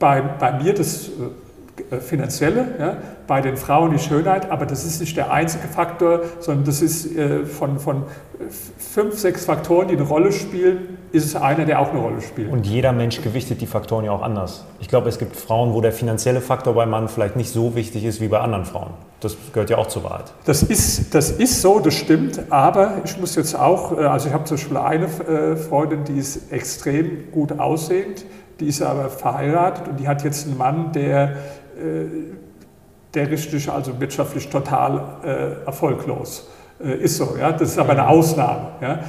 Bei, 0.00 0.20
bei 0.20 0.50
mir 0.60 0.74
das 0.74 1.06
äh, 1.06 1.10
finanzielle, 2.00 2.66
ja, 2.78 2.96
bei 3.26 3.40
den 3.40 3.56
Frauen 3.56 3.92
die 3.92 3.98
Schönheit, 3.98 4.50
aber 4.50 4.66
das 4.66 4.84
ist 4.84 5.00
nicht 5.00 5.16
der 5.16 5.32
einzige 5.32 5.68
Faktor, 5.68 6.20
sondern 6.40 6.64
das 6.64 6.82
ist 6.82 7.16
äh, 7.16 7.46
von, 7.46 7.78
von 7.78 8.04
fünf, 8.78 9.18
sechs 9.18 9.46
Faktoren, 9.46 9.88
die 9.88 9.96
eine 9.96 10.04
Rolle 10.04 10.32
spielen, 10.32 10.98
ist 11.12 11.24
es 11.24 11.36
einer, 11.36 11.64
der 11.64 11.80
auch 11.80 11.90
eine 11.90 12.00
Rolle 12.00 12.20
spielt. 12.20 12.52
Und 12.52 12.66
jeder 12.66 12.92
Mensch 12.92 13.22
gewichtet 13.22 13.60
die 13.60 13.66
Faktoren 13.66 14.04
ja 14.04 14.12
auch 14.12 14.22
anders. 14.22 14.66
Ich 14.80 14.88
glaube, 14.88 15.08
es 15.08 15.18
gibt 15.18 15.36
Frauen, 15.36 15.72
wo 15.72 15.80
der 15.80 15.92
finanzielle 15.92 16.40
Faktor 16.40 16.74
beim 16.74 16.90
Mann 16.90 17.08
vielleicht 17.08 17.36
nicht 17.36 17.50
so 17.50 17.74
wichtig 17.74 18.04
ist 18.04 18.20
wie 18.20 18.28
bei 18.28 18.40
anderen 18.40 18.64
Frauen. 18.64 18.90
Das 19.20 19.36
gehört 19.52 19.70
ja 19.70 19.78
auch 19.78 19.86
zur 19.86 20.04
Wahrheit. 20.04 20.32
Das 20.44 20.62
ist, 20.62 21.14
das 21.14 21.30
ist 21.30 21.62
so, 21.62 21.78
das 21.78 21.94
stimmt, 21.94 22.40
aber 22.50 22.98
ich 23.04 23.18
muss 23.18 23.34
jetzt 23.36 23.54
auch, 23.54 23.96
äh, 23.96 24.04
also 24.04 24.28
ich 24.28 24.34
habe 24.34 24.44
zum 24.44 24.56
Beispiel 24.56 24.76
eine 24.76 25.04
äh, 25.04 25.56
Freundin, 25.56 26.04
die 26.04 26.18
ist 26.18 26.52
extrem 26.52 27.30
gut 27.30 27.58
aussehend, 27.58 28.24
die 28.60 28.68
ist 28.68 28.82
aber 28.82 29.08
verheiratet 29.08 29.88
und 29.88 30.00
die 30.00 30.08
hat 30.08 30.24
jetzt 30.24 30.46
einen 30.46 30.56
Mann, 30.56 30.92
der 30.92 31.24
äh, 31.24 31.34
der 33.14 33.30
richtig, 33.30 33.70
also 33.70 34.00
wirtschaftlich 34.00 34.48
total 34.48 35.02
äh, 35.24 35.66
erfolglos 35.66 36.48
äh, 36.82 36.94
ist 36.96 37.16
so. 37.16 37.36
Ja? 37.38 37.52
Das 37.52 37.70
ist 37.70 37.78
aber 37.78 37.92
eine 37.92 38.08
Ausnahme. 38.08 38.68
Ja? 38.80 39.00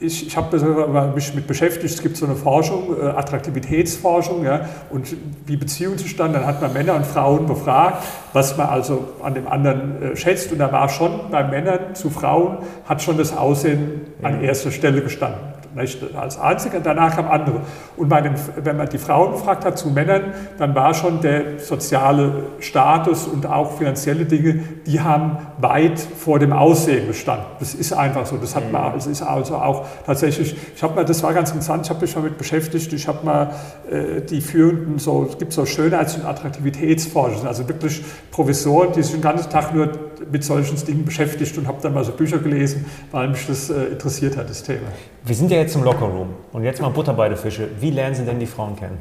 ich, 0.00 0.26
ich 0.26 0.36
habe 0.36 1.12
mich 1.14 1.34
mit 1.34 1.46
beschäftigt, 1.46 1.94
es 1.94 2.02
gibt 2.02 2.16
so 2.16 2.26
eine 2.26 2.34
Forschung, 2.34 2.96
äh, 2.98 3.04
Attraktivitätsforschung, 3.04 4.44
ja, 4.44 4.68
und 4.88 5.14
wie 5.46 5.56
Beziehungen 5.56 5.98
zustande, 5.98 6.38
dann 6.38 6.46
hat 6.46 6.60
man 6.60 6.72
Männer 6.72 6.94
und 6.94 7.06
Frauen 7.06 7.46
befragt, 7.46 8.04
was 8.32 8.56
man 8.56 8.68
also 8.68 9.08
an 9.22 9.34
dem 9.34 9.46
anderen 9.46 10.02
äh, 10.02 10.16
schätzt, 10.16 10.50
und 10.52 10.58
da 10.58 10.72
war 10.72 10.88
schon 10.88 11.30
bei 11.30 11.44
Männern 11.44 11.94
zu 11.94 12.10
Frauen, 12.10 12.58
hat 12.86 13.02
schon 13.02 13.18
das 13.18 13.36
Aussehen 13.36 14.00
an 14.22 14.42
erster 14.42 14.70
Stelle 14.70 15.02
gestanden 15.02 15.49
nicht 15.74 15.98
als 16.14 16.38
einziger, 16.38 16.80
danach 16.80 17.14
kam 17.14 17.28
andere. 17.28 17.60
Und 17.96 18.08
bei 18.08 18.20
den, 18.20 18.34
wenn 18.56 18.76
man 18.76 18.88
die 18.88 18.98
Frauen 18.98 19.32
gefragt 19.32 19.64
hat 19.64 19.78
zu 19.78 19.90
Männern, 19.90 20.34
dann 20.58 20.74
war 20.74 20.94
schon 20.94 21.20
der 21.20 21.58
soziale 21.58 22.44
Status 22.60 23.26
und 23.26 23.46
auch 23.46 23.76
finanzielle 23.78 24.24
Dinge, 24.24 24.60
die 24.86 25.00
haben 25.00 25.38
weit 25.58 26.00
vor 26.00 26.38
dem 26.38 26.52
Aussehen 26.52 27.06
gestanden. 27.06 27.46
Das 27.58 27.74
ist 27.74 27.92
einfach 27.92 28.26
so. 28.26 28.36
Das 28.36 28.56
hat 28.56 28.70
man, 28.70 28.92
das 28.94 29.06
ist 29.06 29.22
also 29.22 29.56
auch 29.56 29.86
tatsächlich, 30.06 30.56
ich 30.74 30.82
habe 30.82 30.96
mal, 30.96 31.04
das 31.04 31.22
war 31.22 31.32
ganz 31.32 31.50
interessant, 31.50 31.84
ich 31.84 31.90
habe 31.90 32.00
mich 32.00 32.14
damit 32.14 32.38
beschäftigt, 32.38 32.92
ich 32.92 33.06
habe 33.06 33.24
mal 33.24 33.50
äh, 33.90 34.20
die 34.22 34.40
führenden, 34.40 34.98
so, 34.98 35.26
es 35.30 35.38
gibt 35.38 35.52
so 35.52 35.66
Schönheits- 35.66 36.16
und 36.16 36.24
Attraktivitätsforscher, 36.24 37.46
also 37.46 37.68
wirklich 37.68 38.02
Professoren, 38.30 38.92
die 38.92 39.02
sich 39.02 39.12
den 39.12 39.20
ganzen 39.20 39.50
Tag 39.50 39.74
nur 39.74 39.88
mit 40.30 40.44
solchen 40.44 40.76
Dingen 40.84 41.04
beschäftigt 41.04 41.56
und 41.58 41.66
habe 41.66 41.78
dann 41.82 41.94
mal 41.94 42.04
so 42.04 42.12
Bücher 42.12 42.38
gelesen, 42.38 42.84
weil 43.10 43.28
mich 43.28 43.46
das 43.46 43.70
äh, 43.70 43.84
interessiert 43.84 44.36
hat, 44.36 44.50
das 44.50 44.62
Thema. 44.62 44.88
Wir 45.24 45.34
sind 45.34 45.50
ja 45.50 45.58
jetzt 45.58 45.74
im 45.76 45.82
Lockerroom 45.82 46.28
und 46.52 46.64
jetzt 46.64 46.80
mal 46.80 46.90
Butter 46.90 47.14
bei 47.14 47.28
den 47.28 47.38
Fische. 47.38 47.68
Wie 47.80 47.90
lernen 47.90 48.14
Sie 48.14 48.24
denn 48.24 48.38
die 48.38 48.46
Frauen 48.46 48.76
kennen? 48.76 48.98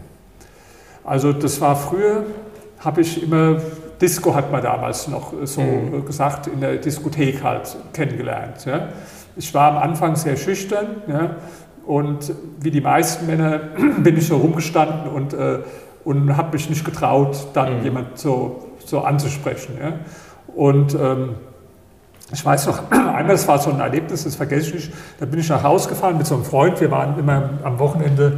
Also 1.04 1.34
das 1.34 1.60
war 1.60 1.76
früher, 1.76 2.24
habe 2.80 3.02
ich 3.02 3.24
immer, 3.24 3.58
Disco 4.02 4.34
hat 4.34 4.52
man 4.52 4.62
damals 4.62 5.08
noch 5.08 5.34
so 5.44 5.62
mhm. 5.62 6.06
gesagt, 6.06 6.48
in 6.48 6.62
der 6.62 6.78
Diskothek 6.78 7.44
halt 7.44 7.76
kennengelernt. 7.94 8.66
Ja. 8.66 8.90
Ich 9.36 9.54
war 9.54 9.72
am 9.72 9.78
Anfang 9.78 10.16
sehr 10.16 10.38
schüchtern 10.38 11.02
ja, 11.08 11.36
und 11.86 12.34
wie 12.60 12.72
die 12.72 12.82
meisten 12.82 13.26
Männer 13.26 13.60
bin 13.98 14.18
ich 14.18 14.28
so 14.28 14.38
rumgestanden 14.38 15.12
und, 15.12 15.34
äh, 15.34 15.60
und 16.04 16.38
habe 16.38 16.54
mich 16.54 16.70
nicht 16.70 16.86
getraut, 16.86 17.48
dann 17.54 17.80
mhm. 17.80 17.84
jemand 17.84 18.18
so, 18.18 18.68
so 18.86 19.02
anzusprechen. 19.02 19.78
Ja. 19.82 19.94
Und 20.60 20.94
ähm, 20.94 21.36
ich 22.34 22.46
weiß 22.46 22.68
noch, 22.68 22.80
einmal, 22.92 23.28
das 23.30 23.48
war 23.48 23.60
so 23.60 23.70
ein 23.70 23.80
Erlebnis, 23.80 24.26
das 24.26 24.36
vergesse 24.36 24.68
ich 24.68 24.74
nicht, 24.74 24.94
da 25.18 25.26
bin 25.26 25.40
ich 25.40 25.48
nach 25.48 25.64
Hause 25.64 25.88
gefahren 25.88 26.18
mit 26.18 26.28
so 26.28 26.36
einem 26.36 26.44
Freund, 26.44 26.82
wir 26.82 26.92
waren 26.92 27.18
immer 27.18 27.52
am 27.64 27.80
Wochenende, 27.80 28.38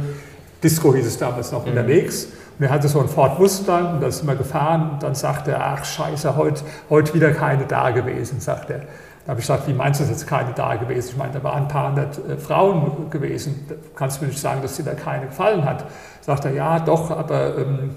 Disco 0.62 0.94
hieß 0.94 1.04
es 1.04 1.18
damals 1.18 1.50
noch, 1.50 1.64
mhm. 1.64 1.72
unterwegs. 1.72 2.28
Und 2.56 2.64
er 2.64 2.70
hatte 2.70 2.86
so 2.86 3.00
einen 3.00 3.08
Ford 3.08 3.40
Mustang 3.40 3.94
und 3.94 4.02
da 4.02 4.10
sind 4.12 4.28
wir 4.28 4.36
gefahren 4.36 4.90
und 4.92 5.02
dann 5.02 5.16
sagte 5.16 5.50
er, 5.50 5.66
ach 5.66 5.84
scheiße, 5.84 6.36
heute, 6.36 6.62
heute 6.90 7.12
wieder 7.12 7.32
keine 7.32 7.64
da 7.64 7.90
gewesen, 7.90 8.38
sagt 8.38 8.70
er. 8.70 8.82
Da 9.24 9.30
habe 9.30 9.40
ich 9.40 9.46
gesagt, 9.48 9.66
wie 9.66 9.72
meinst 9.72 9.98
du 9.98 10.04
das 10.04 10.12
jetzt 10.12 10.28
keine 10.28 10.52
da 10.52 10.76
gewesen? 10.76 11.08
Ich 11.10 11.16
meine, 11.16 11.32
da 11.32 11.42
waren 11.42 11.62
ein 11.62 11.68
paar 11.68 11.88
hundert 11.88 12.18
äh, 12.18 12.36
Frauen 12.36 13.10
gewesen. 13.10 13.66
Da 13.68 13.74
kannst 13.96 14.20
du 14.20 14.24
mir 14.24 14.28
nicht 14.28 14.40
sagen, 14.40 14.62
dass 14.62 14.76
dir 14.76 14.84
da 14.84 14.94
keine 14.94 15.26
gefallen 15.26 15.64
hat. 15.64 15.86
Sagt 16.20 16.44
er, 16.44 16.52
ja, 16.52 16.78
doch, 16.78 17.10
aber 17.10 17.58
ähm, 17.58 17.96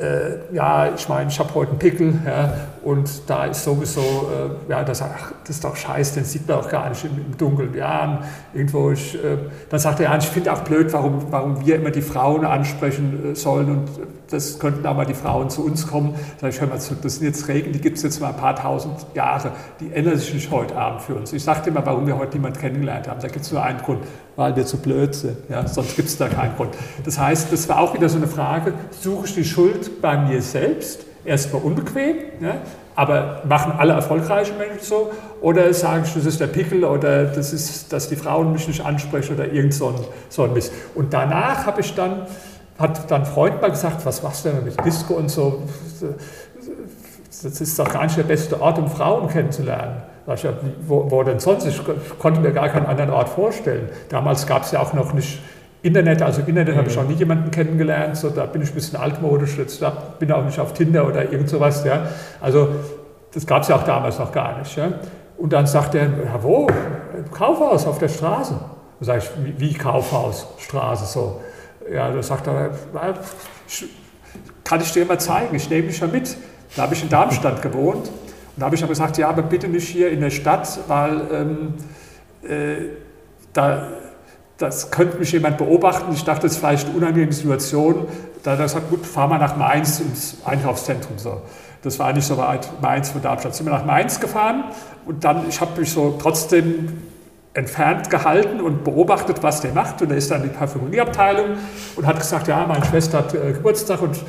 äh, 0.00 0.54
ja, 0.54 0.88
ich 0.94 1.08
meine, 1.08 1.28
ich 1.28 1.38
habe 1.38 1.54
heute 1.54 1.70
einen 1.70 1.78
Pickel 1.78 2.14
ja, 2.24 2.52
und 2.82 3.10
da 3.26 3.46
ist 3.46 3.64
sowieso, 3.64 4.00
äh, 4.00 4.70
ja, 4.70 4.82
das, 4.82 5.02
ach, 5.02 5.32
das 5.42 5.56
ist 5.56 5.64
doch 5.64 5.76
scheiße, 5.76 6.14
den 6.14 6.24
sieht 6.24 6.48
man 6.48 6.58
auch 6.58 6.68
gar 6.68 6.88
nicht 6.88 7.04
im, 7.04 7.10
im 7.18 7.36
Dunkeln. 7.36 7.74
Ja, 7.74 8.20
irgendwo, 8.54 8.90
ich, 8.90 9.14
äh, 9.14 9.36
dann 9.68 9.80
sagt 9.80 10.00
er, 10.00 10.10
ja, 10.10 10.16
ich 10.16 10.24
finde 10.24 10.52
auch 10.52 10.60
blöd, 10.60 10.92
warum, 10.92 11.26
warum 11.30 11.64
wir 11.64 11.76
immer 11.76 11.90
die 11.90 12.02
Frauen 12.02 12.44
ansprechen 12.44 13.32
äh, 13.32 13.34
sollen 13.34 13.70
und 13.70 13.88
das 14.30 14.58
könnten 14.58 14.86
aber 14.86 15.04
die 15.04 15.14
Frauen 15.14 15.50
zu 15.50 15.64
uns 15.64 15.86
kommen. 15.86 16.14
Sag 16.40 16.50
ich, 16.50 16.60
hör 16.60 16.68
mal 16.68 16.80
zu, 16.80 16.94
das 16.94 17.16
sind 17.16 17.26
jetzt 17.26 17.48
Regeln, 17.48 17.72
die 17.72 17.80
gibt 17.80 17.96
es 17.96 18.02
jetzt 18.02 18.20
mal 18.20 18.28
ein 18.28 18.36
paar 18.36 18.56
tausend 18.56 18.94
Jahre, 19.14 19.52
die 19.80 19.92
ändern 19.92 20.16
sich 20.16 20.32
nicht 20.32 20.50
heute 20.50 20.76
Abend 20.76 21.02
für 21.02 21.14
uns. 21.16 21.32
Ich 21.32 21.42
sagte 21.42 21.70
immer, 21.70 21.84
warum 21.84 22.06
wir 22.06 22.16
heute 22.16 22.36
niemanden 22.36 22.60
kennengelernt 22.60 23.08
haben. 23.08 23.20
Da 23.20 23.28
gibt 23.28 23.44
es 23.44 23.52
nur 23.52 23.62
einen 23.62 23.80
Grund, 23.80 24.00
weil 24.36 24.54
wir 24.56 24.64
zu 24.64 24.78
blöd 24.78 25.14
sind. 25.14 25.36
Ja, 25.48 25.66
sonst 25.66 25.96
gibt 25.96 26.08
es 26.08 26.16
da 26.16 26.28
keinen 26.28 26.56
Grund. 26.56 26.70
Das 27.04 27.18
heißt, 27.18 27.52
das 27.52 27.68
war 27.68 27.80
auch 27.80 27.92
wieder 27.94 28.08
so 28.08 28.16
eine 28.16 28.28
Frage, 28.28 28.72
suche 29.00 29.26
ich 29.26 29.34
die 29.34 29.44
Schuld 29.44 30.00
bei 30.00 30.16
mir 30.16 30.40
selbst? 30.40 31.09
Erstmal 31.30 31.62
unbequem, 31.62 32.16
ja, 32.40 32.56
aber 32.96 33.42
machen 33.48 33.74
alle 33.78 33.92
erfolgreichen 33.92 34.58
Menschen 34.58 34.80
so? 34.82 35.12
Oder 35.40 35.72
sage 35.72 36.02
ich, 36.04 36.14
das 36.14 36.26
ist 36.26 36.40
der 36.40 36.48
Pickel 36.48 36.82
oder 36.82 37.26
das 37.26 37.52
ist, 37.52 37.92
dass 37.92 38.08
die 38.08 38.16
Frauen 38.16 38.52
mich 38.52 38.66
nicht 38.66 38.84
ansprechen 38.84 39.36
oder 39.36 39.46
irgend 39.46 39.72
so 39.72 39.90
ein, 39.90 39.94
so 40.28 40.42
ein 40.42 40.52
Mist. 40.52 40.72
Und 40.96 41.12
danach 41.14 41.66
habe 41.66 41.82
ich 41.82 41.94
dann, 41.94 42.26
hat 42.80 43.08
dann 43.08 43.24
Freund 43.24 43.62
mal 43.62 43.70
gesagt, 43.70 44.04
was 44.04 44.24
machst 44.24 44.44
du 44.44 44.48
denn 44.48 44.64
mit 44.64 44.84
Disco 44.84 45.14
und 45.14 45.30
so? 45.30 45.62
Das 47.44 47.60
ist 47.60 47.78
doch 47.78 47.92
gar 47.92 48.02
nicht 48.02 48.16
der 48.16 48.24
beste 48.24 48.60
Ort, 48.60 48.80
um 48.80 48.90
Frauen 48.90 49.28
kennenzulernen. 49.28 50.02
Ich, 50.34 50.44
wo, 50.84 51.08
wo 51.12 51.22
denn 51.22 51.38
sonst? 51.38 51.64
Ich 51.64 51.80
konnte 52.18 52.40
mir 52.40 52.50
gar 52.50 52.70
keinen 52.70 52.86
anderen 52.86 53.10
Ort 53.10 53.28
vorstellen. 53.28 53.88
Damals 54.08 54.48
gab 54.48 54.64
es 54.64 54.72
ja 54.72 54.80
auch 54.80 54.94
noch 54.94 55.12
nicht 55.12 55.38
Internet, 55.82 56.22
also 56.22 56.40
Internet 56.40 56.74
mhm. 56.74 56.78
habe 56.78 56.88
ich 56.88 56.98
auch 56.98 57.08
nie 57.08 57.14
jemanden 57.14 57.50
kennengelernt, 57.50 58.16
so, 58.16 58.30
da 58.30 58.46
bin 58.46 58.62
ich 58.62 58.70
ein 58.70 58.74
bisschen 58.74 58.98
altmodisch, 58.98 59.56
jetzt 59.56 59.80
da 59.80 59.90
bin 60.18 60.30
auch 60.32 60.44
nicht 60.44 60.58
auf 60.58 60.74
Tinder 60.74 61.06
oder 61.06 61.30
irgend 61.30 61.48
sowas. 61.48 61.84
Ja. 61.84 62.08
Also 62.40 62.68
das 63.32 63.46
gab 63.46 63.62
es 63.62 63.68
ja 63.68 63.76
auch 63.76 63.84
damals 63.84 64.18
noch 64.18 64.32
gar 64.32 64.58
nicht. 64.58 64.76
Ja. 64.76 64.92
Und 65.38 65.52
dann 65.52 65.66
sagt 65.66 65.94
er, 65.94 66.04
ja, 66.04 66.42
wo? 66.42 66.66
Kaufhaus 67.32 67.86
auf 67.86 67.98
der 67.98 68.08
Straße. 68.08 68.54
Da 68.98 69.04
sage 69.04 69.18
ich, 69.20 69.44
wie, 69.44 69.60
wie 69.60 69.74
Kaufhaus, 69.74 70.46
Straße 70.58 71.06
so. 71.06 71.40
Ja, 71.90 72.10
da 72.10 72.22
sagt 72.22 72.46
er, 72.46 72.70
kann 74.64 74.80
ich 74.80 74.92
dir 74.92 75.06
mal 75.06 75.18
zeigen, 75.18 75.56
ich 75.56 75.70
nehme 75.70 75.88
dich 75.88 76.00
ja 76.00 76.06
mit. 76.06 76.36
Da 76.76 76.82
habe 76.82 76.94
ich 76.94 77.02
in 77.02 77.08
Darmstadt 77.08 77.62
gewohnt 77.62 78.10
da 78.60 78.66
habe 78.66 78.76
ich 78.76 78.82
aber 78.82 78.90
gesagt, 78.90 79.16
ja, 79.16 79.28
aber 79.30 79.42
bitte 79.42 79.68
nicht 79.68 79.88
hier 79.88 80.10
in 80.10 80.20
der 80.20 80.28
Stadt, 80.28 80.80
weil 80.86 81.22
ähm, 81.32 81.74
äh, 82.42 82.90
da, 83.54 83.88
das 84.60 84.90
könnte 84.90 85.16
mich 85.18 85.32
jemand 85.32 85.56
beobachten. 85.56 86.12
Ich 86.12 86.22
dachte, 86.22 86.42
das 86.42 86.52
ist 86.52 86.58
vielleicht 86.58 86.86
eine 86.86 86.96
unangenehme 86.96 87.32
Situation. 87.32 88.06
Da 88.42 88.52
hat 88.52 88.58
er 88.58 88.64
gesagt, 88.64 88.90
gut, 88.90 89.06
fahr 89.06 89.26
mal 89.26 89.38
nach 89.38 89.56
Mainz 89.56 90.00
ins 90.00 90.36
Einkaufszentrum. 90.44 91.18
So. 91.18 91.40
Das 91.82 91.98
war 91.98 92.12
nicht 92.12 92.26
so 92.26 92.36
weit, 92.36 92.68
Mainz 92.82 93.08
von 93.08 93.22
Darmstadt. 93.22 93.54
Sind 93.54 93.66
wir 93.66 93.72
nach 93.72 93.86
Mainz 93.86 94.20
gefahren 94.20 94.64
und 95.06 95.24
dann, 95.24 95.48
ich 95.48 95.62
habe 95.62 95.80
mich 95.80 95.90
so 95.90 96.18
trotzdem 96.20 97.02
entfernt 97.54 98.10
gehalten 98.10 98.60
und 98.60 98.84
beobachtet, 98.84 99.42
was 99.42 99.62
der 99.62 99.72
macht. 99.72 100.02
Und 100.02 100.10
er 100.10 100.18
ist 100.18 100.30
dann 100.30 100.42
in 100.42 100.50
die 100.50 100.56
Parfümerieabteilung 100.56 101.56
und 101.96 102.06
hat 102.06 102.18
gesagt, 102.18 102.46
ja, 102.46 102.66
meine 102.66 102.84
Schwester 102.84 103.18
hat 103.18 103.34
äh, 103.34 103.52
Geburtstag 103.52 104.02
und 104.02 104.16
äh, 104.16 104.20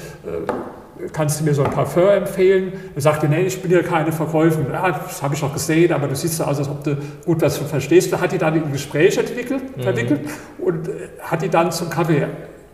kannst 1.14 1.40
du 1.40 1.44
mir 1.44 1.54
so 1.54 1.64
ein 1.64 1.72
Parfum 1.72 2.10
empfehlen? 2.10 2.74
Er 2.96 3.02
sagte, 3.02 3.28
nee, 3.28 3.42
ich 3.42 3.62
bin 3.62 3.72
ja 3.72 3.82
keine 3.82 4.12
Verkäuferin. 4.12 4.68
Ja, 4.72 4.92
das 4.92 5.22
habe 5.22 5.36
ich 5.36 5.44
auch 5.44 5.54
gesehen, 5.54 5.92
aber 5.92 6.08
du 6.08 6.16
siehst 6.16 6.38
so 6.38 6.44
aus, 6.44 6.60
als 6.60 6.70
ob 6.70 6.84
du 6.84 6.98
gut 7.26 7.42
was 7.42 7.58
verstehst. 7.58 8.12
Da 8.12 8.20
hat 8.20 8.32
die 8.32 8.38
dann 8.38 8.54
ein 8.54 8.72
Gespräch 8.72 9.18
entwickelt, 9.18 9.78
mhm. 9.78 9.82
verwickelt 9.82 10.22
und 10.60 10.88
äh, 10.88 11.10
hat 11.22 11.42
die 11.42 11.50
dann 11.50 11.72
zum 11.72 11.90
Kaffee 11.90 12.28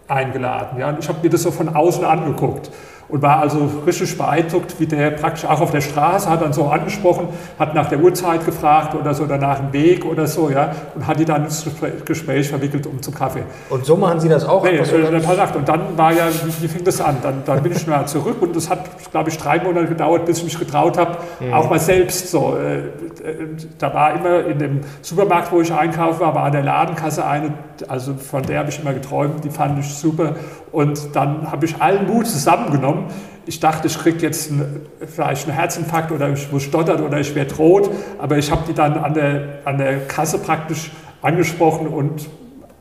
eingeladen. 0.07 0.79
Ja? 0.79 0.89
Und 0.89 0.99
ich 0.99 1.09
habe 1.09 1.19
mir 1.21 1.29
das 1.29 1.43
so 1.43 1.51
von 1.51 1.69
außen 1.69 2.05
angeguckt. 2.05 2.71
Und 3.09 3.21
war 3.21 3.39
also 3.39 3.69
richtig 3.85 4.17
beeindruckt, 4.17 4.79
wie 4.79 4.85
der 4.85 5.11
praktisch 5.11 5.45
auch 5.45 5.61
auf 5.61 5.71
der 5.71 5.81
Straße 5.81 6.29
hat 6.29 6.41
dann 6.41 6.53
so 6.53 6.65
angesprochen, 6.65 7.29
hat 7.57 7.73
nach 7.73 7.87
der 7.87 7.99
Uhrzeit 7.99 8.45
gefragt 8.45 8.95
oder 8.95 9.13
so, 9.13 9.23
oder 9.23 9.37
nach 9.37 9.59
dem 9.59 9.73
Weg 9.73 10.05
oder 10.05 10.27
so, 10.27 10.49
ja, 10.49 10.71
und 10.95 11.07
hat 11.07 11.19
die 11.19 11.25
dann 11.25 11.45
ins 11.45 11.65
Gespräch 12.05 12.49
verwickelt 12.49 12.85
um 12.85 13.01
zum 13.01 13.13
Kaffee. 13.13 13.43
Und 13.69 13.85
so 13.85 13.95
machen 13.95 14.19
Sie 14.19 14.29
das 14.29 14.45
auch? 14.45 14.63
Nee, 14.63 14.83
so 14.83 14.95
und 14.95 15.67
dann 15.67 15.97
war 15.97 16.11
ja, 16.11 16.27
wie, 16.61 16.67
fing 16.67 16.83
das 16.83 16.99
an? 16.99 17.17
Dann, 17.21 17.43
dann 17.45 17.63
bin 17.63 17.71
ich 17.71 17.87
mal 17.87 18.05
zurück 18.07 18.41
und 18.41 18.55
das 18.55 18.69
hat, 18.69 18.79
glaube 19.11 19.29
ich, 19.29 19.37
drei 19.37 19.59
Monate 19.59 19.87
gedauert, 19.87 20.25
bis 20.25 20.39
ich 20.39 20.43
mich 20.43 20.59
getraut 20.59 20.97
habe, 20.97 21.17
mhm. 21.39 21.53
auch 21.53 21.69
mal 21.69 21.79
selbst 21.79 22.29
so. 22.29 22.57
Äh, 22.57 22.77
äh, 22.77 23.47
da 23.77 23.93
war 23.93 24.15
immer 24.15 24.45
in 24.45 24.59
dem 24.59 24.81
Supermarkt, 25.01 25.51
wo 25.51 25.61
ich 25.61 25.73
einkaufe, 25.73 26.19
war 26.19 26.35
an 26.35 26.51
der 26.51 26.63
Ladenkasse 26.63 27.25
eine, 27.25 27.53
also 27.87 28.13
von 28.15 28.43
der 28.43 28.59
habe 28.59 28.69
ich 28.69 28.79
immer 28.79 28.93
geträumt, 28.93 29.43
die 29.43 29.49
fand 29.49 29.79
ich 29.79 29.93
super. 29.93 30.35
Und 30.71 31.15
dann 31.15 31.51
habe 31.51 31.65
ich 31.65 31.81
allen 31.81 32.07
Mut 32.07 32.27
zusammengenommen. 32.27 32.96
Ich 33.45 33.59
dachte, 33.59 33.87
ich 33.87 33.97
kriege 33.97 34.19
jetzt 34.19 34.51
einen, 34.51 34.85
vielleicht 35.05 35.47
einen 35.47 35.57
Herzinfarkt 35.57 36.11
oder 36.11 36.29
ich 36.29 36.51
muss 36.51 36.63
stottern 36.63 37.01
oder 37.01 37.19
ich 37.19 37.33
werde 37.33 37.55
rot. 37.55 37.89
Aber 38.17 38.37
ich 38.37 38.51
habe 38.51 38.63
die 38.67 38.73
dann 38.73 38.97
an 38.97 39.13
der, 39.13 39.59
an 39.65 39.77
der 39.77 39.99
Kasse 40.07 40.39
praktisch 40.39 40.91
angesprochen 41.21 41.87
und 41.87 42.27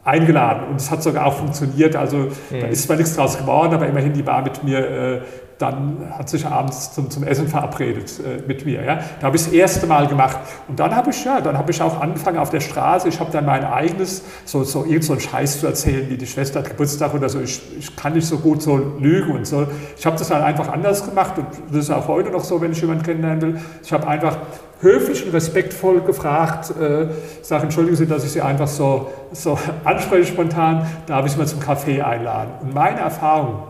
eingeladen. 0.04 0.68
Und 0.70 0.76
es 0.76 0.90
hat 0.90 1.02
sogar 1.02 1.26
auch 1.26 1.34
funktioniert. 1.34 1.96
Also 1.96 2.16
mhm. 2.16 2.30
da 2.60 2.66
ist 2.66 2.84
zwar 2.84 2.96
nichts 2.96 3.14
draus 3.14 3.36
geworden, 3.38 3.74
aber 3.74 3.86
immerhin, 3.86 4.12
die 4.12 4.26
war 4.26 4.42
mit 4.42 4.62
mir 4.62 4.78
äh, 4.78 5.20
dann 5.58 6.12
hat 6.18 6.28
sich 6.28 6.44
abends 6.44 6.92
zum, 6.92 7.10
zum 7.10 7.24
Essen 7.24 7.48
verabredet 7.48 8.20
äh, 8.20 8.46
mit 8.46 8.66
mir. 8.66 8.84
Ja. 8.84 9.00
Da 9.20 9.28
habe 9.28 9.36
ich 9.36 9.44
das 9.44 9.52
erste 9.52 9.86
Mal 9.86 10.06
gemacht. 10.06 10.38
Und 10.68 10.78
dann 10.78 10.94
habe 10.94 11.10
ich, 11.10 11.24
ja, 11.24 11.40
dann 11.40 11.56
ich 11.68 11.80
auch 11.80 12.00
angefangen 12.00 12.38
auf 12.38 12.50
der 12.50 12.60
Straße. 12.60 13.08
Ich 13.08 13.18
habe 13.20 13.32
dann 13.32 13.46
mein 13.46 13.64
eigenes, 13.64 14.22
so, 14.44 14.64
so 14.64 14.84
irgend 14.84 15.04
so 15.04 15.12
einen 15.14 15.22
Scheiß 15.22 15.60
zu 15.60 15.66
erzählen, 15.66 16.08
wie 16.10 16.18
die 16.18 16.26
Schwester 16.26 16.58
hat 16.60 16.68
Geburtstag 16.68 17.14
oder 17.14 17.28
so. 17.28 17.40
Ich, 17.40 17.62
ich 17.78 17.96
kann 17.96 18.12
nicht 18.12 18.26
so 18.26 18.38
gut 18.38 18.60
so 18.60 18.76
lügen 18.98 19.32
und 19.32 19.46
so. 19.46 19.66
Ich 19.96 20.04
habe 20.04 20.18
das 20.18 20.28
dann 20.28 20.42
einfach 20.42 20.68
anders 20.68 21.08
gemacht 21.08 21.38
und 21.38 21.46
das 21.70 21.84
ist 21.84 21.90
auch 21.90 22.06
heute 22.06 22.30
noch 22.30 22.44
so, 22.44 22.60
wenn 22.60 22.72
ich 22.72 22.80
jemanden 22.80 23.02
kennenlernen 23.02 23.40
will. 23.40 23.60
Ich 23.82 23.92
habe 23.92 24.06
einfach 24.06 24.36
höflich 24.80 25.24
und 25.24 25.32
respektvoll 25.32 26.02
gefragt, 26.02 26.70
äh, 26.78 27.08
sage, 27.42 27.64
entschuldigen 27.64 27.96
Sie, 27.96 28.06
dass 28.06 28.24
ich 28.24 28.32
Sie 28.32 28.42
einfach 28.42 28.68
so, 28.68 29.10
so 29.32 29.58
anspreche 29.84 30.26
spontan, 30.26 30.86
darf 31.06 31.24
ich 31.24 31.32
Sie 31.32 31.38
mal 31.38 31.46
zum 31.46 31.60
Kaffee 31.60 32.02
einladen. 32.02 32.52
Und 32.60 32.74
meine 32.74 33.00
Erfahrung, 33.00 33.62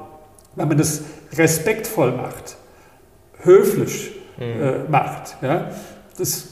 wenn 0.57 0.69
man 0.69 0.79
das 0.79 1.03
respektvoll 1.37 2.13
macht, 2.13 2.57
höflich 3.43 4.13
mhm. 4.39 4.63
äh, 4.63 4.79
macht. 4.89 5.37
Ja? 5.43 5.71
Das, 6.19 6.49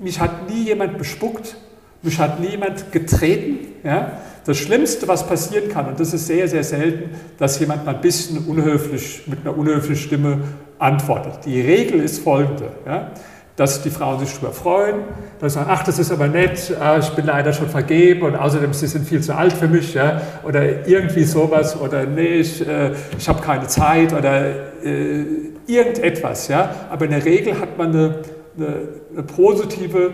mich 0.00 0.20
hat 0.20 0.48
nie 0.48 0.64
jemand 0.64 0.98
bespuckt, 0.98 1.56
mich 2.02 2.18
hat 2.18 2.40
niemand 2.40 2.92
getreten. 2.92 3.58
Ja? 3.82 4.18
Das 4.44 4.58
Schlimmste, 4.58 5.08
was 5.08 5.26
passieren 5.26 5.68
kann, 5.70 5.86
und 5.86 5.98
das 5.98 6.12
ist 6.12 6.26
sehr, 6.26 6.48
sehr 6.48 6.64
selten, 6.64 7.14
dass 7.38 7.58
jemand 7.60 7.84
mal 7.86 7.94
ein 7.94 8.00
bisschen 8.00 8.38
unhöflich, 8.46 9.22
mit 9.26 9.40
einer 9.40 9.56
unhöflichen 9.56 9.96
Stimme 9.96 10.40
antwortet. 10.78 11.46
Die 11.46 11.60
Regel 11.60 12.00
ist 12.00 12.18
folgende. 12.18 12.70
Ja? 12.86 13.12
Dass 13.56 13.82
die 13.82 13.90
Frauen 13.90 14.18
sich 14.18 14.32
darüber 14.32 14.52
freuen, 14.52 14.96
dass 15.38 15.52
sie 15.52 15.58
sagen, 15.60 15.70
ach, 15.72 15.84
das 15.84 15.98
ist 15.98 16.10
aber 16.10 16.26
nett, 16.26 16.76
ah, 16.80 16.98
ich 16.98 17.10
bin 17.10 17.26
leider 17.26 17.52
schon 17.52 17.68
vergeben 17.68 18.22
und 18.22 18.34
außerdem 18.34 18.72
sie 18.72 18.88
sind 18.88 19.06
viel 19.06 19.20
zu 19.20 19.34
alt 19.34 19.52
für 19.52 19.68
mich, 19.68 19.94
ja, 19.94 20.20
oder 20.42 20.86
irgendwie 20.88 21.24
sowas, 21.24 21.80
oder 21.80 22.04
nee, 22.04 22.40
ich, 22.40 22.66
äh, 22.66 22.92
ich 23.16 23.28
habe 23.28 23.40
keine 23.42 23.66
Zeit, 23.68 24.12
oder 24.12 24.44
äh, 24.84 25.24
irgendetwas, 25.66 26.48
ja. 26.48 26.74
Aber 26.90 27.04
in 27.04 27.12
der 27.12 27.24
Regel 27.24 27.58
hat 27.60 27.78
man 27.78 27.90
eine, 27.90 28.14
eine, 28.56 28.76
eine 29.12 29.22
positive 29.22 30.12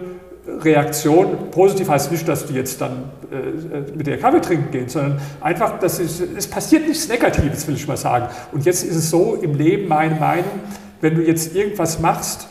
Reaktion. 0.62 1.50
Positiv 1.50 1.88
heißt 1.88 2.12
nicht, 2.12 2.26
dass 2.28 2.46
die 2.46 2.54
jetzt 2.54 2.80
dann 2.80 3.10
äh, 3.30 3.96
mit 3.96 4.06
der 4.06 4.18
Kaffee 4.18 4.40
trinken 4.40 4.70
gehen, 4.70 4.88
sondern 4.88 5.20
einfach, 5.40 5.78
dass 5.78 5.98
es, 5.98 6.20
es 6.20 6.46
passiert 6.46 6.86
nichts 6.86 7.08
Negatives, 7.08 7.66
will 7.66 7.74
ich 7.74 7.86
mal 7.86 7.96
sagen. 7.96 8.28
Und 8.52 8.64
jetzt 8.66 8.84
ist 8.84 8.96
es 8.96 9.10
so 9.10 9.38
im 9.40 9.54
Leben, 9.54 9.88
meine 9.88 10.14
Meinung, 10.14 10.60
wenn 11.00 11.14
du 11.14 11.22
jetzt 11.22 11.54
irgendwas 11.54 11.98
machst, 12.00 12.49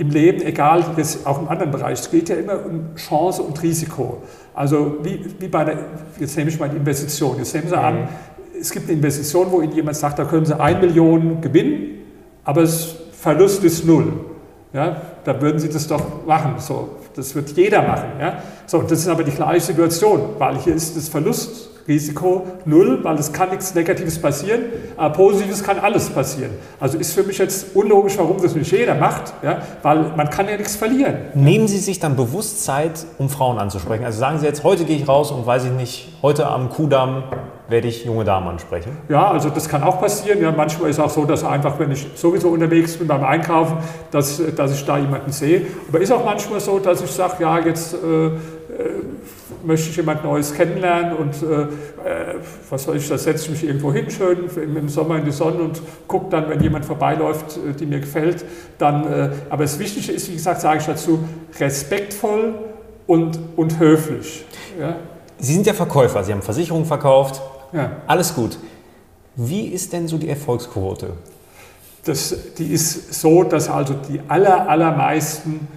im 0.00 0.08
Leben, 0.10 0.40
egal, 0.42 0.82
jetzt 0.96 1.26
auch 1.26 1.40
im 1.40 1.48
anderen 1.48 1.70
Bereich, 1.70 2.00
es 2.00 2.10
geht 2.10 2.30
ja 2.30 2.36
immer 2.36 2.64
um 2.64 2.94
Chance 2.96 3.42
und 3.42 3.62
Risiko. 3.62 4.22
Also 4.54 4.96
wie, 5.02 5.26
wie 5.38 5.48
bei 5.48 5.64
der, 5.64 5.78
jetzt 6.18 6.36
nehme 6.36 6.50
ich 6.50 6.58
mal 6.58 6.70
die 6.70 6.76
Investition, 6.76 7.36
jetzt 7.38 7.54
nehmen 7.54 7.68
Sie 7.68 7.76
mhm. 7.76 7.82
an, 7.82 8.08
es 8.58 8.70
gibt 8.70 8.86
eine 8.86 8.96
Investition, 8.96 9.48
wo 9.50 9.60
Ihnen 9.60 9.72
jemand 9.72 9.96
sagt, 9.96 10.18
da 10.18 10.24
können 10.24 10.46
Sie 10.46 10.58
1 10.58 10.80
Million 10.80 11.40
gewinnen, 11.40 11.98
aber 12.44 12.62
das 12.62 12.94
Verlust 13.12 13.62
ist 13.64 13.84
null. 13.84 14.12
Ja, 14.72 15.00
da 15.24 15.40
würden 15.40 15.58
Sie 15.58 15.68
das 15.68 15.86
doch 15.86 16.24
machen. 16.26 16.54
So, 16.58 16.90
das 17.14 17.34
wird 17.34 17.50
jeder 17.50 17.82
machen. 17.82 18.10
Ja? 18.20 18.42
So, 18.66 18.82
das 18.82 19.00
ist 19.00 19.08
aber 19.08 19.24
die 19.24 19.32
gleiche 19.32 19.66
Situation, 19.66 20.20
weil 20.38 20.58
hier 20.58 20.74
ist 20.74 20.96
das 20.96 21.08
Verlust 21.08 21.69
Risiko 21.88 22.46
null, 22.64 23.00
weil 23.02 23.16
es 23.16 23.32
kann 23.32 23.50
nichts 23.50 23.74
Negatives 23.74 24.20
passieren, 24.20 24.62
aber 24.96 25.14
Positives 25.14 25.62
kann 25.62 25.78
alles 25.78 26.10
passieren. 26.10 26.52
Also 26.78 26.98
ist 26.98 27.12
für 27.12 27.22
mich 27.22 27.38
jetzt 27.38 27.74
unlogisch, 27.74 28.18
warum 28.18 28.40
das 28.40 28.54
nicht 28.54 28.70
jeder 28.70 28.94
macht, 28.94 29.32
ja, 29.42 29.62
weil 29.82 30.12
man 30.16 30.30
kann 30.30 30.48
ja 30.48 30.56
nichts 30.56 30.76
verlieren. 30.76 31.16
Nehmen 31.34 31.68
Sie 31.68 31.78
sich 31.78 31.98
dann 31.98 32.16
bewusst 32.16 32.64
Zeit, 32.64 33.06
um 33.18 33.28
Frauen 33.28 33.58
anzusprechen? 33.58 34.04
Also 34.04 34.18
sagen 34.18 34.38
Sie 34.38 34.46
jetzt, 34.46 34.64
heute 34.64 34.84
gehe 34.84 34.96
ich 34.96 35.08
raus 35.08 35.30
und 35.30 35.46
weiß 35.46 35.64
ich 35.64 35.72
nicht, 35.72 36.12
heute 36.22 36.46
am 36.46 36.70
Kudamm 36.70 37.24
werde 37.70 37.88
ich 37.88 38.04
junge 38.04 38.24
Damen 38.24 38.48
ansprechen? 38.48 38.96
Ja, 39.08 39.30
also 39.30 39.48
das 39.48 39.68
kann 39.68 39.82
auch 39.82 40.00
passieren. 40.00 40.42
Ja, 40.42 40.50
manchmal 40.50 40.90
ist 40.90 40.98
es 40.98 41.04
auch 41.04 41.10
so, 41.10 41.24
dass 41.24 41.44
einfach, 41.44 41.78
wenn 41.78 41.92
ich 41.92 42.06
sowieso 42.14 42.48
unterwegs 42.48 42.96
bin 42.96 43.06
beim 43.06 43.24
Einkaufen, 43.24 43.76
dass, 44.10 44.42
dass 44.56 44.72
ich 44.72 44.84
da 44.84 44.98
jemanden 44.98 45.30
sehe. 45.32 45.66
Aber 45.88 46.00
ist 46.00 46.12
auch 46.12 46.24
manchmal 46.24 46.60
so, 46.60 46.78
dass 46.78 47.00
ich 47.00 47.10
sage, 47.10 47.42
ja, 47.42 47.58
jetzt 47.60 47.94
äh, 47.94 48.26
äh 48.26 48.30
möchte 49.64 49.90
ich 49.90 49.96
jemand 49.96 50.24
Neues 50.24 50.54
kennenlernen 50.54 51.16
und 51.16 51.42
äh, 51.42 51.62
äh, 51.62 51.66
was 52.68 52.84
soll 52.84 52.96
ich, 52.96 53.08
da 53.08 53.18
setze 53.18 53.44
ich 53.44 53.50
mich 53.50 53.64
irgendwo 53.64 53.92
hin, 53.92 54.10
schön 54.10 54.48
im, 54.56 54.88
Sommer 54.88 55.18
in 55.18 55.24
die 55.24 55.30
Sonne 55.32 55.62
und 55.62 55.80
gucke 56.06 56.30
dann, 56.30 56.48
wenn 56.48 56.62
jemand 56.62 56.84
vorbeiläuft, 56.84 57.56
äh, 57.56 57.72
die 57.72 57.86
mir 57.86 58.00
gefällt, 58.00 58.44
dann, 58.78 59.10
äh, 59.10 59.30
aber 59.48 59.64
das 59.64 59.78
Wichtige 59.78 60.12
ist, 60.12 60.28
wie 60.28 60.34
gesagt, 60.34 60.60
sage 60.60 60.78
ich 60.80 60.86
dazu, 60.86 61.20
respektvoll 61.58 62.54
und, 63.06 63.38
und 63.56 63.78
höflich. 63.78 64.44
Ja? 64.78 64.96
Sie 65.38 65.54
sind 65.54 65.66
ja 65.66 65.72
Verkäufer, 65.72 66.22
Sie 66.24 66.32
haben 66.32 66.42
Versicherungen 66.42 66.86
verkauft, 66.86 67.40
ja. 67.72 67.92
alles 68.06 68.34
gut. 68.34 68.58
Wie 69.36 69.66
ist 69.68 69.92
denn 69.92 70.06
so 70.08 70.18
die 70.18 70.28
Erfolgsquote? 70.28 71.12
Das, 72.04 72.34
die 72.56 72.72
ist 72.72 73.14
so, 73.14 73.44
dass 73.44 73.68
also 73.68 73.94
die 73.94 74.20
aller, 74.28 74.68
allermeisten 74.68 75.68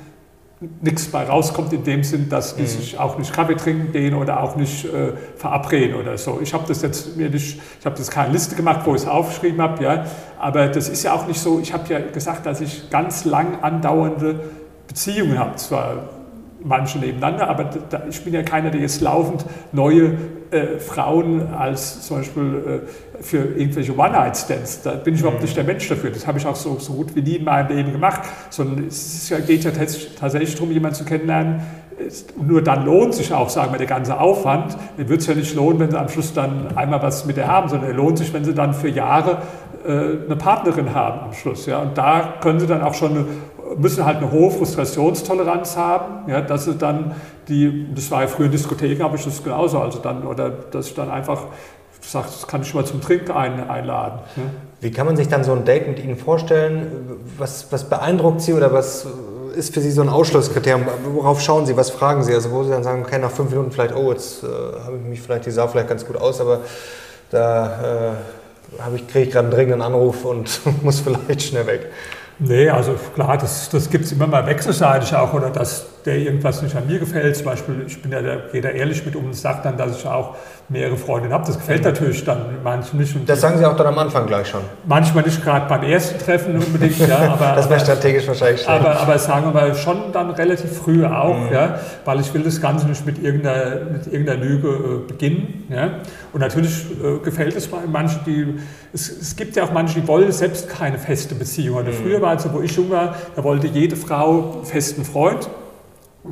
nichts 0.81 1.07
bei 1.07 1.23
rauskommt 1.23 1.73
in 1.73 1.83
dem 1.83 2.03
Sinn, 2.03 2.29
dass 2.29 2.55
die 2.55 2.63
mhm. 2.63 2.67
sich 2.67 2.99
auch 2.99 3.17
nicht 3.17 3.33
Kaffee 3.33 3.55
trinken 3.55 3.91
gehen 3.91 4.13
oder 4.13 4.41
auch 4.41 4.55
nicht 4.55 4.85
äh, 4.85 5.13
verabreden 5.35 5.95
oder 5.95 6.17
so. 6.17 6.39
Ich 6.41 6.53
habe 6.53 6.65
das 6.67 6.81
jetzt 6.81 7.17
mir 7.17 7.29
nicht, 7.29 7.59
ich 7.79 7.85
habe 7.85 7.95
das 7.95 8.09
keine 8.09 8.31
Liste 8.31 8.55
gemacht, 8.55 8.81
wo 8.85 8.95
ich 8.95 9.01
es 9.01 9.07
aufgeschrieben 9.07 9.61
habe, 9.61 9.83
ja, 9.83 10.05
aber 10.39 10.67
das 10.67 10.89
ist 10.89 11.03
ja 11.03 11.13
auch 11.13 11.27
nicht 11.27 11.39
so. 11.39 11.59
Ich 11.59 11.73
habe 11.73 11.91
ja 11.91 11.99
gesagt, 11.99 12.45
dass 12.45 12.61
ich 12.61 12.89
ganz 12.89 13.25
lang 13.25 13.61
andauernde 13.61 14.39
Beziehungen 14.87 15.39
habe, 15.39 15.55
zwar 15.55 16.09
manche 16.63 16.99
nebeneinander, 16.99 17.49
aber 17.49 17.65
da, 17.89 18.03
ich 18.09 18.23
bin 18.23 18.33
ja 18.33 18.43
keiner, 18.43 18.69
der 18.69 18.81
jetzt 18.81 19.01
laufend 19.01 19.45
neue 19.71 20.17
äh, 20.53 20.79
Frauen 20.79 21.53
als 21.53 22.07
zum 22.07 22.17
Beispiel 22.17 22.83
äh, 23.19 23.23
für 23.23 23.37
irgendwelche 23.37 23.97
One-Night-Stands, 23.97 24.83
da 24.83 24.91
bin 24.91 25.15
ich 25.15 25.21
überhaupt 25.21 25.39
mhm. 25.39 25.45
nicht 25.45 25.57
der 25.57 25.63
Mensch 25.63 25.87
dafür. 25.87 26.11
Das 26.11 26.27
habe 26.27 26.37
ich 26.37 26.45
auch 26.45 26.55
so, 26.55 26.77
so 26.79 26.93
gut 26.93 27.15
wie 27.15 27.21
nie 27.21 27.37
in 27.37 27.43
meinem 27.43 27.75
Leben 27.75 27.91
gemacht, 27.91 28.21
sondern 28.49 28.87
es 28.87 29.33
geht 29.47 29.63
ja 29.63 29.71
tatsächlich 29.71 30.53
darum, 30.55 30.71
jemanden 30.71 30.95
zu 30.95 31.05
kennenlernen, 31.05 31.61
nur 32.35 32.61
dann 32.61 32.85
lohnt 32.85 33.13
sich 33.13 33.33
auch, 33.33 33.49
sagen 33.49 33.71
wir, 33.71 33.77
der 33.77 33.87
ganze 33.87 34.19
Aufwand. 34.19 34.77
Den 34.97 35.09
wird 35.09 35.21
es 35.21 35.27
ja 35.27 35.35
nicht 35.35 35.55
lohnen, 35.55 35.79
wenn 35.79 35.91
Sie 35.91 35.99
am 35.99 36.09
Schluss 36.09 36.33
dann 36.33 36.75
einmal 36.75 37.01
was 37.01 37.25
mit 37.25 37.37
ihr 37.37 37.47
haben, 37.47 37.69
sondern 37.69 37.89
er 37.89 37.95
lohnt 37.95 38.17
sich, 38.17 38.33
wenn 38.33 38.43
Sie 38.43 38.53
dann 38.53 38.73
für 38.73 38.89
Jahre 38.89 39.41
äh, 39.85 40.25
eine 40.25 40.35
Partnerin 40.35 40.93
haben 40.93 41.21
am 41.21 41.33
Schluss. 41.33 41.65
Ja? 41.65 41.79
Und 41.79 41.97
da 41.97 42.35
können 42.41 42.59
Sie 42.59 42.67
dann 42.67 42.81
auch 42.81 42.93
schon 42.93 43.11
eine 43.11 43.25
müssen 43.77 44.05
halt 44.05 44.17
eine 44.17 44.31
hohe 44.31 44.51
Frustrationstoleranz 44.51 45.77
haben, 45.77 46.29
ja, 46.29 46.41
dass 46.41 46.65
sie 46.65 46.75
dann 46.75 47.15
die, 47.47 47.87
das 47.93 48.09
war 48.11 48.21
ja 48.21 48.27
früher 48.27 48.45
in 48.45 48.51
Diskotheken, 48.51 49.03
habe 49.03 49.17
ich 49.17 49.23
das 49.23 49.43
genauso, 49.43 49.79
also 49.79 49.99
dann, 49.99 50.25
oder 50.25 50.49
dass 50.49 50.87
ich 50.87 50.95
dann 50.95 51.09
einfach 51.11 51.45
sage, 52.01 52.27
das 52.27 52.47
kann 52.47 52.61
ich 52.61 52.73
mal 52.73 52.85
zum 52.85 53.01
Trinken 53.01 53.31
ein, 53.31 53.69
einladen. 53.69 54.19
Ja. 54.35 54.43
Wie 54.81 54.91
kann 54.91 55.05
man 55.05 55.15
sich 55.15 55.29
dann 55.29 55.43
so 55.43 55.53
ein 55.53 55.65
Date 55.65 55.87
mit 55.87 56.03
Ihnen 56.03 56.17
vorstellen? 56.17 57.19
Was, 57.37 57.71
was 57.71 57.85
beeindruckt 57.85 58.41
Sie 58.41 58.53
oder 58.53 58.73
was 58.73 59.07
ist 59.55 59.73
für 59.73 59.81
Sie 59.81 59.91
so 59.91 60.01
ein 60.01 60.09
Ausschlusskriterium? 60.09 60.85
Worauf 61.13 61.41
schauen 61.41 61.65
Sie, 61.65 61.77
was 61.77 61.89
fragen 61.89 62.23
Sie? 62.23 62.33
Also 62.33 62.51
wo 62.51 62.63
Sie 62.63 62.71
dann 62.71 62.83
sagen, 62.83 63.03
okay, 63.05 63.19
nach 63.19 63.31
fünf 63.31 63.51
Minuten 63.51 63.71
vielleicht, 63.71 63.95
oh, 63.95 64.11
jetzt 64.11 64.43
äh, 64.43 64.47
habe 64.47 64.97
ich 65.01 65.09
mich 65.09 65.21
vielleicht, 65.21 65.45
die 65.45 65.51
sah 65.51 65.67
vielleicht 65.67 65.87
ganz 65.87 66.05
gut 66.05 66.17
aus, 66.17 66.41
aber 66.41 66.59
da 67.31 68.11
äh, 68.11 68.95
ich, 68.95 69.07
kriege 69.07 69.25
ich 69.25 69.31
gerade 69.31 69.47
einen 69.47 69.55
dringenden 69.55 69.81
Anruf 69.81 70.25
und 70.25 70.59
muss 70.83 70.99
vielleicht 70.99 71.43
schnell 71.43 71.67
weg. 71.67 71.91
Nee, 72.39 72.69
also 72.69 72.95
klar, 73.13 73.37
das, 73.37 73.69
das 73.69 73.89
gibt 73.89 74.05
es 74.05 74.11
immer 74.11 74.27
mal 74.27 74.45
wechselseitig 74.45 75.15
auch, 75.15 75.33
oder 75.33 75.49
dass 75.49 75.92
der 76.05 76.17
irgendwas 76.17 76.61
nicht 76.61 76.75
an 76.75 76.87
mir 76.87 76.99
gefällt. 76.99 77.35
Zum 77.35 77.45
Beispiel, 77.45 77.83
ich 77.87 78.01
bin 78.01 78.11
ja, 78.11 78.21
da, 78.21 78.35
gehe 78.51 78.61
da 78.61 78.69
ehrlich 78.69 79.05
mit 79.05 79.15
um 79.15 79.25
und 79.25 79.33
sage 79.33 79.59
dann, 79.63 79.77
dass 79.77 79.97
ich 79.97 80.05
auch 80.05 80.35
mehrere 80.69 80.97
Freundinnen 80.97 81.33
habe. 81.33 81.45
Das 81.45 81.57
gefällt 81.57 81.83
natürlich 81.83 82.23
dann 82.23 82.57
manchen 82.63 82.99
nicht. 82.99 83.15
Das 83.27 83.41
sagen 83.41 83.57
Sie 83.57 83.65
auch 83.65 83.75
dann 83.75 83.87
am 83.87 83.97
Anfang 83.97 84.25
gleich 84.25 84.47
schon. 84.47 84.61
manchmal 84.85 85.23
nicht 85.23 85.43
gerade 85.43 85.67
beim 85.67 85.83
ersten 85.83 86.19
Treffen 86.19 86.55
unbedingt, 86.55 86.97
ja, 86.99 87.17
aber, 87.33 87.53
Das 87.55 87.69
wäre 87.69 87.79
strategisch 87.79 88.27
wahrscheinlich 88.27 88.61
schlecht. 88.61 88.81
aber, 88.81 88.99
aber 88.99 89.19
sagen 89.19 89.45
wir 89.45 89.51
mal 89.51 89.75
schon 89.75 90.11
dann 90.11 90.31
relativ 90.31 90.71
früh 90.71 91.05
auch, 91.05 91.51
ja, 91.51 91.79
weil 92.05 92.19
ich 92.19 92.33
will 92.33 92.43
das 92.43 92.61
Ganze 92.61 92.87
nicht 92.87 93.05
mit 93.05 93.21
irgendeiner, 93.21 93.85
mit 93.91 94.07
irgendeiner 94.07 94.43
Lüge 94.43 94.67
äh, 94.67 95.07
beginnen. 95.07 95.65
Ja. 95.69 95.99
Und 96.31 96.41
natürlich 96.41 96.85
äh, 97.03 97.19
gefällt 97.23 97.55
es 97.55 97.69
manchen, 97.91 98.19
die, 98.25 98.59
es, 98.93 99.09
es 99.09 99.35
gibt 99.35 99.55
ja 99.55 99.63
auch 99.63 99.71
manche, 99.71 99.99
die 99.99 100.07
wollen 100.07 100.31
selbst 100.31 100.69
keine 100.69 100.97
feste 100.97 101.35
Beziehung. 101.35 101.77
Oder 101.77 101.91
früher 101.91 102.21
war 102.21 102.35
es 102.35 102.43
so, 102.43 102.53
wo 102.53 102.61
ich 102.61 102.75
jung 102.75 102.89
war, 102.89 103.15
da 103.35 103.43
wollte 103.43 103.67
jede 103.67 103.95
Frau 103.95 104.53
einen 104.57 104.65
festen 104.65 105.05
Freund. 105.05 105.49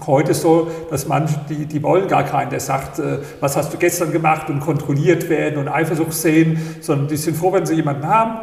Heute 0.05 0.31
ist 0.31 0.41
so, 0.41 0.71
dass 0.89 1.07
manche, 1.07 1.37
die, 1.49 1.65
die 1.65 1.83
wollen 1.83 2.07
gar 2.07 2.23
keinen, 2.23 2.49
der 2.49 2.61
sagt, 2.61 2.99
äh, 2.99 3.19
was 3.41 3.57
hast 3.57 3.73
du 3.73 3.77
gestern 3.77 4.13
gemacht 4.13 4.49
und 4.49 4.61
kontrolliert 4.61 5.27
werden 5.27 5.59
und 5.59 5.67
Eifersucht 5.67 6.13
sehen, 6.13 6.77
sondern 6.79 7.09
die 7.09 7.17
sind 7.17 7.35
froh, 7.35 7.51
wenn 7.51 7.65
sie 7.65 7.75
jemanden 7.75 8.07
haben, 8.07 8.39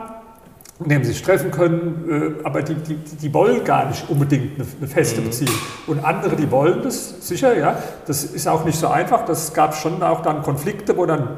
mit 0.79 0.91
dem 0.91 1.05
sie 1.05 1.13
sich 1.13 1.23
treffen 1.23 1.51
können, 1.51 2.39
äh, 2.43 2.45
aber 2.45 2.61
die, 2.61 2.75
die, 2.75 2.97
die 2.97 3.33
wollen 3.33 3.65
gar 3.65 3.87
nicht 3.87 4.11
unbedingt 4.11 4.61
eine, 4.61 4.69
eine 4.79 4.87
feste 4.87 5.23
Beziehung. 5.23 5.55
Und 5.87 6.05
andere, 6.05 6.37
die 6.37 6.51
wollen 6.51 6.83
das, 6.83 7.27
sicher, 7.27 7.57
ja. 7.57 7.79
Das 8.07 8.25
ist 8.25 8.47
auch 8.47 8.67
nicht 8.67 8.79
so 8.79 8.89
einfach. 8.89 9.25
Das 9.25 9.55
gab 9.55 9.75
schon 9.75 10.03
auch 10.03 10.21
dann 10.21 10.43
Konflikte, 10.43 10.99
wo 10.99 11.07
dann 11.07 11.29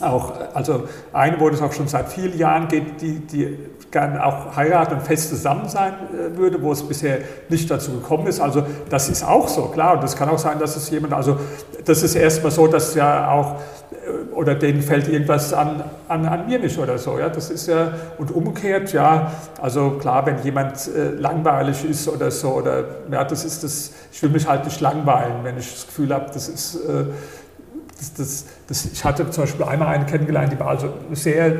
auch, 0.00 0.32
also 0.54 0.84
eine, 1.12 1.38
wo 1.40 1.50
das 1.50 1.60
auch 1.60 1.72
schon 1.72 1.88
seit 1.88 2.08
vielen 2.08 2.38
Jahren 2.38 2.68
geht, 2.68 3.00
die, 3.00 3.18
die 3.18 3.58
gerne 3.90 4.24
auch 4.24 4.56
heiraten 4.56 4.94
und 4.94 5.02
fest 5.02 5.28
zusammen 5.28 5.68
sein 5.68 5.92
äh, 5.92 6.36
würde, 6.36 6.62
wo 6.62 6.72
es 6.72 6.82
bisher 6.82 7.18
nicht 7.48 7.70
dazu 7.70 7.92
gekommen 7.92 8.26
ist. 8.26 8.40
Also 8.40 8.64
das 8.88 9.08
ist 9.08 9.22
auch 9.22 9.48
so, 9.48 9.66
klar. 9.66 9.94
Und 9.94 10.02
das 10.02 10.16
kann 10.16 10.28
auch 10.28 10.38
sein, 10.38 10.58
dass 10.58 10.76
es 10.76 10.88
jemand, 10.90 11.12
also 11.12 11.38
das 11.84 12.02
ist 12.02 12.14
erstmal 12.14 12.52
so, 12.52 12.66
dass 12.66 12.94
ja 12.94 13.30
auch, 13.30 13.56
äh, 13.90 14.32
oder 14.32 14.54
denen 14.54 14.82
fällt 14.82 15.08
irgendwas 15.08 15.52
an, 15.52 15.82
an, 16.08 16.26
an 16.26 16.46
mir 16.46 16.58
nicht 16.58 16.78
oder 16.78 16.96
so. 16.96 17.18
Ja, 17.18 17.28
das 17.28 17.50
ist 17.50 17.66
ja, 17.66 17.92
und 18.18 18.30
umgekehrt, 18.30 18.92
ja, 18.92 19.32
also 19.60 19.98
klar, 20.00 20.24
wenn 20.26 20.42
jemand 20.42 20.88
äh, 20.88 21.10
langweilig 21.10 21.84
ist 21.84 22.08
oder 22.08 22.30
so, 22.30 22.50
oder, 22.54 22.84
ja, 23.10 23.24
das 23.24 23.44
ist 23.44 23.62
das, 23.62 23.90
ich 24.10 24.22
will 24.22 24.30
mich 24.30 24.48
halt 24.48 24.64
nicht 24.64 24.80
langweilen, 24.80 25.42
wenn 25.42 25.58
ich 25.58 25.70
das 25.70 25.86
Gefühl 25.86 26.14
habe, 26.14 26.26
das 26.32 26.48
ist, 26.48 26.76
äh, 26.76 27.04
das, 28.02 28.14
das, 28.14 28.46
das, 28.66 28.84
ich 28.92 29.04
hatte 29.04 29.30
zum 29.30 29.44
Beispiel 29.44 29.64
einmal 29.64 29.88
eine 29.88 30.06
kennengelernt, 30.06 30.52
die 30.52 30.58
war 30.58 30.68
also 30.68 30.92
sehr, 31.12 31.54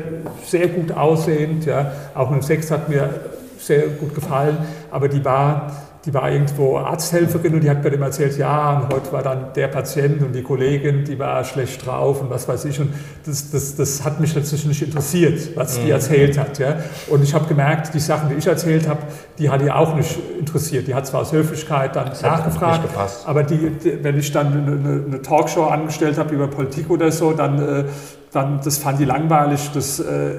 sehr 0.45 0.67
gut 0.67 0.91
aussehend, 0.91 1.65
ja, 1.65 1.91
auch 2.13 2.29
mit 2.29 2.41
dem 2.41 2.45
Sex 2.45 2.69
hat 2.69 2.89
mir 2.89 3.09
sehr 3.57 3.87
gut 3.87 4.13
gefallen, 4.13 4.57
aber 4.91 5.07
die 5.07 5.23
war, 5.23 5.71
die 6.05 6.13
war 6.13 6.29
irgendwo 6.29 6.77
Arzthelferin 6.77 7.53
und 7.53 7.63
die 7.63 7.69
hat 7.69 7.81
mir 7.81 7.89
dem 7.89 8.01
erzählt, 8.01 8.37
ja, 8.37 8.77
und 8.77 8.93
heute 8.93 9.11
war 9.13 9.23
dann 9.23 9.53
der 9.55 9.69
Patient 9.69 10.21
und 10.21 10.33
die 10.33 10.43
Kollegin, 10.43 11.05
die 11.05 11.17
war 11.17 11.45
schlecht 11.45 11.85
drauf 11.85 12.21
und 12.21 12.29
was 12.29 12.45
weiß 12.45 12.65
ich. 12.65 12.79
Und 12.81 12.93
das, 13.25 13.51
das, 13.51 13.75
das 13.77 14.03
hat 14.03 14.19
mich 14.19 14.35
letztlich 14.35 14.65
nicht 14.65 14.81
interessiert, 14.81 15.55
was 15.55 15.79
die 15.79 15.89
erzählt 15.89 16.37
hat. 16.37 16.59
Ja. 16.59 16.75
Und 17.07 17.23
ich 17.23 17.33
habe 17.33 17.47
gemerkt, 17.47 17.93
die 17.93 17.99
Sachen, 17.99 18.27
die 18.29 18.35
ich 18.35 18.45
erzählt 18.45 18.87
habe, 18.87 18.99
die 19.39 19.49
hat 19.49 19.61
die 19.61 19.71
auch 19.71 19.95
nicht 19.95 20.17
interessiert. 20.37 20.87
Die 20.87 20.93
hat 20.93 21.07
zwar 21.07 21.21
aus 21.21 21.31
Höflichkeit 21.31 21.95
dann 21.95 22.09
hat 22.09 22.21
nachgefragt, 22.21 22.89
aber 23.25 23.43
die, 23.43 23.69
die, 23.69 24.03
wenn 24.03 24.17
ich 24.17 24.29
dann 24.33 24.47
eine, 24.47 24.71
eine, 24.71 25.05
eine 25.07 25.21
Talkshow 25.21 25.67
angestellt 25.67 26.17
habe 26.17 26.35
über 26.35 26.47
Politik 26.47 26.89
oder 26.89 27.13
so, 27.13 27.31
dann, 27.31 27.59
äh, 27.59 27.83
dann 28.33 28.59
das 28.61 28.77
fand 28.77 28.99
die 28.99 29.05
langweilig, 29.05 29.71
das 29.73 30.01
äh, 30.01 30.33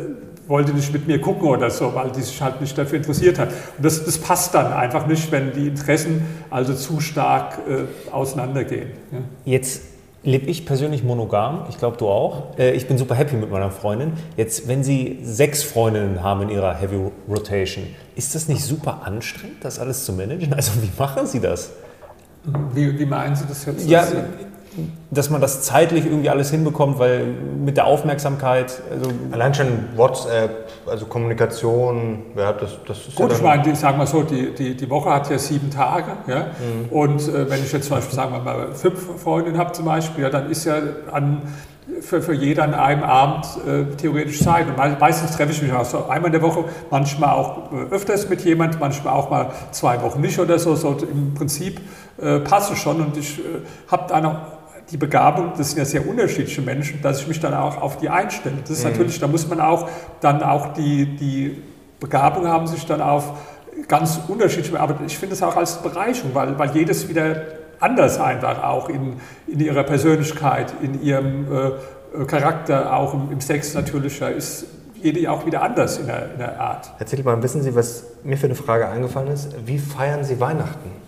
wollte 0.47 0.72
nicht 0.72 0.92
mit 0.92 1.07
mir 1.07 1.20
gucken 1.20 1.49
oder 1.49 1.70
so, 1.70 1.95
weil 1.95 2.11
die 2.11 2.22
sich 2.22 2.40
halt 2.42 2.61
nicht 2.61 2.76
dafür 2.76 2.99
interessiert 2.99 3.38
hat. 3.38 3.49
Und 3.49 3.84
das, 3.84 4.05
das 4.05 4.18
passt 4.18 4.55
dann 4.55 4.72
einfach 4.72 5.07
nicht, 5.07 5.30
wenn 5.32 5.53
die 5.53 5.68
Interessen 5.68 6.24
also 6.51 6.74
zu 6.74 7.01
stark 7.01 7.59
äh, 7.68 8.12
auseinandergehen. 8.12 8.90
Ja. 9.11 9.18
Jetzt 9.45 9.82
lebe 10.22 10.47
ich 10.47 10.64
persönlich 10.64 11.05
monogam, 11.05 11.66
ich 11.68 11.78
glaube 11.78 11.97
du 11.99 12.09
auch. 12.09 12.59
Äh, 12.59 12.72
Ich 12.72 12.88
bin 12.88 12.97
super 12.99 13.14
happy 13.14 13.36
mit 13.36 13.51
meiner 13.51 13.70
Freundin. 13.70 14.12
Jetzt, 14.36 14.68
wenn 14.68 14.82
Sie 14.82 15.18
sechs 15.22 15.62
Freundinnen 15.62 16.22
haben 16.22 16.42
in 16.42 16.49
Ihrer 16.51 16.74
Heavy 16.74 16.99
Rotation, 17.28 17.84
ist 18.16 18.34
das 18.34 18.49
nicht 18.49 18.62
super 18.62 19.03
anstrengend, 19.05 19.57
das 19.62 19.78
alles 19.78 20.05
zu 20.05 20.12
managen? 20.12 20.53
Also 20.55 20.72
wie 20.82 20.90
machen 20.99 21.26
Sie 21.26 21.40
das? 21.40 21.70
Wie, 22.74 22.99
wie 22.99 23.07
meinen 23.07 23.36
Sie 23.36 23.45
das 23.47 23.64
jetzt? 23.64 23.88
Ja, 23.88 24.07
dass 25.11 25.31
man 25.31 25.41
das 25.41 25.62
zeitlich 25.62 26.05
irgendwie 26.07 26.31
alles 26.31 26.51
hinbekommt, 26.51 26.99
weil 26.99 27.25
mit 27.64 27.77
der 27.77 27.87
Aufmerksamkeit, 27.87 28.83
also 28.91 29.11
Allein 29.31 29.55
schon 29.55 29.66
WhatsApp, 29.97 30.68
also 30.87 31.07
Kommunikation, 31.07 32.22
ja, 32.37 32.53
das, 32.53 32.79
das 32.87 32.99
ist 33.07 33.14
Gut, 33.14 33.31
ja 33.31 33.37
ich 33.37 33.43
meine, 33.43 33.62
die, 33.62 33.75
sagen 33.75 33.99
wir 33.99 34.07
so, 34.07 34.22
die, 34.22 34.53
die, 34.55 34.77
die 34.77 34.91
Woche 34.91 35.11
hat 35.11 35.31
ja 35.31 35.39
sieben 35.39 35.70
Tage. 35.70 36.12
Ja? 36.27 36.49
Und 36.91 37.20
äh, 37.29 37.49
wenn 37.49 37.62
ich 37.62 37.72
jetzt 37.72 37.87
zum 37.87 37.97
Beispiel, 37.97 38.14
sagen 38.14 38.33
wir 38.33 38.41
mal, 38.41 38.68
fünf 38.75 39.22
Freundinnen 39.22 39.59
habe 39.59 39.72
zum 39.72 39.85
Beispiel, 39.85 40.25
ja, 40.25 40.31
dann 40.31 40.51
ist 40.51 40.64
ja 40.64 40.75
an, 41.12 41.43
für, 42.01 42.20
für 42.22 42.33
jeder 42.33 42.64
an 42.64 42.75
einem 42.75 43.03
Abend 43.03 43.47
äh, 43.66 43.85
theoretisch 43.97 44.41
Zeit. 44.43 44.66
Und 44.66 44.77
mei- 44.77 44.97
meistens 44.99 45.37
treffe 45.37 45.53
ich 45.53 45.62
mich 45.62 45.72
auch 45.72 45.85
so 45.85 46.07
einmal 46.07 46.27
in 46.27 46.33
der 46.33 46.43
Woche, 46.43 46.64
manchmal 46.91 47.31
auch 47.31 47.72
äh, 47.72 47.95
öfters 47.95 48.29
mit 48.29 48.41
jemand, 48.41 48.81
manchmal 48.81 49.14
auch 49.14 49.31
mal 49.31 49.51
zwei 49.70 50.03
Wochen 50.03 50.20
nicht 50.20 50.39
oder 50.39 50.59
so. 50.59 50.75
so 50.75 50.97
Im 51.11 51.35
Prinzip 51.35 51.81
äh, 52.20 52.41
passt 52.41 52.72
es 52.72 52.79
schon 52.79 53.01
und 53.01 53.16
ich 53.16 53.39
äh, 53.39 53.43
habe 53.91 54.05
dann 54.09 54.27
auch 54.27 54.37
die 54.91 54.97
Begabung, 54.97 55.53
das 55.57 55.70
sind 55.70 55.78
ja 55.78 55.85
sehr 55.85 56.07
unterschiedliche 56.07 56.62
Menschen, 56.62 57.01
dass 57.03 57.20
ich 57.20 57.28
mich 57.28 57.41
dann 57.41 57.55
auch 57.55 57.80
auf 57.80 57.99
die 57.99 58.09
einstelle. 58.09 58.57
Das 58.61 58.70
ist 58.70 58.85
natürlich, 58.85 59.18
da 59.18 59.26
muss 59.26 59.49
man 59.49 59.61
auch 59.61 59.89
dann 60.20 60.43
auch 60.43 60.74
die, 60.74 61.16
die 61.16 61.62
Begabung 62.01 62.47
haben, 62.47 62.66
sich 62.66 62.85
dann 62.87 63.01
auf 63.01 63.32
ganz 63.89 64.20
unterschiedliche, 64.28 64.78
aber 64.78 64.97
ich 65.07 65.18
finde 65.18 65.35
es 65.35 65.43
auch 65.43 65.57
als 65.57 65.82
Bereicherung, 65.82 66.35
weil, 66.35 66.59
weil 66.59 66.70
jedes 66.76 67.09
wieder 67.09 67.43
anders 67.80 68.20
einfach 68.20 68.62
auch 68.62 68.89
in, 68.89 69.14
in 69.47 69.61
ihrer 69.61 69.82
Persönlichkeit, 69.82 70.72
in 70.82 71.03
ihrem 71.03 71.47
äh, 71.53 72.24
Charakter, 72.26 72.95
auch 72.97 73.14
im, 73.14 73.32
im 73.32 73.41
Sex 73.41 73.74
natürlich, 73.74 74.20
ja, 74.20 74.28
ist 74.28 74.66
jede 74.95 75.30
auch 75.30 75.45
wieder 75.45 75.62
anders 75.62 75.99
in 75.99 76.07
der, 76.07 76.32
in 76.32 76.39
der 76.39 76.61
Art. 76.61 76.91
Erzählt 76.99 77.24
mal, 77.24 77.43
wissen 77.43 77.62
Sie, 77.62 77.74
was 77.74 78.05
mir 78.22 78.39
für 78.39 78.47
eine 78.47 78.55
Frage 78.55 78.89
eingefallen 78.89 79.28
ist? 79.28 79.55
Wie 79.66 79.78
feiern 79.78 80.24
Sie 80.24 80.41
Weihnachten? 80.41 81.03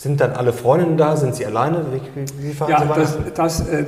Sind 0.00 0.18
dann 0.18 0.32
alle 0.32 0.54
Freundinnen 0.54 0.96
da? 0.96 1.14
Sind 1.14 1.34
Sie 1.34 1.44
alleine? 1.44 1.84
Wie, 1.92 2.22
wie, 2.22 2.42
wie 2.42 2.52
feiern 2.54 2.80
Sie 2.80 2.88
Ja, 2.88 2.94
das, 2.94 3.14
Weihnachten? 3.18 3.32
das, 3.34 3.68
äh, 3.68 3.84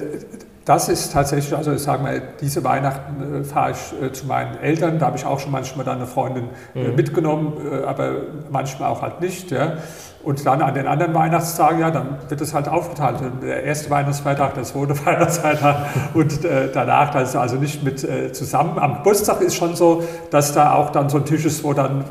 das 0.67 0.89
ist 0.91 1.11
tatsächlich, 1.11 1.57
also 1.57 1.73
ich 1.73 1.81
sage 1.81 2.03
mal, 2.03 2.21
diese 2.39 2.63
Weihnachten 2.63 3.41
äh, 3.41 3.45
fahre 3.45 3.71
ich 3.71 4.03
äh, 4.03 4.13
zu 4.13 4.27
meinen 4.27 4.59
Eltern. 4.59 4.99
Da 4.99 5.07
habe 5.07 5.17
ich 5.17 5.25
auch 5.25 5.41
schon 5.41 5.53
manchmal 5.53 5.87
dann 5.87 5.97
eine 5.97 6.07
Freundin 6.07 6.51
äh, 6.75 6.89
mitgenommen, 6.89 7.55
äh, 7.73 7.85
aber 7.87 8.11
manchmal 8.51 8.91
auch 8.91 9.01
halt 9.01 9.23
nicht. 9.23 9.51
Ja. 9.53 9.79
Und 10.23 10.45
dann 10.45 10.61
an 10.61 10.75
den 10.75 10.87
anderen 10.87 11.15
Weihnachtstagen, 11.15 11.81
ja, 11.81 11.91
dann 11.91 12.19
wird 12.29 12.43
es 12.43 12.53
halt 12.53 12.69
aufgeteilt. 12.69 13.17
Der 13.43 13.63
erste 13.63 13.89
Weihnachtsfeiertag, 13.89 14.53
der 14.53 14.65
zweite 14.65 15.07
Weihnachtsfeiertag 15.07 15.77
und 16.13 16.45
äh, 16.45 16.69
danach, 16.71 17.11
das 17.11 17.31
ist 17.31 17.37
also 17.37 17.57
nicht 17.57 17.83
mit 17.83 18.05
äh, 18.05 18.35
zusammen. 18.35 18.79
Am 18.79 18.99
Geburtstag 18.99 19.41
ist 19.41 19.55
schon 19.55 19.77
so, 19.77 20.05
dass 20.31 20.53
da 20.53 20.75
auch 20.75 20.91
dann 20.91 21.09
so 21.09 21.17
ein 21.17 21.25
Tisch 21.25 21.47
ist, 21.47 21.65
wo 21.65 21.73
dann 21.73 22.05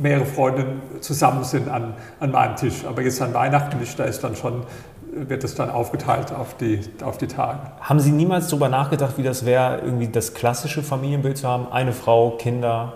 mehrere 0.00 0.24
Freundinnen 0.24 0.80
zusammen 1.00 1.44
sind 1.44 1.68
an, 1.68 1.94
an 2.18 2.30
meinem 2.30 2.56
Tisch. 2.56 2.84
Aber 2.86 3.02
jetzt 3.02 3.20
an 3.22 3.34
Weihnachten 3.34 3.78
nicht, 3.78 3.98
da 3.98 4.04
ist 4.04 4.24
dann 4.24 4.34
schon, 4.34 4.64
wird 5.12 5.44
es 5.44 5.54
dann 5.54 5.70
aufgeteilt 5.70 6.32
auf 6.32 6.56
die, 6.56 6.80
auf 7.04 7.18
die 7.18 7.26
Tage. 7.26 7.58
haben 7.80 8.00
Sie 8.00 8.12
niemals 8.12 8.48
darüber 8.48 8.68
nachgedacht, 8.68 9.18
wie 9.18 9.22
das 9.22 9.44
wäre, 9.44 9.80
irgendwie 9.84 10.08
das 10.08 10.34
klassische 10.34 10.82
Familienbild 10.82 11.38
zu 11.38 11.48
haben? 11.48 11.70
Eine 11.70 11.92
Frau, 11.92 12.32
Kinder? 12.32 12.94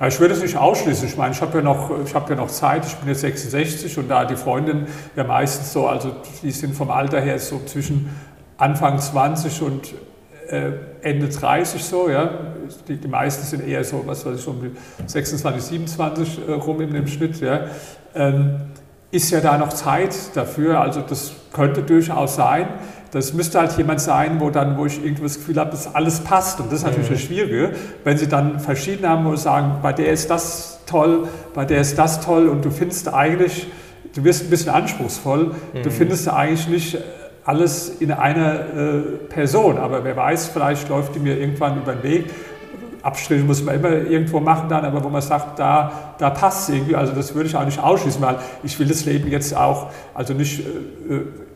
Ja, 0.00 0.06
ich 0.06 0.20
würde 0.20 0.34
es 0.34 0.42
nicht 0.42 0.56
ausschließen. 0.56 1.08
Ich 1.08 1.16
meine, 1.16 1.32
ich 1.32 1.40
habe 1.42 1.58
ja, 1.58 1.64
noch, 1.64 1.90
ich 2.04 2.14
habe 2.14 2.30
ja 2.30 2.36
noch 2.36 2.48
Zeit, 2.48 2.86
ich 2.86 2.94
bin 2.96 3.08
jetzt 3.08 3.20
66 3.20 3.98
und 3.98 4.08
da 4.08 4.24
die 4.24 4.36
Freundinnen 4.36 4.86
ja 5.16 5.24
meistens 5.24 5.72
so, 5.72 5.88
also 5.88 6.12
die 6.42 6.52
sind 6.52 6.74
vom 6.74 6.90
Alter 6.90 7.20
her 7.20 7.38
so 7.38 7.60
zwischen 7.66 8.08
Anfang 8.58 8.98
20 8.98 9.62
und 9.62 9.94
äh, 10.48 10.70
Ende 11.02 11.28
30 11.28 11.82
so, 11.82 12.08
ja. 12.08 12.30
Die, 12.86 12.96
die 12.96 13.08
meisten 13.08 13.44
sind 13.44 13.66
eher 13.66 13.84
so, 13.84 14.02
was 14.06 14.24
weiß 14.24 14.38
ich, 14.38 14.46
um 14.46 14.60
die 14.60 14.70
26, 15.06 15.62
27 15.62 16.40
äh, 16.48 16.52
rum 16.52 16.80
in 16.80 16.92
dem 16.92 17.06
Schnitt, 17.06 17.40
ja. 17.40 17.66
Ähm, 18.14 18.56
ist 19.10 19.30
ja 19.30 19.40
da 19.40 19.56
noch 19.56 19.70
Zeit 19.70 20.14
dafür, 20.34 20.80
also 20.80 21.00
das 21.00 21.32
könnte 21.52 21.82
durchaus 21.82 22.36
sein. 22.36 22.68
Das 23.10 23.32
müsste 23.32 23.58
halt 23.58 23.76
jemand 23.78 24.02
sein, 24.02 24.38
wo 24.38 24.50
dann, 24.50 24.76
wo 24.76 24.84
ich 24.84 25.02
irgendwie 25.02 25.22
das 25.22 25.36
Gefühl 25.36 25.56
habe, 25.56 25.70
dass 25.70 25.94
alles 25.94 26.20
passt. 26.20 26.60
Und 26.60 26.70
das 26.70 26.80
ist 26.80 26.84
natürlich 26.84 27.08
das 27.08 27.22
Schwierige, 27.22 27.70
wenn 28.04 28.18
sie 28.18 28.28
dann 28.28 28.60
verschiedene 28.60 29.08
haben, 29.08 29.34
sie 29.34 29.42
sagen, 29.42 29.76
bei 29.80 29.94
der 29.94 30.12
ist 30.12 30.28
das 30.28 30.80
toll, 30.84 31.26
bei 31.54 31.64
der 31.64 31.80
ist 31.80 31.98
das 31.98 32.20
toll 32.20 32.48
und 32.48 32.64
du 32.66 32.70
findest 32.70 33.12
eigentlich, 33.12 33.68
du 34.14 34.24
wirst 34.24 34.44
ein 34.44 34.50
bisschen 34.50 34.72
anspruchsvoll, 34.72 35.52
du 35.82 35.90
findest 35.90 36.28
eigentlich 36.28 36.68
nicht 36.68 36.98
alles 37.48 37.88
in 38.00 38.12
einer 38.12 38.60
äh, 38.60 39.00
Person. 39.30 39.78
Aber 39.78 40.04
wer 40.04 40.14
weiß, 40.14 40.48
vielleicht 40.48 40.90
läuft 40.90 41.14
die 41.14 41.20
mir 41.20 41.38
irgendwann 41.38 41.78
über 41.78 41.94
den 41.94 42.02
Weg. 42.02 42.26
Abstriche 43.02 43.44
muss 43.44 43.62
man 43.62 43.76
immer 43.76 43.90
irgendwo 43.90 44.40
machen 44.40 44.68
dann, 44.68 44.84
aber 44.84 45.02
wo 45.04 45.08
man 45.08 45.22
sagt, 45.22 45.58
da, 45.58 46.14
da 46.18 46.30
passt 46.30 46.68
irgendwie, 46.70 46.96
also 46.96 47.12
das 47.12 47.34
würde 47.34 47.48
ich 47.48 47.56
auch 47.56 47.64
nicht 47.64 47.82
ausschließen, 47.82 48.20
weil 48.20 48.36
ich 48.62 48.78
will 48.78 48.86
das 48.88 49.04
Leben 49.04 49.30
jetzt 49.30 49.56
auch, 49.56 49.88
also 50.14 50.34
nicht 50.34 50.62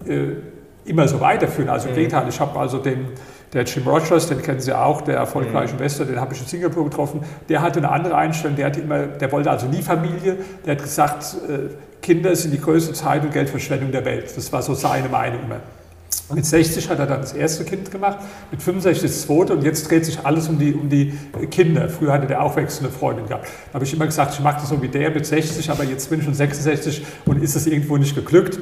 äh, 0.07 0.13
äh, 0.13 0.37
immer 0.85 1.07
so 1.09 1.21
weiterführen. 1.21 1.69
Also 1.69 1.89
im 1.89 1.93
Mhm. 1.95 1.99
Gegenteil, 1.99 2.29
ich 2.29 2.41
habe 2.41 2.59
also 2.59 2.79
den, 2.79 3.07
der 3.53 3.65
Jim 3.65 3.87
Rogers, 3.87 4.29
den 4.29 4.41
kennen 4.43 4.61
Sie 4.61 4.73
auch, 4.77 5.01
der 5.03 5.17
erfolgreiche 5.17 5.75
Mhm. 5.75 5.81
Investor, 5.81 6.07
den 6.07 6.21
habe 6.21 6.33
ich 6.35 6.41
in 6.41 6.47
Singapur 6.47 6.85
getroffen, 6.85 7.21
der 7.49 7.63
hatte 7.63 7.79
eine 7.79 7.91
andere 7.91 8.17
Einstellung, 8.17 8.57
der, 8.57 8.67
hatte 8.67 8.81
immer, 8.81 8.99
der 9.07 9.31
wollte 9.31 9.51
also 9.51 9.67
nie 9.67 9.83
Familie, 9.83 10.37
der 10.65 10.77
hat 10.77 10.83
gesagt, 10.83 11.37
äh, 11.49 11.75
Kinder 12.01 12.35
sind 12.35 12.53
die 12.53 12.61
größte 12.61 12.95
Zeit- 12.95 13.23
und 13.23 13.33
Geldverschwendung 13.33 13.93
der 13.93 14.05
Welt. 14.05 14.37
Das 14.37 14.53
war 14.53 14.61
so 14.63 14.75
seine 14.75 15.09
Meinung 15.09 15.41
immer. 15.45 15.61
Mit 16.35 16.47
60 16.47 16.89
hat 16.89 16.99
er 16.99 17.07
dann 17.07 17.21
das 17.21 17.33
erste 17.33 17.65
Kind 17.65 17.91
gemacht, 17.91 18.19
mit 18.51 18.63
65 18.63 19.03
das 19.03 19.23
zweite 19.23 19.55
und 19.55 19.65
jetzt 19.65 19.91
dreht 19.91 20.05
sich 20.05 20.25
alles 20.25 20.49
um 20.49 20.59
die, 20.59 20.73
um 20.73 20.89
die 20.89 21.13
Kinder. 21.51 21.89
Früher 21.89 22.13
hatte 22.13 22.27
der 22.27 22.43
auch 22.43 22.57
wechselnde 22.57 22.91
Freundin 22.91 23.27
gehabt. 23.27 23.49
Da 23.69 23.75
habe 23.75 23.85
ich 23.85 23.93
immer 23.93 24.07
gesagt, 24.07 24.35
ich 24.35 24.41
mache 24.41 24.61
das 24.61 24.69
so 24.69 24.81
wie 24.83 24.89
der 24.89 25.11
mit 25.11 25.27
60, 25.27 25.71
aber 25.71 25.85
jetzt 25.85 26.09
bin 26.11 26.21
ich 26.21 26.25
schon 26.25 26.35
66 26.35 27.05
und 27.27 27.43
ist 27.43 27.57
es 27.57 27.67
irgendwo 27.67 27.97
nicht 27.97 28.15
geglückt. 28.15 28.59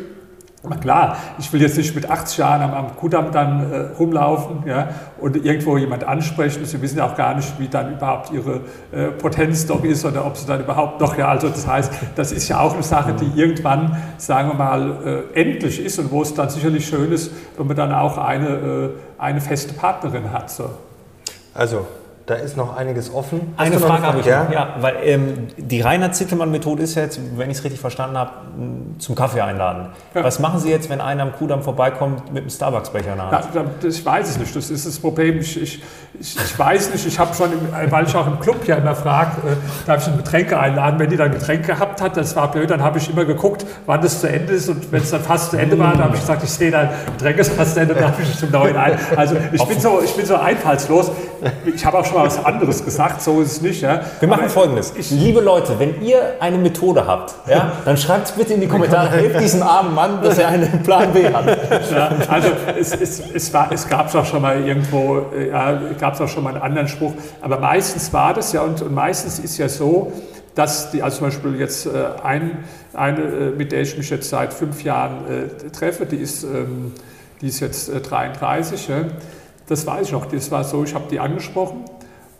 Na 0.62 0.76
klar, 0.76 1.16
ich 1.38 1.50
will 1.54 1.62
jetzt 1.62 1.78
nicht 1.78 1.94
mit 1.94 2.10
80 2.10 2.36
Jahren 2.36 2.60
am, 2.60 2.74
am 2.74 2.96
Kudamm 2.96 3.32
dann 3.32 3.72
äh, 3.72 3.76
rumlaufen 3.98 4.64
ja, 4.66 4.90
und 5.18 5.36
irgendwo 5.42 5.78
jemand 5.78 6.04
ansprechen. 6.04 6.66
Sie 6.66 6.82
wissen 6.82 6.98
ja 6.98 7.06
auch 7.06 7.16
gar 7.16 7.34
nicht, 7.34 7.58
wie 7.58 7.66
dann 7.66 7.94
überhaupt 7.94 8.30
Ihre 8.30 8.60
äh, 8.92 9.06
Potenz 9.06 9.66
doch 9.66 9.82
ist 9.84 10.04
oder 10.04 10.26
ob 10.26 10.36
Sie 10.36 10.46
dann 10.46 10.60
überhaupt 10.60 11.00
noch, 11.00 11.16
ja, 11.16 11.28
also 11.28 11.48
das 11.48 11.66
heißt, 11.66 11.90
das 12.14 12.30
ist 12.30 12.46
ja 12.48 12.60
auch 12.60 12.74
eine 12.74 12.82
Sache, 12.82 13.14
die 13.14 13.40
irgendwann, 13.40 13.96
sagen 14.18 14.50
wir 14.50 14.54
mal, 14.54 15.24
äh, 15.34 15.40
endlich 15.40 15.82
ist 15.82 15.98
und 15.98 16.10
wo 16.10 16.20
es 16.20 16.34
dann 16.34 16.50
sicherlich 16.50 16.86
schön 16.86 17.10
ist, 17.10 17.32
wenn 17.56 17.66
man 17.66 17.76
dann 17.76 17.94
auch 17.94 18.18
eine, 18.18 18.48
äh, 18.48 18.90
eine 19.16 19.40
feste 19.40 19.72
Partnerin 19.72 20.30
hat. 20.30 20.50
So. 20.50 20.68
Also, 21.54 21.86
da 22.30 22.36
ist 22.36 22.56
noch 22.56 22.76
einiges 22.76 23.12
offen. 23.12 23.54
Hast 23.56 23.66
Eine 23.66 23.80
Frage 23.80 24.04
habe 24.04 24.20
ich 24.20 24.26
Ja? 24.26 24.48
Ja, 24.52 24.76
weil 24.80 24.94
ähm, 25.02 25.48
die 25.56 25.80
Reinhard 25.80 26.14
Zittelmann-Methode 26.14 26.84
ist 26.84 26.94
ja 26.94 27.02
jetzt, 27.02 27.18
wenn 27.36 27.50
ich 27.50 27.58
es 27.58 27.64
richtig 27.64 27.80
verstanden 27.80 28.16
habe, 28.16 28.30
zum 28.98 29.16
Kaffee 29.16 29.40
einladen. 29.40 29.88
Ja. 30.14 30.22
Was 30.22 30.38
machen 30.38 30.60
Sie 30.60 30.70
jetzt, 30.70 30.88
wenn 30.88 31.00
einer 31.00 31.24
am 31.24 31.32
Kudamm 31.32 31.62
vorbeikommt 31.62 32.32
mit 32.32 32.42
einem 32.42 32.50
Starbucks-Becher 32.50 33.12
in 33.12 33.16
der 33.16 33.30
Hand? 33.32 33.54
Ja, 33.54 33.64
das 33.82 33.98
ich 33.98 34.06
weiß 34.06 34.28
es 34.28 34.38
nicht. 34.38 34.54
Das 34.54 34.70
ist 34.70 34.86
das 34.86 35.00
Problem. 35.00 35.40
Ich, 35.40 35.60
ich, 35.60 35.82
ich, 36.20 36.36
ich 36.36 36.58
weiß 36.58 36.92
nicht. 36.92 37.04
Ich 37.04 37.18
habe 37.18 37.34
schon, 37.34 37.52
im, 37.52 37.90
weil 37.90 38.06
ich 38.06 38.14
auch 38.14 38.28
im 38.28 38.38
Club 38.38 38.64
ja 38.64 38.76
immer 38.76 38.94
frage, 38.94 39.30
äh, 39.48 39.56
darf 39.86 40.06
ich 40.06 40.12
ein 40.12 40.16
Getränke 40.16 40.56
einladen? 40.56 41.00
Wenn 41.00 41.10
die 41.10 41.16
dann 41.16 41.32
Getränke 41.32 41.66
gehabt 41.66 42.00
hat, 42.00 42.16
das 42.16 42.36
war 42.36 42.48
blöd, 42.52 42.70
dann 42.70 42.84
habe 42.84 42.98
ich 42.98 43.10
immer 43.10 43.24
geguckt, 43.24 43.66
wann 43.86 44.02
das 44.02 44.20
zu 44.20 44.28
Ende 44.28 44.52
ist. 44.52 44.68
Und 44.68 44.92
wenn 44.92 45.02
es 45.02 45.10
dann 45.10 45.22
fast 45.22 45.50
zu 45.50 45.56
Ende 45.56 45.76
war, 45.80 45.92
dann 45.92 46.04
habe 46.04 46.14
ich 46.14 46.20
gesagt, 46.20 46.44
ich 46.44 46.50
sehe 46.50 46.70
dein 46.70 46.90
Getränk 47.18 47.38
ist 47.38 47.52
fast 47.54 47.74
zu 47.74 47.80
Ende, 47.80 47.94
dann 47.94 48.04
darf 48.04 48.20
ich 48.20 48.38
zum 48.38 48.52
neuen 48.52 48.76
ein. 48.76 48.96
Also 49.16 49.36
ich 49.52 49.64
bin 49.64 49.80
so, 49.80 50.00
ich 50.00 50.14
bin 50.14 50.24
so 50.24 50.36
einfallslos. 50.36 51.10
Ich 51.64 51.84
habe 51.84 51.98
auch 51.98 52.04
schon 52.04 52.14
mal 52.14 52.19
was 52.22 52.44
anderes 52.44 52.84
gesagt. 52.84 53.22
So 53.22 53.40
ist 53.40 53.52
es 53.52 53.60
nicht. 53.60 53.82
Ja. 53.82 54.00
Wir 54.18 54.28
machen 54.28 54.42
Aber 54.42 54.50
folgendes. 54.50 54.92
Ich, 54.96 55.10
Liebe 55.10 55.40
Leute, 55.40 55.78
wenn 55.78 56.02
ihr 56.02 56.34
eine 56.40 56.58
Methode 56.58 57.06
habt, 57.06 57.34
ja, 57.48 57.72
dann 57.84 57.96
schreibt 57.96 58.28
es 58.28 58.32
bitte 58.32 58.54
in 58.54 58.60
die 58.60 58.68
Kommentare. 58.68 59.10
Helft 59.10 59.40
diesem 59.40 59.62
armen 59.62 59.94
Mann, 59.94 60.22
dass 60.22 60.38
er 60.38 60.48
einen 60.48 60.82
Plan 60.82 61.12
B 61.12 61.32
hat. 61.32 61.46
Ja, 61.90 62.10
also 62.28 62.48
es, 62.78 62.92
es, 62.92 63.22
es, 63.32 63.52
war, 63.52 63.70
es 63.72 63.88
gab 63.88 64.08
es 64.08 64.16
auch 64.16 64.24
schon 64.24 64.42
mal 64.42 64.60
irgendwo, 64.64 65.26
äh, 65.34 65.48
ja, 65.48 65.80
gab 65.98 66.14
es 66.14 66.20
auch 66.20 66.28
schon 66.28 66.44
mal 66.44 66.54
einen 66.54 66.62
anderen 66.62 66.88
Spruch, 66.88 67.12
aber 67.40 67.58
meistens 67.58 68.12
war 68.12 68.34
das 68.34 68.52
ja 68.52 68.62
und, 68.62 68.82
und 68.82 68.94
meistens 68.94 69.38
ist 69.38 69.58
ja 69.58 69.68
so, 69.68 70.12
dass 70.54 70.90
die, 70.90 71.02
also 71.02 71.18
zum 71.18 71.26
Beispiel 71.28 71.58
jetzt 71.58 71.86
äh, 71.86 71.90
ein, 72.22 72.64
eine, 72.92 73.20
äh, 73.20 73.50
mit 73.50 73.72
der 73.72 73.82
ich 73.82 73.96
mich 73.96 74.10
jetzt 74.10 74.28
seit 74.28 74.52
fünf 74.52 74.82
Jahren 74.82 75.24
äh, 75.28 75.70
treffe, 75.70 76.06
die 76.06 76.16
ist, 76.16 76.44
ähm, 76.44 76.92
die 77.40 77.48
ist 77.48 77.60
jetzt 77.60 77.88
äh, 77.88 78.00
33, 78.00 78.88
ja, 78.88 79.04
das 79.68 79.86
weiß 79.86 80.08
ich 80.08 80.12
noch, 80.12 80.26
das 80.26 80.50
war 80.50 80.64
so, 80.64 80.84
ich 80.84 80.94
habe 80.94 81.04
die 81.10 81.20
angesprochen 81.20 81.84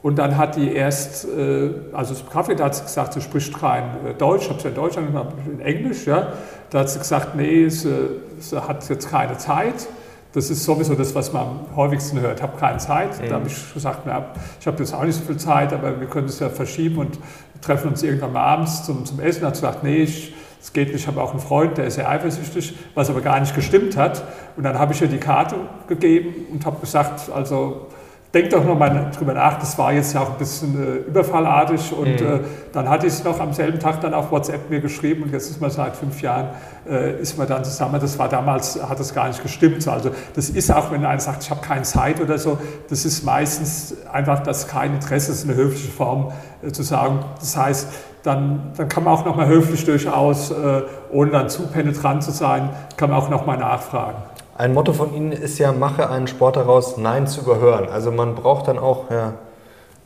und 0.03 0.19
dann 0.19 0.39
hat 0.39 0.57
die 0.57 0.73
erst, 0.73 1.27
äh, 1.27 1.71
also 1.93 2.15
zum 2.15 2.31
Kaffee, 2.31 2.55
da 2.55 2.65
hat 2.67 2.75
sie 2.75 2.83
gesagt, 2.83 3.13
sie 3.13 3.21
spricht 3.21 3.59
kein 3.59 3.85
äh, 4.07 4.15
Deutsch, 4.15 4.45
ich 4.45 4.51
habe 4.51 4.61
sie 4.61 4.69
in 4.69 4.75
Deutsch 4.75 4.97
angehört, 4.97 5.35
in 5.47 5.61
Englisch, 5.61 6.07
ja. 6.07 6.29
Da 6.71 6.81
hat 6.81 6.91
sie 6.91 6.99
gesagt, 6.99 7.35
nee, 7.37 7.69
sie, 7.69 7.93
sie 8.39 8.67
hat 8.67 8.89
jetzt 8.89 9.11
keine 9.11 9.37
Zeit. 9.37 9.87
Das 10.33 10.49
ist 10.49 10.65
sowieso 10.65 10.95
das, 10.95 11.15
was 11.15 11.33
man 11.33 11.43
am 11.43 11.77
häufigsten 11.77 12.21
hört, 12.21 12.41
habe 12.41 12.57
keine 12.57 12.79
Zeit. 12.79 13.11
Da 13.29 13.35
habe 13.35 13.49
ich 13.49 13.75
gesagt, 13.75 14.03
na, 14.07 14.27
ich 14.61 14.67
habe 14.67 14.79
jetzt 14.79 14.95
auch 14.95 15.03
nicht 15.03 15.19
so 15.19 15.25
viel 15.25 15.37
Zeit, 15.37 15.73
aber 15.73 15.99
wir 15.99 16.07
können 16.07 16.29
es 16.29 16.39
ja 16.39 16.49
verschieben 16.49 16.99
und 16.99 17.19
treffen 17.61 17.91
uns 17.91 18.05
irgendwann 18.05 18.33
mal 18.33 18.45
abends 18.45 18.85
zum, 18.85 19.05
zum 19.05 19.19
Essen. 19.19 19.45
Hat 19.45 19.57
sie 19.57 19.63
gesagt, 19.63 19.83
nee, 19.83 20.05
ich, 20.05 20.33
es 20.63 20.73
geht 20.73 20.93
nicht, 20.93 21.01
ich 21.01 21.07
habe 21.09 21.21
auch 21.21 21.33
einen 21.33 21.41
Freund, 21.41 21.79
der 21.79 21.87
ist 21.87 21.97
sehr 21.97 22.09
eifersüchtig, 22.09 22.77
was 22.95 23.11
aber 23.11 23.23
gar 23.23 23.41
nicht 23.41 23.57
gestimmt 23.57 23.97
hat. 23.97 24.23
Und 24.57 24.63
dann 24.63 24.79
habe 24.79 24.93
ich 24.93 25.03
ihr 25.03 25.09
die 25.09 25.19
Karte 25.19 25.57
gegeben 25.89 26.47
und 26.53 26.65
habe 26.65 26.79
gesagt, 26.81 27.29
also 27.35 27.89
denk 28.33 28.51
doch 28.51 28.65
nochmal 28.65 29.11
drüber 29.17 29.35
nach, 29.35 29.59
das 29.59 29.77
war 29.77 29.93
jetzt 29.93 30.15
ja 30.15 30.21
auch 30.21 30.31
ein 30.31 30.39
bisschen 30.39 30.81
äh, 30.81 31.09
überfallartig 31.09 31.93
und 31.93 32.21
äh, 32.21 32.41
dann 32.73 32.89
hatte 32.89 33.07
ich 33.07 33.15
es 33.15 33.25
noch 33.25 33.41
am 33.41 33.53
selben 33.53 33.81
Tag 33.81 34.01
dann 34.01 34.15
auf 34.15 34.31
WhatsApp 34.31 34.71
mir 34.71 34.81
geschrieben 34.81 35.25
und 35.25 35.33
jetzt 35.33 35.51
ist 35.51 35.61
man 35.61 35.71
seit 35.71 35.97
fünf 35.97 36.23
Jahren, 36.23 36.51
äh, 36.89 37.21
ist 37.21 37.37
man 37.37 37.49
dann 37.49 37.65
zusammen, 37.65 37.99
das 38.01 38.19
war 38.19 38.29
damals, 38.29 38.81
hat 38.89 39.01
das 39.01 39.13
gar 39.15 39.27
nicht 39.27 39.43
gestimmt. 39.43 39.83
So, 39.83 39.91
Also 39.91 40.11
das 40.35 40.49
ist 40.49 40.73
auch, 40.73 40.93
wenn 40.93 41.05
einer 41.05 41.19
sagt, 41.19 41.43
ich 41.43 41.51
habe 41.51 41.61
keine 41.61 41.83
Zeit 41.83 42.21
oder 42.21 42.39
so, 42.39 42.59
das 42.89 43.05
ist 43.05 43.25
meistens 43.25 43.97
einfach, 44.13 44.41
dass 44.41 44.69
kein 44.69 44.95
Interesse 44.95 45.33
ist, 45.33 45.45
eine 45.45 45.57
höfliche 45.57 45.91
Form 45.91 46.31
äh, 46.63 46.71
zu 46.71 46.85
sagen. 46.85 47.25
Das 47.41 47.57
heißt, 47.57 47.89
dann, 48.23 48.73
dann 48.77 48.89
kann 48.89 49.05
man 49.05 49.15
auch 49.15 49.25
nochmal 49.25 49.49
höflich 49.49 49.85
durchaus, 49.85 50.51
äh, 50.51 50.83
ohne 51.11 51.31
dann 51.31 51.49
zu 51.49 51.67
penetrant 51.67 52.23
zu 52.23 52.31
sein, 52.31 52.71
kann 52.97 53.11
man 53.11 53.19
auch 53.19 53.31
nochmal 53.31 53.59
nachfragen. 53.59 54.19
Ein 54.61 54.75
Motto 54.75 54.93
von 54.93 55.15
Ihnen 55.15 55.33
ist 55.33 55.59
ja, 55.59 55.73
mache 55.73 56.11
einen 56.11 56.27
Sport 56.27 56.57
daraus, 56.57 56.99
Nein 56.99 57.27
zu 57.27 57.41
überhören. 57.41 57.89
Also 57.89 58.13
man 58.13 58.35
braucht 58.35 58.69
dann 58.69 58.79
auch 58.79 59.11
ja, 59.11 59.33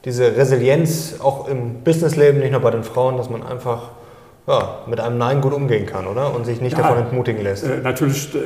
diese 0.05 0.36
Resilienz, 0.36 1.16
auch 1.20 1.48
im 1.48 1.82
Businessleben, 1.82 2.38
nicht 2.38 2.52
nur 2.52 2.61
bei 2.61 2.70
den 2.70 2.84
Frauen, 2.84 3.16
dass 3.16 3.28
man 3.28 3.42
einfach 3.44 3.90
ja, 4.46 4.76
mit 4.86 5.00
einem 5.00 5.18
Nein 5.18 5.40
gut 5.40 5.52
umgehen 5.52 5.86
kann, 5.86 6.07
oder? 6.07 6.32
Und 6.32 6.44
sich 6.46 6.61
nicht 6.61 6.78
Ja. 6.78 6.84
davon 6.84 6.98
entmutigen 6.98 7.42
lässt. 7.42 7.64
Äh, 7.64 7.78
natürlich 7.82 8.32
äh, 8.32 8.38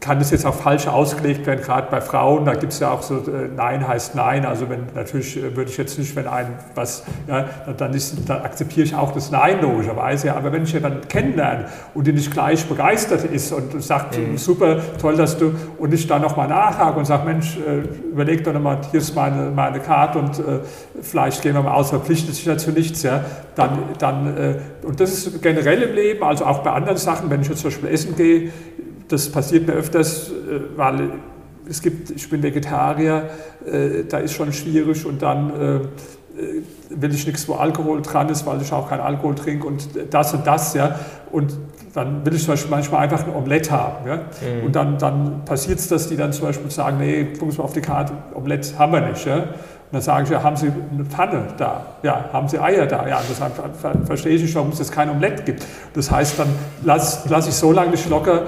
kann 0.00 0.18
das 0.18 0.30
jetzt 0.30 0.44
auch 0.46 0.54
falsch 0.54 0.86
ausgelegt 0.86 1.46
werden, 1.46 1.62
gerade 1.62 1.88
bei 1.90 2.00
Frauen. 2.00 2.44
Da 2.44 2.54
gibt 2.54 2.72
es 2.72 2.80
ja 2.80 2.90
auch 2.90 3.02
so, 3.02 3.16
äh, 3.16 3.48
Nein 3.54 3.86
heißt 3.86 4.14
Nein. 4.14 4.44
Also 4.44 4.68
wenn 4.68 4.86
natürlich 4.94 5.36
äh, 5.36 5.56
würde 5.56 5.70
ich 5.70 5.76
jetzt 5.76 5.98
nicht, 5.98 6.14
wenn 6.14 6.26
ein 6.26 6.54
was, 6.74 7.02
ja, 7.26 7.46
dann, 7.76 7.94
ist, 7.94 8.28
dann 8.28 8.42
akzeptiere 8.42 8.86
ich 8.86 8.94
auch 8.94 9.12
das 9.12 9.30
Nein 9.30 9.60
logischerweise. 9.60 10.34
Aber 10.36 10.52
wenn 10.52 10.64
ich 10.64 10.72
jemanden 10.72 11.08
kennenlerne 11.08 11.66
und 11.94 12.06
die 12.06 12.12
nicht 12.12 12.30
gleich 12.30 12.66
begeistert 12.66 13.24
ist 13.24 13.52
und 13.52 13.82
sagt, 13.82 14.18
super, 14.36 14.78
toll, 15.00 15.16
dass 15.16 15.38
du, 15.38 15.54
und 15.78 15.92
ich 15.92 16.06
dann 16.06 16.22
nochmal 16.22 16.48
nachhake 16.48 16.98
und 16.98 17.06
sage, 17.06 17.24
Mensch, 17.24 17.56
äh, 17.56 18.10
überleg 18.10 18.44
doch 18.44 18.52
nochmal, 18.52 18.78
hier 18.90 19.00
ist 19.00 19.14
meine, 19.14 19.50
meine 19.50 19.80
Karte 19.80 20.18
und 20.18 20.38
äh, 20.38 20.60
vielleicht 21.00 21.42
gehen 21.42 21.54
wir 21.54 21.62
mal 21.62 21.74
aus, 21.74 21.90
verpflichtet 21.90 22.34
sich 22.34 22.44
dazu 22.44 22.70
nichts, 22.70 23.02
ja, 23.02 23.24
dann, 23.54 23.78
dann 23.98 24.36
äh, 24.36 24.54
und 24.82 25.00
das 25.00 25.12
ist 25.12 25.42
generell 25.42 25.82
im 25.82 25.94
Leben, 25.94 26.22
also 26.22 26.44
auch 26.44 26.58
bei 26.58 26.70
anderen 26.70 26.98
Sachen, 26.98 27.30
wenn 27.30 27.40
ich 27.40 27.48
jetzt 27.48 27.60
zum 27.60 27.70
Beispiel 27.70 27.88
essen 27.88 28.14
gehe, 28.16 28.52
das 29.08 29.30
passiert 29.30 29.66
mir 29.66 29.74
öfters, 29.74 30.30
äh, 30.30 30.60
weil 30.76 31.10
es 31.68 31.82
gibt, 31.82 32.10
ich 32.10 32.28
bin 32.30 32.42
Vegetarier, 32.42 33.30
äh, 33.64 34.04
da 34.08 34.18
ist 34.18 34.32
schon 34.32 34.52
schwierig 34.52 35.04
und 35.04 35.22
dann 35.22 35.50
äh, 35.50 35.80
will 36.90 37.14
ich 37.14 37.26
nichts, 37.26 37.48
wo 37.48 37.54
Alkohol 37.54 38.02
dran 38.02 38.28
ist, 38.28 38.46
weil 38.46 38.60
ich 38.60 38.72
auch 38.72 38.88
keinen 38.88 39.00
Alkohol 39.00 39.34
trinke 39.34 39.66
und 39.66 39.88
das 40.10 40.34
und 40.34 40.46
das, 40.46 40.74
ja. 40.74 40.98
Und 41.32 41.56
dann 41.94 42.24
will 42.26 42.34
ich 42.34 42.44
zum 42.44 42.52
Beispiel 42.52 42.70
manchmal 42.70 43.04
einfach 43.04 43.26
ein 43.26 43.34
Omelett 43.34 43.70
haben, 43.70 44.06
ja. 44.06 44.20
Und 44.64 44.76
dann, 44.76 44.98
dann 44.98 45.44
passiert 45.46 45.78
es, 45.78 45.88
dass 45.88 46.08
die 46.08 46.16
dann 46.16 46.32
zum 46.32 46.46
Beispiel 46.46 46.70
sagen, 46.70 46.98
nee, 46.98 47.28
Sie 47.34 47.44
mal 47.44 47.64
auf 47.64 47.72
die 47.72 47.80
Karte, 47.80 48.12
Omelett 48.34 48.78
haben 48.78 48.92
wir 48.92 49.00
nicht, 49.00 49.24
ja. 49.26 49.48
Dann 49.96 50.02
sage 50.02 50.24
ich, 50.24 50.28
ja, 50.30 50.42
haben 50.42 50.56
Sie 50.56 50.70
eine 50.92 51.06
Pfanne 51.06 51.44
da? 51.56 51.80
Ja, 52.02 52.26
haben 52.30 52.46
Sie 52.50 52.58
Eier 52.58 52.84
da? 52.84 53.08
Ja, 53.08 53.18
das 53.26 53.38
ver- 53.38 53.50
ver- 53.80 54.04
verstehe 54.04 54.34
ich 54.34 54.42
nicht, 54.42 54.54
warum 54.54 54.68
es 54.68 54.78
jetzt 54.78 54.92
kein 54.92 55.08
Omelett 55.08 55.46
gibt. 55.46 55.64
Das 55.94 56.10
heißt, 56.10 56.38
dann 56.38 56.48
lasse 56.82 57.26
lass 57.30 57.48
ich 57.48 57.54
so 57.54 57.72
lange 57.72 57.92
nicht 57.92 58.06
locker, 58.10 58.42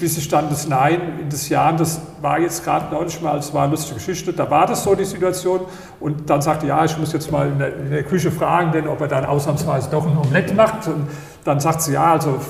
bis 0.00 0.16
ich 0.16 0.26
dann 0.30 0.48
das 0.48 0.66
Nein 0.66 1.18
in 1.20 1.28
das 1.28 1.50
Ja, 1.50 1.68
und 1.68 1.80
das 1.80 2.00
war 2.22 2.38
jetzt 2.40 2.64
gerade 2.64 2.94
neulich 2.94 3.20
mal, 3.20 3.36
es 3.36 3.52
war 3.52 3.64
eine 3.64 3.72
lustige 3.72 3.96
Geschichte, 3.96 4.32
da 4.32 4.50
war 4.50 4.66
das 4.66 4.84
so 4.84 4.94
die 4.94 5.04
Situation 5.04 5.60
und 6.00 6.30
dann 6.30 6.40
sagte, 6.40 6.66
ja, 6.66 6.82
ich 6.82 6.96
muss 6.96 7.12
jetzt 7.12 7.30
mal 7.30 7.46
in 7.46 7.58
der, 7.58 7.76
in 7.76 7.90
der 7.90 8.02
Küche 8.02 8.30
fragen, 8.30 8.72
denn 8.72 8.88
ob 8.88 8.98
er 9.02 9.08
dann 9.08 9.26
ausnahmsweise 9.26 9.90
doch 9.90 10.06
ein 10.06 10.16
Omelett 10.16 10.56
macht. 10.56 10.86
Und 10.86 11.08
dann 11.44 11.60
sagt 11.60 11.82
sie, 11.82 11.92
ja, 11.92 12.12
also 12.12 12.40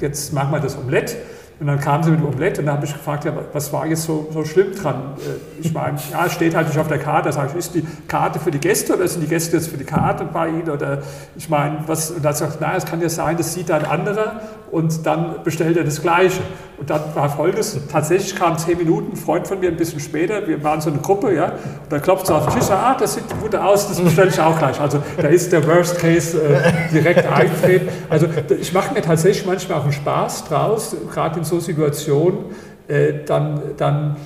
jetzt 0.00 0.32
machen 0.32 0.50
wir 0.52 0.60
das 0.60 0.78
Omelett. 0.78 1.14
Und 1.60 1.66
dann 1.66 1.78
kam 1.78 2.02
sie 2.02 2.10
mit 2.10 2.20
dem 2.20 2.26
Omelett 2.26 2.58
und 2.58 2.64
dann 2.64 2.76
habe 2.76 2.86
ich 2.86 2.92
gefragt, 2.94 3.26
ja, 3.26 3.34
was 3.52 3.70
war 3.70 3.86
jetzt 3.86 4.04
so, 4.04 4.28
so 4.32 4.46
schlimm 4.46 4.74
dran? 4.74 5.12
Äh, 5.18 5.60
Ich 5.60 5.74
meine, 5.74 5.98
ja, 6.10 6.28
steht 6.30 6.54
halt 6.54 6.68
nicht 6.68 6.78
auf 6.78 6.88
der 6.88 6.98
Karte. 6.98 7.28
Da 7.28 7.32
sage 7.32 7.50
ich, 7.52 7.56
ist 7.56 7.74
die 7.74 7.86
Karte 8.08 8.38
für 8.40 8.50
die 8.50 8.58
Gäste 8.58 8.94
oder 8.96 9.06
sind 9.06 9.20
die 9.20 9.28
Gäste 9.28 9.58
jetzt 9.58 9.68
für 9.68 9.76
die 9.76 9.84
Karte 9.84 10.24
bei 10.24 10.48
Ihnen? 10.48 10.70
Oder 10.70 11.02
ich 11.36 11.50
meine, 11.50 11.80
was, 11.86 12.12
und 12.12 12.24
dann 12.24 12.34
sagt 12.34 12.52
sie, 12.52 12.58
na, 12.62 12.76
es 12.76 12.86
kann 12.86 13.02
ja 13.02 13.10
sein, 13.10 13.36
das 13.36 13.52
sieht 13.52 13.70
ein 13.70 13.84
anderer 13.84 14.40
und 14.70 15.04
dann 15.04 15.42
bestellt 15.42 15.76
er 15.76 15.84
das 15.84 16.00
Gleiche. 16.00 16.40
Und 16.78 16.88
dann 16.88 17.00
war 17.14 17.28
folgendes, 17.28 17.78
tatsächlich 17.90 18.34
kam 18.34 18.56
zehn 18.56 18.78
Minuten, 18.78 19.12
ein 19.12 19.16
Freund 19.16 19.46
von 19.46 19.60
mir 19.60 19.68
ein 19.68 19.76
bisschen 19.76 20.00
später, 20.00 20.46
wir 20.46 20.62
waren 20.64 20.80
so 20.80 20.90
eine 20.90 21.00
Gruppe, 21.00 21.34
ja, 21.34 21.46
und 21.46 21.90
da 21.90 21.98
klopft 21.98 22.26
sie 22.26 22.34
auf 22.34 22.46
den 22.46 22.58
Tisch, 22.58 22.70
ah, 22.70 22.96
das 22.98 23.14
sieht 23.14 23.24
gut 23.40 23.54
aus, 23.54 23.88
das 23.88 24.00
bestelle 24.00 24.30
ich 24.30 24.40
auch 24.40 24.58
gleich. 24.58 24.80
Also 24.80 25.02
da 25.20 25.28
ist 25.28 25.52
der 25.52 25.66
Worst 25.66 25.98
Case 25.98 26.40
äh, 26.40 26.92
direkt 26.92 27.26
eintreten. 27.26 27.88
Also 28.08 28.28
ich 28.58 28.72
mache 28.72 28.94
mir 28.94 29.02
tatsächlich 29.02 29.46
manchmal 29.46 29.78
auch 29.78 29.84
einen 29.84 29.92
Spaß 29.92 30.44
draus, 30.44 30.96
gerade 31.12 31.40
in 31.40 31.44
so 31.44 31.60
Situationen, 31.60 32.46
äh, 32.88 33.24
dann, 33.26 33.60
dann 33.76 34.16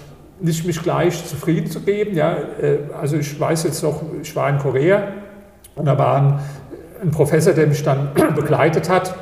nicht 0.40 0.66
mich 0.66 0.82
gleich 0.82 1.24
zufrieden 1.26 1.70
zu 1.70 1.80
geben. 1.80 2.14
Ja. 2.14 2.36
Äh, 2.60 2.78
also 3.00 3.16
ich 3.16 3.38
weiß 3.38 3.64
jetzt 3.64 3.82
noch, 3.82 4.02
ich 4.20 4.34
war 4.36 4.48
in 4.48 4.58
Korea 4.58 5.08
und 5.74 5.86
da 5.86 5.98
war 5.98 6.16
ein, 6.16 6.38
ein 7.02 7.10
Professor, 7.10 7.52
der 7.52 7.66
mich 7.66 7.82
dann 7.82 8.10
begleitet 8.34 8.88
hat. 8.88 9.14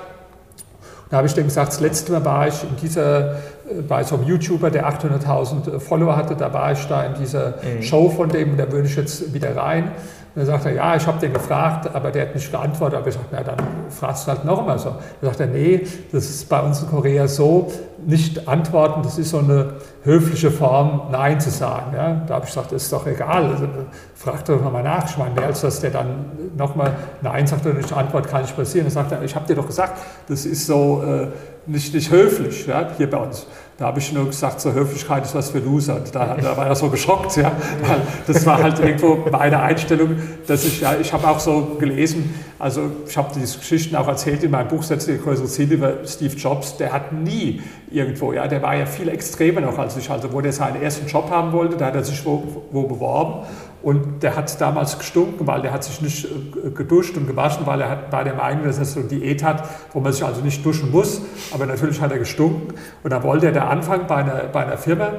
Da 1.12 1.18
habe 1.18 1.26
ich 1.26 1.34
dem 1.34 1.44
gesagt, 1.44 1.68
das 1.68 1.80
letzte 1.80 2.10
Mal 2.10 2.24
war 2.24 2.48
ich 2.48 2.62
in 2.62 2.74
dieser, 2.80 3.32
äh, 3.32 3.82
bei 3.86 4.02
so 4.02 4.14
einem 4.14 4.24
YouTuber, 4.24 4.70
der 4.70 4.88
800.000 4.88 5.78
Follower 5.78 6.16
hatte, 6.16 6.34
da 6.36 6.54
war 6.54 6.72
ich 6.72 6.86
da 6.86 7.04
in 7.04 7.12
dieser 7.20 7.48
mhm. 7.48 7.82
Show 7.82 8.08
von 8.08 8.30
dem, 8.30 8.56
da 8.56 8.72
würde 8.72 8.88
ich 8.88 8.96
jetzt 8.96 9.34
wieder 9.34 9.54
rein. 9.54 9.90
Und 10.34 10.40
dann 10.40 10.46
sagt 10.46 10.64
er, 10.64 10.72
ja, 10.72 10.96
ich 10.96 11.06
habe 11.06 11.18
den 11.18 11.34
gefragt, 11.34 11.94
aber 11.94 12.10
der 12.10 12.22
hat 12.22 12.34
nicht 12.34 12.50
geantwortet. 12.50 12.98
Aber 12.98 13.08
ich 13.08 13.14
sagte, 13.14 13.28
na, 13.32 13.42
dann 13.42 13.56
fragst 13.90 14.26
du 14.26 14.32
halt 14.32 14.44
noch 14.46 14.60
einmal 14.60 14.78
so. 14.78 14.90
Dann 15.20 15.30
sagt 15.30 15.40
er, 15.40 15.46
nee, 15.46 15.86
das 16.10 16.24
ist 16.24 16.48
bei 16.48 16.60
uns 16.60 16.80
in 16.80 16.88
Korea 16.88 17.28
so, 17.28 17.70
nicht 18.06 18.48
antworten, 18.48 19.02
das 19.02 19.18
ist 19.18 19.30
so 19.30 19.38
eine 19.38 19.74
höfliche 20.02 20.50
Form, 20.50 21.02
Nein 21.10 21.38
zu 21.38 21.50
sagen. 21.50 21.94
Ja? 21.94 22.22
Da 22.26 22.34
habe 22.34 22.44
ich 22.46 22.50
gesagt, 22.50 22.72
das 22.72 22.84
ist 22.84 22.92
doch 22.92 23.06
egal, 23.06 23.44
also, 23.44 23.68
frag 24.14 24.44
doch 24.46 24.60
nochmal 24.60 24.82
nach. 24.82 25.08
Ich 25.08 25.16
meine, 25.18 25.34
mehr 25.34 25.46
als 25.46 25.60
dass 25.60 25.80
der 25.80 25.90
dann 25.90 26.24
nochmal 26.56 26.94
Nein 27.20 27.46
sagt 27.46 27.66
oder 27.66 27.74
nicht 27.74 27.92
antwortet, 27.92 28.30
kann 28.30 28.42
nicht 28.42 28.56
passieren. 28.56 28.86
Dann 28.86 28.92
sagt 28.92 29.12
er, 29.12 29.22
ich 29.22 29.34
habe 29.34 29.46
dir 29.46 29.54
doch 29.54 29.66
gesagt, 29.66 29.98
das 30.28 30.46
ist 30.46 30.66
so 30.66 31.02
äh, 31.06 31.28
nicht, 31.66 31.94
nicht 31.94 32.10
höflich 32.10 32.66
ja, 32.66 32.90
hier 32.96 33.08
bei 33.08 33.18
uns. 33.18 33.46
Da 33.78 33.86
habe 33.86 33.98
ich 33.98 34.12
nur 34.12 34.26
gesagt, 34.26 34.60
so 34.60 34.72
Höflichkeit 34.72 35.24
ist 35.24 35.34
was 35.34 35.50
für 35.50 35.58
Loser. 35.58 36.00
Da, 36.12 36.36
da 36.36 36.56
war 36.56 36.66
er 36.66 36.76
so 36.76 36.88
geschockt, 36.88 37.36
ja, 37.36 37.52
weil 37.82 38.00
das 38.26 38.44
war 38.46 38.62
halt 38.62 38.78
irgendwo 38.78 39.16
meine 39.30 39.60
Einstellung, 39.60 40.16
dass 40.46 40.64
ich, 40.64 40.82
ja, 40.82 40.94
ich 41.00 41.12
habe 41.12 41.26
auch 41.26 41.40
so 41.40 41.76
gelesen, 41.80 42.32
also 42.58 42.90
ich 43.08 43.16
habe 43.16 43.32
diese 43.34 43.58
Geschichten 43.58 43.96
auch 43.96 44.06
erzählt 44.06 44.44
in 44.44 44.50
meinem 44.50 44.68
Buch 44.68 44.82
Setze 44.82 45.16
größere 45.18 45.48
Ziele 45.48 45.74
über 45.74 45.94
Steve 46.06 46.36
Jobs, 46.36 46.76
der 46.76 46.92
hat 46.92 47.12
nie 47.12 47.62
irgendwo, 47.90 48.32
ja, 48.32 48.46
der 48.46 48.62
war 48.62 48.76
ja 48.76 48.86
viel 48.86 49.08
extremer 49.08 49.60
noch 49.60 49.78
als 49.78 49.96
ich, 49.96 50.08
also 50.10 50.32
wo 50.32 50.40
der 50.40 50.52
seinen 50.52 50.80
ersten 50.80 51.06
Job 51.08 51.30
haben 51.30 51.52
wollte, 51.52 51.76
da 51.76 51.86
hat 51.86 51.96
er 51.96 52.04
sich 52.04 52.24
wo, 52.24 52.42
wo 52.70 52.84
beworben 52.84 53.46
und 53.82 54.22
der 54.22 54.36
hat 54.36 54.60
damals 54.60 54.98
gestunken, 54.98 55.46
weil 55.46 55.62
der 55.62 55.72
hat 55.72 55.82
sich 55.82 56.00
nicht 56.00 56.24
äh, 56.24 56.70
geduscht 56.70 57.16
und 57.16 57.26
gewaschen, 57.26 57.66
weil 57.66 57.80
er 57.80 57.90
hat, 57.90 58.12
war 58.12 58.22
der 58.22 58.34
Meinung, 58.34 58.64
dass 58.64 58.78
er 58.78 58.84
so 58.84 59.00
eine 59.00 59.08
Diät 59.08 59.42
hat, 59.42 59.68
wo 59.92 60.00
man 60.00 60.12
sich 60.12 60.24
also 60.24 60.40
nicht 60.40 60.64
duschen 60.64 60.90
muss. 60.92 61.20
Aber 61.52 61.66
natürlich 61.66 62.00
hat 62.00 62.12
er 62.12 62.18
gestunken. 62.18 62.74
Und 63.02 63.10
dann 63.10 63.22
wollte 63.24 63.46
er 63.46 63.52
da 63.52 63.68
anfangen 63.68 64.06
bei 64.06 64.16
einer, 64.16 64.44
bei 64.52 64.64
einer 64.64 64.78
Firma 64.78 65.10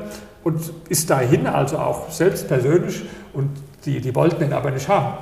und 0.44 0.74
ist 0.88 1.10
dahin, 1.10 1.46
also 1.46 1.78
auch 1.78 2.10
selbst 2.10 2.48
persönlich. 2.48 3.04
Und 3.34 3.50
die, 3.86 4.00
die 4.00 4.16
wollten 4.16 4.44
ihn 4.44 4.54
aber 4.54 4.72
nicht 4.72 4.88
haben. 4.88 5.18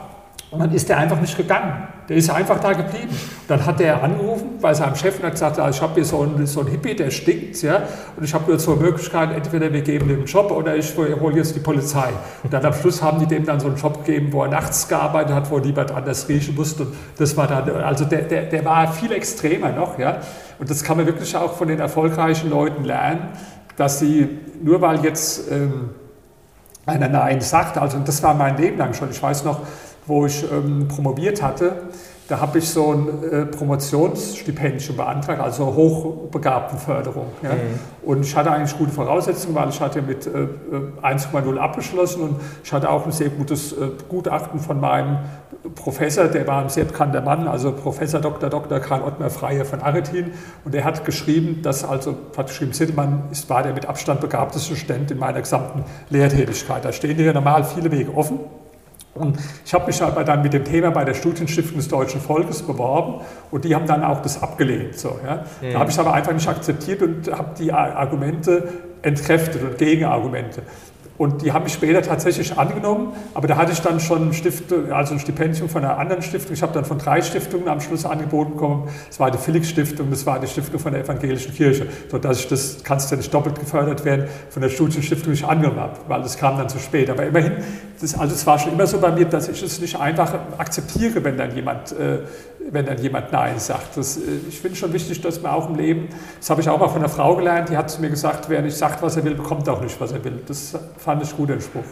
Und 0.52 0.60
dann 0.60 0.72
ist 0.72 0.90
er 0.90 0.98
einfach 0.98 1.20
nicht 1.20 1.36
gegangen. 1.36 1.88
Der 2.12 2.18
ist 2.18 2.30
einfach 2.30 2.60
da 2.60 2.74
geblieben. 2.74 3.18
Dann 3.48 3.66
hat 3.66 3.80
er 3.80 4.04
angerufen 4.04 4.58
bei 4.60 4.74
seinem 4.74 4.96
Chef 4.96 5.20
und 5.20 5.24
hat 5.24 5.32
gesagt, 5.32 5.58
ah, 5.60 5.70
ich 5.70 5.82
habe 5.82 5.94
hier 5.94 6.04
so 6.04 6.20
einen, 6.20 6.46
so 6.46 6.60
einen 6.60 6.70
Hippie, 6.70 6.94
der 6.94 7.10
stinkt, 7.10 7.62
ja, 7.62 7.84
und 8.18 8.26
ich 8.26 8.34
habe 8.34 8.52
nur 8.52 8.60
zwei 8.60 8.76
Möglichkeiten, 8.76 9.32
entweder 9.32 9.72
wir 9.72 9.80
geben 9.80 10.10
dem 10.10 10.26
Job 10.26 10.52
oder 10.52 10.76
ich 10.76 10.94
hole 10.98 11.38
jetzt 11.38 11.56
die 11.56 11.62
Polizei. 11.62 12.10
Und 12.44 12.52
dann 12.52 12.66
am 12.66 12.74
Schluss 12.74 13.02
haben 13.02 13.22
die 13.22 13.28
dem 13.28 13.46
dann 13.46 13.62
so 13.62 13.68
einen 13.68 13.78
Job 13.78 14.04
gegeben, 14.04 14.34
wo 14.34 14.44
er 14.44 14.50
nachts 14.50 14.90
gearbeitet 14.90 15.34
hat, 15.34 15.50
wo 15.50 15.60
niemand 15.60 15.90
anders 15.92 16.28
riechen 16.28 16.54
musste. 16.54 16.84
Und 16.84 16.94
das 17.18 17.38
war 17.38 17.48
dann, 17.48 17.70
also 17.78 18.04
der, 18.04 18.24
der, 18.24 18.42
der 18.42 18.66
war 18.66 18.92
viel 18.92 19.14
extremer 19.14 19.72
noch, 19.72 19.98
ja. 19.98 20.18
Und 20.60 20.70
das 20.70 20.84
kann 20.84 20.98
man 20.98 21.06
wirklich 21.06 21.34
auch 21.38 21.54
von 21.54 21.70
den 21.70 21.80
erfolgreichen 21.80 22.50
Leuten 22.50 22.84
lernen, 22.84 23.30
dass 23.78 24.00
sie, 24.00 24.28
nur 24.62 24.82
weil 24.82 25.02
jetzt 25.06 25.50
ähm, 25.50 25.92
einer 26.86 27.08
Nein 27.08 27.40
sagt, 27.40 27.78
also 27.78 28.00
das 28.00 28.22
war 28.22 28.34
mein 28.34 28.58
Leben 28.58 28.78
lang 28.78 28.94
schon, 28.94 29.12
ich 29.12 29.24
weiß 29.24 29.46
noch, 29.46 29.62
wo 30.12 30.26
ich 30.26 30.44
ähm, 30.52 30.88
promoviert 30.90 31.42
hatte, 31.42 31.74
da 32.28 32.40
habe 32.40 32.60
ich 32.60 32.70
so 32.70 32.94
ein 32.94 33.24
äh, 33.24 33.46
Promotionsstipendium 33.46 34.96
beantragt, 34.96 35.42
also 35.42 35.66
Hochbegabtenförderung. 35.66 37.28
Ja. 37.42 37.50
Mhm. 37.50 37.58
Und 38.04 38.26
ich 38.26 38.36
hatte 38.36 38.52
eigentlich 38.52 38.78
gute 38.78 38.92
Voraussetzungen, 38.92 39.56
weil 39.56 39.70
ich 39.70 39.82
hatte 39.82 40.02
mit 40.02 40.28
äh, 40.28 40.48
1,0 41.02 41.58
abgeschlossen 41.58 42.22
und 42.22 42.36
ich 42.64 42.72
hatte 42.72 42.90
auch 42.90 43.06
ein 43.06 43.12
sehr 43.12 43.30
gutes 43.30 43.74
äh, 43.74 43.90
Gutachten 44.08 44.60
von 44.60 44.80
meinem 44.80 45.20
Professor, 45.76 46.26
der 46.26 46.48
war 46.48 46.62
ein 46.62 46.70
sehr 46.70 46.86
bekannter 46.86 47.22
Mann, 47.22 47.48
also 47.48 47.72
Professor 47.72 48.20
Dr. 48.20 48.50
Dr. 48.50 48.80
Karl 48.80 49.02
Ottmar 49.04 49.30
Freier 49.30 49.66
von 49.66 49.82
Aretin. 49.82 50.32
Und 50.66 50.74
er 50.74 50.84
hat 50.84 51.06
geschrieben, 51.06 51.62
dass 51.62 51.84
also, 51.84 52.16
hat 52.36 52.48
geschrieben, 52.48 52.74
Sittemann 52.74 53.24
ist, 53.32 53.50
war 53.50 53.64
der 53.64 53.74
mit 53.74 53.86
Abstand 53.86 54.22
begabteste 54.22 54.76
Student 54.76 55.12
in 55.12 55.20
meiner 55.20 55.42
gesamten 55.42 55.84
Lehrtätigkeit. 56.10 56.84
Da 56.84 56.92
stehen 56.92 57.18
hier 57.18 57.34
normal 57.34 57.64
viele 57.64 57.92
Wege 57.92 58.16
offen. 58.16 58.40
Und 59.14 59.38
ich 59.66 59.74
habe 59.74 59.88
mich 59.88 60.02
aber 60.02 60.24
dann 60.24 60.42
mit 60.42 60.54
dem 60.54 60.64
Thema 60.64 60.90
bei 60.90 61.04
der 61.04 61.14
Studienstiftung 61.14 61.78
des 61.78 61.90
deutschen 61.90 62.22
Volkes 62.22 62.62
beworben 62.62 63.26
und 63.52 63.66
die 63.66 63.76
haben 63.76 63.86
dann 63.86 64.04
auch 64.04 64.22
das 64.22 64.42
abgelehnt. 64.42 64.98
So, 64.98 65.20
ja. 65.26 65.44
Mhm. 65.62 65.74
Da 65.74 65.80
habe 65.80 65.92
ich 65.92 66.00
aber 66.00 66.14
einfach 66.14 66.34
nicht 66.34 66.48
akzeptiert 66.48 67.02
und 67.02 67.32
habe 67.32 67.50
die 67.60 67.74
Argumente 67.74 68.70
entkräftet 69.02 69.64
und 69.64 69.78
Gegenargumente. 69.78 70.62
Und 71.22 71.44
die 71.44 71.52
haben 71.52 71.66
mich 71.66 71.74
später 71.74 72.02
tatsächlich 72.02 72.58
angenommen, 72.58 73.14
aber 73.36 73.48
da 73.48 73.56
hatte 73.56 73.74
ich 73.74 73.80
dann 73.80 74.00
schon 74.00 74.30
ein, 74.30 74.34
Stiftung, 74.34 74.92
also 74.92 75.14
ein 75.14 75.20
Stipendium 75.20 75.70
von 75.70 75.84
einer 75.84 76.00
anderen 76.00 76.24
Stiftung. 76.24 76.54
Ich 76.54 76.64
habe 76.64 76.74
dann 76.74 76.84
von 76.84 76.98
drei 76.98 77.22
Stiftungen 77.22 77.68
am 77.68 77.80
Schluss 77.80 78.06
angeboten 78.06 78.54
bekommen. 78.54 78.90
Das 79.08 79.20
war 79.20 79.30
die 79.30 79.38
Felix-Stiftung, 79.38 80.10
das 80.10 80.26
war 80.26 80.40
die 80.40 80.48
Stiftung 80.48 80.80
von 80.80 80.94
der 80.94 81.04
Evangelischen 81.04 81.54
Kirche, 81.54 81.86
sodass 82.10 82.40
ich 82.40 82.48
das, 82.48 82.84
kannst 82.84 83.12
ja 83.12 83.18
nicht 83.18 83.32
doppelt 83.32 83.60
gefördert 83.60 84.04
werden, 84.04 84.30
von 84.50 84.64
der 84.64 84.70
Studienstiftung 84.70 85.30
nicht 85.34 85.46
angenommen 85.46 85.80
habe, 85.80 86.00
weil 86.08 86.24
das 86.24 86.40
kam 86.40 86.58
dann 86.58 86.70
zu 86.70 86.80
spät. 86.80 87.08
Aber 87.08 87.24
immerhin, 87.24 87.58
das, 88.02 88.18
also 88.18 88.34
es 88.34 88.46
war 88.48 88.58
schon 88.58 88.74
immer 88.74 88.88
so 88.88 88.98
bei 89.00 89.12
mir, 89.12 89.26
dass 89.26 89.48
ich 89.48 89.62
es 89.62 89.80
nicht 89.80 90.00
einfach 90.00 90.34
akzeptiere, 90.58 91.24
wenn 91.24 91.38
dann 91.38 91.56
jemand, 91.56 91.92
äh, 91.92 92.20
wenn 92.72 92.86
dann 92.86 92.98
jemand 92.98 93.32
Nein 93.32 93.60
sagt. 93.60 93.96
Das, 93.96 94.18
äh, 94.18 94.22
ich 94.50 94.60
finde 94.60 94.76
schon 94.76 94.92
wichtig, 94.92 95.22
dass 95.22 95.42
man 95.42 95.52
auch 95.52 95.70
im 95.70 95.76
Leben, 95.76 96.10
das 96.40 96.50
habe 96.50 96.62
ich 96.62 96.70
auch 96.70 96.80
mal 96.80 96.88
von 96.88 96.98
einer 96.98 97.10
Frau 97.10 97.36
gelernt, 97.36 97.70
die 97.70 97.78
hat 97.78 97.92
zu 97.92 98.02
mir 98.02 98.10
gesagt, 98.10 98.50
wer 98.50 98.62
nicht 98.62 98.76
sagt, 98.76 99.02
was 99.04 99.18
er 99.18 99.24
will, 99.24 99.36
bekommt 99.36 99.70
auch 99.70 99.82
nicht, 99.82 100.02
was 100.02 100.12
er 100.12 100.24
will. 100.24 100.40
Das 100.48 100.76
fand 100.98 101.22
ich 101.22 101.36
gut, 101.36 101.50
den 101.50 101.62
Spruch. 101.62 101.84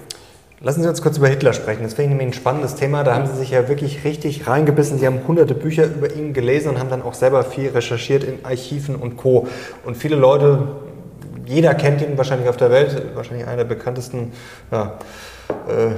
Lassen 0.61 0.81
Sie 0.81 0.89
uns 0.89 1.01
kurz 1.01 1.17
über 1.17 1.29
Hitler 1.29 1.53
sprechen. 1.53 1.83
Das 1.83 1.93
finde 1.93 2.03
ich 2.03 2.17
nämlich 2.17 2.27
ein 2.27 2.33
spannendes 2.33 2.75
Thema. 2.75 3.03
Da 3.03 3.15
haben 3.15 3.27
Sie 3.27 3.37
sich 3.37 3.51
ja 3.51 3.69
wirklich 3.69 4.03
richtig 4.03 4.45
reingebissen. 4.45 4.99
Sie 4.99 5.05
haben 5.05 5.21
hunderte 5.25 5.53
Bücher 5.53 5.85
über 5.85 6.13
ihn 6.13 6.33
gelesen 6.33 6.71
und 6.71 6.79
haben 6.79 6.89
dann 6.89 7.01
auch 7.01 7.13
selber 7.13 7.45
viel 7.45 7.69
recherchiert 7.69 8.25
in 8.25 8.43
Archiven 8.43 8.97
und 8.97 9.15
Co. 9.15 9.47
Und 9.85 9.95
viele 9.95 10.17
Leute, 10.17 10.67
jeder 11.45 11.75
kennt 11.75 12.01
ihn 12.01 12.17
wahrscheinlich 12.17 12.49
auf 12.49 12.57
der 12.57 12.71
Welt, 12.71 13.15
wahrscheinlich 13.15 13.47
einer 13.47 13.57
der 13.57 13.63
bekanntesten 13.63 14.33
ja, 14.69 14.97
äh, 15.49 15.95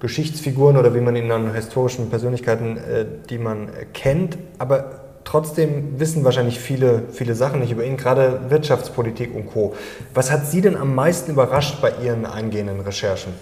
Geschichtsfiguren 0.00 0.76
oder 0.76 0.94
wie 0.94 1.00
man 1.00 1.14
ihn 1.14 1.28
dann 1.28 1.54
historischen 1.54 2.10
Persönlichkeiten, 2.10 2.76
äh, 2.76 3.04
die 3.30 3.38
man 3.38 3.68
kennt. 3.92 4.36
Aber 4.58 5.02
trotzdem 5.24 6.00
wissen 6.00 6.24
wahrscheinlich 6.24 6.58
viele, 6.58 7.04
viele 7.12 7.34
Sachen 7.34 7.60
nicht 7.60 7.72
über 7.72 7.84
ihn, 7.84 7.96
gerade 7.96 8.40
Wirtschaftspolitik 8.48 9.34
und 9.34 9.46
Co. 9.46 9.74
Was 10.14 10.30
hat 10.30 10.46
Sie 10.46 10.60
denn 10.60 10.76
am 10.76 10.94
meisten 10.94 11.32
überrascht 11.32 11.80
bei 11.80 11.92
Ihren 12.02 12.26
eingehenden 12.26 12.80
Recherchen? 12.80 13.32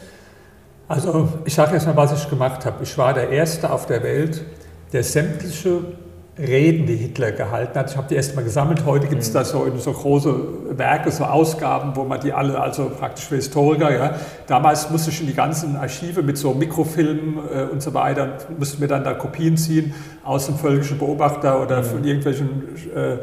Also 0.89 1.29
ich 1.45 1.55
sage 1.55 1.75
erst 1.75 1.87
mal, 1.87 1.97
was 1.97 2.13
ich 2.13 2.29
gemacht 2.29 2.67
habe. 2.67 2.83
Ich 2.83 2.99
war 2.99 3.15
der 3.15 3.31
Erste 3.31 3.71
auf 3.71 3.87
der 3.87 4.03
Welt, 4.03 4.43
der 4.93 5.05
sämtliche 5.05 5.83
Reden, 6.41 6.87
die 6.87 6.97
Hitler 6.97 7.33
gehalten 7.33 7.79
hat. 7.79 7.91
Ich 7.91 7.97
habe 7.97 8.09
die 8.09 8.15
erst 8.15 8.35
mal 8.35 8.43
gesammelt. 8.43 8.85
Heute 8.87 9.07
gibt 9.09 9.23
es 9.23 9.29
mhm. 9.31 9.35
da 9.35 9.45
so, 9.45 9.67
so 9.77 9.93
große 9.93 10.35
Werke, 10.79 11.11
so 11.11 11.25
Ausgaben, 11.25 11.95
wo 11.95 12.05
man 12.05 12.21
die 12.21 12.33
alle, 12.33 12.59
also 12.59 12.91
praktisch 12.91 13.27
für 13.27 13.37
Historiker, 13.37 13.93
ja. 13.93 14.15
Damals 14.47 14.91
musste 14.91 15.11
ich 15.11 15.21
in 15.21 15.27
die 15.27 15.35
ganzen 15.35 15.77
Archive 15.77 16.23
mit 16.23 16.39
so 16.39 16.55
Mikrofilmen 16.55 17.39
äh, 17.55 17.63
und 17.65 17.83
so 17.83 17.93
weiter, 17.93 18.39
mussten 18.59 18.81
wir 18.81 18.89
dann 18.89 19.05
da 19.05 19.13
Kopien 19.13 19.57
ziehen 19.57 19.95
aus 20.25 20.47
dem 20.47 20.57
völkischen 20.57 20.99
Beobachter 20.99 21.63
oder 21.63 21.83
mhm. 21.83 21.85
von 21.85 22.05
irgendwelchen 22.05 22.49
äh, 22.95 23.19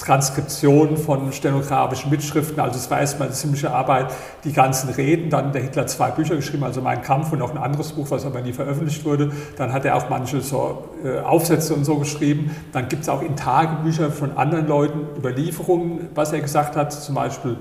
Transkription 0.00 0.96
von 0.96 1.30
stenografischen 1.32 2.10
Mitschriften, 2.10 2.58
also 2.58 2.78
es 2.78 2.90
war 2.90 3.00
erstmal 3.00 3.28
eine 3.28 3.36
ziemliche 3.36 3.70
Arbeit, 3.70 4.12
die 4.44 4.52
ganzen 4.52 4.88
Reden. 4.90 5.28
Dann 5.28 5.52
der 5.52 5.62
Hitler 5.62 5.86
zwei 5.86 6.10
Bücher 6.10 6.36
geschrieben, 6.36 6.64
also 6.64 6.80
Mein 6.80 7.02
Kampf 7.02 7.32
und 7.32 7.38
noch 7.38 7.50
ein 7.50 7.58
anderes 7.58 7.92
Buch, 7.92 8.10
was 8.10 8.24
aber 8.24 8.40
nie 8.40 8.52
veröffentlicht 8.52 9.04
wurde. 9.04 9.30
Dann 9.56 9.72
hat 9.72 9.84
er 9.84 9.96
auch 9.96 10.08
manche 10.08 10.40
so 10.40 10.84
äh, 11.04 11.18
Aufsätze 11.20 11.74
und 11.74 11.84
so 11.84 11.96
geschrieben. 11.98 12.56
Dann 12.72 12.88
gibt 12.88 13.02
es 13.02 13.08
auch 13.08 13.20
in 13.20 13.36
Tagebücher 13.36 14.10
von 14.10 14.36
anderen 14.38 14.66
Leuten 14.66 15.00
Überlieferungen, 15.18 16.08
was 16.14 16.32
er 16.32 16.40
gesagt 16.40 16.76
hat. 16.76 16.92
Zum 16.92 17.14
Beispiel 17.14 17.56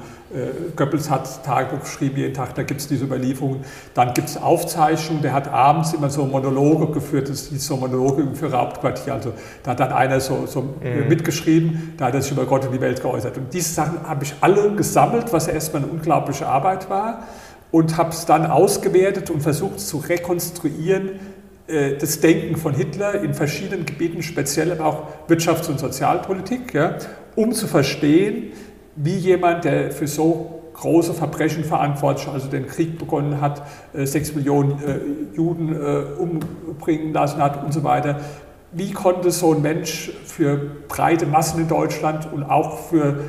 Goebbels 0.76 1.10
hat 1.10 1.44
Tagebuch 1.44 1.82
geschrieben, 1.82 2.18
jeden 2.18 2.34
Tag, 2.36 2.54
da 2.54 2.62
gibt 2.62 2.82
es 2.82 2.88
diese 2.88 3.06
Überlieferungen. 3.06 3.62
Dann 3.96 4.14
gibt 4.14 4.30
es 4.30 4.38
Aufzeichnungen, 4.38 5.24
der 5.24 5.34
hat 5.34 5.48
abends 5.48 5.94
immer 5.94 6.10
so 6.12 6.26
Monologe 6.26 6.94
geführt, 6.94 7.30
das 7.30 7.48
hieß 7.48 7.66
so 7.66 7.78
Monologe 7.78 8.28
für 8.36 8.52
Hauptquartier. 8.52 9.14
Also 9.16 9.34
da 9.64 9.72
hat 9.72 9.80
dann 9.80 9.92
einer 9.92 10.20
so, 10.20 10.46
so 10.46 10.62
mhm. 10.62 11.08
mitgeschrieben, 11.08 11.94
da 11.98 12.06
hat 12.06 12.14
er 12.14 12.22
sich 12.22 12.32
über 12.32 12.46
Gott 12.46 12.66
und 12.66 12.74
die 12.74 12.82
Welt 12.82 13.02
geäußert. 13.02 13.38
Und 13.38 13.54
diese 13.54 13.74
Sachen 13.74 14.08
habe 14.08 14.24
ich 14.24 14.36
alle 14.42 14.72
gesammelt, 14.76 15.34
was 15.34 15.48
erstmal 15.48 15.84
eine 15.84 15.92
unglaubliche 15.92 16.46
Arbeit 16.46 16.90
war 16.92 17.24
und 17.72 17.98
habe 17.98 18.12
es 18.12 18.26
dann 18.26 18.46
ausgewertet 18.46 19.32
und 19.32 19.42
versucht 19.42 19.80
zu 19.80 19.98
rekonstruieren, 19.98 21.20
äh, 21.68 21.98
das 21.98 22.20
Denken 22.20 22.56
von 22.56 22.74
Hitler 22.74 23.22
in 23.24 23.34
verschiedenen 23.34 23.86
Gebieten, 23.86 24.22
speziell 24.22 24.72
aber 24.72 24.86
auch 24.86 25.08
Wirtschafts- 25.28 25.70
und 25.70 25.80
Sozialpolitik, 25.80 26.74
ja, 26.74 26.98
um 27.36 27.54
zu 27.54 27.68
verstehen, 27.68 28.52
wie 29.02 29.16
jemand, 29.16 29.64
der 29.64 29.92
für 29.92 30.08
so 30.08 30.62
große 30.74 31.14
Verbrechen 31.14 31.64
verantwortlich, 31.64 32.28
also 32.28 32.48
den 32.48 32.68
Krieg 32.68 32.98
begonnen 32.98 33.42
hat, 33.42 33.64
äh, 33.94 34.06
sechs 34.06 34.36
Millionen 34.36 34.72
äh, 34.84 35.36
Juden 35.36 35.76
umbringen 36.18 37.14
lassen 37.14 37.42
hat 37.42 37.64
und 37.64 37.74
so 37.74 37.84
weiter, 37.84 38.20
wie 38.72 38.92
konnte 38.92 39.32
so 39.32 39.54
ein 39.54 39.62
Mensch 39.62 40.12
für 40.26 40.58
breite 40.88 41.26
Massen 41.26 41.62
in 41.62 41.68
Deutschland 41.68 42.32
und 42.32 42.44
auch 42.44 42.78
für 42.78 43.22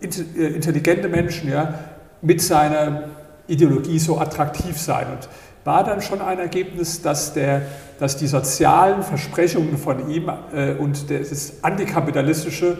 intelligente 0.00 1.08
Menschen 1.08 1.50
ja, 1.50 1.74
mit 2.20 2.42
seiner 2.42 3.04
Ideologie 3.46 3.98
so 3.98 4.18
attraktiv 4.18 4.76
sein? 4.76 5.06
Und 5.12 5.28
war 5.68 5.84
dann 5.84 6.00
schon 6.00 6.22
ein 6.22 6.38
Ergebnis, 6.38 7.02
dass, 7.02 7.34
der, 7.34 7.60
dass 7.98 8.16
die 8.16 8.26
sozialen 8.26 9.02
Versprechungen 9.02 9.76
von 9.76 10.08
ihm 10.08 10.30
äh, 10.54 10.72
und 10.72 11.10
das 11.10 11.62
antikapitalistische 11.62 12.78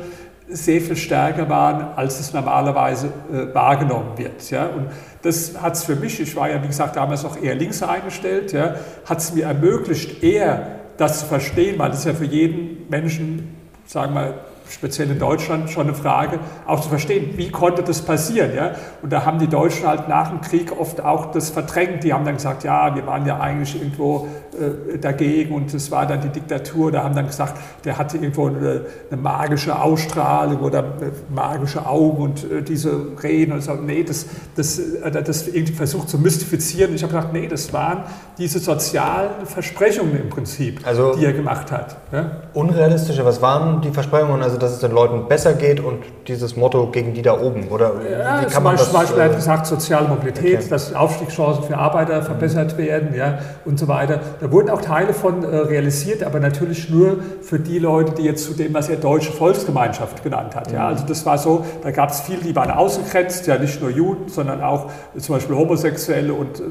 sehr 0.51 0.81
viel 0.81 0.97
stärker 0.97 1.49
waren, 1.49 1.89
als 1.97 2.21
es 2.21 2.33
normalerweise 2.33 3.09
äh, 3.33 3.55
wahrgenommen 3.55 4.17
wird. 4.17 4.51
Ja? 4.51 4.67
Und 4.67 4.89
das 5.23 5.61
hat 5.61 5.75
es 5.75 5.85
für 5.85 5.97
mich, 5.97 6.21
ich 6.21 6.35
war 6.37 6.51
ja 6.51 6.63
wie 6.63 6.69
gesagt 6.69 6.97
damals 6.97 7.23
noch 7.23 7.41
eher 7.41 7.55
links 7.55 7.83
eingestellt, 7.83 8.53
ja, 8.53 8.77
hat 9.05 9.19
es 9.19 9.35
mir 9.35 9.45
ermöglicht, 9.45 10.23
eher 10.23 10.79
das 10.97 11.21
zu 11.21 11.27
verstehen, 11.27 11.79
weil 11.79 11.91
das 11.91 12.01
ist 12.01 12.07
ja 12.07 12.15
für 12.15 12.25
jeden 12.25 12.89
Menschen, 12.89 13.57
sagen 13.87 14.15
wir, 14.15 14.35
speziell 14.71 15.11
in 15.11 15.19
Deutschland 15.19 15.71
schon 15.71 15.87
eine 15.87 15.95
Frage, 15.95 16.39
auch 16.67 16.81
zu 16.81 16.89
verstehen, 16.89 17.37
wie 17.37 17.51
konnte 17.51 17.83
das 17.83 18.03
passieren. 18.03 18.55
Ja? 18.55 18.73
Und 19.03 19.13
da 19.13 19.25
haben 19.25 19.39
die 19.39 19.47
Deutschen 19.47 19.87
halt 19.87 20.09
nach 20.09 20.29
dem 20.29 20.41
Krieg 20.41 20.79
oft 20.79 21.01
auch 21.01 21.31
das 21.33 21.51
verdrängt. 21.51 22.05
Die 22.05 22.13
haben 22.13 22.25
dann 22.25 22.35
gesagt, 22.35 22.65
ja, 22.65 22.95
wir 22.95 23.07
waren 23.07 23.27
ja 23.27 23.41
eigentlich 23.41 23.81
irgendwo 23.81 24.29
äh, 24.55 24.99
dagegen 24.99 25.55
und 25.55 25.73
es 25.75 25.91
war 25.91 26.07
dann 26.07 26.21
die 26.21 26.29
Diktatur. 26.29 26.91
Da 26.91 27.05
haben 27.05 27.15
dann 27.15 27.27
gesagt, 27.27 27.55
der 27.85 27.99
hatte 27.99 28.17
irgendwo 28.17 28.47
eine, 28.47 28.87
eine 29.11 29.21
magische 29.21 29.81
Ausstrahlung 29.81 30.61
oder 30.61 30.81
äh, 30.81 31.11
magische 31.35 31.87
Augen 31.87 32.23
und 32.23 32.51
äh, 32.51 32.63
diese 32.63 32.93
Reden 33.23 33.53
und 33.53 33.63
so. 33.63 33.75
Nee, 33.75 34.05
das, 34.05 34.27
das, 34.57 34.81
das 35.03 35.49
irgendwie 35.49 35.75
versucht 35.75 36.09
zu 36.09 36.19
mystifizieren. 36.19 36.91
Und 36.91 36.97
ich 36.97 37.03
habe 37.03 37.13
gesagt, 37.13 37.33
nee, 37.33 37.47
das 37.47 37.73
waren 37.73 38.05
diese 38.39 38.59
sozialen 38.59 39.47
Versprechungen 39.47 40.19
im 40.21 40.31
Prinzip, 40.31 40.81
also 40.87 41.15
die 41.15 41.25
er 41.25 41.33
gemacht 41.33 41.71
hat. 41.71 41.97
Ja? 42.13 42.31
Unrealistische, 42.55 43.25
was 43.25 43.43
waren 43.43 43.81
die 43.83 43.91
Versprechungen? 43.91 44.43
Also 44.43 44.57
dass 44.57 44.73
es 44.73 44.79
den 44.79 44.93
Leuten 44.93 45.29
besser 45.29 45.55
geht 45.55 45.81
und 45.81 46.05
dieses 46.27 46.57
Motto 46.57 46.91
gegen 46.91 47.15
die 47.15 47.23
da 47.23 47.39
oben? 47.39 47.69
Oder 47.69 47.93
ja, 48.11 48.43
wie 48.43 48.47
kann 48.47 48.63
man 48.63 48.77
das, 48.77 48.91
zum 48.91 49.01
Beispiel 49.01 49.23
hat 49.23 49.35
gesagt, 49.35 49.67
soziale 49.67 50.09
Mobilität, 50.09 50.59
okay. 50.59 50.69
dass 50.71 50.95
Aufstiegschancen 50.95 51.65
für 51.65 51.77
Arbeiter 51.77 52.23
verbessert 52.23 52.79
werden 52.79 53.15
ja, 53.15 53.39
und 53.65 53.79
so 53.79 53.89
weiter. 53.89 54.21
Da 54.41 54.53
wurden 54.53 54.71
auch 54.71 54.81
Teile 54.81 55.15
von 55.15 55.43
äh, 55.43 55.47
realisiert, 55.47 56.23
aber 56.23 56.41
natürlich 56.41 56.91
nur 56.91 57.19
für 57.43 57.59
die 57.59 57.79
Leute, 57.79 58.13
die 58.13 58.23
jetzt 58.23 58.45
zu 58.45 58.55
dem, 58.55 58.75
was 58.75 58.89
er 58.89 58.97
deutsche 58.97 59.33
Volksgemeinschaft 59.33 60.23
genannt 60.23 60.55
hat. 60.55 60.73
Ja. 60.73 60.81
Mhm. 60.81 60.87
Also 60.87 61.05
das 61.07 61.27
war 61.27 61.39
so, 61.39 61.65
da 61.83 61.91
gab 61.91 62.11
es 62.11 62.21
viele, 62.21 62.41
die 62.41 62.55
waren 62.55 62.71
ausgegrenzt, 62.71 63.47
ja 63.47 63.59
nicht 63.59 63.81
nur 63.81 63.91
Juden, 63.91 64.29
sondern 64.29 64.63
auch 64.63 64.91
zum 65.17 65.35
Beispiel 65.35 65.57
Homosexuelle 65.57 66.33
und 66.33 66.61
äh, 66.61 66.63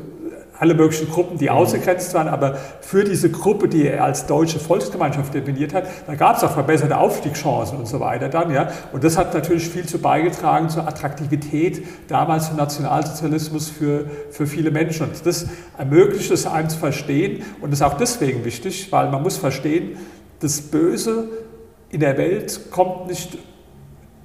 alle 0.60 0.74
möglichen 0.74 1.10
Gruppen, 1.10 1.38
die 1.38 1.50
ausgegrenzt 1.50 2.14
waren, 2.14 2.28
aber 2.28 2.56
für 2.82 3.04
diese 3.04 3.30
Gruppe, 3.30 3.68
die 3.68 3.88
er 3.88 4.04
als 4.04 4.26
deutsche 4.26 4.60
Volksgemeinschaft 4.60 5.34
definiert 5.34 5.74
hat, 5.74 5.86
da 6.06 6.16
gab 6.16 6.38
es 6.38 6.44
auch 6.44 6.52
verbesserte 6.52 6.98
Aufstiegschancen 6.98 7.78
und 7.78 7.88
so 7.88 8.00
weiter 8.00 8.30
dann, 8.30 8.52
ja. 8.52 8.70
Und 8.92 9.04
das 9.04 9.18
hat 9.18 9.34
natürlich 9.34 9.70
viel 9.70 9.86
zu 9.86 10.00
beigetragen 10.00 10.70
zur 10.70 10.88
Attraktivität 10.88 11.86
damals 12.08 12.50
im 12.50 12.58
Nationalsozialismus 12.58 13.70
für, 13.70 14.06
für 14.32 14.48
viele 14.48 14.72
Menschen. 14.72 15.08
Und 15.08 15.26
das 15.26 15.48
ermöglicht 15.78 16.32
es 16.32 16.46
einem 16.48 16.70
zu 16.70 16.78
verstehen 16.78 17.44
und 17.62 17.72
ist 17.72 17.82
auch 17.82 17.96
deswegen 17.96 18.44
wichtig, 18.46 18.92
weil 18.92 19.10
man 19.10 19.22
muss 19.22 19.38
verstehen, 19.38 19.98
das 20.40 20.62
Böse 20.62 21.30
in 21.90 22.00
der 22.00 22.18
Welt 22.18 22.72
kommt 22.72 23.08
nicht 23.08 23.38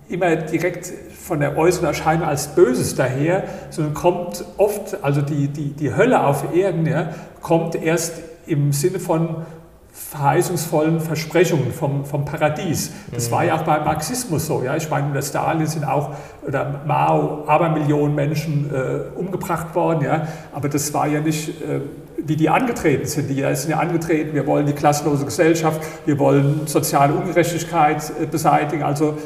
immer 0.08 0.36
direkt 0.36 0.92
von 1.22 1.40
der 1.40 1.56
äußeren 1.56 1.86
Erscheinung 1.86 2.26
als 2.26 2.48
Böses 2.48 2.94
daher, 2.94 3.44
sondern 3.70 3.94
kommt 3.94 4.44
oft, 4.58 5.02
also 5.02 5.22
die, 5.22 5.48
die, 5.48 5.70
die 5.70 5.94
Hölle 5.94 6.24
auf 6.24 6.54
Erden, 6.54 6.86
ja, 6.86 7.10
kommt 7.40 7.74
erst 7.74 8.20
im 8.46 8.72
Sinne 8.72 8.98
von 8.98 9.46
verheißungsvollen 9.92 11.00
Versprechungen 11.00 11.72
vom, 11.72 12.04
vom 12.04 12.24
Paradies. 12.24 12.92
Das 13.12 13.30
war 13.30 13.44
ja 13.44 13.56
auch 13.56 13.62
beim 13.62 13.84
Marxismus 13.84 14.46
so. 14.46 14.62
Ja? 14.62 14.76
Ich 14.76 14.88
meine, 14.88 15.06
unter 15.06 15.22
Stalin 15.22 15.66
sind 15.66 15.84
auch, 15.84 16.10
oder 16.46 16.82
Mao, 16.86 17.44
Abermillionen 17.46 18.14
Menschen 18.14 18.70
äh, 18.72 19.18
umgebracht 19.18 19.74
worden. 19.74 20.04
Ja? 20.04 20.26
Aber 20.52 20.68
das 20.68 20.92
war 20.94 21.06
ja 21.06 21.20
nicht, 21.20 21.48
äh, 21.62 21.80
wie 22.16 22.36
die 22.36 22.48
angetreten 22.48 23.06
sind. 23.06 23.28
Die 23.28 23.42
sind 23.54 23.70
ja 23.70 23.78
angetreten, 23.78 24.34
wir 24.34 24.46
wollen 24.46 24.66
die 24.66 24.72
klassenlose 24.72 25.24
Gesellschaft, 25.24 25.82
wir 26.06 26.18
wollen 26.18 26.62
soziale 26.66 27.12
Ungerechtigkeit 27.12 28.12
äh, 28.20 28.26
beseitigen. 28.26 28.82
Also 28.82 29.18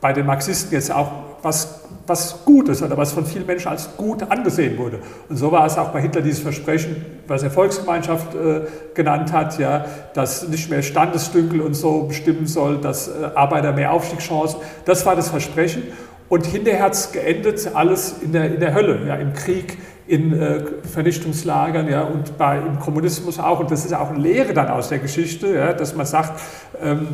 bei 0.00 0.12
den 0.12 0.26
Marxisten 0.26 0.74
jetzt 0.74 0.92
auch 0.92 1.10
was, 1.42 1.80
was 2.06 2.44
Gutes 2.44 2.82
oder 2.82 2.96
was 2.96 3.12
von 3.12 3.24
vielen 3.24 3.46
Menschen 3.46 3.68
als 3.68 3.96
gut 3.96 4.22
angesehen 4.22 4.76
wurde. 4.76 4.98
Und 5.28 5.36
so 5.36 5.50
war 5.52 5.64
es 5.66 5.78
auch 5.78 5.90
bei 5.90 6.00
Hitler 6.00 6.22
dieses 6.22 6.40
Versprechen, 6.40 6.96
was 7.26 7.42
er 7.42 7.50
Volksgemeinschaft 7.50 8.34
äh, 8.34 8.62
genannt 8.94 9.32
hat, 9.32 9.58
ja, 9.58 9.84
dass 10.14 10.48
nicht 10.48 10.70
mehr 10.70 10.82
Standesdünkel 10.82 11.60
und 11.60 11.74
so 11.74 12.02
bestimmen 12.02 12.46
soll, 12.46 12.78
dass 12.78 13.08
äh, 13.08 13.30
Arbeiter 13.34 13.72
mehr 13.72 13.92
Aufstiegschancen. 13.92 14.60
Das 14.84 15.06
war 15.06 15.16
das 15.16 15.30
Versprechen. 15.30 15.84
Und 16.28 16.46
hinterher 16.46 16.82
hat 16.82 16.94
es 16.94 17.12
geendet, 17.12 17.70
alles 17.74 18.16
in 18.22 18.32
der, 18.32 18.54
in 18.54 18.60
der 18.60 18.74
Hölle, 18.74 19.06
ja, 19.06 19.16
im 19.16 19.34
Krieg, 19.34 19.78
in 20.06 20.32
äh, 20.32 20.64
Vernichtungslagern 20.90 21.88
ja, 21.88 22.02
und 22.02 22.36
bei, 22.38 22.58
im 22.58 22.78
Kommunismus 22.80 23.38
auch. 23.38 23.60
Und 23.60 23.70
das 23.70 23.84
ist 23.84 23.94
auch 23.94 24.10
eine 24.10 24.18
Lehre 24.18 24.52
dann 24.52 24.68
aus 24.68 24.88
der 24.88 24.98
Geschichte, 24.98 25.54
ja, 25.54 25.72
dass 25.72 25.94
man 25.94 26.06
sagt, 26.06 26.40
ähm, 26.82 27.08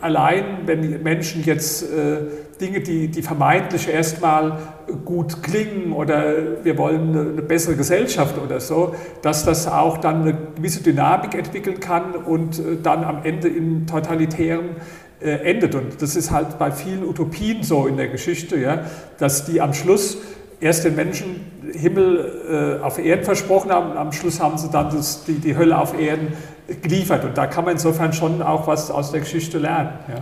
allein, 0.00 0.66
wenn 0.66 1.02
Menschen 1.02 1.44
jetzt 1.44 1.82
äh, 1.82 2.16
Dinge, 2.60 2.80
die, 2.80 3.08
die 3.08 3.22
vermeintlich 3.22 3.88
erstmal 3.88 4.58
gut 5.04 5.42
klingen 5.42 5.92
oder 5.92 6.64
wir 6.64 6.78
wollen 6.78 7.16
eine, 7.16 7.42
bessere 7.42 7.76
Gesellschaft 7.76 8.36
oder 8.38 8.60
so, 8.60 8.94
dass 9.22 9.44
das 9.44 9.66
auch 9.66 9.98
dann 9.98 10.22
eine 10.22 10.36
gewisse 10.56 10.82
Dynamik 10.82 11.34
entwickeln 11.34 11.80
kann 11.80 12.14
und 12.14 12.58
äh, 12.58 12.76
dann 12.82 13.04
am 13.04 13.24
Ende 13.24 13.48
in 13.48 13.86
totalitären 13.86 14.76
äh, 15.20 15.30
endet. 15.50 15.74
Und 15.74 16.00
das 16.00 16.16
ist 16.16 16.30
halt 16.30 16.58
bei 16.58 16.70
vielen 16.70 17.04
Utopien 17.04 17.62
so 17.62 17.86
in 17.86 17.96
der 17.96 18.08
Geschichte, 18.08 18.58
ja, 18.58 18.84
dass 19.18 19.44
die 19.44 19.60
am 19.60 19.74
Schluss 19.74 20.18
erst 20.60 20.84
den 20.84 20.94
Menschen 20.96 21.51
Himmel 21.72 22.78
äh, 22.80 22.84
auf 22.84 22.98
Erden 22.98 23.24
versprochen 23.24 23.70
haben 23.70 23.92
und 23.92 23.96
am 23.96 24.12
Schluss 24.12 24.40
haben 24.40 24.58
sie 24.58 24.70
dann 24.70 24.94
das, 24.94 25.24
die, 25.24 25.34
die 25.34 25.56
Hölle 25.56 25.78
auf 25.78 25.98
Erden 25.98 26.34
geliefert. 26.82 27.24
Und 27.24 27.36
da 27.36 27.46
kann 27.46 27.64
man 27.64 27.74
insofern 27.74 28.12
schon 28.12 28.42
auch 28.42 28.66
was 28.66 28.90
aus 28.90 29.10
der 29.10 29.20
Geschichte 29.20 29.58
lernen. 29.58 29.90
Ja. 30.08 30.20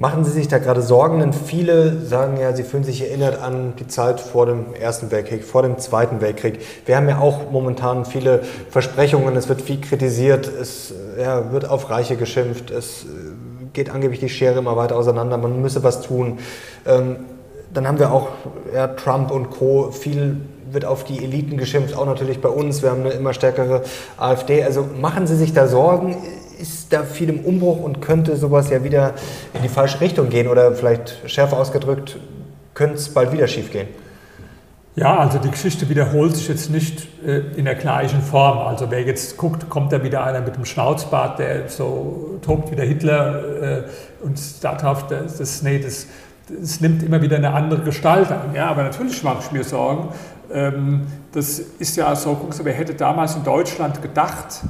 Machen 0.00 0.24
Sie 0.24 0.30
sich 0.30 0.46
da 0.46 0.58
gerade 0.58 0.80
Sorgen? 0.80 1.18
Denn 1.18 1.32
viele 1.32 2.02
sagen 2.02 2.38
ja, 2.40 2.54
sie 2.54 2.62
fühlen 2.62 2.84
sich 2.84 3.02
erinnert 3.02 3.42
an 3.42 3.72
die 3.80 3.88
Zeit 3.88 4.20
vor 4.20 4.46
dem 4.46 4.72
Ersten 4.80 5.10
Weltkrieg, 5.10 5.42
vor 5.42 5.62
dem 5.62 5.76
Zweiten 5.78 6.20
Weltkrieg. 6.20 6.60
Wir 6.86 6.96
haben 6.96 7.08
ja 7.08 7.18
auch 7.18 7.50
momentan 7.50 8.04
viele 8.04 8.42
Versprechungen, 8.70 9.34
es 9.34 9.48
wird 9.48 9.60
viel 9.60 9.80
kritisiert, 9.80 10.46
es 10.46 10.94
ja, 11.20 11.50
wird 11.50 11.68
auf 11.68 11.90
Reiche 11.90 12.14
geschimpft, 12.14 12.70
es 12.70 13.06
geht 13.72 13.90
angeblich 13.90 14.20
die 14.20 14.28
Schere 14.28 14.60
immer 14.60 14.76
weiter 14.76 14.94
auseinander, 14.94 15.36
man 15.36 15.60
müsse 15.60 15.82
was 15.82 16.00
tun. 16.00 16.38
Ähm, 16.86 17.16
dann 17.74 17.88
haben 17.88 17.98
wir 17.98 18.12
auch 18.12 18.28
ja, 18.72 18.86
Trump 18.86 19.32
und 19.32 19.50
Co. 19.50 19.90
viel 19.90 20.36
wird 20.72 20.84
auf 20.84 21.04
die 21.04 21.22
Eliten 21.24 21.56
geschimpft, 21.56 21.96
auch 21.96 22.06
natürlich 22.06 22.40
bei 22.40 22.48
uns. 22.48 22.82
Wir 22.82 22.90
haben 22.90 23.00
eine 23.00 23.10
immer 23.10 23.32
stärkere 23.32 23.82
AfD. 24.16 24.64
Also 24.64 24.86
machen 25.00 25.26
Sie 25.26 25.36
sich 25.36 25.52
da 25.52 25.66
Sorgen? 25.66 26.16
Ist 26.58 26.92
da 26.92 27.04
viel 27.04 27.28
im 27.28 27.40
Umbruch 27.40 27.80
und 27.80 28.00
könnte 28.00 28.36
sowas 28.36 28.70
ja 28.70 28.82
wieder 28.82 29.14
in 29.54 29.62
die 29.62 29.68
falsche 29.68 30.00
Richtung 30.00 30.28
gehen? 30.28 30.48
Oder 30.48 30.72
vielleicht 30.72 31.22
schärfer 31.26 31.58
ausgedrückt, 31.58 32.18
könnte 32.74 32.96
es 32.96 33.08
bald 33.08 33.32
wieder 33.32 33.46
schiefgehen? 33.46 33.88
Ja, 34.98 35.16
also 35.18 35.38
die 35.38 35.50
Geschichte 35.50 35.88
wiederholt 35.88 36.34
sich 36.34 36.48
jetzt 36.48 36.70
nicht 36.70 37.06
äh, 37.24 37.38
in 37.56 37.66
der 37.66 37.76
gleichen 37.76 38.20
Form. 38.20 38.58
Also 38.58 38.90
wer 38.90 39.02
jetzt 39.02 39.36
guckt, 39.36 39.70
kommt 39.70 39.92
da 39.92 40.02
wieder 40.02 40.24
einer 40.24 40.40
mit 40.40 40.56
dem 40.56 40.64
Schnauzbart, 40.64 41.38
der 41.38 41.68
so 41.68 42.40
tobt 42.42 42.72
wie 42.72 42.76
der 42.76 42.86
Hitler 42.86 43.62
äh, 43.62 43.82
und 44.24 44.40
darauf, 44.64 45.06
das, 45.06 45.38
das, 45.38 45.62
nee, 45.62 45.78
das, 45.78 46.08
das 46.48 46.80
nimmt 46.80 47.04
immer 47.04 47.22
wieder 47.22 47.36
eine 47.36 47.52
andere 47.52 47.82
Gestalt 47.82 48.32
an. 48.32 48.54
Ja, 48.54 48.70
aber 48.70 48.82
natürlich 48.82 49.22
mache 49.22 49.38
ich 49.44 49.52
mir 49.52 49.62
Sorgen, 49.62 50.08
das 50.50 51.58
ist 51.58 51.96
ja 51.96 52.16
so, 52.16 52.34
guckst 52.34 52.60
du, 52.60 52.64
wer 52.64 52.72
hätte 52.72 52.94
damals 52.94 53.36
in 53.36 53.44
Deutschland 53.44 54.00
gedacht, 54.00 54.62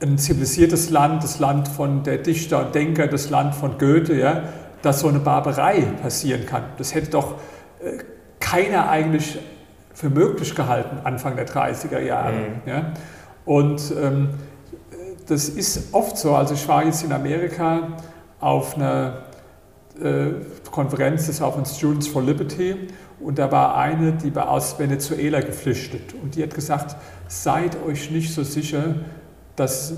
ein 0.00 0.18
zivilisiertes 0.18 0.90
Land, 0.90 1.22
das 1.24 1.38
Land 1.38 1.68
von 1.68 2.02
der 2.02 2.18
Dichter 2.18 2.66
und 2.66 2.74
Denker, 2.74 3.06
das 3.06 3.30
Land 3.30 3.54
von 3.54 3.78
Goethe, 3.78 4.14
ja, 4.14 4.42
dass 4.82 5.00
so 5.00 5.08
eine 5.08 5.18
Barbarei 5.18 5.80
passieren 6.02 6.46
kann. 6.46 6.64
Das 6.78 6.94
hätte 6.94 7.10
doch 7.10 7.34
äh, 7.80 7.98
keiner 8.40 8.88
eigentlich 8.88 9.38
für 9.94 10.10
möglich 10.10 10.54
gehalten, 10.54 10.98
Anfang 11.04 11.36
der 11.36 11.46
30er 11.46 12.00
Jahre. 12.00 12.32
Mhm. 12.32 12.60
Ja. 12.66 12.92
Und 13.46 13.92
ähm, 14.00 14.30
das 15.26 15.48
ist 15.48 15.94
oft 15.94 16.18
so. 16.18 16.34
Also 16.34 16.54
ich 16.54 16.68
war 16.68 16.84
jetzt 16.84 17.02
in 17.02 17.12
Amerika 17.12 17.88
auf 18.38 18.76
einer 18.76 19.22
äh, 20.00 20.32
Konferenz 20.70 21.26
des 21.26 21.40
Open 21.40 21.64
Students 21.64 22.06
for 22.06 22.22
Liberty 22.22 22.88
und 23.20 23.38
da 23.38 23.50
war 23.50 23.76
eine, 23.76 24.12
die 24.12 24.34
war 24.34 24.50
aus 24.50 24.78
Venezuela 24.78 25.40
geflüchtet. 25.40 26.14
Und 26.22 26.36
die 26.36 26.42
hat 26.42 26.54
gesagt, 26.54 26.96
seid 27.28 27.76
euch 27.84 28.10
nicht 28.10 28.32
so 28.32 28.42
sicher, 28.42 28.96
dass 29.56 29.94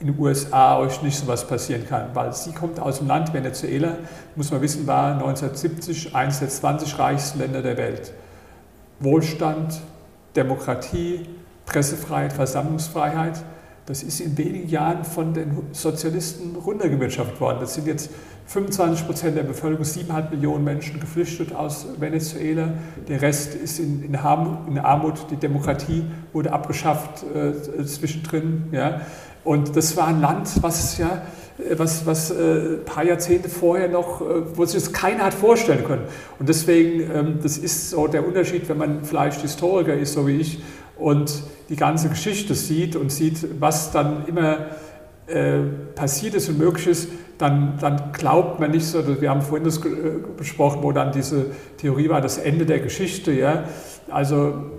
in 0.00 0.08
den 0.08 0.18
USA 0.18 0.78
euch 0.78 1.02
nicht 1.02 1.16
so 1.16 1.26
was 1.26 1.46
passieren 1.46 1.86
kann, 1.86 2.10
weil 2.14 2.32
sie 2.32 2.52
kommt 2.52 2.80
aus 2.80 2.98
dem 2.98 3.08
Land 3.08 3.32
Venezuela, 3.32 3.96
muss 4.34 4.50
man 4.50 4.60
wissen, 4.60 4.86
war 4.86 5.14
1970 5.14 6.14
eines 6.14 6.40
der 6.40 6.48
20 6.48 6.98
reichsten 6.98 7.38
Länder 7.38 7.62
der 7.62 7.76
Welt. 7.76 8.12
Wohlstand, 9.00 9.80
Demokratie, 10.36 11.28
Pressefreiheit, 11.66 12.32
Versammlungsfreiheit, 12.32 13.42
das 13.86 14.02
ist 14.02 14.20
in 14.20 14.36
wenigen 14.38 14.68
Jahren 14.68 15.04
von 15.04 15.34
den 15.34 15.58
Sozialisten 15.72 16.56
runtergewirtschaftet 16.56 17.40
worden. 17.40 17.58
Das 17.60 17.74
sind 17.74 17.86
jetzt 17.86 18.10
25 18.46 19.06
Prozent 19.06 19.36
der 19.36 19.42
Bevölkerung, 19.42 19.84
7,5 19.84 20.30
Millionen 20.30 20.64
Menschen 20.64 21.00
geflüchtet 21.00 21.54
aus 21.54 21.86
Venezuela. 21.98 22.74
Der 23.08 23.20
Rest 23.20 23.54
ist 23.54 23.78
in, 23.78 24.02
in, 24.04 24.14
in 24.14 24.78
Armut. 24.78 25.26
Die 25.30 25.36
Demokratie 25.36 26.04
wurde 26.32 26.52
abgeschafft 26.52 27.24
äh, 27.34 27.84
zwischendrin. 27.84 28.64
Ja. 28.72 29.02
Und 29.44 29.76
das 29.76 29.96
war 29.96 30.08
ein 30.08 30.20
Land, 30.20 30.62
was 30.62 30.98
ja 30.98 31.22
was, 31.76 32.04
was 32.04 32.30
äh, 32.30 32.78
ein 32.78 32.84
paar 32.84 33.04
Jahrzehnte 33.04 33.48
vorher 33.48 33.88
noch, 33.88 34.20
äh, 34.20 34.56
wo 34.56 34.64
sich 34.64 34.82
das 34.82 34.92
keiner 34.92 35.24
hat 35.24 35.34
vorstellen 35.34 35.84
können. 35.84 36.02
Und 36.38 36.48
deswegen, 36.48 37.10
ähm, 37.14 37.38
das 37.42 37.58
ist 37.58 37.90
so 37.90 38.06
der 38.06 38.26
Unterschied, 38.26 38.68
wenn 38.68 38.78
man 38.78 39.04
vielleicht 39.04 39.40
Historiker 39.40 39.94
ist, 39.94 40.14
so 40.14 40.26
wie 40.26 40.36
ich, 40.38 40.62
und 40.98 41.42
die 41.68 41.76
ganze 41.76 42.08
Geschichte 42.08 42.54
sieht 42.54 42.96
und 42.96 43.10
sieht, 43.10 43.60
was 43.60 43.90
dann 43.92 44.26
immer 44.26 44.66
äh, 45.26 45.60
passiert 45.94 46.34
ist 46.34 46.48
und 46.48 46.58
möglich 46.58 46.86
ist, 46.86 47.08
dann, 47.38 47.78
dann 47.80 48.12
glaubt 48.12 48.60
man 48.60 48.70
nicht 48.70 48.86
so, 48.86 49.20
wir 49.20 49.30
haben 49.30 49.42
vorhin 49.42 49.64
das 49.64 49.80
besprochen, 50.36 50.82
wo 50.82 50.92
dann 50.92 51.12
diese 51.12 51.46
Theorie 51.78 52.08
war, 52.08 52.20
das 52.20 52.38
Ende 52.38 52.64
der 52.66 52.80
Geschichte, 52.80 53.32
ja, 53.32 53.64
also 54.08 54.70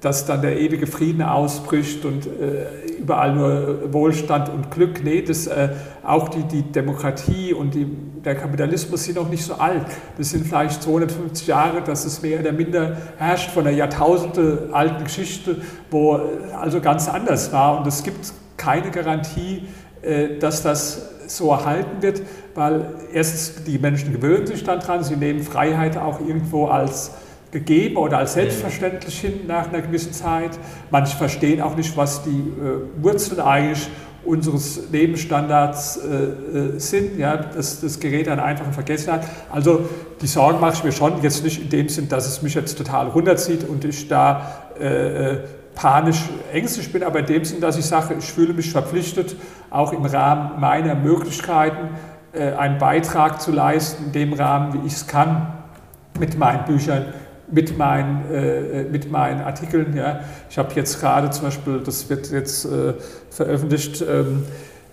dass 0.00 0.24
dann 0.24 0.40
der 0.40 0.58
ewige 0.58 0.86
Frieden 0.86 1.22
ausbricht 1.22 2.04
und 2.04 2.26
äh, 2.26 2.90
überall 2.98 3.34
nur 3.34 3.92
Wohlstand 3.92 4.48
und 4.48 4.70
Glück. 4.70 5.04
Nee, 5.04 5.22
das, 5.22 5.46
äh, 5.46 5.70
auch 6.02 6.28
die, 6.28 6.42
die 6.44 6.62
Demokratie 6.62 7.52
und 7.52 7.74
die, 7.74 7.84
der 7.84 8.34
Kapitalismus 8.34 9.04
sind 9.04 9.16
noch 9.16 9.28
nicht 9.28 9.44
so 9.44 9.54
alt. 9.54 9.84
Das 10.16 10.30
sind 10.30 10.46
vielleicht 10.46 10.82
250 10.82 11.46
Jahre, 11.46 11.82
dass 11.82 12.04
es 12.06 12.22
mehr 12.22 12.40
oder 12.40 12.52
minder 12.52 12.96
herrscht 13.18 13.50
von 13.50 13.66
einer 13.66 13.76
Jahrtausende 13.76 14.70
alten 14.72 15.04
Geschichte, 15.04 15.56
wo 15.90 16.16
äh, 16.16 16.52
also 16.58 16.80
ganz 16.80 17.08
anders 17.08 17.52
war. 17.52 17.78
Und 17.78 17.86
es 17.86 18.02
gibt 18.02 18.32
keine 18.56 18.90
Garantie, 18.90 19.64
äh, 20.00 20.38
dass 20.38 20.62
das 20.62 21.10
so 21.26 21.50
erhalten 21.50 22.00
wird, 22.00 22.22
weil 22.54 22.94
erstens 23.12 23.64
die 23.64 23.78
Menschen 23.78 24.12
gewöhnen 24.12 24.46
sich 24.46 24.64
dann 24.64 24.80
dran, 24.80 25.04
sie 25.04 25.16
nehmen 25.16 25.42
Freiheit 25.42 25.96
auch 25.96 26.20
irgendwo 26.20 26.66
als 26.66 27.12
gegeben 27.50 27.96
oder 27.96 28.18
als 28.18 28.34
selbstverständlich 28.34 29.20
hin 29.20 29.40
nach 29.46 29.68
einer 29.68 29.82
gewissen 29.82 30.12
Zeit. 30.12 30.58
Manche 30.90 31.16
verstehen 31.16 31.60
auch 31.60 31.76
nicht, 31.76 31.96
was 31.96 32.22
die 32.22 32.30
äh, 32.30 33.02
Wurzeln 33.02 33.40
eigentlich 33.40 33.88
unseres 34.24 34.90
Lebensstandards 34.92 35.96
äh, 35.96 36.76
äh 36.76 36.78
sind, 36.78 37.18
ja, 37.18 37.36
dass 37.36 37.80
das 37.80 37.98
Gerät 37.98 38.26
dann 38.26 38.38
einfach 38.38 38.66
in 38.66 38.72
Vergessenheit. 38.72 39.22
Also 39.50 39.88
die 40.20 40.26
Sorgen 40.26 40.60
mache 40.60 40.74
ich 40.74 40.84
mir 40.84 40.92
schon, 40.92 41.22
jetzt 41.22 41.42
nicht 41.42 41.60
in 41.62 41.70
dem 41.70 41.88
Sinn, 41.88 42.08
dass 42.08 42.26
es 42.26 42.42
mich 42.42 42.54
jetzt 42.54 42.76
total 42.76 43.08
runterzieht 43.08 43.66
und 43.68 43.84
ich 43.84 44.08
da 44.08 44.72
äh, 44.78 45.32
äh 45.32 45.38
panisch 45.72 46.28
ängstlich 46.52 46.92
bin, 46.92 47.02
aber 47.02 47.20
in 47.20 47.26
dem 47.26 47.44
Sinn, 47.44 47.60
dass 47.60 47.78
ich 47.78 47.86
sage, 47.86 48.14
ich 48.18 48.30
fühle 48.30 48.52
mich 48.52 48.70
verpflichtet, 48.70 49.34
auch 49.70 49.92
im 49.92 50.04
Rahmen 50.04 50.60
meiner 50.60 50.94
Möglichkeiten 50.94 51.96
äh, 52.32 52.52
einen 52.52 52.78
Beitrag 52.78 53.40
zu 53.40 53.50
leisten, 53.50 54.06
in 54.06 54.12
dem 54.12 54.32
Rahmen, 54.34 54.74
wie 54.74 54.86
ich 54.86 54.94
es 54.94 55.06
kann, 55.06 55.54
mit 56.18 56.36
meinen 56.38 56.64
Büchern, 56.64 57.06
mit 57.50 57.76
meinen, 57.76 58.30
äh, 58.32 58.84
mit 58.84 59.10
meinen 59.10 59.40
Artikeln. 59.40 59.96
Ja. 59.96 60.20
Ich 60.48 60.58
habe 60.58 60.72
jetzt 60.74 61.00
gerade 61.00 61.30
zum 61.30 61.44
Beispiel, 61.44 61.80
das 61.80 62.08
wird 62.08 62.30
jetzt 62.30 62.64
äh, 62.64 62.94
veröffentlicht, 63.30 64.02
ähm, 64.02 64.44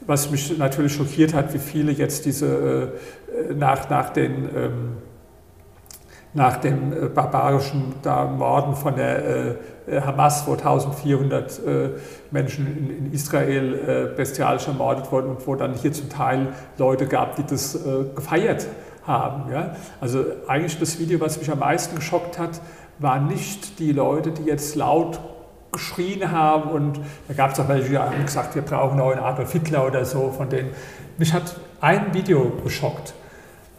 was 0.06 0.32
mich 0.32 0.58
natürlich 0.58 0.94
schockiert 0.94 1.34
hat, 1.34 1.54
wie 1.54 1.60
viele 1.60 1.92
jetzt 1.92 2.26
diese 2.26 2.92
äh, 3.50 3.54
nach, 3.54 3.90
nach 3.90 4.10
den 4.10 4.50
ähm, 4.56 4.98
nach 6.38 6.58
dem 6.58 6.94
äh, 6.94 7.08
barbarischen 7.08 7.96
da 8.04 8.26
Morden 8.26 8.76
von 8.76 8.96
der 8.96 9.26
äh, 9.26 9.56
äh, 9.88 10.02
Hamas, 10.02 10.46
wo 10.48 10.52
1400 10.52 11.62
Menschen 12.32 12.68
in, 12.68 13.14
Israel 13.14 14.14
bestialisch 14.16 14.68
ermordet 14.68 15.12
wurden 15.12 15.30
und 15.30 15.48
wo 15.48 15.56
dann 15.56 15.74
hier 15.74 15.92
zum 15.94 16.10
Teil 16.10 16.50
Leute 16.78 17.08
gab, 17.08 17.36
die 17.38 17.44
das 17.44 17.80
gefeiert 18.16 18.64
haben 18.64 18.87
haben. 19.08 19.52
Ja? 19.52 19.76
Also 20.00 20.24
eigentlich 20.48 20.78
das 20.80 21.00
Video, 21.00 21.20
was 21.20 21.40
mich 21.40 21.50
am 21.50 21.60
meisten 21.60 21.96
geschockt 21.96 22.38
hat, 22.38 22.62
waren 23.00 23.28
nicht 23.28 23.80
die 23.80 23.92
Leute, 23.92 24.32
die 24.32 24.44
jetzt 24.44 24.76
laut 24.76 25.20
geschrien 25.72 26.32
haben 26.32 26.72
und 26.72 27.00
da 27.28 27.34
gab 27.34 27.52
es 27.52 27.60
auch 27.60 27.68
welche, 27.68 27.90
die 27.90 27.98
haben 27.98 28.26
gesagt, 28.26 28.56
wir 28.56 28.62
brauchen 28.62 28.98
neuen 28.98 29.20
Adolf 29.20 29.52
Hitler 29.52 29.86
oder 29.86 30.06
so 30.06 30.32
von 30.32 30.50
denen. 30.50 30.70
Mich 31.18 31.34
hat 31.34 31.56
ein 31.82 32.14
Video 32.14 32.52
geschockt. 32.64 33.14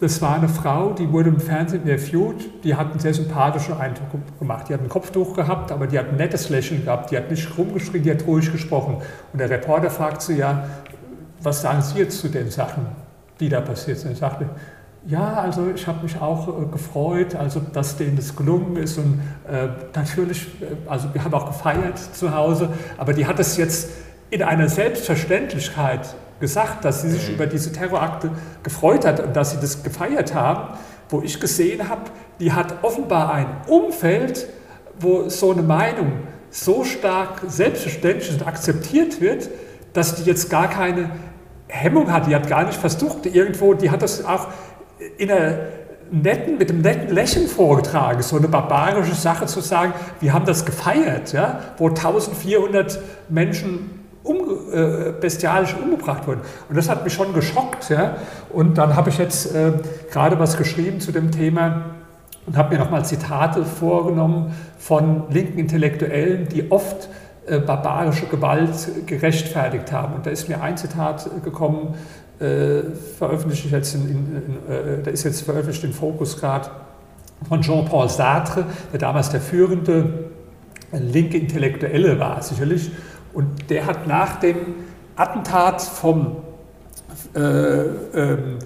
Das 0.01 0.23
war 0.23 0.37
eine 0.37 0.49
Frau, 0.49 0.93
die 0.93 1.11
wurde 1.11 1.31
im 1.31 1.41
Fernsehen 1.41 1.83
interviewt, 1.83 2.63
die 2.63 2.77
hat 2.77 2.93
einen 2.93 3.01
sehr 3.01 3.15
sympathischen 3.15 3.77
Eindruck 3.81 4.11
gemacht. 4.39 4.69
Die 4.69 4.75
hat 4.75 4.81
ein 4.81 4.89
Kopftuch 4.89 5.35
gehabt, 5.35 5.73
aber 5.73 5.89
die 5.89 5.99
hat 5.99 6.11
ein 6.11 6.17
nettes 6.17 6.51
Lächeln 6.51 6.85
gehabt, 6.85 7.11
die 7.11 7.17
hat 7.17 7.31
nicht 7.31 7.59
rumgeschrien, 7.59 8.05
die 8.05 8.11
hat 8.13 8.25
ruhig 8.25 8.53
gesprochen. 8.53 8.99
Und 9.33 9.41
der 9.41 9.51
Reporter 9.51 9.91
fragt 9.91 10.23
sie 10.23 10.37
ja, 10.37 10.69
was 11.43 11.63
sagen 11.63 11.83
Sie 11.83 11.99
jetzt 11.99 12.21
zu 12.21 12.29
den 12.29 12.51
Sachen, 12.51 12.87
die 13.41 13.49
da 13.49 13.61
passiert 13.61 13.99
sind? 13.99 14.13
Er 14.13 14.17
sagte, 14.17 14.49
ja, 15.07 15.35
also 15.35 15.71
ich 15.75 15.87
habe 15.87 16.03
mich 16.03 16.21
auch 16.21 16.49
äh, 16.49 16.67
gefreut, 16.71 17.35
also 17.35 17.61
dass 17.61 17.97
denen 17.97 18.17
das 18.17 18.35
gelungen 18.35 18.77
ist 18.77 18.99
und 18.99 19.21
äh, 19.49 19.69
natürlich, 19.95 20.47
äh, 20.61 20.67
also 20.89 21.13
wir 21.13 21.25
haben 21.25 21.35
auch 21.35 21.47
gefeiert 21.47 21.99
zu 21.99 22.35
Hause, 22.35 22.71
aber 22.97 23.13
die 23.13 23.27
hat 23.27 23.39
es 23.39 23.57
jetzt 23.57 23.91
in 24.31 24.43
einer 24.43 24.69
Selbstverständlichkeit 24.69 26.15
gesagt, 26.41 26.85
dass 26.85 27.03
sie 27.03 27.11
sich 27.11 27.29
mhm. 27.29 27.35
über 27.35 27.47
diese 27.47 27.73
Terrorakte 27.73 28.31
gefreut 28.63 29.05
hat 29.05 29.21
und 29.21 29.35
dass 29.35 29.53
sie 29.53 29.59
das 29.61 29.83
gefeiert 29.83 30.35
haben, 30.35 30.77
wo 31.09 31.23
ich 31.23 31.41
gesehen 31.41 31.89
habe, 31.89 32.03
die 32.41 32.53
hat 32.53 32.83
offenbar 32.83 33.33
ein 33.33 33.47
Umfeld, 33.67 34.47
wo 35.01 35.29
so 35.29 35.53
eine 35.53 35.63
Meinung 35.63 36.13
so 36.51 36.85
stark 36.85 37.43
selbstverständlich 37.47 38.33
und 38.33 38.47
akzeptiert 38.47 39.21
wird, 39.21 39.49
dass 39.93 40.17
die 40.17 40.25
jetzt 40.25 40.51
gar 40.51 40.69
keine 40.69 41.11
Hemmung 41.69 42.13
hat, 42.13 42.27
die 42.27 42.35
hat 42.35 42.49
gar 42.49 42.65
nicht 42.65 42.79
versucht, 42.79 43.27
irgendwo, 43.27 43.75
die 43.75 43.91
hat 43.91 44.03
das 44.03 44.25
auch 44.25 44.49
in 45.19 45.31
einer 45.31 45.59
netten, 46.11 46.59
mit 46.59 46.71
einem 46.71 46.81
netten 46.81 47.15
Lächeln 47.15 47.49
vorgetragen, 47.49 48.23
so 48.23 48.37
eine 48.37 48.49
barbarische 48.49 49.15
Sache 49.15 49.47
zu 49.47 49.61
sagen, 49.61 49.93
wir 50.21 50.33
haben 50.33 50.47
das 50.47 50.65
gefeiert, 50.65 51.33
ja, 51.33 51.61
wo 51.77 51.89
1400 51.89 52.99
Menschen 53.29 53.99
um, 54.23 54.37
äh, 54.73 55.13
bestialisch 55.19 55.75
umgebracht 55.75 56.27
wurden. 56.27 56.41
Und 56.69 56.77
das 56.77 56.89
hat 56.89 57.05
mich 57.05 57.13
schon 57.13 57.33
geschockt. 57.33 57.89
Ja. 57.89 58.17
Und 58.53 58.77
dann 58.77 58.95
habe 58.95 59.11
ich 59.11 59.19
jetzt 59.19 59.55
äh, 59.55 59.73
gerade 60.11 60.39
was 60.39 60.57
geschrieben 60.57 61.01
zu 61.01 61.13
dem 61.13 61.31
Thema 61.31 61.85
und 62.47 62.57
habe 62.57 62.75
mir 62.75 62.81
nochmal 62.81 63.05
Zitate 63.05 63.65
vorgenommen 63.65 64.55
von 64.79 65.25
linken 65.31 65.59
Intellektuellen, 65.59 66.49
die 66.49 66.71
oft 66.71 67.09
äh, 67.47 67.59
barbarische 67.59 68.27
Gewalt 68.27 69.07
gerechtfertigt 69.07 69.93
haben. 69.93 70.15
Und 70.15 70.27
da 70.27 70.31
ist 70.31 70.49
mir 70.49 70.63
ein 70.63 70.77
Zitat 70.77 71.31
gekommen 71.43 71.95
äh, 72.41 72.83
veröffentlicht 73.19 73.71
jetzt 73.71 73.95
in, 73.95 74.09
in, 74.09 74.37
in, 74.37 74.73
äh, 74.73 75.03
der 75.03 75.13
ist 75.13 75.25
jetzt 75.25 75.43
veröffentlicht 75.43 75.85
in 75.85 75.93
Focus 75.93 76.39
gerade 76.39 76.71
von 77.49 77.63
Jean-Paul 77.63 78.09
Sartre, 78.09 78.65
der 78.93 78.99
damals 78.99 79.31
der 79.31 79.41
führende 79.41 80.31
linke 80.93 81.39
Intellektuelle 81.39 82.19
war, 82.19 82.43
sicherlich. 82.43 82.91
Und 83.33 83.71
der 83.71 83.87
hat 83.87 84.07
nach 84.07 84.41
dem 84.41 84.57
Attentat 85.17 85.83
vom 85.83 86.39
äh, 87.35 87.41
ähm, 87.41 88.59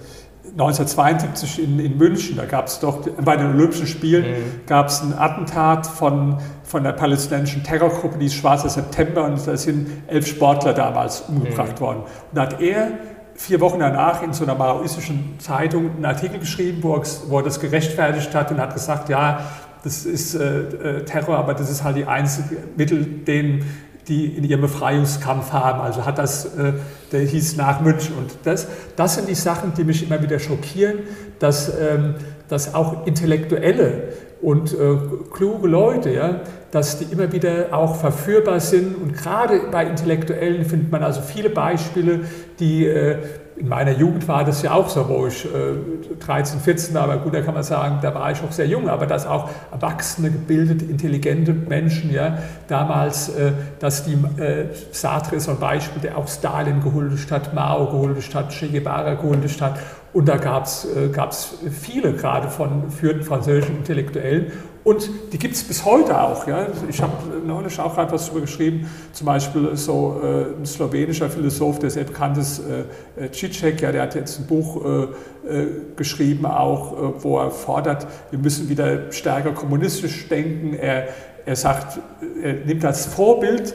1972 0.51 1.63
in, 1.63 1.79
in, 1.79 1.97
München, 1.97 2.37
da 2.37 2.45
gab 2.45 2.67
es 2.67 2.79
doch 2.79 2.99
bei 3.23 3.35
den 3.35 3.55
Olympischen 3.55 3.87
Spielen 3.87 4.23
mhm. 4.23 4.67
gab 4.67 4.87
es 4.87 5.01
ein 5.01 5.17
Attentat 5.17 5.87
von, 5.87 6.37
von 6.63 6.83
der 6.83 6.91
palästinensischen 6.91 7.63
Terrorgruppe, 7.63 8.19
die 8.19 8.29
Schwarzer 8.29 8.69
September, 8.69 9.23
und 9.25 9.45
da 9.47 9.57
sind 9.57 9.87
elf 10.07 10.27
Sportler 10.27 10.73
damals 10.73 11.21
umgebracht 11.21 11.79
mhm. 11.79 11.83
worden. 11.83 11.99
Und 11.99 12.35
da 12.37 12.43
hat 12.43 12.61
er 12.61 12.91
vier 13.35 13.59
Wochen 13.61 13.79
danach 13.79 14.23
in 14.23 14.33
so 14.33 14.43
einer 14.43 14.55
maoistischen 14.55 15.39
Zeitung 15.39 15.91
einen 15.95 16.05
Artikel 16.05 16.39
geschrieben, 16.39 16.83
wo 16.83 16.95
er, 17.37 17.43
das 17.43 17.59
gerechtfertigt 17.59 18.33
hat 18.33 18.51
und 18.51 18.59
hat 18.59 18.73
gesagt, 18.73 19.09
ja, 19.09 19.41
das 19.83 20.05
ist 20.05 20.35
äh, 20.35 20.99
äh, 20.99 21.05
Terror, 21.05 21.37
aber 21.37 21.53
das 21.53 21.69
ist 21.69 21.83
halt 21.83 21.97
die 21.97 22.05
einzige 22.05 22.57
Mittel, 22.77 23.03
den 23.03 23.65
die 24.07 24.25
in 24.25 24.43
ihrem 24.43 24.61
Befreiungskampf 24.61 25.51
haben. 25.51 25.81
Also 25.81 26.05
hat 26.05 26.17
das, 26.17 26.45
äh, 26.57 26.73
der 27.11 27.21
hieß 27.21 27.55
nach 27.57 27.81
München. 27.81 28.15
Und 28.17 28.31
das, 28.43 28.67
das 28.95 29.15
sind 29.15 29.29
die 29.29 29.35
Sachen, 29.35 29.73
die 29.75 29.83
mich 29.83 30.03
immer 30.03 30.21
wieder 30.21 30.39
schockieren, 30.39 30.99
dass, 31.39 31.69
ähm, 31.69 32.15
dass 32.49 32.75
auch 32.75 33.07
Intellektuelle 33.07 34.09
und 34.43 34.73
äh, 34.73 34.97
kluge 35.31 35.67
Leute, 35.67 36.11
ja, 36.11 36.41
dass 36.71 36.99
die 36.99 37.05
immer 37.05 37.31
wieder 37.31 37.67
auch 37.71 37.95
verführbar 37.95 38.59
sind. 38.59 38.95
Und 38.95 39.13
gerade 39.13 39.61
bei 39.71 39.85
Intellektuellen 39.85 40.65
findet 40.65 40.91
man 40.91 41.03
also 41.03 41.21
viele 41.21 41.49
Beispiele, 41.49 42.21
die 42.59 42.85
äh, 42.85 43.17
in 43.55 43.67
meiner 43.67 43.91
Jugend 43.91 44.27
war 44.27 44.43
das 44.43 44.63
ja 44.63 44.73
auch 44.73 44.89
so, 44.89 45.07
wo 45.07 45.27
ich 45.27 45.45
äh, 45.45 46.17
13, 46.19 46.59
14 46.59 46.95
war, 46.95 47.03
aber 47.03 47.17
gut, 47.17 47.35
da 47.35 47.41
kann 47.41 47.53
man 47.53 47.63
sagen, 47.63 47.99
da 48.01 48.13
war 48.15 48.31
ich 48.31 48.41
auch 48.41 48.51
sehr 48.51 48.65
jung, 48.65 48.89
aber 48.89 49.05
dass 49.05 49.27
auch 49.27 49.49
erwachsene, 49.71 50.31
gebildete, 50.31 50.85
intelligente 50.85 51.53
Menschen, 51.53 52.11
ja, 52.11 52.39
damals, 52.67 53.29
äh, 53.29 53.51
dass 53.79 54.05
die, 54.05 54.13
äh, 54.41 54.65
Sartre 54.91 55.35
ist 55.35 55.49
ein 55.49 55.59
Beispiel, 55.59 56.01
der 56.01 56.17
auch 56.17 56.27
Stalin 56.27 56.81
gehuldigt 56.81 57.31
hat, 57.31 57.53
Mao 57.53 57.85
gehuldigt 57.85 58.33
hat, 58.33 58.49
Che 58.49 58.67
Guevara 58.67 59.13
gehuldigt 59.13 59.61
hat 59.61 59.77
und 60.13 60.27
da 60.27 60.37
gab 60.37 60.65
es 60.65 60.85
äh, 60.85 61.69
viele 61.69 62.13
gerade 62.13 62.47
von 62.49 62.91
führenden 62.91 63.25
französischen 63.25 63.77
Intellektuellen 63.77 64.51
und 64.83 65.09
die 65.31 65.39
gibt 65.39 65.55
es 65.55 65.63
bis 65.63 65.85
heute 65.85 66.19
auch. 66.19 66.45
Ja. 66.45 66.67
Ich 66.89 67.01
habe 67.01 67.13
neulich 67.45 67.79
auch 67.79 67.95
gerade 67.95 68.11
was 68.11 68.25
darüber 68.25 68.41
geschrieben, 68.41 68.89
zum 69.13 69.25
Beispiel 69.25 69.75
so 69.75 70.21
äh, 70.21 70.59
ein 70.59 70.65
slowenischer 70.65 71.29
Philosoph, 71.29 71.79
der 71.79 71.89
sehr 71.89 72.03
bekannt 72.03 72.37
ist, 72.37 72.59
äh, 72.59 73.31
Cicek, 73.31 73.81
ja, 73.81 73.91
der 73.91 74.03
hat 74.03 74.15
jetzt 74.15 74.39
ein 74.39 74.45
Buch 74.45 74.83
äh, 74.83 75.03
äh 75.49 75.67
geschrieben, 75.95 76.45
auch, 76.45 76.93
äh, 76.93 77.23
wo 77.23 77.39
er 77.39 77.49
fordert, 77.51 78.07
wir 78.29 78.39
müssen 78.39 78.67
wieder 78.67 79.11
stärker 79.11 79.51
kommunistisch 79.51 80.27
denken. 80.27 80.73
Er, 80.73 81.07
er 81.45 81.55
sagt, 81.55 81.99
er 82.41 82.53
nimmt 82.65 82.83
als 82.83 83.05
Vorbild 83.05 83.73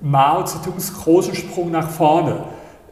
Mao 0.00 0.44
Zedongs 0.44 0.92
großen 0.92 1.34
Sprung 1.34 1.70
nach 1.70 1.88
vorne 1.88 2.44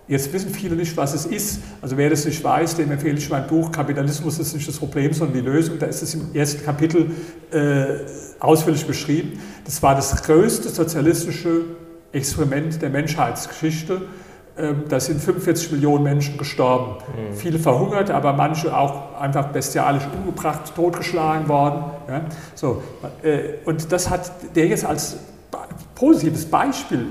Jetzt 0.09 0.33
wissen 0.33 0.51
viele 0.51 0.77
nicht, 0.77 0.97
was 0.97 1.15
es 1.15 1.27
ist. 1.27 1.61
Also 1.83 1.97
wer 1.97 2.09
das 2.11 2.25
nicht 2.25 2.43
weiß, 2.43 2.77
dem 2.77 2.93
empfehle 2.93 3.19
ich 3.19 3.29
mein 3.29 3.47
Buch 3.49 3.73
Kapitalismus 3.73 4.39
ist 4.39 4.55
nicht 4.55 4.69
das 4.69 4.79
Problem, 4.79 5.13
sondern 5.13 5.43
die 5.43 5.49
Lösung. 5.49 5.79
Da 5.81 5.87
ist 5.87 6.03
es 6.03 6.15
im 6.15 6.33
ersten 6.33 6.65
Kapitel 6.65 7.11
äh, 7.51 7.87
ausführlich 8.39 8.87
beschrieben. 8.87 9.41
Das 9.65 9.83
war 9.83 9.97
das 9.97 10.23
größte 10.23 10.69
sozialistische 10.69 11.65
Experiment 12.13 12.81
der 12.81 12.91
Menschheitsgeschichte. 12.91 14.03
Ähm, 14.59 14.85
da 14.89 15.01
sind 15.01 15.21
45 15.21 15.73
Millionen 15.73 16.05
Menschen 16.05 16.39
gestorben. 16.39 17.03
Mhm. 17.09 17.37
Viele 17.37 17.59
verhungert, 17.59 18.11
aber 18.11 18.33
manche 18.33 18.77
auch 18.77 19.21
einfach 19.21 19.49
bestialisch 19.49 20.05
umgebracht, 20.17 20.73
totgeschlagen 20.75 21.49
worden. 21.49 21.85
Ja? 22.09 22.23
So, 22.55 22.83
äh, 23.23 23.55
und 23.65 23.91
das 23.91 24.09
hat 24.09 24.31
der 24.55 24.69
jetzt 24.69 24.85
als 24.85 25.17
positives 25.95 26.47
Beispiel 26.47 27.07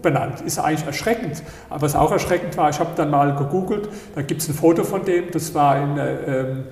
benannt. 0.00 0.40
Ist 0.40 0.58
eigentlich 0.58 0.86
erschreckend. 0.86 1.42
Aber 1.68 1.82
was 1.82 1.94
auch 1.94 2.12
erschreckend 2.12 2.56
war, 2.56 2.70
ich 2.70 2.80
habe 2.80 2.90
dann 2.96 3.10
mal 3.10 3.34
gegoogelt, 3.34 3.88
da 4.14 4.22
gibt 4.22 4.42
es 4.42 4.48
ein 4.48 4.54
Foto 4.54 4.84
von 4.84 5.04
dem, 5.04 5.30
das 5.30 5.54
war 5.54 5.82
in 5.82 5.94
der 5.96 6.28
ähm, 6.28 6.64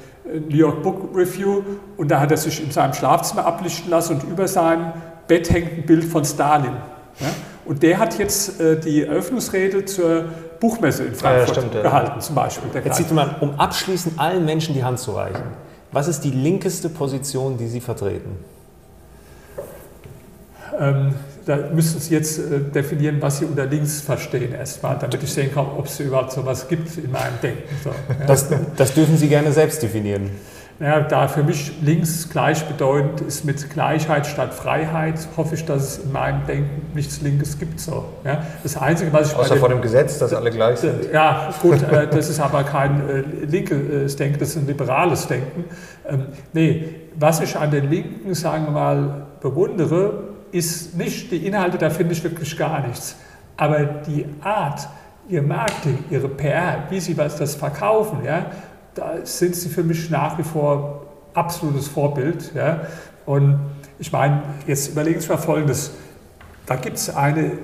New 0.49 0.57
York 0.57 0.83
Book 0.83 1.11
Review 1.15 1.63
und 1.97 2.11
da 2.11 2.21
hat 2.21 2.31
er 2.31 2.37
sich 2.37 2.63
in 2.63 2.71
seinem 2.71 2.95
Schlafzimmer 2.95 3.47
ablichten 3.47 3.91
lassen 3.91 4.21
und 4.21 4.25
über 4.25 4.47
seinem 4.49 4.93
Bett 5.27 5.51
hängt 5.51 5.73
ein 5.73 5.87
Bild 5.87 6.05
von 6.05 6.25
Stalin. 6.25 6.73
Ja? 7.19 7.27
Und 7.65 7.83
der 7.83 7.99
hat 7.99 8.19
jetzt 8.19 8.61
äh, 8.61 8.79
die 8.81 9.05
Eröffnungsrede 9.05 9.85
zur 9.85 10.25
Buchmesse 10.59 11.05
in 11.05 11.15
Frankfurt 11.15 11.57
ja, 11.57 11.63
stimmt, 11.63 11.83
gehalten, 11.83 12.13
ja. 12.17 12.21
zum 12.21 12.35
Beispiel. 12.35 12.69
Jetzt 12.85 12.97
sieht 12.97 13.13
man, 13.13 13.37
um 13.41 13.59
abschließend 13.59 14.19
allen 14.19 14.45
Menschen 14.45 14.75
die 14.75 14.85
Hand 14.85 14.99
zu 14.99 15.13
reichen. 15.13 15.45
Was 15.93 16.09
ist 16.09 16.21
die 16.21 16.31
linkeste 16.31 16.89
Position, 16.89 17.57
die 17.57 17.67
Sie 17.67 17.81
vertreten? 17.81 18.37
Ähm, 20.79 21.15
da 21.47 21.57
müssen 21.73 22.01
Sie 22.01 22.15
jetzt 22.15 22.39
äh, 22.39 22.61
definieren, 22.61 23.17
was 23.21 23.39
Sie 23.39 23.45
unter 23.45 23.67
links 23.67 24.01
verstehen 24.01 24.53
erstmal, 24.53 24.99
damit 24.99 25.23
ich 25.23 25.33
sehen 25.33 25.53
kann, 25.53 25.67
ob 25.77 25.87
es 25.87 26.01
überhaupt 26.01 26.33
so 26.33 26.41
etwas 26.41 26.69
gibt 26.69 26.97
in 26.99 27.11
meinem 27.11 27.41
Denken. 27.43 27.62
So, 27.83 27.91
ja. 27.91 28.27
das, 28.27 28.49
das 28.77 28.95
dürfen 28.95 29.17
Sie 29.17 29.29
gerne 29.29 29.53
selbst 29.53 29.83
definieren. 29.83 30.31
Ja, 30.81 31.01
da 31.01 31.29
für 31.29 31.43
mich 31.43 31.73
links 31.83 32.31
gleichbedeutend 32.31 33.21
ist 33.21 33.45
mit 33.45 33.69
Gleichheit 33.69 34.27
statt 34.27 34.55
Freiheit, 34.55 35.29
hoffe 35.37 35.55
ich, 35.55 35.67
dass 35.67 35.83
es 35.83 36.05
in 36.05 36.12
meinem 36.12 36.47
Denken 36.47 36.95
nichts 36.95 37.21
Linkes 37.21 37.59
gibt. 37.59 37.81
So. 37.81 38.07
Ja, 38.25 38.47
das 38.62 38.79
Einzige, 38.79 39.12
was 39.12 39.33
ich 39.33 39.37
Außer 39.37 39.57
vor 39.59 39.69
dem 39.69 39.83
Gesetz, 39.83 40.19
dass 40.19 40.33
alle 40.33 40.51
gleich 40.51 40.79
sind. 40.79 41.12
Ja, 41.12 41.53
gut, 41.61 41.83
äh, 41.93 42.09
das 42.09 42.31
ist 42.31 42.41
aber 42.41 42.65
kein 42.65 43.09
äh, 43.11 43.21
linkes 43.45 44.17
Denken, 44.17 44.39
das 44.39 44.51
ist 44.51 44.57
ein 44.57 44.67
liberales 44.67 45.27
Denken. 45.27 45.65
Ähm, 46.09 46.29
nee, 46.55 46.95
was 47.15 47.43
ich 47.43 47.57
an 47.57 47.71
den 47.71 47.91
Linken, 47.91 48.33
sagen 48.33 48.65
wir 48.65 48.73
mal, 48.73 49.27
bewundere, 49.43 50.30
ist 50.52 50.97
nicht 50.97 51.31
die 51.31 51.47
Inhalte, 51.47 51.78
da 51.78 51.90
finde 51.90 52.12
ich 52.12 52.22
wirklich 52.22 52.56
gar 52.56 52.86
nichts. 52.86 53.16
Aber 53.56 53.85
die 53.85 54.27
Art, 54.40 54.89
ihr 55.28 55.43
Marketing, 55.43 56.05
ihre 56.10 56.28
PR, 56.28 56.85
wie 56.90 57.01
sie 57.01 57.16
was 57.16 57.36
das 57.36 57.55
verkaufen, 57.55 58.24
ja, 58.24 58.47
da 58.94 59.24
sind 59.24 59.55
sie 59.55 59.68
für 59.68 59.82
mich 59.82 60.10
nach 60.10 60.39
wie 60.39 60.43
vor 60.43 61.06
absolutes 61.35 61.89
Vorbild. 61.89 62.52
Ja. 62.55 62.82
Und 63.27 63.60
ich 63.98 64.10
meine, 64.10 64.43
jetzt 64.66 64.89
überlegen 64.89 65.20
Sie 65.20 65.28
mal 65.28 65.36
Folgendes. 65.36 65.93
Da 66.66 66.77
gibt 66.77 66.97
es 66.97 67.14
eine 67.14 67.59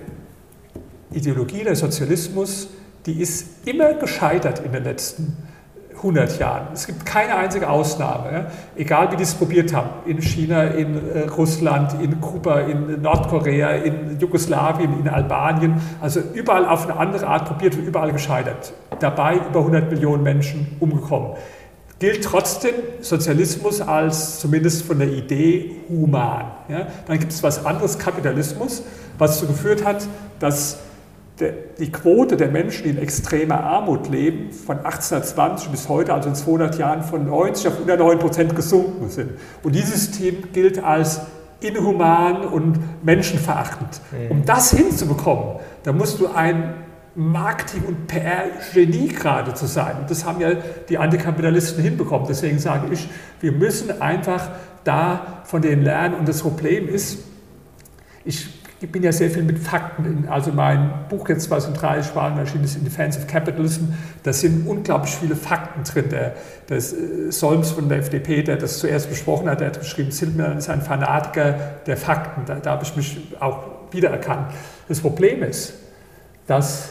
Ideologie, 1.10 1.64
der 1.64 1.76
Sozialismus, 1.76 2.68
die 3.06 3.20
ist 3.20 3.66
immer 3.66 3.94
gescheitert 3.94 4.60
in 4.60 4.72
den 4.72 4.84
letzten 4.84 5.22
Jahren. 5.22 5.55
100 5.96 6.38
Jahren. 6.38 6.68
Es 6.72 6.86
gibt 6.86 7.06
keine 7.06 7.34
einzige 7.36 7.68
Ausnahme, 7.68 8.46
egal 8.76 9.10
wie 9.12 9.16
die 9.16 9.22
es 9.22 9.34
probiert 9.34 9.74
haben. 9.74 9.90
In 10.04 10.20
China, 10.20 10.64
in 10.64 10.94
äh, 10.94 11.20
Russland, 11.28 11.94
in 12.02 12.20
Kuba, 12.20 12.60
in 12.60 13.00
Nordkorea, 13.00 13.70
in 13.70 14.18
Jugoslawien, 14.18 15.00
in 15.00 15.08
Albanien. 15.08 15.80
Also 16.00 16.20
überall 16.34 16.66
auf 16.66 16.84
eine 16.88 16.98
andere 16.98 17.26
Art 17.26 17.46
probiert 17.46 17.76
und 17.76 17.84
überall 17.84 18.12
gescheitert. 18.12 18.72
Dabei 19.00 19.36
über 19.36 19.60
100 19.60 19.90
Millionen 19.90 20.22
Menschen 20.22 20.76
umgekommen. 20.80 21.32
Gilt 21.98 22.24
trotzdem 22.24 22.74
Sozialismus 23.00 23.80
als 23.80 24.40
zumindest 24.40 24.82
von 24.84 24.98
der 24.98 25.08
Idee 25.08 25.76
human. 25.88 26.44
Ja? 26.68 26.88
Dann 27.06 27.18
gibt 27.18 27.32
es 27.32 27.42
was 27.42 27.64
anderes, 27.64 27.98
Kapitalismus, 27.98 28.82
was 29.16 29.40
dazu 29.40 29.46
geführt 29.46 29.82
hat, 29.82 30.06
dass 30.38 30.78
die 31.38 31.92
Quote 31.92 32.36
der 32.36 32.48
Menschen, 32.48 32.84
die 32.84 32.90
in 32.90 32.98
extremer 32.98 33.62
Armut 33.62 34.08
leben, 34.08 34.52
von 34.52 34.78
1820 34.78 35.68
bis 35.68 35.88
heute, 35.88 36.14
also 36.14 36.30
in 36.30 36.34
200 36.34 36.78
Jahren, 36.78 37.02
von 37.02 37.26
90 37.26 37.68
auf 37.68 37.74
109 37.74 38.18
Prozent 38.18 38.56
gesunken 38.56 39.10
sind. 39.10 39.32
Und 39.62 39.74
dieses 39.74 40.06
System 40.06 40.52
gilt 40.52 40.82
als 40.82 41.20
inhuman 41.60 42.46
und 42.46 42.78
menschenverachtend. 43.04 44.00
Mhm. 44.12 44.30
Um 44.30 44.44
das 44.46 44.70
hinzubekommen, 44.70 45.56
da 45.82 45.92
musst 45.92 46.20
du 46.20 46.28
ein 46.28 46.74
Marketing- 47.14 47.84
und 47.84 48.06
PR-Genie 48.06 49.08
geradezu 49.08 49.66
sein. 49.66 49.96
Und 50.00 50.10
das 50.10 50.24
haben 50.24 50.40
ja 50.40 50.50
die 50.88 50.98
Antikapitalisten 50.98 51.82
hinbekommen. 51.82 52.26
Deswegen 52.28 52.58
sage 52.58 52.92
ich, 52.92 53.08
wir 53.40 53.52
müssen 53.52 54.02
einfach 54.02 54.50
da 54.84 55.42
von 55.44 55.62
denen 55.62 55.82
lernen. 55.82 56.14
Und 56.14 56.28
das 56.28 56.42
Problem 56.42 56.88
ist, 56.88 57.18
ich 58.24 58.55
ich 58.78 58.92
bin 58.92 59.02
ja 59.02 59.10
sehr 59.10 59.30
viel 59.30 59.42
mit 59.42 59.58
Fakten, 59.58 60.28
also 60.28 60.52
mein 60.52 61.06
Buch 61.08 61.28
jetzt, 61.30 61.50
was 61.50 61.66
in 61.66 61.72
drei 61.72 62.02
Sprachen 62.02 62.36
erschienen 62.38 62.64
ist, 62.64 62.76
in 62.76 62.84
Defense 62.84 63.18
of 63.18 63.26
Capitalism, 63.26 63.84
da 64.22 64.34
sind 64.34 64.66
unglaublich 64.66 65.14
viele 65.14 65.34
Fakten 65.34 65.82
drin. 65.82 66.10
Der, 66.10 66.34
der 66.68 66.76
äh, 66.76 67.30
Solms 67.30 67.70
von 67.70 67.88
der 67.88 67.98
FDP, 67.98 68.42
der 68.42 68.56
das 68.56 68.78
zuerst 68.78 69.08
besprochen 69.08 69.48
hat, 69.48 69.60
der 69.60 69.68
hat 69.68 69.78
geschrieben, 69.78 70.10
Silbermann 70.10 70.58
ist 70.58 70.68
ein 70.68 70.82
Fanatiker 70.82 71.54
der 71.86 71.96
Fakten. 71.96 72.42
Da, 72.44 72.56
da 72.56 72.72
habe 72.72 72.84
ich 72.84 72.94
mich 72.96 73.18
auch 73.40 73.60
wiedererkannt. 73.92 74.52
Das 74.88 75.00
Problem 75.00 75.42
ist, 75.42 75.72
dass, 76.46 76.90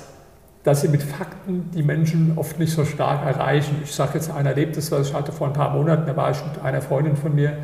dass 0.64 0.82
sie 0.82 0.88
mit 0.88 1.04
Fakten 1.04 1.70
die 1.72 1.84
Menschen 1.84 2.34
oft 2.36 2.58
nicht 2.58 2.74
so 2.74 2.84
stark 2.84 3.24
erreichen. 3.28 3.76
Ich 3.84 3.94
sage 3.94 4.14
jetzt, 4.16 4.32
einer 4.32 4.50
erlebt 4.50 4.76
das, 4.76 4.92
was 4.92 5.10
ich 5.10 5.14
hatte 5.14 5.32
vor 5.32 5.48
ein 5.48 5.54
paar 5.54 5.70
Monaten, 5.70 6.08
da 6.08 6.18
war 6.18 6.32
ich 6.32 6.44
mit 6.44 6.64
einer 6.64 6.82
Freundin 6.82 7.16
von 7.16 7.36
mir 7.36 7.58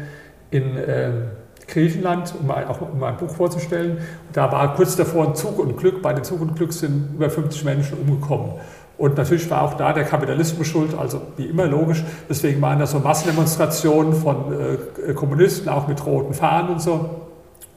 in... 0.52 0.77
Ähm, 0.77 1.23
Griechenland, 1.72 2.34
um 2.39 2.52
auch 2.52 2.81
um 2.81 3.03
ein 3.03 3.18
Buch 3.18 3.31
vorzustellen. 3.31 3.98
Da 4.34 4.52
war 4.52 4.76
kurz 4.76 4.95
davor 4.95 5.27
ein 5.27 5.35
Zug 5.35 5.57
und 5.60 5.77
Glück. 5.77 6.02
Bei 6.02 6.14
dem 6.14 6.23
Zug 6.23 6.41
und 6.41 6.56
Glück 6.56 6.73
sind 6.73 7.15
über 7.15 7.30
50 7.30 7.64
Menschen 7.64 7.98
umgekommen. 7.98 8.52
Und 8.98 9.18
natürlich 9.18 9.49
war 9.49 9.64
auch 9.64 9.73
da 9.73 9.93
der 9.93 10.03
Kapitalismus 10.03 10.68
schuld, 10.68 10.95
also 10.95 11.22
wie 11.35 11.45
immer 11.45 11.65
logisch. 11.65 12.03
Deswegen 12.30 12.61
waren 12.61 12.77
da 12.77 12.85
so 12.85 12.99
Massendemonstrationen 12.99 14.14
von 14.14 14.53
äh, 15.07 15.14
Kommunisten, 15.14 15.69
auch 15.69 15.88
mit 15.88 16.06
roten 16.06 16.35
Fahnen 16.35 16.73
und 16.73 16.81
so. 16.81 17.10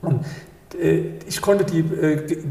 Und 0.02 0.20
äh, 0.78 1.12
ich 1.26 1.40
konnte 1.40 1.64
die 1.64 1.80
äh, 1.80 2.42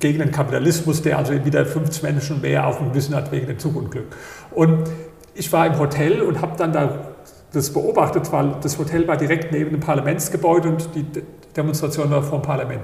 gegen 0.00 0.18
den 0.18 0.32
Kapitalismus, 0.32 1.02
der 1.02 1.18
also 1.18 1.32
wieder 1.44 1.64
50 1.64 2.02
Menschen 2.02 2.40
mehr 2.40 2.66
auf 2.66 2.78
dem 2.78 2.94
Wissen 2.94 3.14
hat 3.14 3.30
wegen 3.30 3.46
dem 3.46 3.58
Zugunglück. 3.58 4.06
Und 4.50 4.90
ich 5.34 5.52
war 5.52 5.66
im 5.66 5.78
Hotel 5.78 6.22
und 6.22 6.40
habe 6.40 6.56
dann 6.56 6.72
da 6.72 7.05
das 7.56 7.72
beobachtet, 7.72 8.30
weil 8.32 8.54
das 8.60 8.78
Hotel 8.78 9.08
war 9.08 9.16
direkt 9.16 9.50
neben 9.50 9.70
dem 9.70 9.80
Parlamentsgebäude 9.80 10.68
und 10.68 10.88
die 10.94 11.04
Demonstration 11.56 12.10
war 12.10 12.22
vor 12.22 12.40
dem 12.40 12.42
Parlament. 12.42 12.82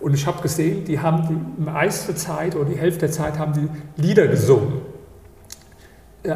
Und 0.00 0.14
ich 0.14 0.26
habe 0.26 0.42
gesehen, 0.42 0.84
die 0.84 0.98
haben 0.98 1.28
die 1.28 1.62
meiste 1.62 2.14
Zeit 2.14 2.56
oder 2.56 2.64
die 2.64 2.76
Hälfte 2.76 3.00
der 3.00 3.12
Zeit 3.12 3.38
haben 3.38 3.52
die 3.52 4.02
Lieder 4.02 4.26
gesungen. 4.26 4.80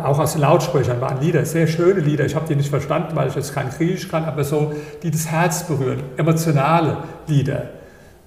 Auch 0.03 0.19
aus 0.19 0.33
den 0.33 0.43
Lautsprechern 0.43 1.01
waren 1.01 1.21
Lieder, 1.21 1.47
sehr 1.47 1.67
schöne 1.67 2.01
Lieder. 2.01 2.27
Ich 2.27 2.35
habe 2.35 2.47
die 2.47 2.55
nicht 2.55 2.69
verstanden, 2.69 3.17
weil 3.17 3.29
ich 3.29 3.35
jetzt 3.35 3.55
kein 3.55 3.71
Griechisch 3.71 4.09
kann, 4.09 4.25
aber 4.27 4.45
so, 4.45 4.73
die 5.03 5.11
das 5.11 5.27
Herz 5.27 5.67
berühren, 5.67 6.03
emotionale 6.19 6.99
Lieder. 7.27 7.71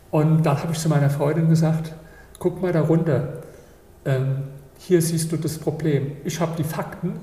Und 0.10 0.44
dann 0.44 0.62
habe 0.62 0.74
ich 0.74 0.80
zu 0.80 0.90
meiner 0.90 1.12
Freundin 1.12 1.50
gesagt, 1.50 1.94
guck 2.40 2.62
mal 2.62 2.74
da 2.74 2.82
runter, 2.82 3.44
ähm, 4.06 4.44
hier 4.80 5.02
siehst 5.02 5.32
du 5.32 5.38
das 5.38 5.60
Problem. 5.60 6.14
Ich 6.24 6.40
habe 6.40 6.54
die 6.58 6.64
Fakten 6.64 7.20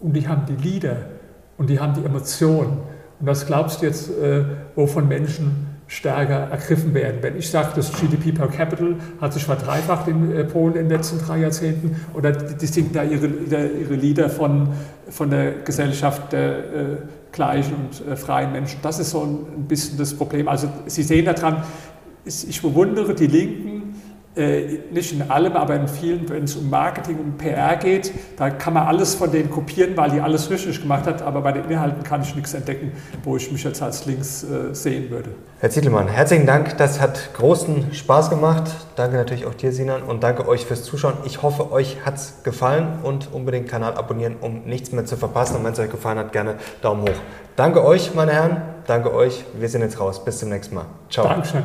und 0.00 0.12
die 0.14 0.26
haben 0.26 0.42
die 0.46 0.56
Lieder 0.56 0.96
und 1.58 1.70
die 1.70 1.80
haben 1.80 1.94
die 1.94 2.04
Emotionen. 2.04 2.78
Und 3.18 3.26
was 3.26 3.46
glaubst 3.46 3.80
du 3.82 3.86
jetzt, 3.86 4.10
äh, 4.10 4.44
wovon 4.74 5.08
Menschen 5.08 5.68
stärker 5.86 6.50
ergriffen 6.50 6.92
werden? 6.94 7.18
Wenn 7.22 7.36
ich 7.36 7.50
sage, 7.50 7.68
das 7.76 7.92
GDP 7.92 8.32
per 8.32 8.48
Capita 8.48 8.84
hat 9.20 9.32
sich 9.32 9.44
verdreifacht 9.44 10.08
in 10.08 10.34
äh, 10.34 10.44
Polen 10.44 10.74
in 10.74 10.88
den 10.88 10.98
letzten 10.98 11.18
drei 11.18 11.38
Jahrzehnten, 11.38 11.96
oder 12.14 12.32
die, 12.32 12.56
die 12.56 12.66
singen 12.66 12.92
da 12.92 13.02
ihre, 13.02 13.26
ihre 13.26 13.94
Lieder 13.94 14.28
von, 14.28 14.68
von 15.08 15.30
der 15.30 15.52
Gesellschaft 15.64 16.32
der 16.32 16.58
äh, 16.58 16.62
gleichen 17.32 17.74
und 17.74 18.06
äh, 18.06 18.16
freien 18.16 18.52
Menschen. 18.52 18.80
Das 18.82 18.98
ist 18.98 19.10
so 19.10 19.22
ein, 19.22 19.60
ein 19.60 19.68
bisschen 19.68 19.96
das 19.98 20.14
Problem. 20.14 20.48
Also 20.48 20.68
Sie 20.86 21.02
sehen 21.02 21.24
daran, 21.24 21.62
ich 22.24 22.60
bewundere 22.60 23.14
die 23.14 23.28
Linken, 23.28 23.75
nicht 24.36 25.12
in 25.12 25.30
allem, 25.30 25.54
aber 25.54 25.76
in 25.76 25.88
vielen, 25.88 26.28
wenn 26.28 26.44
es 26.44 26.56
um 26.56 26.68
Marketing 26.68 27.18
und 27.18 27.38
PR 27.38 27.76
geht, 27.76 28.12
da 28.36 28.50
kann 28.50 28.74
man 28.74 28.86
alles 28.86 29.14
von 29.14 29.30
denen 29.30 29.50
kopieren, 29.50 29.96
weil 29.96 30.10
die 30.10 30.20
alles 30.20 30.50
richtig 30.50 30.82
gemacht 30.82 31.06
hat, 31.06 31.22
aber 31.22 31.40
bei 31.40 31.52
den 31.52 31.64
Inhalten 31.64 32.02
kann 32.02 32.20
ich 32.20 32.34
nichts 32.36 32.52
entdecken, 32.52 32.92
wo 33.24 33.36
ich 33.36 33.50
mich 33.50 33.64
jetzt 33.64 33.80
als 33.80 34.04
links 34.04 34.44
äh, 34.44 34.74
sehen 34.74 35.10
würde. 35.10 35.30
Herr 35.60 35.70
Zietelmann, 35.70 36.08
herzlichen 36.08 36.44
Dank, 36.44 36.76
das 36.76 37.00
hat 37.00 37.32
großen 37.32 37.94
Spaß 37.94 38.28
gemacht. 38.28 38.70
Danke 38.94 39.16
natürlich 39.16 39.46
auch 39.46 39.54
dir, 39.54 39.72
Sinan, 39.72 40.02
und 40.02 40.22
danke 40.22 40.46
euch 40.46 40.66
fürs 40.66 40.84
Zuschauen. 40.84 41.14
Ich 41.24 41.40
hoffe, 41.40 41.72
euch 41.72 42.04
hat 42.04 42.16
es 42.16 42.42
gefallen 42.42 42.98
und 43.02 43.32
unbedingt 43.32 43.68
Kanal 43.68 43.94
abonnieren, 43.94 44.36
um 44.42 44.64
nichts 44.64 44.92
mehr 44.92 45.06
zu 45.06 45.16
verpassen. 45.16 45.56
Und 45.56 45.64
wenn 45.64 45.72
es 45.72 45.78
euch 45.78 45.90
gefallen 45.90 46.18
hat, 46.18 46.32
gerne 46.32 46.56
Daumen 46.82 47.02
hoch. 47.02 47.16
Danke 47.56 47.82
euch, 47.82 48.14
meine 48.14 48.32
Herren, 48.32 48.60
danke 48.86 49.14
euch. 49.14 49.44
Wir 49.58 49.70
sind 49.70 49.80
jetzt 49.80 49.98
raus. 49.98 50.22
Bis 50.22 50.38
zum 50.38 50.50
nächsten 50.50 50.74
Mal. 50.74 50.84
Ciao. 51.08 51.26
Dankeschön. 51.26 51.62